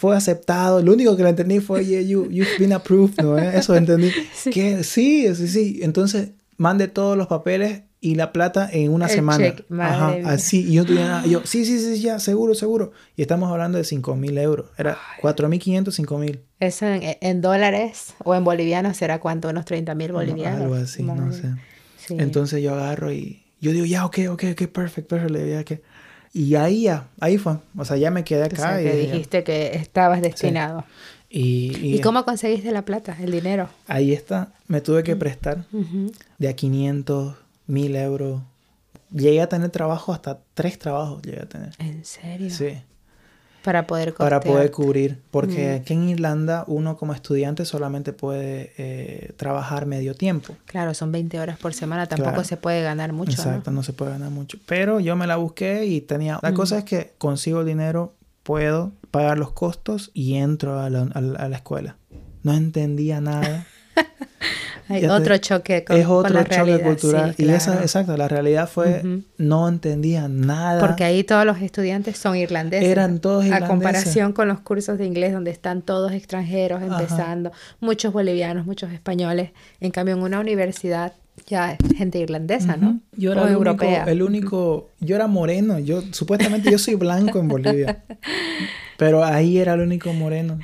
fue 0.00 0.16
aceptado. 0.16 0.80
Lo 0.80 0.94
único 0.94 1.14
que 1.14 1.22
le 1.22 1.28
entendí 1.28 1.60
fue, 1.60 1.84
yeah, 1.84 2.00
you, 2.00 2.26
you've 2.30 2.56
been 2.58 2.72
approved, 2.72 3.20
¿no? 3.20 3.36
Eso 3.36 3.76
entendí. 3.76 4.10
sí. 4.34 4.48
Que 4.48 4.82
sí, 4.82 5.32
sí, 5.34 5.46
sí. 5.46 5.80
Entonces, 5.82 6.30
mandé 6.56 6.88
todos 6.88 7.18
los 7.18 7.26
papeles 7.26 7.82
y 8.00 8.14
la 8.14 8.32
plata 8.32 8.66
en 8.72 8.92
una 8.92 9.06
El 9.06 9.10
semana. 9.10 9.54
Ajá, 9.78 10.16
así. 10.24 10.66
Y 10.66 10.72
yo 10.72 10.84
nada. 10.84 11.26
Yo, 11.26 11.42
sí, 11.44 11.66
sí, 11.66 11.78
sí, 11.78 12.00
ya, 12.00 12.18
seguro, 12.18 12.54
seguro. 12.54 12.92
Y 13.14 13.20
estamos 13.20 13.50
hablando 13.52 13.76
de 13.76 13.84
5 13.84 14.16
mil 14.16 14.38
euros. 14.38 14.70
Era 14.78 14.96
4.500, 15.20 15.90
5 15.90 16.18
mil. 16.18 16.40
Eso 16.60 16.86
en, 16.86 17.18
en 17.20 17.40
dólares 17.42 18.14
o 18.24 18.34
en 18.34 18.42
bolivianos 18.42 18.96
será 18.96 19.20
cuánto, 19.20 19.50
unos 19.50 19.66
30 19.66 19.94
mil 19.96 20.12
bolivianos. 20.12 20.62
Algo 20.62 20.74
así, 20.76 21.02
no 21.02 21.30
sé. 21.30 21.42
Sí. 21.98 22.16
Entonces 22.18 22.62
yo 22.62 22.72
agarro 22.72 23.12
y 23.12 23.42
yo 23.60 23.72
digo, 23.72 23.84
ya, 23.84 24.06
ok, 24.06 24.20
ok, 24.30 24.44
ok, 24.52 24.62
perfect, 24.68 25.08
perfect. 25.08 25.30
le 25.30 25.44
digo, 25.44 25.58
ya 25.58 25.64
que... 25.64 25.82
Y 26.32 26.54
ahí 26.54 26.82
ya, 26.82 27.08
ahí 27.20 27.38
fue. 27.38 27.56
O 27.76 27.84
sea, 27.84 27.96
ya 27.96 28.10
me 28.10 28.22
quedé 28.24 28.42
O 28.42 28.46
acá. 28.46 28.56
sea, 28.56 28.82
y, 28.82 28.84
ya. 28.84 29.12
dijiste 29.12 29.42
que 29.44 29.74
estabas 29.76 30.22
destinado. 30.22 30.84
y, 31.28 31.76
y 31.80 31.94
¿Y 31.96 32.00
cómo 32.00 32.24
conseguiste 32.24 32.70
la 32.72 32.84
plata, 32.84 33.16
el 33.20 33.32
dinero? 33.32 33.68
ahí 33.88 34.12
está. 34.12 34.52
Me 34.68 34.80
tuve 34.80 35.02
que 35.02 35.16
prestar 35.16 35.64
Ujú. 35.72 36.12
de 36.38 36.48
a 36.48 36.52
500, 36.54 37.34
1000 37.66 37.96
euros. 37.96 38.42
Llegué 39.12 39.40
a 39.42 39.48
tener 39.48 39.70
trabajo, 39.70 40.12
hasta 40.12 40.38
tres 40.54 40.78
trabajos 40.78 41.20
llegué 41.22 41.40
a 41.40 41.46
tener. 41.46 41.74
¿En 41.78 42.04
serio? 42.04 42.50
Sí. 42.50 42.78
Para 43.64 43.86
poder 43.86 44.14
Para 44.14 44.40
poder 44.40 44.70
cubrir. 44.70 45.18
Porque 45.30 45.72
Mm. 45.76 45.80
aquí 45.82 45.92
en 45.94 46.08
Irlanda 46.08 46.64
uno 46.66 46.96
como 46.96 47.12
estudiante 47.12 47.64
solamente 47.66 48.12
puede 48.14 48.72
eh, 48.78 49.32
trabajar 49.36 49.84
medio 49.86 50.14
tiempo. 50.14 50.56
Claro, 50.64 50.94
son 50.94 51.12
20 51.12 51.38
horas 51.40 51.58
por 51.58 51.74
semana, 51.74 52.06
tampoco 52.06 52.30
Claro. 52.32 52.44
se 52.48 52.56
puede 52.56 52.82
ganar 52.82 53.12
mucho, 53.12 53.32
Exacto, 53.32 53.70
¿no? 53.70 53.76
¿no? 53.78 53.82
se 53.82 53.92
puede 53.92 54.12
ganar 54.12 54.30
mucho. 54.30 54.58
Pero 54.66 54.98
yo 55.00 55.14
me 55.16 55.26
la 55.26 55.36
busqué 55.36 55.84
y 55.84 56.00
tenía... 56.00 56.38
La 56.42 56.52
Mm. 56.52 56.54
cosa 56.54 56.78
es 56.78 56.84
que 56.84 57.12
consigo 57.18 57.60
el 57.60 57.66
dinero, 57.66 58.14
puedo 58.42 58.92
pagar 59.10 59.38
los 59.38 59.52
costos 59.52 60.10
y 60.14 60.36
entro 60.36 60.80
a 60.80 60.88
la, 60.88 61.02
a 61.12 61.20
la- 61.20 61.38
a 61.38 61.48
la 61.48 61.56
escuela. 61.56 61.96
No 62.42 62.54
entendía 62.54 63.20
nada. 63.20 63.66
Hay 64.90 65.00
te- 65.02 65.08
otro 65.10 65.36
choque 65.38 65.84
con, 65.84 65.96
es 65.96 66.04
con 66.06 66.16
otro 66.16 66.34
la 66.34 66.44
choque 66.44 66.56
realidad. 66.56 66.84
cultural. 66.86 67.34
sí, 67.36 67.44
Y 67.44 67.48
esa, 67.50 67.80
exacto, 67.80 68.16
la 68.16 68.28
realidad 68.28 68.68
fue, 68.68 68.98
Ujú. 69.04 69.22
no 69.38 69.68
entendía 69.68 70.28
nada. 70.28 70.80
Porque 70.80 71.04
ahí 71.04 71.24
todos 71.24 71.44
los 71.46 71.62
estudiantes 71.62 72.18
son 72.18 72.36
irlandeses. 72.36 72.88
Eran 72.88 73.20
todos 73.20 73.44
A 73.44 73.46
irlandeses. 73.46 73.68
comparación 73.70 74.32
con 74.32 74.48
los 74.48 74.60
cursos 74.60 74.98
de 74.98 75.06
inglés 75.06 75.32
donde 75.32 75.50
están 75.52 75.82
todos 75.82 76.12
extranjeros 76.12 76.82
Ajá. 76.82 77.00
empezando, 77.00 77.52
muchos 77.80 78.12
bolivianos, 78.12 78.66
muchos 78.66 78.92
españoles. 78.92 79.50
En 79.80 79.90
cambio, 79.92 80.14
en 80.16 80.22
una 80.22 80.40
universidad 80.40 81.12
ya 81.46 81.72
es 81.72 81.78
gente 81.96 82.18
irlandesa, 82.18 82.76
¿no? 82.76 83.00
Yo 83.16 83.32
era 83.32 83.42
o 83.42 83.46
el 83.46 83.52
europea. 83.54 83.88
único, 84.04 84.10
el 84.10 84.22
único, 84.22 84.90
yo 85.00 85.16
era 85.16 85.26
moreno, 85.26 85.78
yo 85.78 86.02
supuestamente 86.10 86.70
yo 86.70 86.78
soy 86.78 86.96
blanco 86.96 87.38
en 87.38 87.48
Bolivia, 87.48 88.02
pero 88.98 89.24
ahí 89.24 89.58
era 89.58 89.74
el 89.74 89.80
único 89.80 90.12
moreno. 90.12 90.58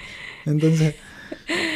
Entonces, 0.44 0.94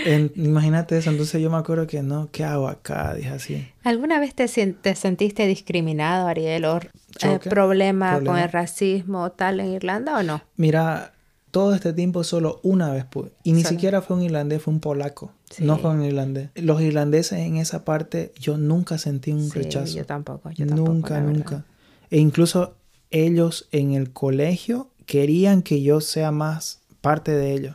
en- 0.05 0.33
imagínate 0.37 0.99
eso, 0.99 1.11
entonces 1.11 1.41
yo 1.41 1.51
me 1.51 1.57
acuerdo 1.57 1.87
que 1.87 2.03
no, 2.03 2.29
¿qué 2.33 2.45
hago 2.45 2.69
acá? 2.69 3.15
Dije 3.15 3.29
así. 3.29 3.69
¿Alguna 3.85 4.19
vez 4.21 4.35
te, 4.35 4.47
te 4.73 4.95
sentiste 4.95 5.47
discriminado, 5.47 6.27
Ariel, 6.29 6.65
o 6.65 6.79
eh, 7.23 7.39
problema, 7.49 8.21
con 8.25 8.39
el 8.39 8.51
racismo 8.51 9.31
tal 9.33 9.61
en 9.61 9.73
Irlanda 9.73 10.19
o 10.19 10.23
no? 10.23 10.43
Mira, 10.57 11.13
todo 11.51 11.75
este 11.75 11.93
tiempo 11.93 12.23
solo 12.25 12.61
una 12.63 12.93
vez 12.93 13.05
pude, 13.05 13.33
y 13.43 13.53
ni 13.53 13.63
Solo. 13.63 13.71
siquiera 13.71 14.03
fue 14.03 14.17
un 14.17 14.23
irlandés, 14.23 14.63
fue 14.63 14.73
un 14.75 14.81
polaco, 14.81 15.33
Sí. 15.51 15.65
no 15.65 15.79
fue 15.79 15.91
un 15.91 16.05
irlandés. 16.05 16.51
Los 16.55 16.81
irlandeses 16.81 17.41
en 17.41 17.57
esa 17.57 17.85
parte 17.85 18.33
yo 18.39 18.57
nunca 18.57 18.99
sentí 18.99 19.33
un 19.33 19.51
Sí, 19.51 19.59
rechazo. 19.59 19.97
yo 19.97 20.07
tampoco, 20.07 20.51
yo 20.51 20.67
tampoco, 20.67 20.93
nunca, 20.93 21.21
nunca. 21.21 21.65
E 22.11 22.19
incluso 22.19 22.77
ellos 23.11 23.69
en 23.73 23.93
el 23.95 24.13
colegio 24.13 24.91
querían 25.07 25.63
que 25.63 25.83
yo 25.83 26.01
sea 26.01 26.31
más 26.31 26.81
parte 27.01 27.33
de 27.33 27.53
ellos. 27.55 27.75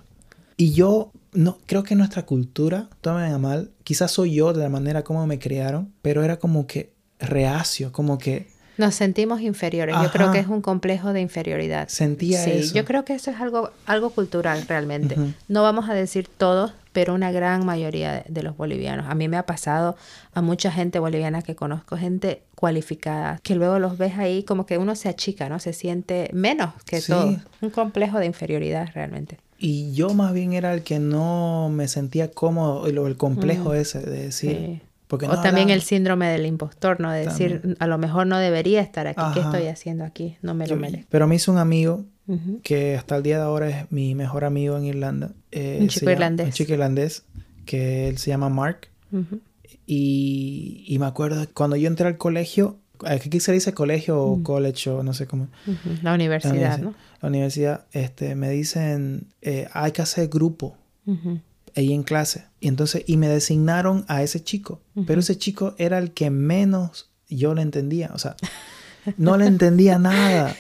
Y 0.56 0.72
yo 0.72 1.12
no 1.36 1.58
creo 1.66 1.84
que 1.84 1.96
nuestra 1.96 2.26
cultura, 2.26 2.88
tómame 3.02 3.34
a 3.34 3.38
mal, 3.38 3.72
quizás 3.84 4.12
soy 4.12 4.34
yo 4.36 4.54
de 4.54 4.64
la 4.64 4.70
manera 4.70 5.04
como 5.04 5.26
me 5.28 5.40
criaron, 5.40 5.92
pero 6.02 6.24
era 6.24 6.38
como 6.38 6.66
que 6.68 6.94
reacio, 7.20 7.92
como 7.92 8.18
que 8.18 8.48
Nos 8.78 8.96
sentimos 8.96 9.40
inferiores. 9.42 9.96
Yo 10.04 10.12
creo 10.12 10.32
que 10.32 10.40
es 10.40 10.48
un 10.48 10.62
complejo 10.62 11.14
de 11.14 11.22
inferioridad. 11.22 11.88
sentía 11.88 12.44
sí, 12.44 12.52
eso. 12.52 12.74
yo 12.76 12.84
creo 12.84 13.06
que 13.06 13.14
eso 13.14 13.32
es 13.32 13.40
algo, 13.40 13.72
algo 13.86 14.10
cultural 14.10 14.66
realmente. 14.68 15.16
No 15.48 15.64
vamos 15.64 15.90
a 15.90 15.94
decir 15.94 16.28
todos, 16.28 16.74
pero 16.92 17.14
una 17.14 17.32
gran 17.32 17.66
mayoría 17.66 18.12
de, 18.14 18.24
de 18.28 18.44
los 18.44 18.58
bolivianos. 18.58 19.06
A 19.10 19.16
mí 19.16 19.28
me 19.30 19.38
ha 19.38 19.46
pasado 19.46 19.96
a 20.34 20.42
mucha 20.42 20.72
gente 20.72 21.00
boliviana 21.00 21.42
que 21.42 21.56
conozco, 21.56 21.96
gente 21.98 22.44
cualificada, 22.56 23.40
que 23.44 23.56
luego 23.56 23.80
los 23.80 23.98
ves 23.98 24.18
ahí 24.18 24.44
como 24.44 24.66
que 24.66 24.78
uno 24.78 24.96
se 24.96 25.08
achica, 25.10 25.48
¿no? 25.48 25.60
Se 25.60 25.72
siente 25.72 26.30
menos 26.34 26.74
que 26.86 27.00
Sí. 27.02 27.12
todo. 27.14 27.38
Un 27.62 27.70
complejo 27.70 28.20
de 28.20 28.26
inferioridad 28.26 28.90
realmente. 28.94 29.38
Y 29.58 29.94
yo 29.94 30.14
más 30.14 30.34
bien 30.34 30.54
era 30.54 30.74
el 30.74 30.84
que 30.84 31.00
no 31.00 31.70
me 31.72 31.88
sentía 31.88 32.32
cómodo, 32.32 32.88
el, 32.88 32.98
el 32.98 33.18
complejo 33.18 33.74
ese 33.74 34.00
de 34.02 34.24
decir. 34.24 34.60
Mm. 34.60 34.66
Sí. 34.66 34.82
Porque 35.08 35.26
o 35.28 35.30
no 35.30 35.36
también 35.36 35.66
hablaba- 35.68 35.74
el 35.76 35.82
síndrome 35.82 36.28
del 36.30 36.46
impostor, 36.48 37.00
¿no? 37.00 37.12
De 37.12 37.26
decir, 37.28 37.76
a 37.80 37.88
lo 37.88 37.98
mejor 38.00 38.26
no 38.28 38.38
debería 38.40 38.82
estar 38.82 39.06
aquí. 39.08 39.22
¿Qué 39.36 39.40
estoy 39.40 39.68
haciendo 39.68 40.04
aquí? 40.04 40.36
No 40.42 40.54
me 40.56 40.68
lo 40.68 40.76
merezco. 40.78 41.08
Pero 41.12 41.28
me 41.28 41.36
hizo 41.36 41.52
un 41.52 41.60
amigo 41.60 42.06
que 42.64 42.96
hasta 42.98 43.16
el 43.16 43.22
día 43.24 43.38
de 43.38 43.44
ahora 43.44 43.70
es 43.70 43.92
mi 43.92 44.16
mejor 44.16 44.44
amigo 44.46 44.76
en 44.78 44.86
Irlanda. 44.86 45.32
Eh, 45.52 45.78
Un 45.80 45.88
chico 45.90 46.06
llama- 46.08 46.12
irlandés. 46.14 46.46
Un 46.48 46.52
chico 46.54 46.74
irlandés 46.74 47.24
que 47.66 48.08
él 48.08 48.18
se 48.18 48.32
llama 48.32 48.50
Mark. 48.50 48.88
Y, 49.88 50.84
y 50.88 51.00
me 51.00 51.06
acuerdo 51.06 51.46
cuando 51.54 51.76
yo 51.76 51.88
entré 51.88 52.08
al 52.08 52.18
colegio, 52.18 52.78
aquí 53.06 53.40
se 53.40 53.52
dice 53.52 53.74
colegio 53.74 54.20
o 54.22 54.38
Mm. 54.38 54.44
college 54.44 54.90
o 54.90 55.04
no 55.04 55.14
sé 55.14 55.26
cómo. 55.28 55.48
Ujú, 55.68 55.90
La 56.02 56.12
La 56.12 56.14
universidad, 56.16 56.54
universidad, 56.54 56.80
¿no? 56.84 56.94
la 57.22 57.30
universidad, 57.30 57.86
este, 57.92 58.36
me 58.36 58.50
dicen, 58.50 59.28
eh, 59.42 59.68
hay 59.74 59.92
que 59.92 60.02
hacer 60.02 60.28
grupo 60.30 60.78
Ujú. 61.06 61.40
ahí 61.76 61.94
en 61.94 62.04
clase. 62.04 62.46
Y 62.60 62.68
entonces, 62.68 63.04
y 63.08 63.18
me 63.18 63.28
designaron 63.28 64.06
a 64.08 64.22
ese 64.24 64.44
chico. 64.44 64.82
Pero 65.08 65.20
ese 65.20 65.38
chico 65.38 65.76
era 65.78 65.98
el 65.98 66.12
que 66.12 66.30
menos 66.30 67.10
yo 67.30 67.54
le 67.54 67.62
entendía. 67.62 68.12
O 68.14 68.18
sea, 68.20 68.36
no 69.18 69.38
le 69.38 69.46
entendía 69.46 69.98
nada. 70.00 70.56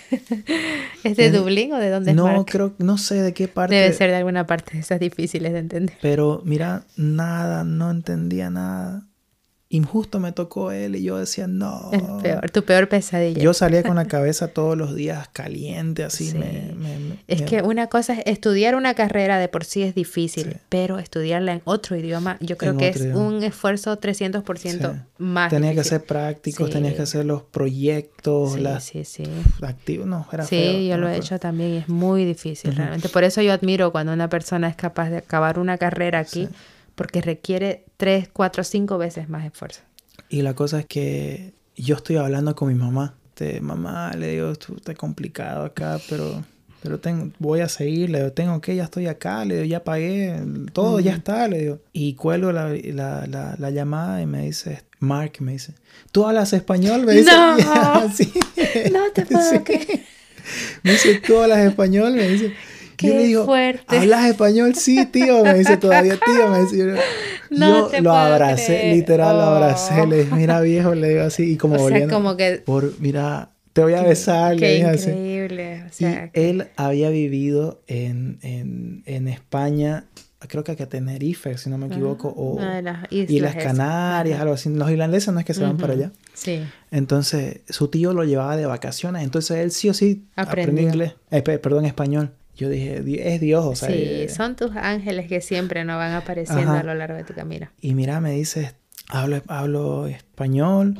¿Es 1.04 1.18
de 1.18 1.28
En- 1.28 1.34
Dublín 1.34 1.74
o 1.74 1.78
de 1.78 1.90
dónde 1.90 2.12
es 2.12 2.18
No 2.18 2.26
Mark? 2.26 2.46
creo, 2.48 2.74
no 2.80 2.98
sé 2.98 3.22
de 3.22 3.34
qué 3.34 3.48
parte. 3.48 3.76
Debe 3.76 3.94
ser 3.94 4.10
de 4.12 4.18
alguna 4.18 4.46
parte 4.48 4.74
de 4.74 4.80
esas 4.80 5.00
difíciles 5.00 5.54
de 5.54 5.60
entender. 5.60 5.98
Pero 6.02 6.42
mira, 6.46 6.84
nada, 6.98 7.64
no 7.64 7.90
entendía 7.92 8.50
nada. 8.50 9.08
Y 9.76 9.82
justo 9.84 10.20
me 10.20 10.32
tocó 10.32 10.72
él 10.72 10.96
y 10.96 11.04
yo 11.04 11.18
decía, 11.18 11.48
no. 11.48 11.90
El 11.92 12.02
peor, 12.22 12.50
tu 12.52 12.64
peor 12.64 12.88
pesadilla. 12.88 13.42
Yo 13.42 13.54
salía 13.54 13.84
con 13.84 13.96
la 13.96 14.06
cabeza 14.08 14.48
todos 14.48 14.78
los 14.78 14.96
días 14.96 15.28
caliente, 15.34 16.04
así. 16.04 16.30
Sí. 16.32 16.38
me- 16.38 16.74
me- 16.78 16.98
me- 17.00 17.20
Es 17.28 17.42
que 17.42 17.62
una 17.62 17.88
cosa 17.88 18.14
es 18.14 18.22
estudiar 18.26 18.76
una 18.76 18.94
carrera 18.94 19.38
de 19.40 19.48
por 19.50 19.66
sí 19.66 19.84
es 19.84 19.94
difícil, 19.96 20.44
Sí. 20.54 20.58
pero 20.70 20.98
estudiarla 21.00 21.54
en 21.54 21.62
otro 21.66 21.98
idioma, 21.98 22.38
yo 22.40 22.58
creo 22.58 22.72
En 22.72 22.78
que 22.78 22.88
es 22.90 22.98
idioma. 22.98 23.20
un 23.22 23.44
esfuerzo 23.44 23.98
300% 23.98 24.94
Sí. 24.94 25.00
más. 25.18 25.50
Tenía 25.50 25.74
que 25.74 25.82
hacer 25.82 26.04
prácticos, 26.04 26.70
tenías 26.70 26.94
que 26.94 27.02
hacer 27.02 27.26
los 27.26 27.42
proyectos, 27.44 28.54
Sí, 28.54 28.60
las 28.62 28.84
sí, 28.84 29.04
sí. 29.04 29.24
activos. 29.62 30.08
No, 30.08 30.26
era 30.32 30.44
Sí, 30.46 30.56
feo, 30.56 30.80
yo 30.82 30.96
no 30.98 31.04
lo 31.04 31.10
he 31.10 31.18
hecho 31.18 31.38
también 31.40 31.74
y 31.74 31.78
es 31.78 31.90
muy 31.90 32.24
difícil 32.26 32.76
realmente. 32.76 33.10
Por 33.10 33.24
eso 33.24 33.42
yo 33.42 33.52
admiro 33.54 33.92
cuando 33.92 34.14
una 34.14 34.30
persona 34.30 34.68
es 34.70 34.76
capaz 34.76 35.10
de 35.10 35.18
acabar 35.18 35.60
una 35.60 35.78
carrera 35.78 36.20
aquí. 36.20 36.48
Porque 36.96 37.22
requiere 37.22 37.86
tres, 37.98 38.30
cuatro, 38.32 38.64
cinco 38.64 38.98
veces 38.98 39.30
más 39.30 39.46
esfuerzo. 39.46 39.82
Y 40.30 40.42
la 40.42 40.54
cosa 40.54 40.80
es 40.80 40.86
que 40.86 41.54
yo 41.76 41.96
estoy 41.96 42.16
hablando 42.18 42.56
con 42.56 42.70
mi 42.70 42.76
mamá. 42.76 43.16
Este, 43.30 43.60
mamá, 43.62 44.12
le 44.14 44.30
digo, 44.32 44.52
está 44.52 44.94
complicado 44.96 45.66
acá, 45.66 46.00
pero, 46.10 46.44
pero 46.82 47.00
tengo, 47.00 47.32
voy 47.40 47.60
a 47.60 47.68
seguir. 47.70 48.10
Le 48.10 48.20
digo, 48.20 48.32
tengo 48.32 48.62
que, 48.62 48.76
ya 48.76 48.86
estoy 48.86 49.08
acá. 49.08 49.44
Le 49.44 49.56
digo, 49.56 49.66
ya 49.66 49.84
pagué, 49.84 50.40
todo 50.72 51.00
ya 51.02 51.14
está. 51.16 51.48
Le 51.50 51.60
digo. 51.60 51.80
Y 51.92 52.14
cuelgo 52.16 52.52
la, 52.54 52.70
la, 52.70 53.28
la, 53.28 53.56
la 53.60 53.70
llamada 53.72 54.22
y 54.22 54.26
me 54.26 54.44
dice, 54.46 54.84
Mark, 55.00 55.34
me 55.42 55.52
dice, 55.52 55.74
¿tú 56.14 56.26
hablas 56.26 56.54
español? 56.54 57.06
Me 57.06 57.12
dice, 57.14 57.32
No. 57.32 58.10
sí. 58.16 58.32
No 58.92 59.12
te 59.14 59.26
puedo 59.26 59.52
Sí. 59.52 59.60
creer. 59.60 60.06
Me 60.84 60.92
dice, 60.94 61.22
¿tú 61.26 61.38
hablas 61.40 61.60
español? 61.60 62.14
Me 62.14 62.28
dice. 62.30 62.54
Qué 62.98 63.08
yo 63.08 63.14
le 63.16 63.24
digo, 63.24 63.46
fuerte. 63.46 63.98
¿hablas 63.98 64.26
español? 64.26 64.76
Sí, 64.76 65.06
tío. 65.06 65.44
Me 65.44 65.56
dice 65.56 65.78
todavía, 65.78 66.16
tío. 66.26 66.48
Me 66.50 66.62
dice, 66.62 66.78
yo, 66.78 66.86
No 67.52 67.68
yo 67.82 67.88
te 67.88 68.02
lo 68.02 68.12
abracé, 68.14 68.66
creer. 68.66 68.96
literal 68.96 69.38
lo 69.38 69.44
abracé. 69.44 70.02
Oh. 70.02 70.06
Le 70.06 70.18
dije, 70.24 70.36
mira 70.36 70.60
viejo, 70.62 70.96
le 70.96 71.10
digo 71.10 71.24
así. 71.24 71.52
Y 71.52 71.58
como 71.58 71.76
O 71.76 71.78
sea, 71.78 71.84
volviendo. 71.90 72.14
como 72.14 72.36
que... 72.38 72.64
Por, 72.66 72.94
mira, 73.00 73.50
te 73.74 73.82
voy 73.84 73.94
a 73.94 74.02
besar. 74.04 74.56
le 74.56 74.60
Qué 74.60 74.74
dije 74.76 74.86
así. 74.88 75.10
increíble. 75.10 75.84
O 75.84 75.88
Y 75.88 75.92
sea, 75.92 76.30
que- 76.32 76.50
él 76.50 76.68
había 76.76 77.10
vivido 77.10 77.82
en, 77.88 78.40
en, 78.42 79.04
en 79.06 79.28
España, 79.28 80.06
creo 80.48 80.64
que 80.64 80.72
a 80.72 80.76
Tenerife, 80.90 81.58
si 81.58 81.70
no 81.70 81.78
me 81.78 81.88
equivoco, 81.88 82.30
o 82.30 82.54
una 82.58 82.76
de 82.76 82.82
las 82.84 83.06
y 83.12 83.40
las. 83.40 83.56
Canarias, 83.56 84.40
algo 84.40 84.54
así. 84.54 84.70
Los 84.70 84.90
irlandeses 84.92 85.34
no 85.34 85.40
es 85.40 85.46
que 85.46 85.54
se 85.54 85.62
van 85.64 85.78
para 85.78 85.94
allá. 85.94 86.12
Sí. 86.34 86.62
Entonces, 86.92 87.62
su 87.70 87.88
tío 87.90 88.14
lo 88.14 88.24
llevaba 88.24 88.56
de 88.58 88.66
vacaciones. 88.66 89.24
Entonces, 89.24 89.58
él 89.58 89.72
sí 89.72 89.90
o 89.90 89.94
sí 89.94 90.26
aprendió 90.36 90.72
Aprendió. 90.74 90.88
inglés. 90.90 91.14
Eh, 91.32 91.42
pe- 91.42 91.60
perdón, 91.60 91.86
español. 91.86 92.32
Yo 92.56 92.70
dije, 92.70 93.02
"Di- 93.02 93.20
es 93.20 93.40
Dios, 93.42 93.66
o 93.66 93.76
sea. 93.76 93.90
sí, 93.90 93.96
eh, 93.98 94.30
son 94.30 94.56
tus 94.56 94.72
ángeles 94.76 95.28
que 95.28 95.42
siempre 95.42 95.84
nos 95.86 95.98
van 95.98 96.14
apareciendo 96.14 96.72
Ajá. 96.72 96.80
a 96.80 96.84
lo 96.84 96.96
largo 96.96 97.18
de 97.18 97.24
tu 97.24 97.34
camino. 97.34 97.68
Y 97.82 97.94
mira, 97.96 98.20
me 98.22 98.32
dice, 98.32 98.74
hablo, 99.10 99.42
hablo 99.48 100.08
español. 100.08 101.00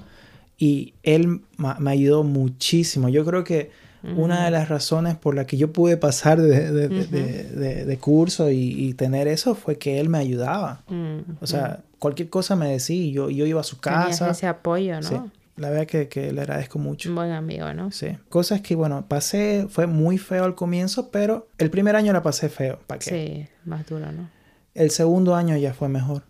Y 0.58 0.94
él 1.04 1.42
me 1.80 1.92
ayudó 1.92 2.24
muchísimo. 2.24 3.10
Yo 3.10 3.26
creo 3.26 3.44
que 3.44 3.72
una 4.16 4.46
de 4.46 4.52
las 4.52 4.70
razones 4.70 5.16
por 5.16 5.34
las 5.36 5.48
que 5.48 5.58
yo 5.58 5.74
pude 5.74 5.98
pasar 5.98 6.40
de, 6.40 6.72
de, 6.72 6.88
de- 6.90 7.06
de- 7.08 7.44
de- 7.44 7.86
de 7.86 7.98
curso 7.98 8.52
y, 8.52 8.58
y 8.88 8.94
tener 8.94 9.28
eso 9.28 9.56
fue 9.56 9.78
que 9.80 10.00
él 10.00 10.10
me 10.10 10.20
ayudaba. 10.20 10.84
Mm, 10.88 11.38
O 11.42 11.48
sea, 11.48 11.80
cualquier 11.98 12.30
cosa 12.30 12.56
me 12.56 12.70
decía 12.70 12.96
y 12.96 13.12
yo, 13.12 13.32
yo 13.32 13.46
iba 13.48 13.62
a 13.62 13.64
su 13.64 13.78
Tenías 13.78 14.10
casa. 14.20 14.30
ese 14.30 14.46
apoyo, 14.48 14.96
¿no? 15.02 15.08
Sí. 15.08 15.16
La 15.58 15.70
verdad 15.70 15.88
que, 15.88 16.08
que 16.08 16.32
le 16.32 16.42
agradezco 16.42 16.80
mucho. 16.80 17.10
Un 17.10 17.16
buen 17.16 17.32
amigo, 17.32 17.74
¿no? 17.74 17.92
Sí. 17.92 18.08
Cosas 18.30 18.62
que, 18.62 18.76
bueno, 18.76 19.06
pasé, 19.08 19.68
fue 19.70 19.88
muy 19.88 20.18
feo 20.18 20.44
al 20.44 20.56
comienzo, 20.56 21.10
pero 21.12 21.48
el 21.58 21.70
primer 21.70 21.96
año 21.96 22.12
la 22.14 22.22
pasé 22.22 22.50
feo. 22.50 22.80
¿Para 22.88 23.00
qué? 23.00 23.10
Sí, 23.10 23.48
más 23.66 23.86
duro, 23.86 24.12
¿no? 24.12 24.30
El 24.74 24.92
segundo 24.92 25.36
año 25.36 25.56
ya 25.56 25.74
fue 25.74 25.90
mejor. 25.90 26.24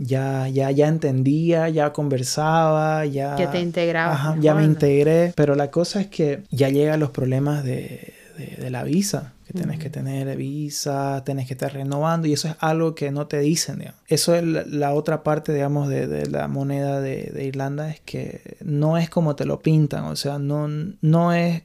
Ya, 0.00 0.48
ya, 0.48 0.72
ya 0.72 0.88
entendía, 0.88 1.68
ya 1.68 1.92
conversaba, 1.92 3.06
ya... 3.06 3.36
Ya 3.36 3.52
te 3.52 3.60
integraba. 3.60 4.12
Ajá, 4.12 4.36
ya 4.40 4.52
me 4.54 4.64
integré. 4.64 5.32
Pero 5.36 5.54
la 5.54 5.70
cosa 5.70 6.00
es 6.00 6.08
que 6.08 6.42
ya 6.50 6.70
llegan 6.70 6.98
los 6.98 7.10
problemas 7.10 7.62
de, 7.62 8.14
de, 8.58 8.70
la 8.70 8.82
visa. 8.82 9.34
Que 9.52 9.58
tienes 9.58 9.80
que 9.80 9.90
tener 9.90 10.36
visa, 10.36 11.24
tienes 11.24 11.48
que 11.48 11.54
estar 11.54 11.72
renovando. 11.72 12.28
Y 12.28 12.34
eso 12.34 12.46
es 12.46 12.54
algo 12.60 12.94
que 12.94 13.10
no 13.10 13.26
te 13.26 13.40
dicen, 13.40 13.80
digamos. 13.80 14.00
Eso 14.06 14.36
es 14.36 14.44
la, 14.44 14.94
otra 14.94 15.24
parte, 15.24 15.52
digamos, 15.52 15.88
de, 15.88 16.06
de 16.06 16.26
la 16.26 16.46
moneda 16.46 17.00
de, 17.00 17.32
de, 17.34 17.44
Irlanda. 17.46 17.90
Es 17.90 18.00
que 18.00 18.58
no 18.60 18.96
es 18.96 19.10
como 19.10 19.34
te 19.34 19.46
lo 19.46 19.58
pintan. 19.58 20.04
O 20.04 20.14
sea, 20.14 20.38
no, 20.38 20.68
no 20.68 21.32
es 21.32 21.64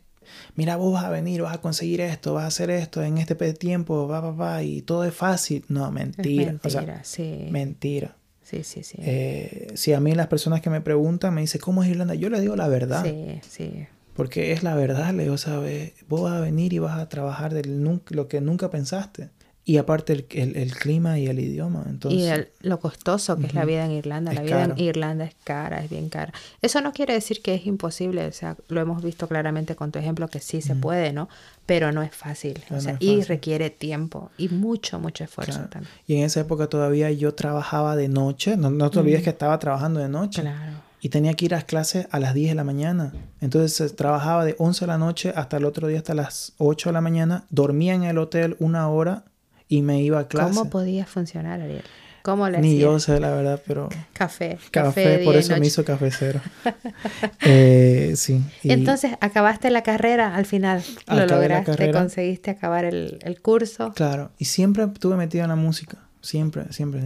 mira, 0.56 0.78
vos 0.78 0.94
vas 0.94 1.03
a 1.03 1.12
venir, 1.12 1.44
vas 1.44 1.53
a 1.53 1.62
conseguir 1.62 2.02
esto, 2.02 2.34
vas 2.34 2.45
a 2.45 2.48
hacer 2.48 2.72
esto 2.72 3.03
en 3.03 3.20
este 3.20 3.36
tiempo, 3.53 4.07
va, 4.07 4.20
va, 4.20 4.32
va, 4.32 4.64
y 4.64 4.82
todo 4.82 5.03
es 5.03 5.14
fácil. 5.14 5.64
No, 5.68 5.91
mentira. 5.91 6.53
mentira, 6.53 7.03
sí. 7.03 7.48
Mentira. 7.52 8.16
Sí, 8.41 8.64
sí, 8.64 8.82
sí. 8.82 8.98
Eh, 8.99 9.68
si 9.76 9.94
a 9.94 9.99
mí 9.99 10.14
las 10.16 10.28
personas 10.28 10.62
que 10.62 10.72
me 10.72 10.82
preguntan 10.82 11.36
me 11.36 11.41
dicen, 11.41 11.62
¿cómo 11.62 11.84
es 11.84 11.90
Irlanda? 11.90 12.16
Yo 12.16 12.30
le 12.30 12.40
digo 12.40 12.56
la 12.56 12.68
verdad. 12.68 13.03
Sí, 13.03 13.40
sí. 13.48 13.88
Porque 14.16 14.54
es 14.54 14.64
la 14.64 14.76
verdad, 14.76 15.14
le 15.14 15.24
digo, 15.24 15.38
¿sabes? 15.38 15.94
Vos 16.08 16.22
vas 16.22 16.34
a 16.34 16.40
venir 16.40 16.72
y 16.74 16.80
vas 16.80 16.98
a 16.98 17.10
trabajar 17.10 17.54
de 17.54 17.64
lo 18.10 18.28
que 18.28 18.42
nunca 18.42 18.70
pensaste. 18.70 19.30
Y 19.68 19.78
aparte 19.78 20.14
el, 20.14 20.56
el, 20.56 20.76
clima 20.76 21.18
y 21.18 21.26
el 21.26 21.40
idioma. 21.40 21.86
Entonces, 21.90 22.48
y 22.62 22.68
lo 22.68 22.80
costoso 22.80 23.36
que 23.36 23.48
es 23.48 23.56
la 23.56 23.66
vida 23.66 23.84
en 23.84 23.94
Irlanda. 23.94 24.32
la 24.32 24.44
vida 24.44 24.64
en 24.64 24.78
Irlanda 24.78 25.26
es 25.26 25.36
cara, 25.44 25.84
es 25.84 25.90
bien 25.90 26.10
cara. 26.10 26.32
Eso 26.62 26.82
no 26.82 26.94
quiere 26.94 27.16
decir 27.16 27.42
que 27.42 27.56
es 27.56 27.66
imposible. 27.66 28.28
O 28.28 28.32
sea, 28.32 28.56
lo 28.68 28.80
hemos 28.80 29.04
visto 29.04 29.28
claramente 29.28 29.76
con 29.76 29.92
tu 29.92 29.98
ejemplo 29.98 30.28
que 30.28 30.40
sí 30.40 30.62
se 30.62 30.76
puede, 30.76 31.14
¿no? 31.14 31.30
Pero 31.66 31.92
no 31.92 32.04
es 32.04 32.16
fácil. 32.16 32.64
o 32.70 32.80
sea, 32.80 32.98
y 33.00 33.24
requiere 33.24 33.72
tiempo 33.72 34.30
y 34.38 34.50
mucho, 34.50 35.00
mucho 35.00 35.24
esfuerzo 35.24 35.62
también. 35.62 35.92
Y 36.06 36.18
en 36.18 36.26
esa 36.26 36.42
época 36.42 36.68
todavía 36.68 37.10
yo 37.10 37.34
trabajaba 37.34 37.96
de 37.96 38.08
noche. 38.08 38.58
No, 38.58 38.70
no 38.70 38.92
te 38.92 39.00
olvides 39.00 39.24
que 39.24 39.32
estaba 39.32 39.58
trabajando 39.58 40.00
de 40.00 40.10
noche. 40.10 40.44
Claro. 40.44 40.85
Y 41.06 41.10
tenía 41.10 41.36
que 41.36 41.45
ir 41.45 41.53
a 41.53 41.57
las 41.57 41.65
clases 41.65 42.07
a 42.10 42.19
las 42.19 42.34
10 42.34 42.49
de 42.49 42.56
la 42.56 42.64
mañana. 42.64 43.14
Entonces 43.40 43.95
trabajaba 43.95 44.44
de 44.44 44.56
11 44.57 44.86
de 44.86 44.88
la 44.88 44.98
noche 44.98 45.34
hasta 45.36 45.57
el 45.57 45.65
otro 45.65 45.88
día, 45.88 45.99
hasta 45.99 46.15
las 46.15 46.53
8 46.57 46.90
de 46.90 46.94
la 46.94 47.02
mañana. 47.02 47.45
Dormía 47.52 47.94
en 47.94 48.06
el 48.06 48.18
hotel 48.18 48.56
una 48.57 48.90
hora 48.90 49.23
y 49.68 49.84
me 49.84 50.02
iba 50.02 50.18
a 50.19 50.27
clase. 50.27 50.56
¿Cómo 50.56 50.72
podía 50.72 51.06
funcionar, 51.06 51.61
Ariel? 51.61 51.84
¿Cómo 52.23 52.49
le 52.49 52.57
Ni 52.57 52.80
yo 52.80 52.98
sé, 52.99 53.19
la 53.19 53.30
verdad, 53.30 53.61
pero... 53.68 53.88
Café. 54.14 54.57
Café, 54.72 55.19
por 55.19 55.36
eso 55.36 55.56
me 55.60 55.68
hizo 55.68 55.86
café 55.86 56.10
cero. 56.10 56.41
eh, 57.41 58.14
sí. 58.15 58.41
Entonces, 58.64 59.11
acabaste 59.22 59.69
la 59.69 59.84
carrera 59.84 60.36
al 60.36 60.48
final. 60.48 60.84
Lo 61.06 61.27
lograste, 61.27 61.91
conseguiste 61.91 62.49
acabar 62.49 62.84
el, 62.84 63.19
el, 63.22 63.41
curso. 63.44 63.94
Claro, 63.94 64.32
y 64.40 64.45
siempre 64.45 64.86
estuve 64.86 65.18
metido 65.18 65.44
en 65.44 65.52
la 65.52 65.56
música. 65.56 65.99
Siempre, 66.22 66.73
siempre, 66.73 67.03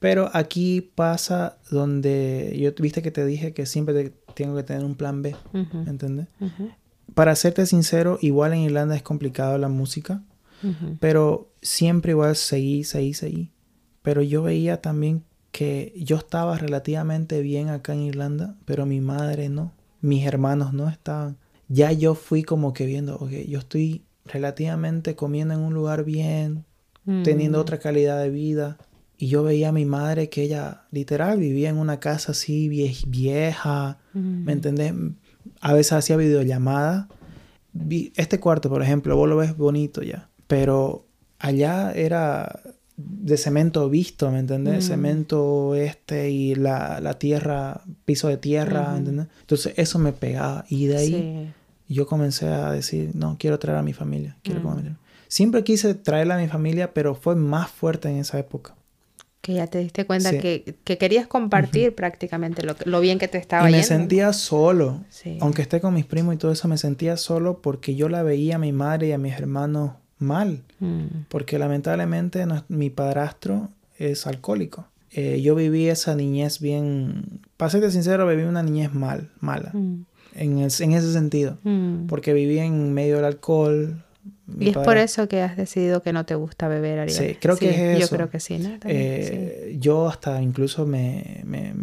Pero 0.00 0.30
aquí 0.32 0.80
pasa 0.80 1.58
donde 1.70 2.56
yo, 2.58 2.72
viste 2.82 3.02
que 3.02 3.12
te 3.12 3.24
dije 3.24 3.52
que 3.52 3.66
siempre 3.66 4.12
tengo 4.34 4.56
que 4.56 4.64
tener 4.64 4.84
un 4.84 4.96
plan 4.96 5.22
B, 5.22 5.36
¿entendés? 5.86 6.26
Para 7.14 7.36
serte 7.36 7.66
sincero, 7.66 8.18
igual 8.20 8.52
en 8.54 8.60
Irlanda 8.60 8.96
es 8.96 9.02
complicado 9.02 9.56
la 9.58 9.68
música 9.68 10.22
pero 10.98 11.52
siempre 11.62 12.12
igual 12.12 12.36
seguí, 12.36 12.84
seguí, 12.84 13.14
seguí. 13.14 13.52
Pero 14.02 14.22
yo 14.22 14.42
veía 14.42 14.80
también 14.80 15.24
que 15.52 15.92
yo 15.96 16.16
estaba 16.16 16.56
relativamente 16.58 17.40
bien 17.42 17.68
acá 17.68 17.92
en 17.92 18.02
Irlanda, 18.02 18.56
pero 18.64 18.86
mi 18.86 19.00
madre 19.00 19.48
no, 19.48 19.72
mis 20.00 20.26
hermanos 20.26 20.72
no 20.72 20.88
estaban. 20.88 21.36
Ya 21.68 21.92
yo 21.92 22.14
fui 22.14 22.42
como 22.42 22.72
que 22.72 22.86
viendo, 22.86 23.16
ok, 23.16 23.30
yo 23.48 23.58
estoy 23.58 24.04
relativamente 24.24 25.16
comiendo 25.16 25.54
en 25.54 25.60
un 25.60 25.74
lugar 25.74 26.04
bien, 26.04 26.64
teniendo 27.24 27.58
mm. 27.58 27.60
otra 27.60 27.78
calidad 27.78 28.20
de 28.22 28.30
vida. 28.30 28.78
Y 29.20 29.28
yo 29.28 29.42
veía 29.42 29.68
a 29.68 29.72
mi 29.72 29.84
madre 29.84 30.30
que 30.30 30.42
ella 30.42 30.86
literal 30.90 31.38
vivía 31.38 31.68
en 31.68 31.76
una 31.76 32.00
casa 32.00 32.32
así 32.32 32.68
vieja, 32.68 33.98
¿me 34.14 34.20
mm. 34.20 34.48
entendés? 34.48 34.94
A 35.60 35.74
veces 35.74 35.92
hacía 35.92 36.16
videollamadas. 36.16 37.06
Este 38.16 38.40
cuarto, 38.40 38.68
por 38.68 38.82
ejemplo, 38.82 39.14
vos 39.16 39.28
lo 39.28 39.36
ves 39.36 39.56
bonito 39.56 40.02
ya 40.02 40.30
pero 40.50 41.06
allá 41.38 41.92
era 41.92 42.60
de 42.96 43.36
cemento 43.36 43.88
visto, 43.88 44.32
¿me 44.32 44.40
entendés? 44.40 44.84
Mm. 44.84 44.88
Cemento 44.88 45.76
este 45.76 46.30
y 46.30 46.56
la, 46.56 46.98
la, 47.00 47.20
tierra, 47.20 47.82
piso 48.04 48.26
de 48.26 48.36
tierra, 48.36 48.90
¿me 48.90 48.98
¿entendés? 48.98 49.26
Entonces 49.42 49.74
eso 49.76 50.00
me 50.00 50.12
pegaba 50.12 50.64
y 50.68 50.86
de 50.86 50.96
ahí 50.96 51.54
yo 51.88 52.08
comencé 52.08 52.48
a 52.48 52.72
decir, 52.72 53.12
no, 53.14 53.36
quiero 53.38 53.60
traer 53.60 53.78
a 53.78 53.82
mi 53.84 53.92
familia, 53.92 54.38
quiero 54.42 54.60
mm. 54.60 54.96
Siempre 55.28 55.62
quise 55.62 55.94
traerla 55.94 56.34
a 56.34 56.38
mi 56.38 56.48
familia, 56.48 56.92
pero 56.92 57.14
fue 57.14 57.36
más 57.36 57.70
fuerte 57.70 58.10
en 58.10 58.16
esa 58.16 58.40
época. 58.40 58.74
Que 59.40 59.54
ya 59.54 59.66
te 59.66 59.78
diste 59.78 60.04
cuenta 60.04 60.38
que, 60.38 60.76
que, 60.84 60.98
querías 60.98 61.26
compartir 61.26 61.94
prácticamente 61.94 62.62
lo, 62.62 62.76
lo, 62.84 63.00
bien 63.00 63.18
que 63.18 63.26
te 63.26 63.38
estaba 63.38 63.70
y 63.70 63.72
me 63.72 63.82
sentía 63.82 64.34
solo. 64.34 65.00
Aunque 65.40 65.62
esté 65.62 65.80
con 65.80 65.94
mis 65.94 66.04
primos 66.04 66.34
y 66.34 66.38
todo 66.38 66.52
eso, 66.52 66.68
me 66.68 66.76
sentía 66.76 67.16
solo 67.16 67.62
porque 67.62 67.94
yo 67.94 68.10
la 68.10 68.22
veía 68.22 68.56
a 68.56 68.58
mi 68.58 68.72
madre 68.72 69.08
y 69.08 69.12
a 69.12 69.18
mis 69.18 69.32
hermanos 69.32 69.92
mal, 70.20 70.62
mm. 70.78 71.24
porque 71.28 71.58
lamentablemente 71.58 72.46
mi 72.68 72.90
padrastro 72.90 73.70
es 73.98 74.26
alcohólico. 74.26 74.86
Eh, 75.12 75.40
yo 75.42 75.56
viví 75.56 75.88
esa 75.88 76.14
niñez 76.14 76.60
bien, 76.60 77.40
para 77.56 77.70
serte 77.70 77.90
sincero, 77.90 78.28
viví 78.28 78.42
una 78.42 78.62
niñez 78.62 78.94
mal, 78.94 79.30
mala, 79.40 79.70
mm. 79.72 80.04
en, 80.34 80.58
en, 80.58 80.92
ese 80.92 81.12
sentido, 81.12 81.58
mm. 81.64 82.06
porque 82.06 82.32
viví 82.32 82.58
en 82.58 82.92
medio 82.92 83.16
del 83.16 83.24
alcohol, 83.24 84.04
y 84.58 84.70
es 84.70 84.76
por 84.76 84.96
eso 84.96 85.28
que 85.28 85.42
has 85.42 85.56
decidido 85.56 86.02
que 86.02 86.12
no 86.12 86.24
te 86.26 86.34
gusta 86.34 86.68
beber, 86.68 86.98
Ariel. 86.98 87.16
Sí, 87.16 87.36
creo 87.40 87.56
que 87.56 87.70
es 87.70 88.02
eso. 88.02 88.10
Yo 88.10 88.16
creo 88.16 88.30
que 88.30 88.40
sí, 88.40 88.58
¿no? 88.58 88.70
Eh, 88.84 89.76
yo 89.78 90.08
hasta 90.08 90.40
incluso 90.42 90.86
me, 90.86 91.42
me, 91.44 91.74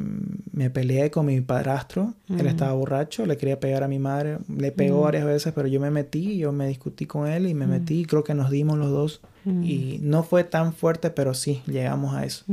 me, 0.51 0.69
peleé 0.69 1.11
con 1.11 1.25
mi 1.25 1.39
padrastro. 1.41 2.13
Él 2.29 2.43
mm. 2.43 2.47
estaba 2.47 2.73
borracho, 2.73 3.25
le 3.25 3.37
quería 3.37 3.59
pegar 3.59 3.83
a 3.83 3.87
mi 3.87 3.99
madre. 3.99 4.39
Le 4.55 4.71
pegó 4.71 4.99
mm. 4.99 5.03
varias 5.03 5.25
veces, 5.25 5.53
pero 5.53 5.67
yo 5.67 5.79
me 5.79 5.91
metí, 5.91 6.37
yo 6.37 6.51
me 6.51 6.67
discutí 6.67 7.05
con 7.05 7.27
él 7.27 7.47
y 7.47 7.53
me 7.53 7.67
mm. 7.67 7.69
metí. 7.69 8.05
Creo 8.05 8.23
que 8.23 8.33
nos 8.33 8.49
dimos 8.49 8.77
los 8.77 8.91
dos. 8.91 9.21
Y 9.63 9.99
no 10.01 10.23
fue 10.23 10.43
tan 10.43 10.73
fuerte, 10.73 11.09
pero 11.09 11.33
sí, 11.33 11.61
llegamos 11.67 12.15
a 12.15 12.25
eso. 12.25 12.43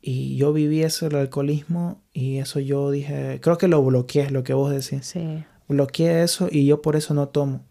Y 0.00 0.36
yo 0.36 0.52
viví 0.52 0.82
eso, 0.82 1.08
el 1.08 1.16
alcoholismo, 1.16 2.00
y 2.12 2.38
eso 2.38 2.60
yo 2.60 2.90
dije, 2.90 3.40
creo 3.42 3.58
que 3.58 3.68
lo 3.68 3.82
bloqueé, 3.82 4.30
lo 4.30 4.44
que 4.44 4.54
vos 4.54 4.70
decís. 4.70 5.06
Sí. 5.06 5.44
Bloqueé 5.68 6.22
eso 6.22 6.48
y 6.50 6.66
yo 6.66 6.82
por 6.82 6.96
eso 6.96 7.14
no 7.14 7.28
tomo. 7.28 7.64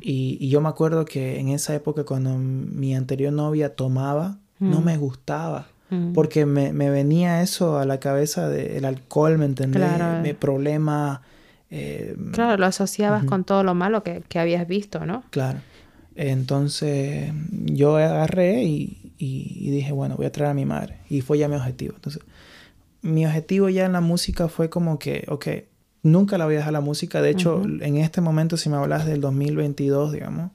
Y, 0.00 0.48
yo 0.48 0.60
me 0.60 0.68
acuerdo 0.68 1.04
que 1.04 1.40
en 1.40 1.48
esa 1.48 1.74
época 1.74 2.04
cuando 2.04 2.36
mi 2.38 2.94
anterior 2.94 3.32
novia 3.32 3.74
tomaba, 3.74 4.38
no 4.58 4.80
me 4.80 4.96
gustaba. 4.96 5.66
Porque 6.14 6.46
me, 6.46 6.72
me, 6.72 6.88
venía 6.88 7.42
eso 7.42 7.78
a 7.78 7.84
la 7.84 8.00
cabeza 8.00 8.48
del 8.48 8.86
alcohol, 8.86 9.36
¿me 9.36 9.44
entendés? 9.44 9.82
Claro. 9.82 10.22
Mi 10.22 10.32
problema. 10.32 11.20
Eh, 11.70 12.16
claro, 12.32 12.56
lo 12.56 12.64
asociabas 12.64 13.24
con 13.24 13.44
todo 13.44 13.62
lo 13.62 13.74
malo 13.74 14.02
que, 14.02 14.22
que, 14.26 14.38
habías 14.38 14.66
visto, 14.66 15.04
¿no? 15.04 15.22
Claro. 15.28 15.58
Entonces 16.14 17.30
yo 17.50 17.96
agarré 17.96 18.64
y, 18.64 19.12
y, 19.18 19.70
dije, 19.70 19.92
bueno, 19.92 20.16
voy 20.16 20.26
a 20.26 20.32
traer 20.32 20.50
a 20.50 20.54
mi 20.54 20.64
madre. 20.64 20.96
Y 21.08 21.20
fue 21.20 21.38
ya 21.38 21.46
mi 21.46 21.56
objetivo. 21.56 21.94
Entonces, 21.94 22.22
mi 23.02 23.26
objetivo 23.26 23.68
ya 23.68 23.84
en 23.84 23.92
la 23.92 24.00
música 24.00 24.48
fue 24.48 24.70
como 24.70 24.98
que, 24.98 25.26
ok, 25.28 25.46
Nunca 26.02 26.36
la 26.36 26.46
voy 26.46 26.54
a 26.54 26.58
dejar 26.58 26.72
la 26.72 26.80
música. 26.80 27.22
De 27.22 27.30
hecho, 27.30 27.62
en 27.62 27.96
este 27.96 28.20
momento, 28.20 28.56
si 28.56 28.68
me 28.68 28.76
hablas 28.76 29.06
del 29.06 29.20
2022, 29.20 30.12
digamos, 30.12 30.50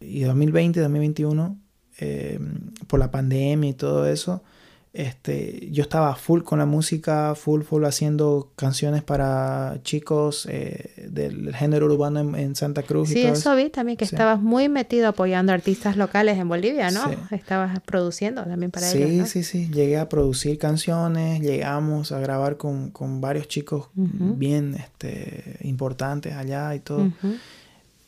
y 0.00 0.20
2020, 0.20 0.80
2021, 0.80 1.58
eh, 1.98 2.38
por 2.86 3.00
la 3.00 3.10
pandemia 3.10 3.70
y 3.70 3.74
todo 3.74 4.06
eso, 4.06 4.42
este, 4.94 5.68
yo 5.72 5.82
estaba 5.82 6.14
full 6.14 6.42
con 6.42 6.60
la 6.60 6.66
música, 6.66 7.34
full, 7.34 7.62
full 7.62 7.84
haciendo 7.84 8.52
canciones 8.54 9.02
para 9.02 9.80
chicos 9.82 10.46
eh, 10.48 11.08
del 11.10 11.52
género 11.52 11.86
urbano 11.86 12.36
en, 12.36 12.54
Santa 12.54 12.84
Cruz. 12.84 13.08
Sí, 13.08 13.22
eso 13.22 13.56
vi 13.56 13.70
también, 13.70 13.98
que 13.98 14.04
estabas 14.04 14.40
muy 14.40 14.68
metido 14.68 15.08
apoyando 15.08 15.52
artistas 15.52 15.96
locales 15.96 16.38
en 16.38 16.48
Bolivia, 16.48 16.92
¿no? 16.92 17.10
Estabas 17.32 17.80
produciendo 17.80 18.44
también 18.44 18.70
para 18.70 18.88
ellos. 18.88 19.28
Sí, 19.28 19.42
sí, 19.42 19.64
sí. 19.66 19.72
Llegué 19.72 19.98
a 19.98 20.08
producir 20.08 20.58
canciones, 20.58 21.40
llegamos 21.40 22.12
a 22.12 22.20
grabar 22.20 22.56
con, 22.56 22.90
con 22.90 23.20
varios 23.20 23.48
chicos 23.48 23.88
bien 23.94 24.76
este, 24.76 25.58
importantes 25.62 26.34
allá 26.34 26.72
y 26.72 26.78
todo. 26.78 27.10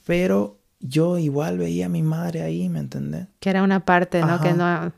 Pero 0.06 0.60
yo 0.78 1.18
igual 1.18 1.58
veía 1.58 1.86
a 1.86 1.88
mi 1.88 2.02
madre 2.02 2.42
ahí, 2.42 2.68
¿me 2.68 2.78
entendés? 2.78 3.26
Que 3.40 3.50
era 3.50 3.64
una 3.64 3.84
parte, 3.84 4.20
¿no? 4.20 4.40
Que 4.40 4.52
no 4.52 4.92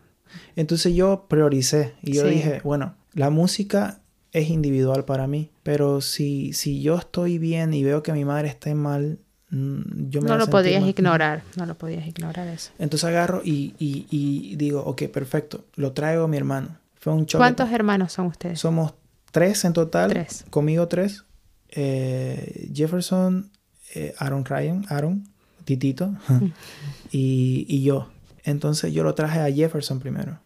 entonces 0.60 0.94
yo 0.94 1.26
prioricé 1.28 1.94
y 2.02 2.14
yo 2.14 2.24
dije, 2.26 2.60
bueno, 2.64 2.94
la 3.14 3.30
música 3.30 4.00
es 4.32 4.50
individual 4.50 5.04
para 5.04 5.26
mí, 5.26 5.50
pero 5.62 6.00
si, 6.00 6.52
si 6.52 6.82
yo 6.82 6.96
estoy 6.98 7.38
bien 7.38 7.72
y 7.72 7.82
veo 7.84 8.02
que 8.02 8.12
mi 8.12 8.24
madre 8.24 8.48
está 8.48 8.74
mal, 8.74 9.18
mm, 9.50 10.10
yo 10.10 10.20
me 10.20 10.28
No 10.28 10.36
lo 10.36 10.48
podías 10.48 10.84
ignorar, 10.84 11.42
no 11.56 11.64
lo 11.64 11.76
podías 11.78 12.06
ignorar 12.06 12.46
eso. 12.48 12.72
Entonces 12.78 13.08
agarro 13.08 13.40
y, 13.44 13.74
y, 13.78 14.06
y, 14.10 14.56
digo, 14.56 14.82
ok, 14.84 15.04
perfecto, 15.04 15.64
lo 15.76 15.92
traigo 15.92 16.24
a 16.24 16.28
mi 16.28 16.36
hermano. 16.36 16.76
Fue 17.00 17.12
un 17.12 17.24
¿Cuántos 17.24 17.70
hermanos 17.70 18.12
son 18.12 18.26
ustedes? 18.26 18.58
Somos 18.60 18.94
tres 19.30 19.64
en 19.64 19.72
total. 19.72 20.10
Tres. 20.10 20.44
Conmigo 20.50 20.88
tres. 20.88 21.24
eh, 21.70 22.68
Jefferson, 22.74 23.50
eh, 23.94 24.14
Aaron 24.18 24.44
Ryan, 24.44 24.84
Aaron, 24.88 25.28
Titito, 25.64 26.14
y, 27.12 27.64
y, 27.68 27.82
yo. 27.82 28.08
Entonces 28.44 28.92
yo 28.92 29.04
lo 29.04 29.14
traje 29.14 29.40
a 29.40 29.52
Jefferson 29.52 29.98
primero. 30.00 30.38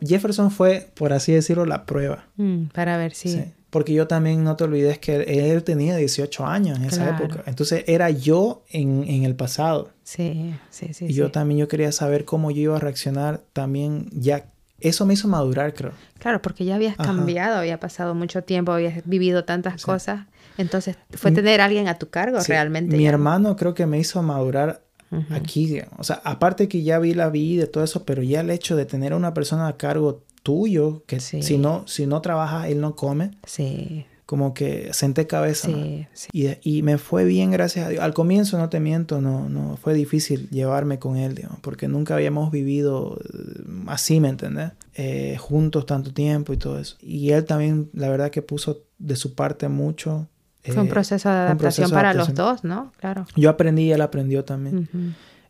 Jefferson 0.00 0.50
fue, 0.50 0.90
por 0.94 1.12
así 1.12 1.32
decirlo, 1.32 1.64
la 1.66 1.86
prueba. 1.86 2.26
Mm, 2.36 2.66
para 2.66 2.96
ver 2.96 3.14
si... 3.14 3.28
Sí. 3.28 3.44
Porque 3.70 3.94
yo 3.94 4.06
también 4.06 4.44
no 4.44 4.54
te 4.54 4.64
olvides 4.64 4.98
que 4.98 5.22
él, 5.22 5.64
tenía 5.64 5.96
18 5.96 6.46
años 6.46 6.78
en 6.78 6.84
esa 6.84 7.08
época. 7.08 7.42
Entonces 7.46 7.84
era 7.86 8.10
yo 8.10 8.64
en, 8.68 9.04
en 9.08 9.24
el 9.24 9.34
pasado. 9.34 9.92
Sí, 10.02 10.54
sí, 10.68 10.92
sí. 10.92 11.06
Y 11.06 11.14
yo 11.14 11.30
también 11.30 11.58
yo 11.58 11.68
quería 11.68 11.90
saber 11.90 12.26
cómo 12.26 12.50
yo 12.50 12.60
iba 12.60 12.76
a 12.76 12.80
reaccionar 12.80 13.40
también 13.54 14.10
ya. 14.12 14.44
Eso 14.78 15.06
me 15.06 15.14
hizo 15.14 15.26
madurar, 15.26 15.72
creo. 15.72 15.92
Claro, 16.18 16.42
porque 16.42 16.66
ya 16.66 16.74
habías 16.74 16.98
cambiado, 16.98 17.56
había 17.56 17.80
pasado 17.80 18.14
mucho 18.14 18.42
tiempo, 18.42 18.72
habías 18.72 19.08
vivido 19.08 19.46
tantas 19.46 19.82
cosas. 19.82 20.26
Entonces 20.58 20.96
fue 21.10 21.32
tener 21.32 21.62
a 21.62 21.64
alguien 21.64 21.88
a 21.88 21.98
tu 21.98 22.10
cargo 22.10 22.40
realmente. 22.46 22.94
Mi 22.94 23.06
hermano 23.06 23.56
creo 23.56 23.72
que 23.72 23.86
me 23.86 23.98
hizo 23.98 24.22
madurar 24.22 24.82
aquí. 25.30 25.80
O 25.98 26.04
sea, 26.04 26.20
aparte 26.24 26.68
que 26.68 26.82
ya 26.82 26.98
vi 26.98 27.14
la 27.14 27.30
vida 27.30 27.64
y 27.64 27.66
todo 27.66 27.84
eso, 27.84 28.04
pero 28.04 28.22
ya 28.22 28.40
el 28.40 28.50
hecho 28.50 28.76
de 28.76 28.86
tener 28.86 29.12
a 29.12 29.16
una 29.16 29.34
persona 29.34 29.68
a 29.68 29.76
cargo 29.76 30.22
tuyo, 30.42 31.04
que 31.06 31.20
si, 31.20 31.58
no, 31.58 31.86
si 31.86 32.06
no 32.06 32.20
trabaja, 32.20 32.68
él 32.68 32.80
no 32.80 32.96
come. 32.96 33.32
Sí. 33.44 34.06
Como 34.26 34.54
que 34.54 34.94
senté 34.94 35.26
cabeza. 35.26 35.68
Sí, 35.68 36.06
y, 36.32 36.48
y, 36.62 36.82
me 36.82 36.96
fue 36.96 37.24
bien, 37.24 37.50
gracias 37.50 37.86
a 37.86 37.88
Dios. 37.90 38.02
Al 38.02 38.14
comienzo, 38.14 38.56
no 38.56 38.70
te 38.70 38.80
miento, 38.80 39.20
no, 39.20 39.48
no 39.48 39.76
fue 39.76 39.94
difícil 39.94 40.48
llevarme 40.48 40.98
con 40.98 41.16
él, 41.16 41.34
digamos, 41.34 41.58
porque 41.60 41.86
nunca 41.86 42.14
habíamos 42.14 42.50
vivido 42.50 43.18
eh, 43.22 43.62
así, 43.88 44.20
¿me 44.20 44.28
entendés? 44.28 44.72
Eh, 44.94 45.36
juntos 45.38 45.86
tanto 45.86 46.14
tiempo 46.14 46.52
y 46.52 46.56
todo 46.56 46.78
eso. 46.78 46.96
Y 47.00 47.30
él 47.30 47.44
también, 47.44 47.90
la 47.92 48.08
verdad 48.08 48.30
que 48.30 48.42
puso 48.42 48.84
de 48.98 49.16
su 49.16 49.34
parte 49.34 49.68
mucho. 49.68 50.28
Fue 50.64 50.80
un 50.80 50.86
eh, 50.86 50.90
proceso 50.90 51.28
de 51.28 51.34
adaptación 51.34 51.90
para 51.90 52.14
los 52.14 52.34
dos, 52.34 52.62
¿no? 52.64 52.92
Claro. 52.98 53.26
Yo 53.36 53.50
aprendí 53.50 53.84
y 53.84 53.92
él 53.92 54.00
aprendió 54.00 54.44
también. 54.44 54.88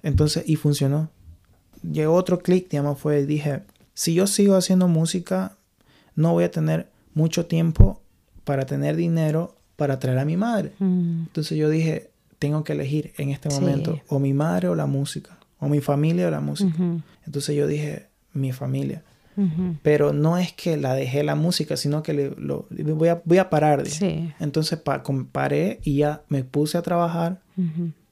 Entonces, 0.03 0.45
y 0.47 0.57
funcionó. 0.57 1.11
Llegó 1.83 2.15
otro 2.15 2.39
clic, 2.39 2.69
digamos, 2.71 2.99
fue, 2.99 3.27
dije, 3.27 3.63
si 3.95 4.15
yo 4.15 4.27
sigo 4.27 4.57
haciendo 4.57 4.89
música, 4.89 5.57
no 6.15 6.33
voy 6.33 6.45
a 6.45 6.51
tener 6.51 6.89
mucho 7.15 7.47
tiempo 7.47 8.01
para 8.45 8.67
tener 8.67 8.97
dinero 8.97 9.57
para 9.77 9.99
traer 9.99 10.19
a 10.19 10.25
mi 10.25 10.37
madre. 10.37 10.73
Mm. 10.79 11.23
Entonces 11.23 11.59
yo 11.59 11.69
dije, 11.69 12.11
tengo 12.39 12.65
que 12.65 12.73
elegir 12.73 13.13
en 13.17 13.31
este 13.31 13.49
momento 13.49 14.01
o 14.09 14.19
mi 14.19 14.33
madre 14.33 14.69
o 14.69 14.75
la 14.75 14.87
música, 14.87 15.39
o 15.59 15.69
mi 15.69 15.81
familia 15.81 16.29
o 16.29 16.31
la 16.31 16.41
música. 16.41 16.77
Entonces 17.27 17.57
yo 17.57 17.67
dije, 17.67 18.09
mi 18.33 18.53
familia. 18.53 19.03
Pero 19.83 20.13
no 20.13 20.39
es 20.39 20.53
que 20.53 20.77
la 20.77 20.95
dejé 20.95 21.23
la 21.23 21.35
música, 21.35 21.77
sino 21.77 22.03
que 22.03 22.13
le, 22.13 22.31
lo, 22.37 22.67
voy, 22.71 23.09
a, 23.09 23.23
voy 23.25 23.39
a 23.39 23.51
parar. 23.51 23.85
Entonces 24.41 24.79
pa, 24.79 25.03
paré 25.33 25.81
y 25.83 25.97
ya 25.99 26.23
me 26.29 26.45
puse 26.45 26.79
a 26.79 26.83
trabajar 26.83 27.41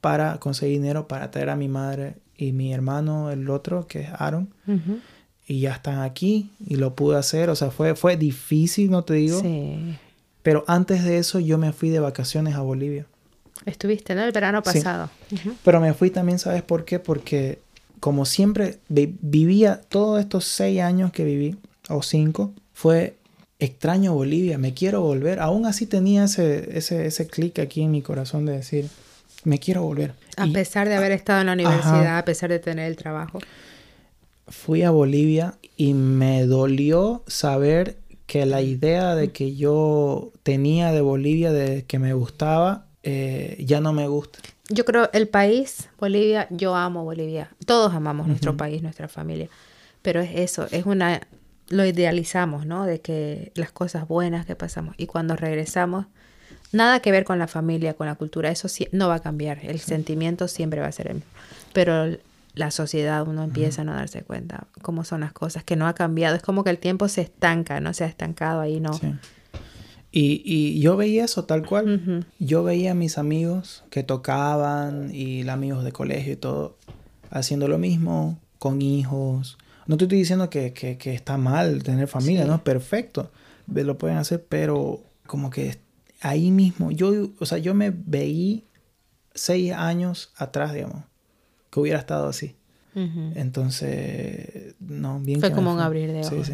para 0.00 0.38
conseguir 0.38 0.80
dinero 0.80 1.08
para 1.08 1.30
traer 1.30 1.50
a 1.50 1.56
mi 1.56 1.68
madre 1.68 2.16
y 2.36 2.52
mi 2.52 2.72
hermano, 2.72 3.30
el 3.30 3.50
otro, 3.50 3.86
que 3.86 4.00
es 4.00 4.08
Aaron 4.16 4.50
y 5.46 5.60
ya 5.60 5.72
están 5.72 5.98
aquí 6.00 6.52
y 6.64 6.76
lo 6.76 6.94
pude 6.94 7.18
hacer. 7.18 7.50
O 7.50 7.56
sea, 7.56 7.72
fue, 7.72 7.96
fue 7.96 8.16
difícil, 8.16 8.90
no 8.90 9.02
te 9.02 9.14
digo. 9.14 9.40
Sí. 9.40 9.96
Pero 10.42 10.64
antes 10.68 11.04
de 11.04 11.18
eso 11.18 11.40
yo 11.40 11.58
me 11.58 11.72
fui 11.72 11.90
de 11.90 11.98
vacaciones 12.00 12.54
a 12.54 12.60
Bolivia. 12.60 13.06
Estuviste, 13.66 14.14
¿no? 14.14 14.22
El 14.22 14.32
verano 14.32 14.62
pasado. 14.62 15.10
Pero 15.64 15.80
me 15.80 15.92
fui 15.92 16.10
también, 16.10 16.38
¿sabes 16.38 16.62
por 16.62 16.84
qué? 16.84 16.98
Porque 16.98 17.60
como 18.00 18.24
siempre 18.24 18.78
vivía 18.88 19.80
todos 19.88 20.20
estos 20.20 20.44
seis 20.44 20.80
años 20.80 21.12
que 21.12 21.24
viví, 21.24 21.56
o 21.88 22.02
cinco, 22.02 22.52
fue 22.72 23.16
extraño 23.58 24.14
Bolivia, 24.14 24.58
me 24.58 24.74
quiero 24.74 25.02
volver. 25.02 25.40
Aún 25.40 25.66
así 25.66 25.86
tenía 25.86 26.24
ese, 26.24 26.76
ese, 26.76 27.06
ese 27.06 27.26
clic 27.26 27.58
aquí 27.58 27.82
en 27.82 27.90
mi 27.90 28.02
corazón 28.02 28.46
de 28.46 28.52
decir, 28.52 28.88
me 29.44 29.58
quiero 29.58 29.82
volver. 29.82 30.14
A 30.36 30.46
pesar 30.46 30.88
de 30.88 30.96
haber 30.96 31.12
estado 31.12 31.40
en 31.40 31.46
la 31.46 31.52
universidad, 31.52 32.18
a 32.18 32.24
pesar 32.24 32.50
de 32.50 32.58
tener 32.58 32.86
el 32.86 32.96
trabajo 32.96 33.38
fui 34.50 34.82
a 34.82 34.90
Bolivia 34.90 35.54
y 35.76 35.94
me 35.94 36.44
dolió 36.44 37.22
saber 37.26 37.96
que 38.26 38.44
la 38.46 38.62
idea 38.62 39.14
de 39.14 39.32
que 39.32 39.56
yo 39.56 40.32
tenía 40.42 40.92
de 40.92 41.00
Bolivia, 41.00 41.52
de 41.52 41.84
que 41.84 41.98
me 41.98 42.12
gustaba, 42.12 42.86
eh, 43.02 43.56
ya 43.66 43.80
no 43.80 43.92
me 43.92 44.06
gusta. 44.06 44.40
Yo 44.72 44.84
creo 44.84 45.10
el 45.12 45.28
país, 45.28 45.88
Bolivia, 45.98 46.46
yo 46.50 46.76
amo 46.76 47.04
Bolivia. 47.04 47.50
Todos 47.66 47.92
amamos 47.92 48.28
nuestro 48.28 48.56
país, 48.56 48.82
nuestra 48.82 49.08
familia. 49.08 49.48
Pero 50.00 50.20
es 50.20 50.30
eso, 50.34 50.68
es 50.70 50.86
una, 50.86 51.20
lo 51.68 51.84
idealizamos, 51.84 52.66
¿no? 52.66 52.86
De 52.86 53.00
que 53.00 53.50
las 53.56 53.72
cosas 53.72 54.06
buenas 54.06 54.46
que 54.46 54.54
pasamos. 54.54 54.94
Y 54.96 55.06
cuando 55.06 55.34
regresamos, 55.34 56.06
nada 56.70 57.00
que 57.00 57.10
ver 57.10 57.24
con 57.24 57.40
la 57.40 57.48
familia, 57.48 57.94
con 57.94 58.06
la 58.06 58.14
cultura, 58.14 58.48
eso 58.50 58.68
sí, 58.68 58.88
no 58.92 59.08
va 59.08 59.16
a 59.16 59.20
cambiar. 59.20 59.58
El 59.64 59.80
sentimiento 59.80 60.46
siempre 60.46 60.80
va 60.80 60.86
a 60.86 60.92
ser 60.92 61.08
el 61.08 61.14
mismo. 61.16 61.30
Pero 61.72 62.16
la 62.54 62.70
sociedad 62.70 63.26
uno 63.26 63.42
empieza 63.42 63.82
a 63.82 63.84
no 63.84 63.92
darse 63.92 64.22
cuenta 64.22 64.68
cómo 64.82 65.04
son 65.04 65.20
las 65.20 65.32
cosas, 65.32 65.64
que 65.64 65.74
no 65.74 65.88
ha 65.88 65.94
cambiado. 65.94 66.36
Es 66.36 66.42
como 66.42 66.62
que 66.62 66.70
el 66.70 66.78
tiempo 66.78 67.08
se 67.08 67.22
estanca, 67.22 67.80
¿no? 67.80 67.92
Se 67.92 68.04
ha 68.04 68.06
estancado 68.06 68.60
ahí, 68.60 68.78
¿no? 68.78 68.92
Sí. 68.92 69.14
Y, 70.12 70.42
y, 70.44 70.80
yo 70.80 70.96
veía 70.96 71.24
eso 71.24 71.44
tal 71.44 71.66
cual. 71.66 72.26
Yo 72.38 72.64
veía 72.64 72.92
a 72.92 72.94
mis 72.94 73.18
amigos 73.18 73.84
que 73.90 74.02
tocaban 74.02 75.14
y 75.14 75.44
los 75.44 75.54
amigos 75.54 75.84
de 75.84 75.92
colegio 75.92 76.32
y 76.32 76.36
todo, 76.36 76.76
haciendo 77.30 77.68
lo 77.68 77.78
mismo, 77.78 78.38
con 78.58 78.82
hijos. 78.82 79.56
No 79.86 79.96
te 79.96 80.04
estoy 80.04 80.18
diciendo 80.18 80.50
que, 80.50 80.72
que, 80.72 80.98
que 80.98 81.14
está 81.14 81.36
mal 81.36 81.82
tener 81.82 82.08
familia, 82.08 82.44
¿no? 82.44 82.56
Es 82.56 82.60
perfecto. 82.60 83.30
Lo 83.72 83.98
pueden 83.98 84.16
hacer, 84.16 84.44
pero 84.48 85.00
como 85.26 85.50
que 85.50 85.78
ahí 86.20 86.50
mismo, 86.50 86.90
yo, 86.90 87.30
o 87.38 87.46
sea, 87.46 87.58
yo 87.58 87.72
me 87.74 87.90
veí 87.90 88.64
seis 89.32 89.72
años 89.72 90.32
atrás, 90.36 90.74
digamos 90.74 91.04
que 91.70 91.80
hubiera 91.80 91.98
estado 91.98 92.28
así. 92.28 92.56
Entonces, 92.94 94.74
no, 94.80 95.20
bien. 95.20 95.40
Fue 95.40 95.52
como 95.52 95.72
un 95.72 95.80
abrir 95.80 96.12
de 96.12 96.20
ojos. 96.20 96.50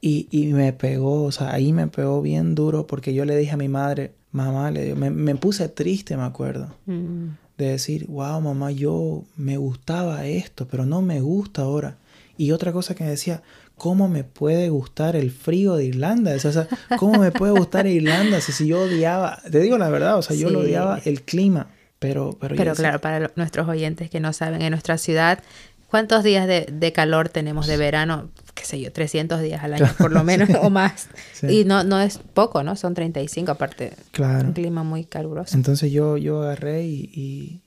y, 0.00 0.28
y, 0.30 0.52
me 0.52 0.72
pegó, 0.72 1.24
o 1.24 1.32
sea, 1.32 1.52
ahí 1.52 1.72
me 1.72 1.86
pegó 1.86 2.20
bien 2.22 2.54
duro 2.54 2.86
porque 2.86 3.14
yo 3.14 3.24
le 3.24 3.36
dije 3.36 3.52
a 3.52 3.56
mi 3.56 3.68
madre, 3.68 4.12
mamá, 4.32 4.70
le 4.70 4.94
me, 4.94 5.10
me 5.10 5.34
puse 5.36 5.68
triste, 5.68 6.16
me 6.16 6.24
acuerdo. 6.24 6.74
Mm. 6.86 7.28
De 7.56 7.66
decir, 7.66 8.06
wow, 8.08 8.40
mamá, 8.40 8.70
yo 8.70 9.24
me 9.36 9.56
gustaba 9.56 10.26
esto, 10.26 10.66
pero 10.68 10.86
no 10.86 11.02
me 11.02 11.20
gusta 11.20 11.62
ahora. 11.62 11.96
Y 12.36 12.52
otra 12.52 12.72
cosa 12.72 12.94
que 12.94 13.04
me 13.04 13.10
decía, 13.10 13.42
¿cómo 13.76 14.08
me 14.08 14.24
puede 14.24 14.68
gustar 14.70 15.16
el 15.16 15.30
frío 15.30 15.76
de 15.76 15.86
Irlanda? 15.86 16.34
O 16.34 16.38
sea, 16.38 16.68
¿cómo 16.98 17.18
me 17.18 17.30
puede 17.32 17.52
gustar 17.52 17.86
Irlanda 17.86 18.40
si, 18.40 18.52
si 18.52 18.66
yo 18.66 18.82
odiaba, 18.82 19.40
te 19.50 19.60
digo 19.60 19.78
la 19.78 19.90
verdad, 19.90 20.18
o 20.18 20.22
sea, 20.22 20.36
yo 20.36 20.50
lo 20.50 20.60
odiaba 20.60 21.00
el 21.04 21.22
clima. 21.22 21.68
Pero, 21.98 22.38
pero, 22.40 22.56
pero 22.56 22.74
claro, 22.74 22.98
para 23.00 23.30
nuestros 23.36 23.68
oyentes 23.68 24.08
que 24.08 24.20
no 24.20 24.32
saben, 24.32 24.62
en 24.62 24.70
nuestra 24.70 24.96
ciudad, 24.96 25.42
¿cuántos 25.90 26.22
días 26.22 26.46
de, 26.46 26.66
de, 26.70 26.92
calor 26.92 27.28
tenemos 27.28 27.66
de 27.66 27.76
verano? 27.76 28.30
Qué 28.54 28.64
sé 28.64 28.80
yo, 28.80 28.92
300 28.92 29.42
días 29.42 29.62
al 29.62 29.74
año 29.74 29.88
por 29.98 30.12
lo 30.12 30.24
menos 30.24 30.48
o 30.62 30.70
más. 30.70 31.08
Y 31.42 31.64
no, 31.64 31.84
no 31.84 32.00
es 32.00 32.18
poco, 32.18 32.62
¿no? 32.62 32.76
Son 32.76 32.94
35 32.94 33.50
aparte. 33.50 33.92
Claro. 34.12 34.48
Un 34.48 34.52
clima 34.54 34.84
muy 34.84 35.04
caluroso. 35.04 35.56
Entonces 35.56 35.90
yo, 35.92 36.16
yo 36.16 36.42
agarré 36.42 36.84
y, 36.84 37.60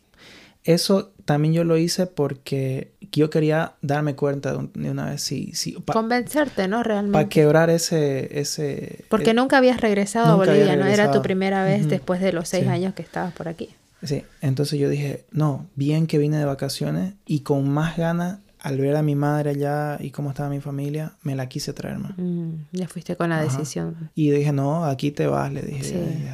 eso 0.66 1.12
también 1.26 1.54
yo 1.54 1.66
lo 1.66 1.76
hice 1.76 2.06
porque 2.08 2.94
yo 3.12 3.30
quería 3.30 3.74
darme 3.82 4.16
cuenta 4.16 4.54
de 4.54 4.90
una 4.90 5.10
vez 5.10 5.22
si... 5.22 5.54
si 5.56 5.74
Convencerte, 5.74 6.70
¿no? 6.70 6.84
Realmente. 6.84 7.12
Para 7.12 7.28
quebrar 7.28 7.70
ese... 7.70 8.40
ese 8.40 9.04
porque 9.10 9.32
eh, 9.32 9.34
nunca 9.34 9.58
habías 9.58 9.82
regresado 9.82 10.32
a 10.32 10.36
Bolivia, 10.36 10.78
¿no? 10.78 10.86
Era 10.86 11.12
tu 11.12 11.22
primera 11.22 11.66
vez 11.66 11.90
después 11.90 12.22
de 12.22 12.32
los 12.32 12.48
seis 12.48 12.66
años 12.68 12.94
que 12.94 13.02
estabas 13.02 13.34
por 13.34 13.50
aquí. 13.50 13.72
Sí, 14.04 14.24
entonces 14.42 14.80
yo 14.80 14.90
dije, 14.90 15.26
no, 15.32 15.68
bien 15.76 16.08
que 16.08 16.18
vine 16.18 16.38
de 16.38 16.46
vacaciones 16.46 17.14
y 17.26 17.40
con 17.40 17.70
más 17.70 17.98
ganas 17.98 18.40
al 18.64 18.78
ver 18.78 18.96
a 18.96 19.04
mi 19.04 19.16
madre 19.16 19.52
allá 19.52 19.98
y 20.00 20.12
cómo 20.12 20.30
estaba 20.30 20.50
mi 20.50 20.62
familia, 20.62 21.14
me 21.22 21.36
la 21.36 21.50
quise 21.50 21.74
traer 21.74 22.00
más. 22.00 22.14
Mm, 22.18 22.54
ya 22.72 22.88
fuiste 22.88 23.18
con 23.18 23.30
la 23.30 23.42
decisión. 23.42 24.10
Y 24.16 24.32
dije, 24.32 24.54
no, 24.54 24.86
aquí 24.86 25.12
te 25.12 25.28
vas, 25.28 25.52
le 25.52 25.62
dije. 25.62 26.34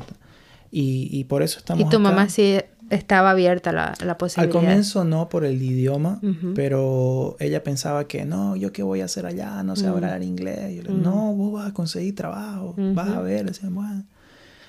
Y, 0.71 1.09
y, 1.11 1.23
por 1.23 1.41
eso 1.41 1.57
estamos 1.57 1.83
¿Y 1.83 1.89
tu 1.89 1.99
mamá 1.99 2.29
sí 2.29 2.59
estaba 2.91 3.31
abierta 3.31 3.71
la, 3.71 3.95
la 4.05 4.19
posibilidad? 4.19 4.55
Al 4.55 4.61
comienzo 4.61 5.03
no 5.03 5.27
por 5.27 5.43
el 5.43 5.59
idioma, 5.59 6.21
pero 6.53 7.35
ella 7.39 7.63
pensaba 7.63 8.07
que, 8.07 8.25
no, 8.25 8.55
yo 8.55 8.71
qué 8.71 8.83
voy 8.83 9.01
a 9.01 9.05
hacer 9.05 9.25
allá, 9.25 9.63
no 9.63 9.75
sé 9.75 9.87
mm. 9.87 9.89
hablar 9.89 10.21
inglés. 10.21 10.75
Yo 10.75 10.83
le, 10.83 10.91
no, 10.91 11.33
vos 11.33 11.53
vas 11.53 11.69
a 11.69 11.73
conseguir 11.73 12.13
trabajo, 12.13 12.75
vas 12.77 13.09
a 13.09 13.21
ver. 13.21 13.47
decía, 13.47 13.69
bueno. 13.71 14.05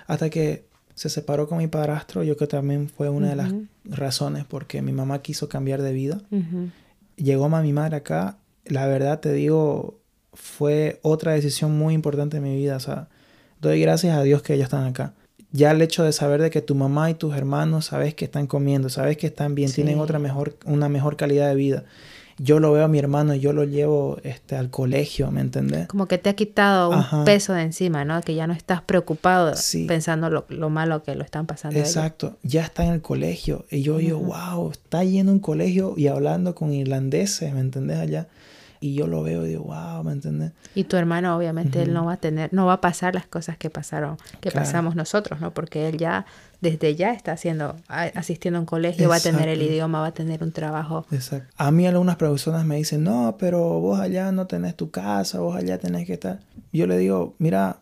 Hasta 0.06 0.30
que 0.30 0.69
se 0.94 1.08
separó 1.08 1.48
con 1.48 1.58
mi 1.58 1.66
padrastro, 1.66 2.22
yo 2.22 2.36
creo 2.36 2.48
que 2.48 2.56
también 2.56 2.88
fue 2.88 3.08
una 3.08 3.28
de 3.30 3.36
las 3.36 3.52
razones 3.84 4.44
porque 4.46 4.82
mi 4.82 4.92
mamá 4.92 5.22
quiso 5.22 5.48
cambiar 5.48 5.82
de 5.82 5.92
vida. 5.92 6.20
Llegó 7.16 7.48
mi 7.48 7.72
madre 7.72 7.96
acá, 7.96 8.38
la 8.66 8.86
verdad 8.86 9.20
te 9.20 9.32
digo, 9.32 9.98
fue 10.32 11.00
otra 11.02 11.32
decisión 11.32 11.76
muy 11.76 11.94
importante 11.94 12.38
en 12.38 12.42
mi 12.42 12.56
vida. 12.56 12.76
O 12.76 12.80
sea, 12.80 13.08
doy 13.60 13.80
gracias 13.80 14.16
a 14.16 14.22
Dios 14.22 14.42
que 14.42 14.54
ellos 14.54 14.64
están 14.64 14.84
acá. 14.84 15.14
Ya 15.52 15.72
el 15.72 15.82
hecho 15.82 16.04
de 16.04 16.12
saber 16.12 16.40
de 16.40 16.50
que 16.50 16.62
tu 16.62 16.74
mamá 16.74 17.10
y 17.10 17.14
tus 17.14 17.34
hermanos 17.34 17.86
sabes 17.86 18.14
que 18.14 18.24
están 18.24 18.46
comiendo, 18.46 18.88
sabes 18.88 19.16
que 19.16 19.26
están 19.26 19.54
bien, 19.54 19.72
tienen 19.72 19.98
otra 19.98 20.18
mejor, 20.18 20.56
una 20.64 20.88
mejor 20.88 21.16
calidad 21.16 21.48
de 21.48 21.56
vida. 21.56 21.84
Yo 22.42 22.58
lo 22.58 22.72
veo 22.72 22.84
a 22.84 22.88
mi 22.88 22.98
hermano 22.98 23.34
y 23.34 23.40
yo 23.40 23.52
lo 23.52 23.64
llevo 23.64 24.16
este, 24.22 24.56
al 24.56 24.70
colegio, 24.70 25.30
¿me 25.30 25.42
entendés? 25.42 25.86
Como 25.88 26.06
que 26.06 26.16
te 26.16 26.30
ha 26.30 26.34
quitado 26.34 26.88
un 26.88 27.24
peso 27.24 27.52
de 27.52 27.62
encima, 27.62 28.06
¿no? 28.06 28.22
Que 28.22 28.34
ya 28.34 28.46
no 28.46 28.54
estás 28.54 28.80
preocupado 28.80 29.52
pensando 29.86 30.30
lo, 30.30 30.70
malo 30.70 31.02
que 31.02 31.14
lo 31.14 31.22
están 31.22 31.46
pasando. 31.46 31.78
Exacto, 31.78 32.38
ya 32.42 32.62
está 32.62 32.84
en 32.84 32.92
el 32.94 33.02
colegio. 33.02 33.66
Y 33.70 33.82
yo 33.82 33.98
digo, 33.98 34.18
wow, 34.20 34.70
está 34.70 35.04
yendo 35.04 35.32
a 35.32 35.34
un 35.34 35.40
colegio 35.40 35.92
y 35.98 36.06
hablando 36.06 36.54
con 36.54 36.72
irlandeses, 36.72 37.52
¿me 37.52 37.60
entendés? 37.60 37.98
Allá. 37.98 38.28
Y 38.82 38.94
yo 38.94 39.06
lo 39.06 39.22
veo 39.22 39.44
y 39.44 39.50
digo, 39.50 39.64
wow, 39.64 40.02
¿me 40.02 40.12
entiendes? 40.12 40.52
Y 40.74 40.84
tu 40.84 40.96
hermano, 40.96 41.36
obviamente, 41.36 41.82
él 41.82 41.92
no 41.92 42.06
va 42.06 42.14
a 42.14 42.16
tener, 42.16 42.52
no 42.54 42.64
va 42.64 42.74
a 42.74 42.80
pasar 42.80 43.14
las 43.14 43.26
cosas 43.26 43.58
que 43.58 43.68
pasaron, 43.68 44.16
que 44.40 44.50
pasamos 44.50 44.96
nosotros, 44.96 45.38
¿no? 45.38 45.52
Porque 45.52 45.86
él 45.86 45.98
ya, 45.98 46.24
desde 46.62 46.96
ya 46.96 47.12
está 47.12 47.32
haciendo, 47.32 47.76
asistiendo 47.88 48.56
a 48.56 48.60
un 48.60 48.66
colegio, 48.66 49.10
va 49.10 49.16
a 49.16 49.20
tener 49.20 49.48
el 49.48 49.60
idioma, 49.60 50.00
va 50.00 50.06
a 50.06 50.14
tener 50.14 50.42
un 50.42 50.52
trabajo. 50.52 51.04
Exacto. 51.10 51.52
A 51.58 51.70
mí 51.70 51.86
algunas 51.86 52.16
personas 52.16 52.64
me 52.64 52.76
dicen, 52.76 53.04
no, 53.04 53.36
pero 53.38 53.80
vos 53.80 54.00
allá 54.00 54.32
no 54.32 54.46
tenés 54.46 54.74
tu 54.76 54.90
casa, 54.90 55.40
vos 55.40 55.54
allá 55.54 55.76
tenés 55.76 56.06
que 56.06 56.14
estar. 56.14 56.40
Yo 56.72 56.86
le 56.86 56.96
digo, 56.96 57.34
mira, 57.38 57.80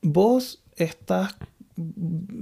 vos 0.00 0.62
estás 0.76 1.34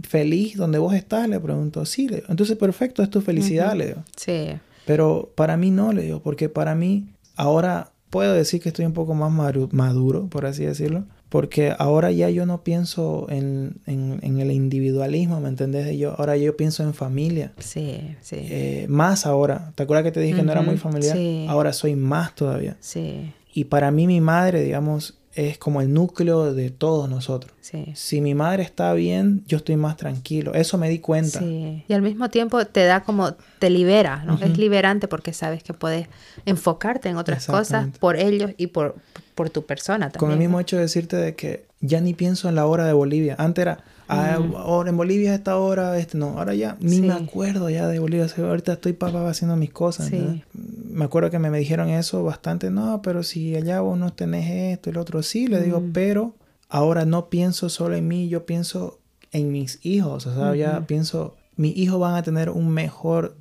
feliz 0.07 0.59
donde 0.59 0.77
vos 0.77 0.93
estás, 0.93 1.27
le 1.27 1.41
pregunto, 1.41 1.87
sí, 1.87 2.09
le 2.09 2.17
digo. 2.17 2.27
Entonces, 2.29 2.59
perfecto, 2.59 3.03
es 3.03 3.09
tu 3.09 3.23
felicidad, 3.23 3.75
le 3.75 3.87
digo. 3.87 4.05
Sí. 4.15 4.59
Pero 4.85 5.33
para 5.35 5.57
mí 5.57 5.71
no, 5.71 5.95
le 5.95 6.03
digo, 6.03 6.21
porque 6.21 6.51
para 6.51 6.75
mí 6.75 7.09
ahora 7.37 7.91
puedo 8.15 8.33
decir 8.33 8.61
que 8.61 8.69
estoy 8.69 8.85
un 8.85 8.93
poco 8.93 9.13
más 9.15 9.33
maduro, 9.73 10.29
por 10.29 10.47
así 10.47 10.65
decirlo, 10.65 11.03
porque 11.31 11.75
ahora 11.77 12.13
ya 12.13 12.31
yo 12.31 12.47
no 12.47 12.63
pienso 12.63 13.27
en, 13.29 13.81
el 13.87 14.53
individualismo, 14.53 15.41
¿me 15.41 15.49
entendés? 15.49 15.99
Yo, 15.99 16.15
ahora 16.17 16.37
yo 16.37 16.57
pienso 16.57 16.85
en 16.85 16.95
familia. 16.95 17.51
Sí, 17.59 18.15
sí. 18.21 18.37
Eh, 18.39 18.87
más 18.89 19.27
ahora. 19.27 19.73
¿Te 19.75 19.83
acuerdas 19.83 20.05
que 20.05 20.13
te 20.13 20.21
dije 20.21 20.37
que 20.37 20.43
no 20.45 20.53
era 20.53 20.63
muy 20.63 20.77
familiar? 20.77 21.17
Sí. 21.17 21.45
Ahora 21.49 21.73
soy 21.73 21.97
más 21.97 22.37
todavía. 22.37 22.77
Sí. 22.79 23.33
Y 23.53 23.65
para 23.65 23.91
mí 23.91 24.07
mi 24.07 24.21
madre, 24.21 24.63
digamos, 24.63 25.19
es 25.35 25.59
como 25.59 25.81
el 25.81 25.93
núcleo 25.93 26.55
de 26.55 26.71
todos 26.71 27.09
nosotros. 27.09 27.53
Sí. 27.61 27.93
Si 27.95 28.21
mi 28.21 28.35
madre 28.35 28.63
está 28.63 28.93
bien, 28.93 29.43
yo 29.47 29.59
estoy 29.59 29.77
más 29.77 29.97
tranquilo. 29.97 30.55
Eso 30.55 30.79
me 30.79 30.89
di 30.89 30.99
cuenta. 30.99 31.41
Sí. 31.41 31.85
Y 31.89 31.93
al 31.93 32.03
mismo 32.03 32.29
tiempo 32.31 32.65
te 32.67 32.85
da 32.85 33.03
como, 33.03 33.35
te 33.59 33.71
libera, 33.71 34.23
¿no? 34.25 34.39
Es 34.41 34.57
liberante 34.59 35.09
porque 35.09 35.33
sabes 35.33 35.63
que 35.63 35.75
puedes 35.75 36.09
enfocarte 36.47 37.09
en 37.09 37.17
otras 37.17 37.47
cosas 37.47 37.89
por 37.99 38.17
ellos 38.17 38.53
y 38.57 38.69
por, 38.69 38.97
por 39.35 39.51
tu 39.51 39.65
persona 39.65 40.11
también. 40.11 40.21
Con 40.21 40.33
el 40.33 40.39
mismo 40.39 40.61
hecho 40.61 40.77
de 40.77 40.83
decirte 40.83 41.17
de 41.17 41.35
que 41.35 41.67
ya 41.81 42.01
ni 42.01 42.15
pienso 42.15 42.49
en 42.49 42.55
la 42.55 42.67
hora 42.67 42.87
de 42.87 42.93
Bolivia. 42.93 43.35
Antes 43.39 43.63
era, 43.63 43.79
ah, 44.09 44.39
ahora 44.57 44.91
en 44.91 44.97
Bolivia 44.97 45.35
esta 45.35 45.57
hora, 45.59 45.99
este 45.99 46.19
no, 46.19 46.39
ahora 46.39 46.55
ya 46.55 46.77
ni 46.81 47.01
me 47.01 47.13
acuerdo 47.13 47.71
ya 47.71 47.87
de 47.89 47.99
Bolivia. 47.99 48.27
Ahorita 48.37 48.75
estoy 48.75 48.93
papá 48.93 49.29
haciendo 49.29 49.57
mis 49.57 49.71
cosas. 49.71 50.11
Me 50.13 51.05
acuerdo 51.05 51.31
que 51.31 51.39
me, 51.39 51.51
me, 51.51 51.59
dijeron 51.59 51.89
eso 51.91 52.23
bastante, 52.23 52.71
no, 52.71 53.03
pero 53.03 53.23
si 53.23 53.57
allá 53.57 53.81
vos 53.81 53.99
no 53.99 54.13
tenés 54.13 54.75
esto 54.75 54.91
y 54.91 54.93
lo 54.93 55.01
otro, 55.01 55.23
sí, 55.23 55.47
le 55.47 55.61
digo, 55.61 55.83
pero 55.93 56.35
ahora 56.69 57.05
no 57.05 57.29
pienso 57.29 57.69
solo 57.69 57.97
en 57.97 58.07
mí, 58.07 58.29
yo 58.29 58.47
pienso 58.47 58.99
en 59.33 59.51
mis 59.51 59.85
hijos, 59.85 60.27
o 60.27 60.35
sea, 60.35 60.55
ya 60.55 60.87
pienso, 60.87 61.35
mis 61.57 61.77
hijos 61.77 61.99
van 61.99 62.15
a 62.15 62.23
tener 62.23 62.51
un 62.51 62.69
mejor 62.69 63.35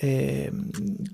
eh, 0.00 0.52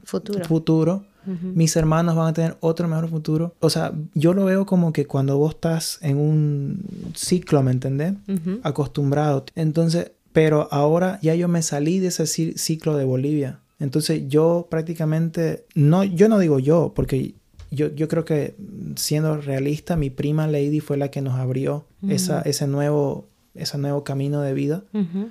futuro. 0.05 0.45
futuro 0.45 1.05
mis 1.27 1.77
hermanos 1.77 2.17
van 2.17 2.29
a 2.29 2.33
tener 2.33 2.57
otro 2.61 2.89
mejor 2.89 3.09
futuro. 3.09 3.55
O 3.61 3.71
sea, 3.71 3.93
yo 4.15 4.35
lo 4.35 4.45
veo 4.45 4.67
como 4.67 4.93
que 4.93 5.07
cuando 5.07 5.39
vos 5.39 5.55
estás 5.55 5.99
en 6.03 6.19
un 6.19 6.85
ciclo, 7.15 7.63
¿me 7.63 7.71
entendés? 7.71 8.15
Acostumbrado. 8.63 9.45
Entonces, 9.55 10.13
pero 10.33 10.69
ahora 10.73 11.19
ya 11.23 11.35
yo 11.35 11.49
me 11.49 11.63
salí 11.63 12.01
de 12.01 12.09
ese 12.09 12.27
ciclo 12.27 12.97
de 12.97 13.05
Bolivia. 13.05 13.61
Entonces 13.79 14.25
yo 14.29 14.67
prácticamente, 14.71 15.65
no, 15.75 16.05
yo 16.05 16.29
no 16.29 16.39
digo 16.39 16.59
yo, 16.59 16.93
porque 16.95 17.35
yo, 17.71 17.89
yo 17.95 18.09
creo 18.09 18.25
que 18.25 18.57
siendo 18.97 19.37
realista, 19.41 19.97
mi 19.97 20.11
prima 20.11 20.47
Lady 20.47 20.81
fue 20.81 20.97
la 20.97 21.11
que 21.11 21.21
nos 21.21 21.35
abrió 21.35 21.87
esa, 22.09 22.41
ese, 22.43 22.67
nuevo, 22.67 23.29
ese 23.55 23.79
nuevo 23.79 24.05
camino 24.05 24.41
de 24.41 24.55
vida. 24.55 24.85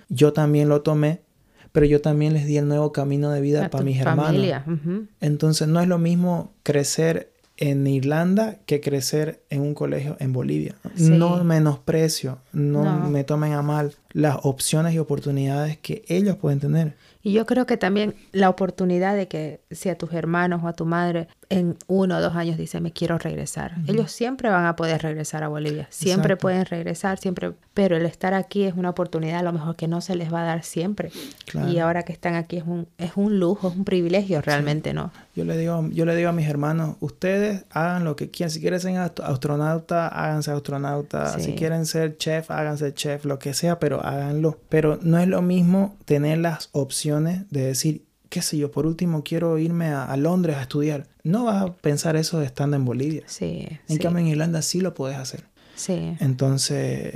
Yo 0.09 0.33
también 0.33 0.69
lo 0.69 0.81
tomé 0.81 1.21
pero 1.73 1.85
yo 1.87 1.99
también 1.99 2.33
les 2.33 2.45
di 2.45 2.55
el 2.57 2.67
nuevo 2.67 2.93
camino 2.93 3.31
de 3.31 3.41
vida 3.41 3.69
para 3.69 3.83
mis 3.83 3.99
hermanos. 3.99 4.63
Entonces 5.19 5.67
no 5.67 5.81
es 5.81 5.87
lo 5.89 5.97
mismo 5.97 6.53
crecer 6.63 7.33
en 7.57 7.85
Irlanda 7.85 8.59
que 8.65 8.79
crecer 8.79 9.43
en 9.49 9.61
un 9.61 9.73
colegio 9.73 10.15
en 10.19 10.33
Bolivia. 10.33 10.75
No 10.95 11.43
menosprecio, 11.43 12.37
no, 12.53 13.09
me 13.09 13.23
tomen 13.23 13.53
a 13.53 13.61
mal 13.61 13.95
las 14.13 14.37
opciones 14.43 14.93
y 14.93 14.99
oportunidades 14.99 15.77
que 15.77 16.05
ellos 16.07 16.37
pueden 16.37 16.59
tener. 16.59 16.95
Y 17.25 17.31
yo 17.31 17.45
creo 17.45 17.65
que 17.65 17.77
también 17.77 18.15
la 18.33 18.49
oportunidad 18.49 19.15
de 19.15 19.29
que 19.29 19.61
si 19.71 19.87
a 19.87 19.97
tus 19.97 20.11
hermanos 20.11 20.61
o 20.61 20.67
a 20.67 20.73
tu 20.73 20.85
madre 20.85 21.29
en 21.49 21.77
uno 21.87 22.17
o 22.17 22.21
dos 22.21 22.35
años 22.35 22.57
dice 22.57 22.81
me 22.81 22.91
quiero 22.91 23.17
regresar, 23.17 23.75
ellos 23.87 24.11
siempre 24.11 24.49
van 24.49 24.65
a 24.65 24.75
poder 24.75 25.01
regresar 25.01 25.41
a 25.41 25.47
Bolivia, 25.47 25.87
siempre 25.89 26.35
pueden 26.35 26.65
regresar, 26.65 27.17
siempre, 27.17 27.53
pero 27.73 27.95
el 27.95 28.05
estar 28.05 28.33
aquí 28.33 28.63
es 28.63 28.75
una 28.75 28.89
oportunidad 28.89 29.39
a 29.39 29.43
lo 29.43 29.53
mejor 29.53 29.77
que 29.77 29.87
no 29.87 30.01
se 30.01 30.15
les 30.15 30.33
va 30.33 30.41
a 30.41 30.45
dar 30.45 30.63
siempre. 30.63 31.11
Y 31.69 31.79
ahora 31.79 32.03
que 32.03 32.11
están 32.11 32.35
aquí 32.35 32.57
es 32.57 32.65
un, 32.65 32.87
es 32.97 33.11
un 33.15 33.39
lujo, 33.39 33.69
es 33.69 33.75
un 33.77 33.85
privilegio 33.85 34.41
realmente, 34.41 34.93
¿no? 34.93 35.11
Yo 35.33 35.45
le 35.45 35.57
digo, 35.57 35.87
yo 35.91 36.05
le 36.05 36.15
digo 36.15 36.29
a 36.29 36.33
mis 36.33 36.47
hermanos, 36.47 36.97
ustedes 36.99 37.63
hagan 37.71 38.03
lo 38.03 38.17
que 38.17 38.29
quieran, 38.31 38.51
si 38.51 38.59
quieren 38.59 38.81
ser 38.81 38.91
astronauta, 39.23 40.09
háganse 40.09 40.51
astronauta, 40.51 41.39
si 41.39 41.53
quieren 41.53 41.85
ser 41.85 42.17
chef, 42.17 42.51
háganse 42.51 42.93
chef, 42.93 43.23
lo 43.23 43.39
que 43.39 43.53
sea, 43.53 43.79
pero 43.79 44.02
háganlo. 44.03 44.59
Pero 44.69 44.99
no 45.01 45.17
es 45.17 45.27
lo 45.27 45.41
mismo 45.41 45.97
tener 46.05 46.37
las 46.37 46.69
opciones 46.71 47.49
de 47.49 47.61
decir, 47.61 48.05
qué 48.29 48.41
sé 48.41 48.57
yo, 48.57 48.71
por 48.71 48.85
último 48.85 49.23
quiero 49.23 49.57
irme 49.57 49.87
a, 49.87 50.15
Londres 50.17 50.57
a 50.57 50.61
estudiar. 50.61 51.07
No 51.23 51.45
vas 51.45 51.63
a 51.63 51.73
pensar 51.73 52.15
eso 52.15 52.41
estando 52.41 52.75
en 52.75 52.85
Bolivia. 52.85 53.23
Sí. 53.25 53.67
En 53.87 53.97
cambio 53.97 54.21
en 54.21 54.27
Irlanda 54.27 54.61
sí 54.61 54.81
lo 54.81 54.93
puedes 54.93 55.17
hacer. 55.17 55.45
Sí. 55.75 56.15
Entonces, 56.19 57.15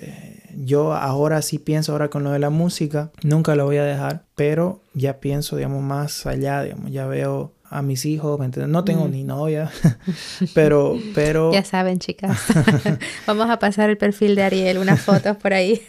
yo 0.56 0.94
ahora 0.94 1.42
sí 1.42 1.60
pienso 1.60 1.92
ahora 1.92 2.10
con 2.10 2.24
lo 2.24 2.32
de 2.32 2.40
la 2.40 2.50
música, 2.50 3.12
nunca 3.24 3.56
lo 3.56 3.66
voy 3.66 3.78
a 3.78 3.84
dejar, 3.84 4.26
pero 4.36 4.82
ya 4.94 5.20
pienso, 5.20 5.56
digamos, 5.56 5.84
más 5.84 6.26
allá, 6.26 6.64
digamos, 6.64 6.92
ya 6.92 7.06
veo 7.06 7.54
a 7.70 7.82
mis 7.82 8.06
hijos, 8.06 8.40
¿me 8.40 8.48
No 8.68 8.84
tengo 8.84 9.08
mm. 9.08 9.12
ni 9.12 9.24
novia, 9.24 9.70
pero, 10.54 10.98
pero... 11.14 11.52
Ya 11.52 11.64
saben, 11.64 12.00
chicas. 12.00 12.40
Vamos 13.28 13.50
a 13.50 13.60
pasar 13.60 13.90
el 13.90 13.98
perfil 13.98 14.36
de 14.36 14.44
Ariel, 14.44 14.78
unas 14.78 15.02
fotos 15.02 15.38
por 15.38 15.54
ahí. 15.54 15.82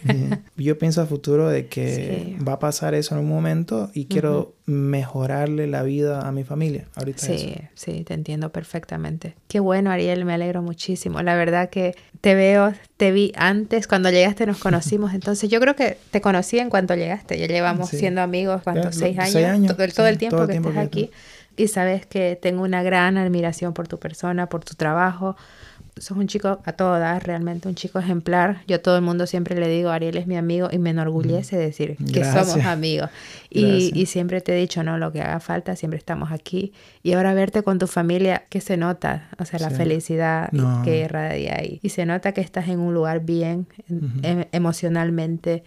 Yo 0.57 0.77
pienso 0.77 1.01
a 1.01 1.05
futuro 1.05 1.49
de 1.49 1.67
que 1.67 2.37
va 2.45 2.53
a 2.53 2.59
pasar 2.59 2.93
eso 2.93 3.15
en 3.15 3.21
un 3.21 3.29
momento 3.29 3.89
y 3.93 4.05
quiero 4.05 4.55
mejorarle 4.65 5.67
la 5.67 5.83
vida 5.83 6.27
a 6.27 6.31
mi 6.31 6.43
familia. 6.43 6.85
Ahorita 6.95 7.25
sí, 7.25 7.55
sí, 7.73 8.03
te 8.03 8.13
entiendo 8.13 8.51
perfectamente. 8.51 9.35
Qué 9.47 9.59
bueno, 9.59 9.89
Ariel, 9.89 10.25
me 10.25 10.33
alegro 10.33 10.61
muchísimo. 10.61 11.21
La 11.23 11.35
verdad 11.35 11.69
que 11.69 11.95
te 12.21 12.35
veo, 12.35 12.73
te 12.97 13.11
vi 13.11 13.31
antes, 13.35 13.87
cuando 13.87 14.11
llegaste 14.11 14.45
nos 14.45 14.59
conocimos, 14.59 15.13
entonces 15.13 15.49
yo 15.49 15.59
creo 15.59 15.75
que 15.75 15.97
te 16.11 16.21
conocí 16.21 16.59
en 16.59 16.69
cuanto 16.69 16.95
llegaste. 16.95 17.39
Ya 17.39 17.47
llevamos 17.47 17.89
siendo 17.89 18.21
amigos, 18.21 18.61
¿cuántos? 18.63 18.95
Seis 18.95 19.17
años. 19.17 19.75
Todo, 19.95 20.07
el 20.07 20.17
tiempo 20.17 20.45
que 20.45 20.57
estás 20.57 20.77
aquí 20.77 21.09
y 21.59 21.67
sabes 21.67 22.05
que 22.05 22.39
tengo 22.41 22.63
una 22.63 22.81
gran 22.83 23.17
admiración 23.17 23.73
por 23.73 23.89
tu 23.89 23.99
persona, 23.99 24.47
por 24.47 24.63
tu 24.63 24.75
trabajo. 24.75 25.35
Sos 25.97 26.17
un 26.17 26.27
chico 26.27 26.61
a 26.63 26.71
todo 26.71 26.97
dar, 26.97 27.27
realmente 27.27 27.67
un 27.67 27.75
chico 27.75 27.99
ejemplar. 27.99 28.61
Yo 28.65 28.77
a 28.77 28.79
todo 28.79 28.95
el 28.95 29.01
mundo 29.01 29.27
siempre 29.27 29.59
le 29.59 29.67
digo, 29.67 29.89
Ariel 29.89 30.15
es 30.15 30.25
mi 30.25 30.37
amigo 30.37 30.69
y 30.71 30.77
me 30.77 30.91
enorgullece 30.91 31.57
decir 31.57 31.97
que 32.13 32.23
somos 32.23 32.63
amigos. 32.63 33.09
Y, 33.49 33.91
y, 33.93 34.05
siempre 34.05 34.39
te 34.39 34.53
he 34.53 34.55
dicho, 34.55 34.83
no, 34.83 34.97
lo 34.97 35.11
que 35.11 35.21
haga 35.21 35.41
falta, 35.41 35.75
siempre 35.75 35.97
estamos 35.97 36.31
aquí. 36.31 36.71
Y 37.03 37.11
ahora 37.11 37.33
verte 37.33 37.61
con 37.61 37.77
tu 37.77 37.87
familia, 37.87 38.45
que 38.47 38.61
se 38.61 38.77
nota, 38.77 39.27
o 39.37 39.43
sea, 39.43 39.59
la 39.59 39.69
felicidad 39.69 40.49
que 40.85 41.01
irradia 41.01 41.57
ahí. 41.59 41.81
Y 41.83 41.89
se 41.89 42.05
nota 42.05 42.31
que 42.31 42.39
estás 42.39 42.69
en 42.69 42.79
un 42.79 42.93
lugar 42.93 43.19
bien 43.19 43.67
em, 44.23 44.45
emocionalmente 44.53 45.65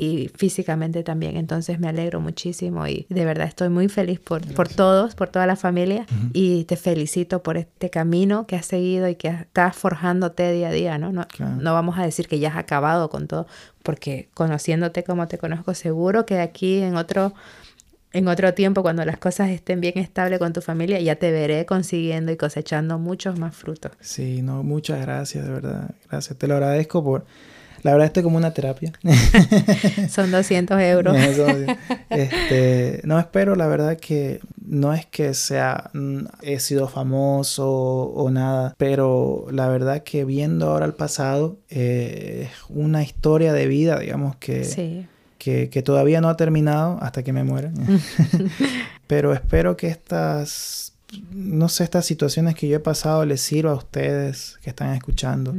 y 0.00 0.30
físicamente 0.34 1.02
también. 1.02 1.36
Entonces 1.36 1.78
me 1.78 1.88
alegro 1.88 2.20
muchísimo 2.20 2.86
y 2.86 3.06
de 3.08 3.24
verdad 3.24 3.46
estoy 3.46 3.68
muy 3.68 3.88
feliz 3.88 4.20
por, 4.20 4.42
por 4.54 4.68
todos, 4.68 5.14
por 5.14 5.28
toda 5.28 5.46
la 5.46 5.56
familia 5.56 6.06
y 6.32 6.64
te 6.64 6.76
felicito 6.76 7.42
por 7.42 7.56
este 7.56 7.90
camino 7.90 8.46
que 8.46 8.56
has 8.56 8.66
seguido 8.66 9.08
y 9.08 9.14
que 9.14 9.28
estás 9.28 9.76
forjándote 9.76 10.52
día 10.52 10.68
a 10.68 10.72
día, 10.72 10.98
¿no? 10.98 11.12
No, 11.12 11.26
no 11.38 11.72
vamos 11.74 11.98
a 11.98 12.02
decir 12.02 12.28
que 12.28 12.38
ya 12.38 12.48
has 12.48 12.56
acabado 12.56 13.08
con 13.10 13.26
todo, 13.26 13.46
porque 13.82 14.28
conociéndote 14.34 15.04
como 15.04 15.28
te 15.28 15.38
conozco, 15.38 15.74
seguro 15.74 16.26
que 16.26 16.34
de 16.34 16.42
aquí 16.42 16.80
en 16.80 16.96
otro 16.96 17.34
en 18.14 18.28
otro 18.28 18.54
tiempo, 18.54 18.82
cuando 18.82 19.04
las 19.04 19.18
cosas 19.18 19.50
estén 19.50 19.80
bien 19.80 19.98
estables 19.98 20.38
con 20.38 20.52
tu 20.52 20.60
familia, 20.60 21.00
ya 21.00 21.16
te 21.16 21.32
veré 21.32 21.66
consiguiendo 21.66 22.30
y 22.30 22.36
cosechando 22.36 22.96
muchos 22.96 23.40
más 23.40 23.56
frutos. 23.56 23.90
Sí, 23.98 24.40
no, 24.40 24.62
muchas 24.62 25.00
gracias, 25.00 25.44
de 25.44 25.50
verdad. 25.50 25.90
Gracias. 26.08 26.38
Te 26.38 26.46
lo 26.46 26.54
agradezco 26.54 27.02
por 27.02 27.26
la 27.84 27.92
verdad, 27.92 28.06
esto 28.06 28.20
es 28.20 28.24
como 28.24 28.38
una 28.38 28.54
terapia. 28.54 28.92
Son 30.08 30.30
200 30.30 30.80
euros. 30.80 31.14
este, 32.08 33.02
no 33.04 33.18
espero, 33.18 33.56
la 33.56 33.66
verdad, 33.66 33.98
que 33.98 34.40
no 34.66 34.94
es 34.94 35.04
que 35.04 35.34
sea, 35.34 35.90
mm, 35.92 36.20
he 36.40 36.60
sido 36.60 36.88
famoso 36.88 37.70
o 37.70 38.30
nada, 38.30 38.74
pero 38.78 39.46
la 39.50 39.68
verdad 39.68 40.02
que 40.02 40.24
viendo 40.24 40.70
ahora 40.70 40.86
el 40.86 40.94
pasado, 40.94 41.58
eh, 41.68 42.48
es 42.48 42.58
una 42.70 43.02
historia 43.02 43.52
de 43.52 43.66
vida, 43.66 43.98
digamos, 43.98 44.36
que, 44.36 45.06
que, 45.36 45.68
que 45.68 45.82
todavía 45.82 46.22
no 46.22 46.30
ha 46.30 46.38
terminado 46.38 46.96
hasta 47.02 47.22
que 47.22 47.34
me 47.34 47.44
muera. 47.44 47.70
pero 49.06 49.34
espero 49.34 49.76
que 49.76 49.88
estas 49.88 50.94
no 51.30 51.68
sé, 51.68 51.84
estas 51.84 52.06
situaciones 52.06 52.54
que 52.54 52.66
yo 52.66 52.76
he 52.76 52.80
pasado 52.80 53.24
les 53.24 53.42
sirva 53.42 53.72
a 53.72 53.74
ustedes 53.74 54.58
que 54.62 54.70
están 54.70 54.94
escuchando 54.94 55.54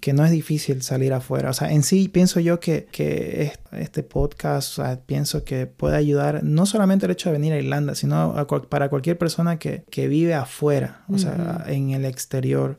que 0.00 0.12
no 0.12 0.24
es 0.24 0.30
difícil 0.30 0.82
salir 0.82 1.12
afuera. 1.12 1.50
O 1.50 1.52
sea, 1.52 1.72
en 1.72 1.82
sí 1.82 2.08
pienso 2.08 2.40
yo 2.40 2.60
que, 2.60 2.86
que 2.90 3.52
este 3.72 4.02
podcast, 4.02 4.78
pienso 5.06 5.44
que 5.44 5.66
puede 5.66 5.96
ayudar 5.96 6.42
no 6.44 6.66
solamente 6.66 7.06
el 7.06 7.12
hecho 7.12 7.30
de 7.30 7.34
venir 7.34 7.52
a 7.52 7.58
Irlanda, 7.58 7.94
sino 7.94 8.46
para 8.68 8.88
cualquier 8.88 9.18
persona 9.18 9.58
que, 9.58 9.84
que 9.90 10.08
vive 10.08 10.34
afuera, 10.34 11.04
o 11.08 11.18
sea, 11.18 11.64
en 11.66 11.90
el 11.90 12.04
exterior, 12.04 12.78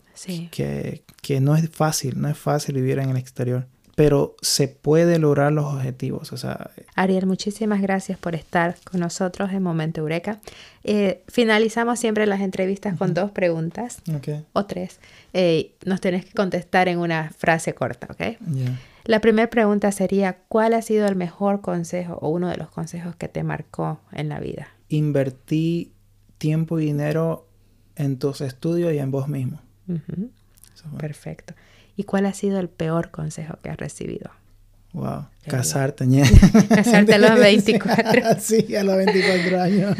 que, 0.51 1.03
que 1.21 1.41
no 1.41 1.55
es 1.55 1.69
fácil, 1.69 2.19
no 2.19 2.29
es 2.29 2.37
fácil 2.37 2.75
vivir 2.75 2.99
en 2.99 3.09
el 3.09 3.17
exterior 3.17 3.67
pero 3.99 4.38
se 4.41 4.69
puede 4.69 5.19
lograr 5.19 5.51
los 5.51 5.65
objetivos. 5.65 6.31
O 6.31 6.38
sea, 6.38 6.71
Ariel, 6.95 7.26
muchísimas 7.26 7.81
gracias 7.81 8.17
por 8.17 8.34
estar 8.34 8.77
con 8.89 9.01
nosotros 9.01 9.51
en 9.51 9.61
Momento 9.61 9.99
Eureka. 9.99 10.39
Eh, 10.85 11.21
finalizamos 11.27 11.99
siempre 11.99 12.26
las 12.26 12.39
entrevistas 12.39 12.97
con 12.97 13.13
dos 13.13 13.31
preguntas 13.31 14.01
o 14.53 14.65
tres. 14.65 15.01
Eh, 15.34 15.73
nos 15.84 15.99
tenés 15.99 16.23
que 16.23 16.31
contestar 16.31 16.88
en 16.88 16.99
una 16.99 17.31
frase 17.31 17.73
corta, 17.73 18.07
¿ok? 18.09 18.38
La 19.03 19.19
primera 19.19 19.49
pregunta 19.49 19.91
sería, 19.91 20.38
¿cuál 20.47 20.76
ha 20.76 20.81
sido 20.81 21.05
el 21.05 21.17
mejor 21.17 21.59
consejo 21.59 22.19
o 22.21 22.30
uno 22.30 22.47
de 22.47 22.55
los 22.55 22.69
consejos 22.69 23.17
que 23.17 23.27
te 23.27 23.43
marcó 23.43 23.99
en 24.13 24.30
la 24.30 24.39
vida? 24.39 24.69
Invertí 24.88 25.91
tiempo 26.38 26.80
y 26.80 26.85
dinero 26.85 27.49
en 27.97 28.17
tus 28.17 28.39
estudios 28.39 28.93
y 28.93 28.99
en 28.99 29.11
vos 29.11 29.27
mismo. 29.27 29.59
Perfecto. 30.97 31.53
¿Y 31.99 32.05
cuál 32.05 32.26
ha 32.27 32.34
sido 32.34 32.61
el 32.61 32.69
peor 32.69 33.11
consejo 33.11 33.57
que 33.61 33.69
has 33.69 33.76
recibido? 33.76 34.31
Wow, 34.93 35.26
casarte, 35.45 36.07
Casarte 36.69 37.15
a 37.15 37.17
los 37.17 37.38
24. 37.41 38.21
sí, 38.39 38.73
a 38.73 38.85
los 38.85 38.95
24 38.95 39.61
años. 39.61 39.97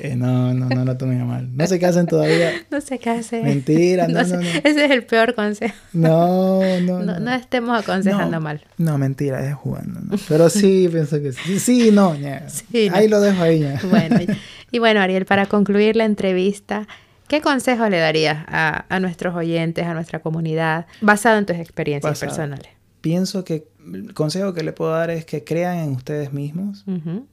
Eh, 0.00 0.16
no, 0.16 0.52
no, 0.52 0.68
no 0.68 0.84
lo 0.84 0.96
tomen 0.96 1.20
a 1.20 1.26
mal. 1.26 1.56
No 1.56 1.64
se 1.68 1.78
casen 1.78 2.08
todavía. 2.08 2.54
No 2.72 2.80
se 2.80 2.98
casen. 2.98 3.44
Mentira, 3.44 4.08
no, 4.08 4.24
no, 4.24 4.40
no, 4.40 4.40
Ese 4.40 4.84
es 4.86 4.90
el 4.90 5.04
peor 5.04 5.36
consejo. 5.36 5.76
No, 5.92 6.80
no. 6.80 7.04
No, 7.04 7.20
no 7.20 7.32
estemos 7.32 7.80
aconsejando 7.80 8.40
mal. 8.40 8.60
No, 8.76 8.98
mentira, 8.98 9.48
es 9.48 9.54
jugando. 9.54 10.00
Pero 10.28 10.50
sí, 10.50 10.88
pienso 10.90 11.22
que 11.22 11.34
sí. 11.34 11.60
Sí, 11.60 11.90
no, 11.92 12.16
sí, 12.48 12.90
Ahí 12.92 13.06
lo 13.06 13.20
dejo 13.20 13.40
ahí. 13.40 13.64
Bueno, 13.88 14.16
y 14.72 14.80
bueno, 14.80 15.00
Ariel, 15.00 15.24
para 15.24 15.46
concluir 15.46 15.94
la 15.94 16.04
entrevista, 16.04 16.88
¿Qué 17.28 17.40
consejo 17.40 17.88
le 17.88 17.98
darías 17.98 18.44
a, 18.48 18.98
nuestros 19.00 19.34
oyentes, 19.34 19.86
a 19.86 19.94
nuestra 19.94 20.20
comunidad, 20.20 20.86
basado 21.00 21.38
en 21.38 21.46
tus 21.46 21.56
experiencias 21.56 22.18
personales? 22.18 22.68
Pienso 23.00 23.44
que 23.44 23.68
el 23.92 24.14
consejo 24.14 24.54
que 24.54 24.62
le 24.62 24.72
puedo 24.72 24.92
dar 24.92 25.10
es 25.10 25.24
que 25.24 25.44
crean 25.44 25.78
en 25.78 25.90
ustedes 25.92 26.32
mismos, 26.32 26.84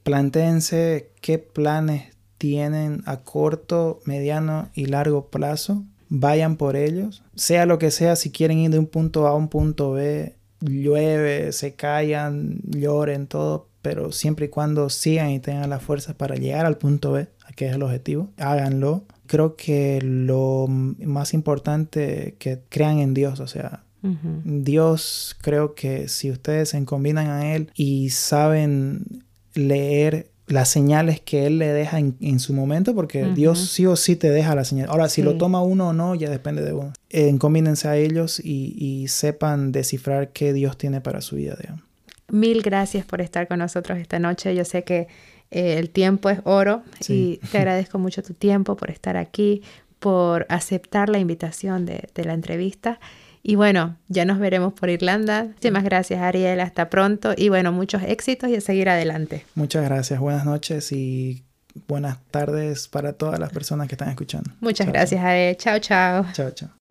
planteense 0.02 1.10
qué 1.20 1.38
planes 1.38 2.14
tienen 2.38 3.02
a 3.06 3.18
corto, 3.18 4.00
mediano 4.04 4.68
y 4.74 4.86
largo 4.86 5.28
plazo, 5.28 5.84
vayan 6.08 6.56
por 6.56 6.76
ellos, 6.76 7.22
sea 7.36 7.66
lo 7.66 7.78
que 7.78 7.90
sea, 7.90 8.16
si 8.16 8.30
quieren 8.30 8.58
ir 8.58 8.70
de 8.70 8.78
un 8.78 8.86
punto 8.86 9.26
A 9.26 9.30
a 9.30 9.34
un 9.34 9.48
punto 9.48 9.92
B, 9.92 10.34
llueve, 10.60 11.52
se 11.52 11.74
callan, 11.74 12.60
lloren, 12.64 13.26
todo, 13.26 13.68
pero 13.80 14.12
siempre 14.12 14.46
y 14.46 14.48
cuando 14.48 14.90
sigan 14.90 15.30
y 15.30 15.40
tengan 15.40 15.70
las 15.70 15.82
fuerzas 15.82 16.14
para 16.14 16.36
llegar 16.36 16.66
al 16.66 16.78
punto 16.78 17.12
B, 17.12 17.28
que 17.56 17.68
es 17.68 17.74
el 17.74 17.82
objetivo, 17.82 18.30
háganlo 18.36 19.04
creo 19.32 19.56
que 19.56 19.98
lo 20.02 20.66
más 20.68 21.32
importante 21.32 22.36
que 22.38 22.58
crean 22.68 22.98
en 22.98 23.14
Dios, 23.14 23.40
o 23.40 23.46
sea, 23.46 23.82
Dios 24.44 25.34
creo 25.40 25.74
que 25.74 26.08
si 26.08 26.30
ustedes 26.30 26.68
se 26.68 26.84
combinan 26.84 27.28
a 27.28 27.54
Él 27.54 27.70
y 27.74 28.10
saben 28.10 29.06
leer 29.54 30.28
las 30.48 30.68
señales 30.68 31.22
que 31.22 31.46
Él 31.46 31.58
le 31.58 31.72
deja 31.72 31.98
en, 31.98 32.40
su 32.40 32.52
momento, 32.52 32.94
porque 32.94 33.24
Dios 33.34 33.70
sí 33.70 33.86
o 33.86 33.96
sí 33.96 34.16
te 34.16 34.28
deja 34.28 34.54
la 34.54 34.66
señal. 34.66 34.90
Ahora, 34.90 35.08
si 35.08 35.22
lo 35.22 35.38
toma 35.38 35.62
uno 35.62 35.88
o 35.88 35.92
no, 35.94 36.14
ya 36.14 36.28
depende 36.28 36.62
de 36.62 36.74
uno. 36.74 36.92
Eh, 37.08 37.34
a 37.84 37.96
ellos 37.96 38.38
y, 38.38 39.06
sepan 39.08 39.72
descifrar 39.72 40.32
qué 40.32 40.52
Dios 40.52 40.76
tiene 40.76 41.00
para 41.00 41.22
su 41.22 41.36
vida. 41.36 41.56
Mil 42.28 42.60
gracias 42.60 43.06
por 43.06 43.22
estar 43.22 43.48
con 43.48 43.60
nosotros 43.60 43.96
esta 43.96 44.18
noche. 44.18 44.54
Yo 44.54 44.66
sé 44.66 44.84
que 44.84 45.08
eh, 45.52 45.78
el 45.78 45.90
tiempo 45.90 46.30
es 46.30 46.40
oro 46.44 46.82
y 47.08 47.36
te 47.50 47.58
agradezco 47.58 47.98
mucho 47.98 48.22
tu 48.22 48.32
tiempo 48.32 48.74
por 48.74 48.90
estar 48.90 49.18
aquí, 49.18 49.62
por 49.98 50.46
aceptar 50.48 51.10
la 51.10 51.18
invitación 51.18 51.84
de, 51.84 52.08
la 52.14 52.32
entrevista. 52.32 52.98
Y 53.42 53.56
bueno, 53.56 53.96
ya 54.08 54.24
nos 54.24 54.38
veremos 54.38 54.72
por 54.72 54.88
Irlanda. 54.88 55.44
Muchísimas 55.44 55.84
gracias, 55.84 56.20
Ariel. 56.20 56.60
Hasta 56.60 56.88
pronto. 56.88 57.34
Y 57.36 57.50
bueno, 57.50 57.70
muchos 57.70 58.02
éxitos 58.02 58.48
y 58.48 58.56
a 58.56 58.60
seguir 58.60 58.88
adelante. 58.88 59.44
Muchas 59.54 59.84
gracias. 59.84 60.18
Buenas 60.20 60.46
noches 60.46 60.90
y 60.92 61.44
buenas 61.86 62.18
tardes 62.30 62.88
para 62.88 63.12
todas 63.12 63.38
las 63.38 63.50
personas 63.50 63.88
que 63.88 63.94
están 63.94 64.08
escuchando. 64.08 64.50
Muchas 64.60 64.86
gracias, 64.86 65.22
Ariel. 65.22 65.56
Chao, 65.56 65.78
chao. 65.80 66.26
Chao, 66.32 66.50
chao. 66.52 66.81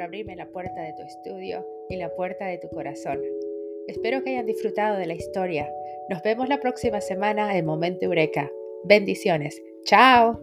Por 0.00 0.06
abrirme 0.06 0.34
la 0.34 0.46
puerta 0.46 0.80
de 0.80 0.94
tu 0.94 1.02
estudio 1.02 1.66
y 1.90 1.96
la 1.96 2.08
puerta 2.14 2.46
de 2.46 2.56
tu 2.56 2.68
corazón. 2.70 3.20
Espero 3.86 4.22
que 4.22 4.30
hayan 4.30 4.46
disfrutado 4.46 4.96
de 4.96 5.04
la 5.04 5.12
historia. 5.12 5.70
Nos 6.08 6.22
vemos 6.22 6.48
la 6.48 6.58
próxima 6.58 7.02
semana 7.02 7.54
en 7.58 7.66
Momento 7.66 8.06
Eureka. 8.06 8.50
Bendiciones. 8.84 9.60
Chao. 9.84 10.40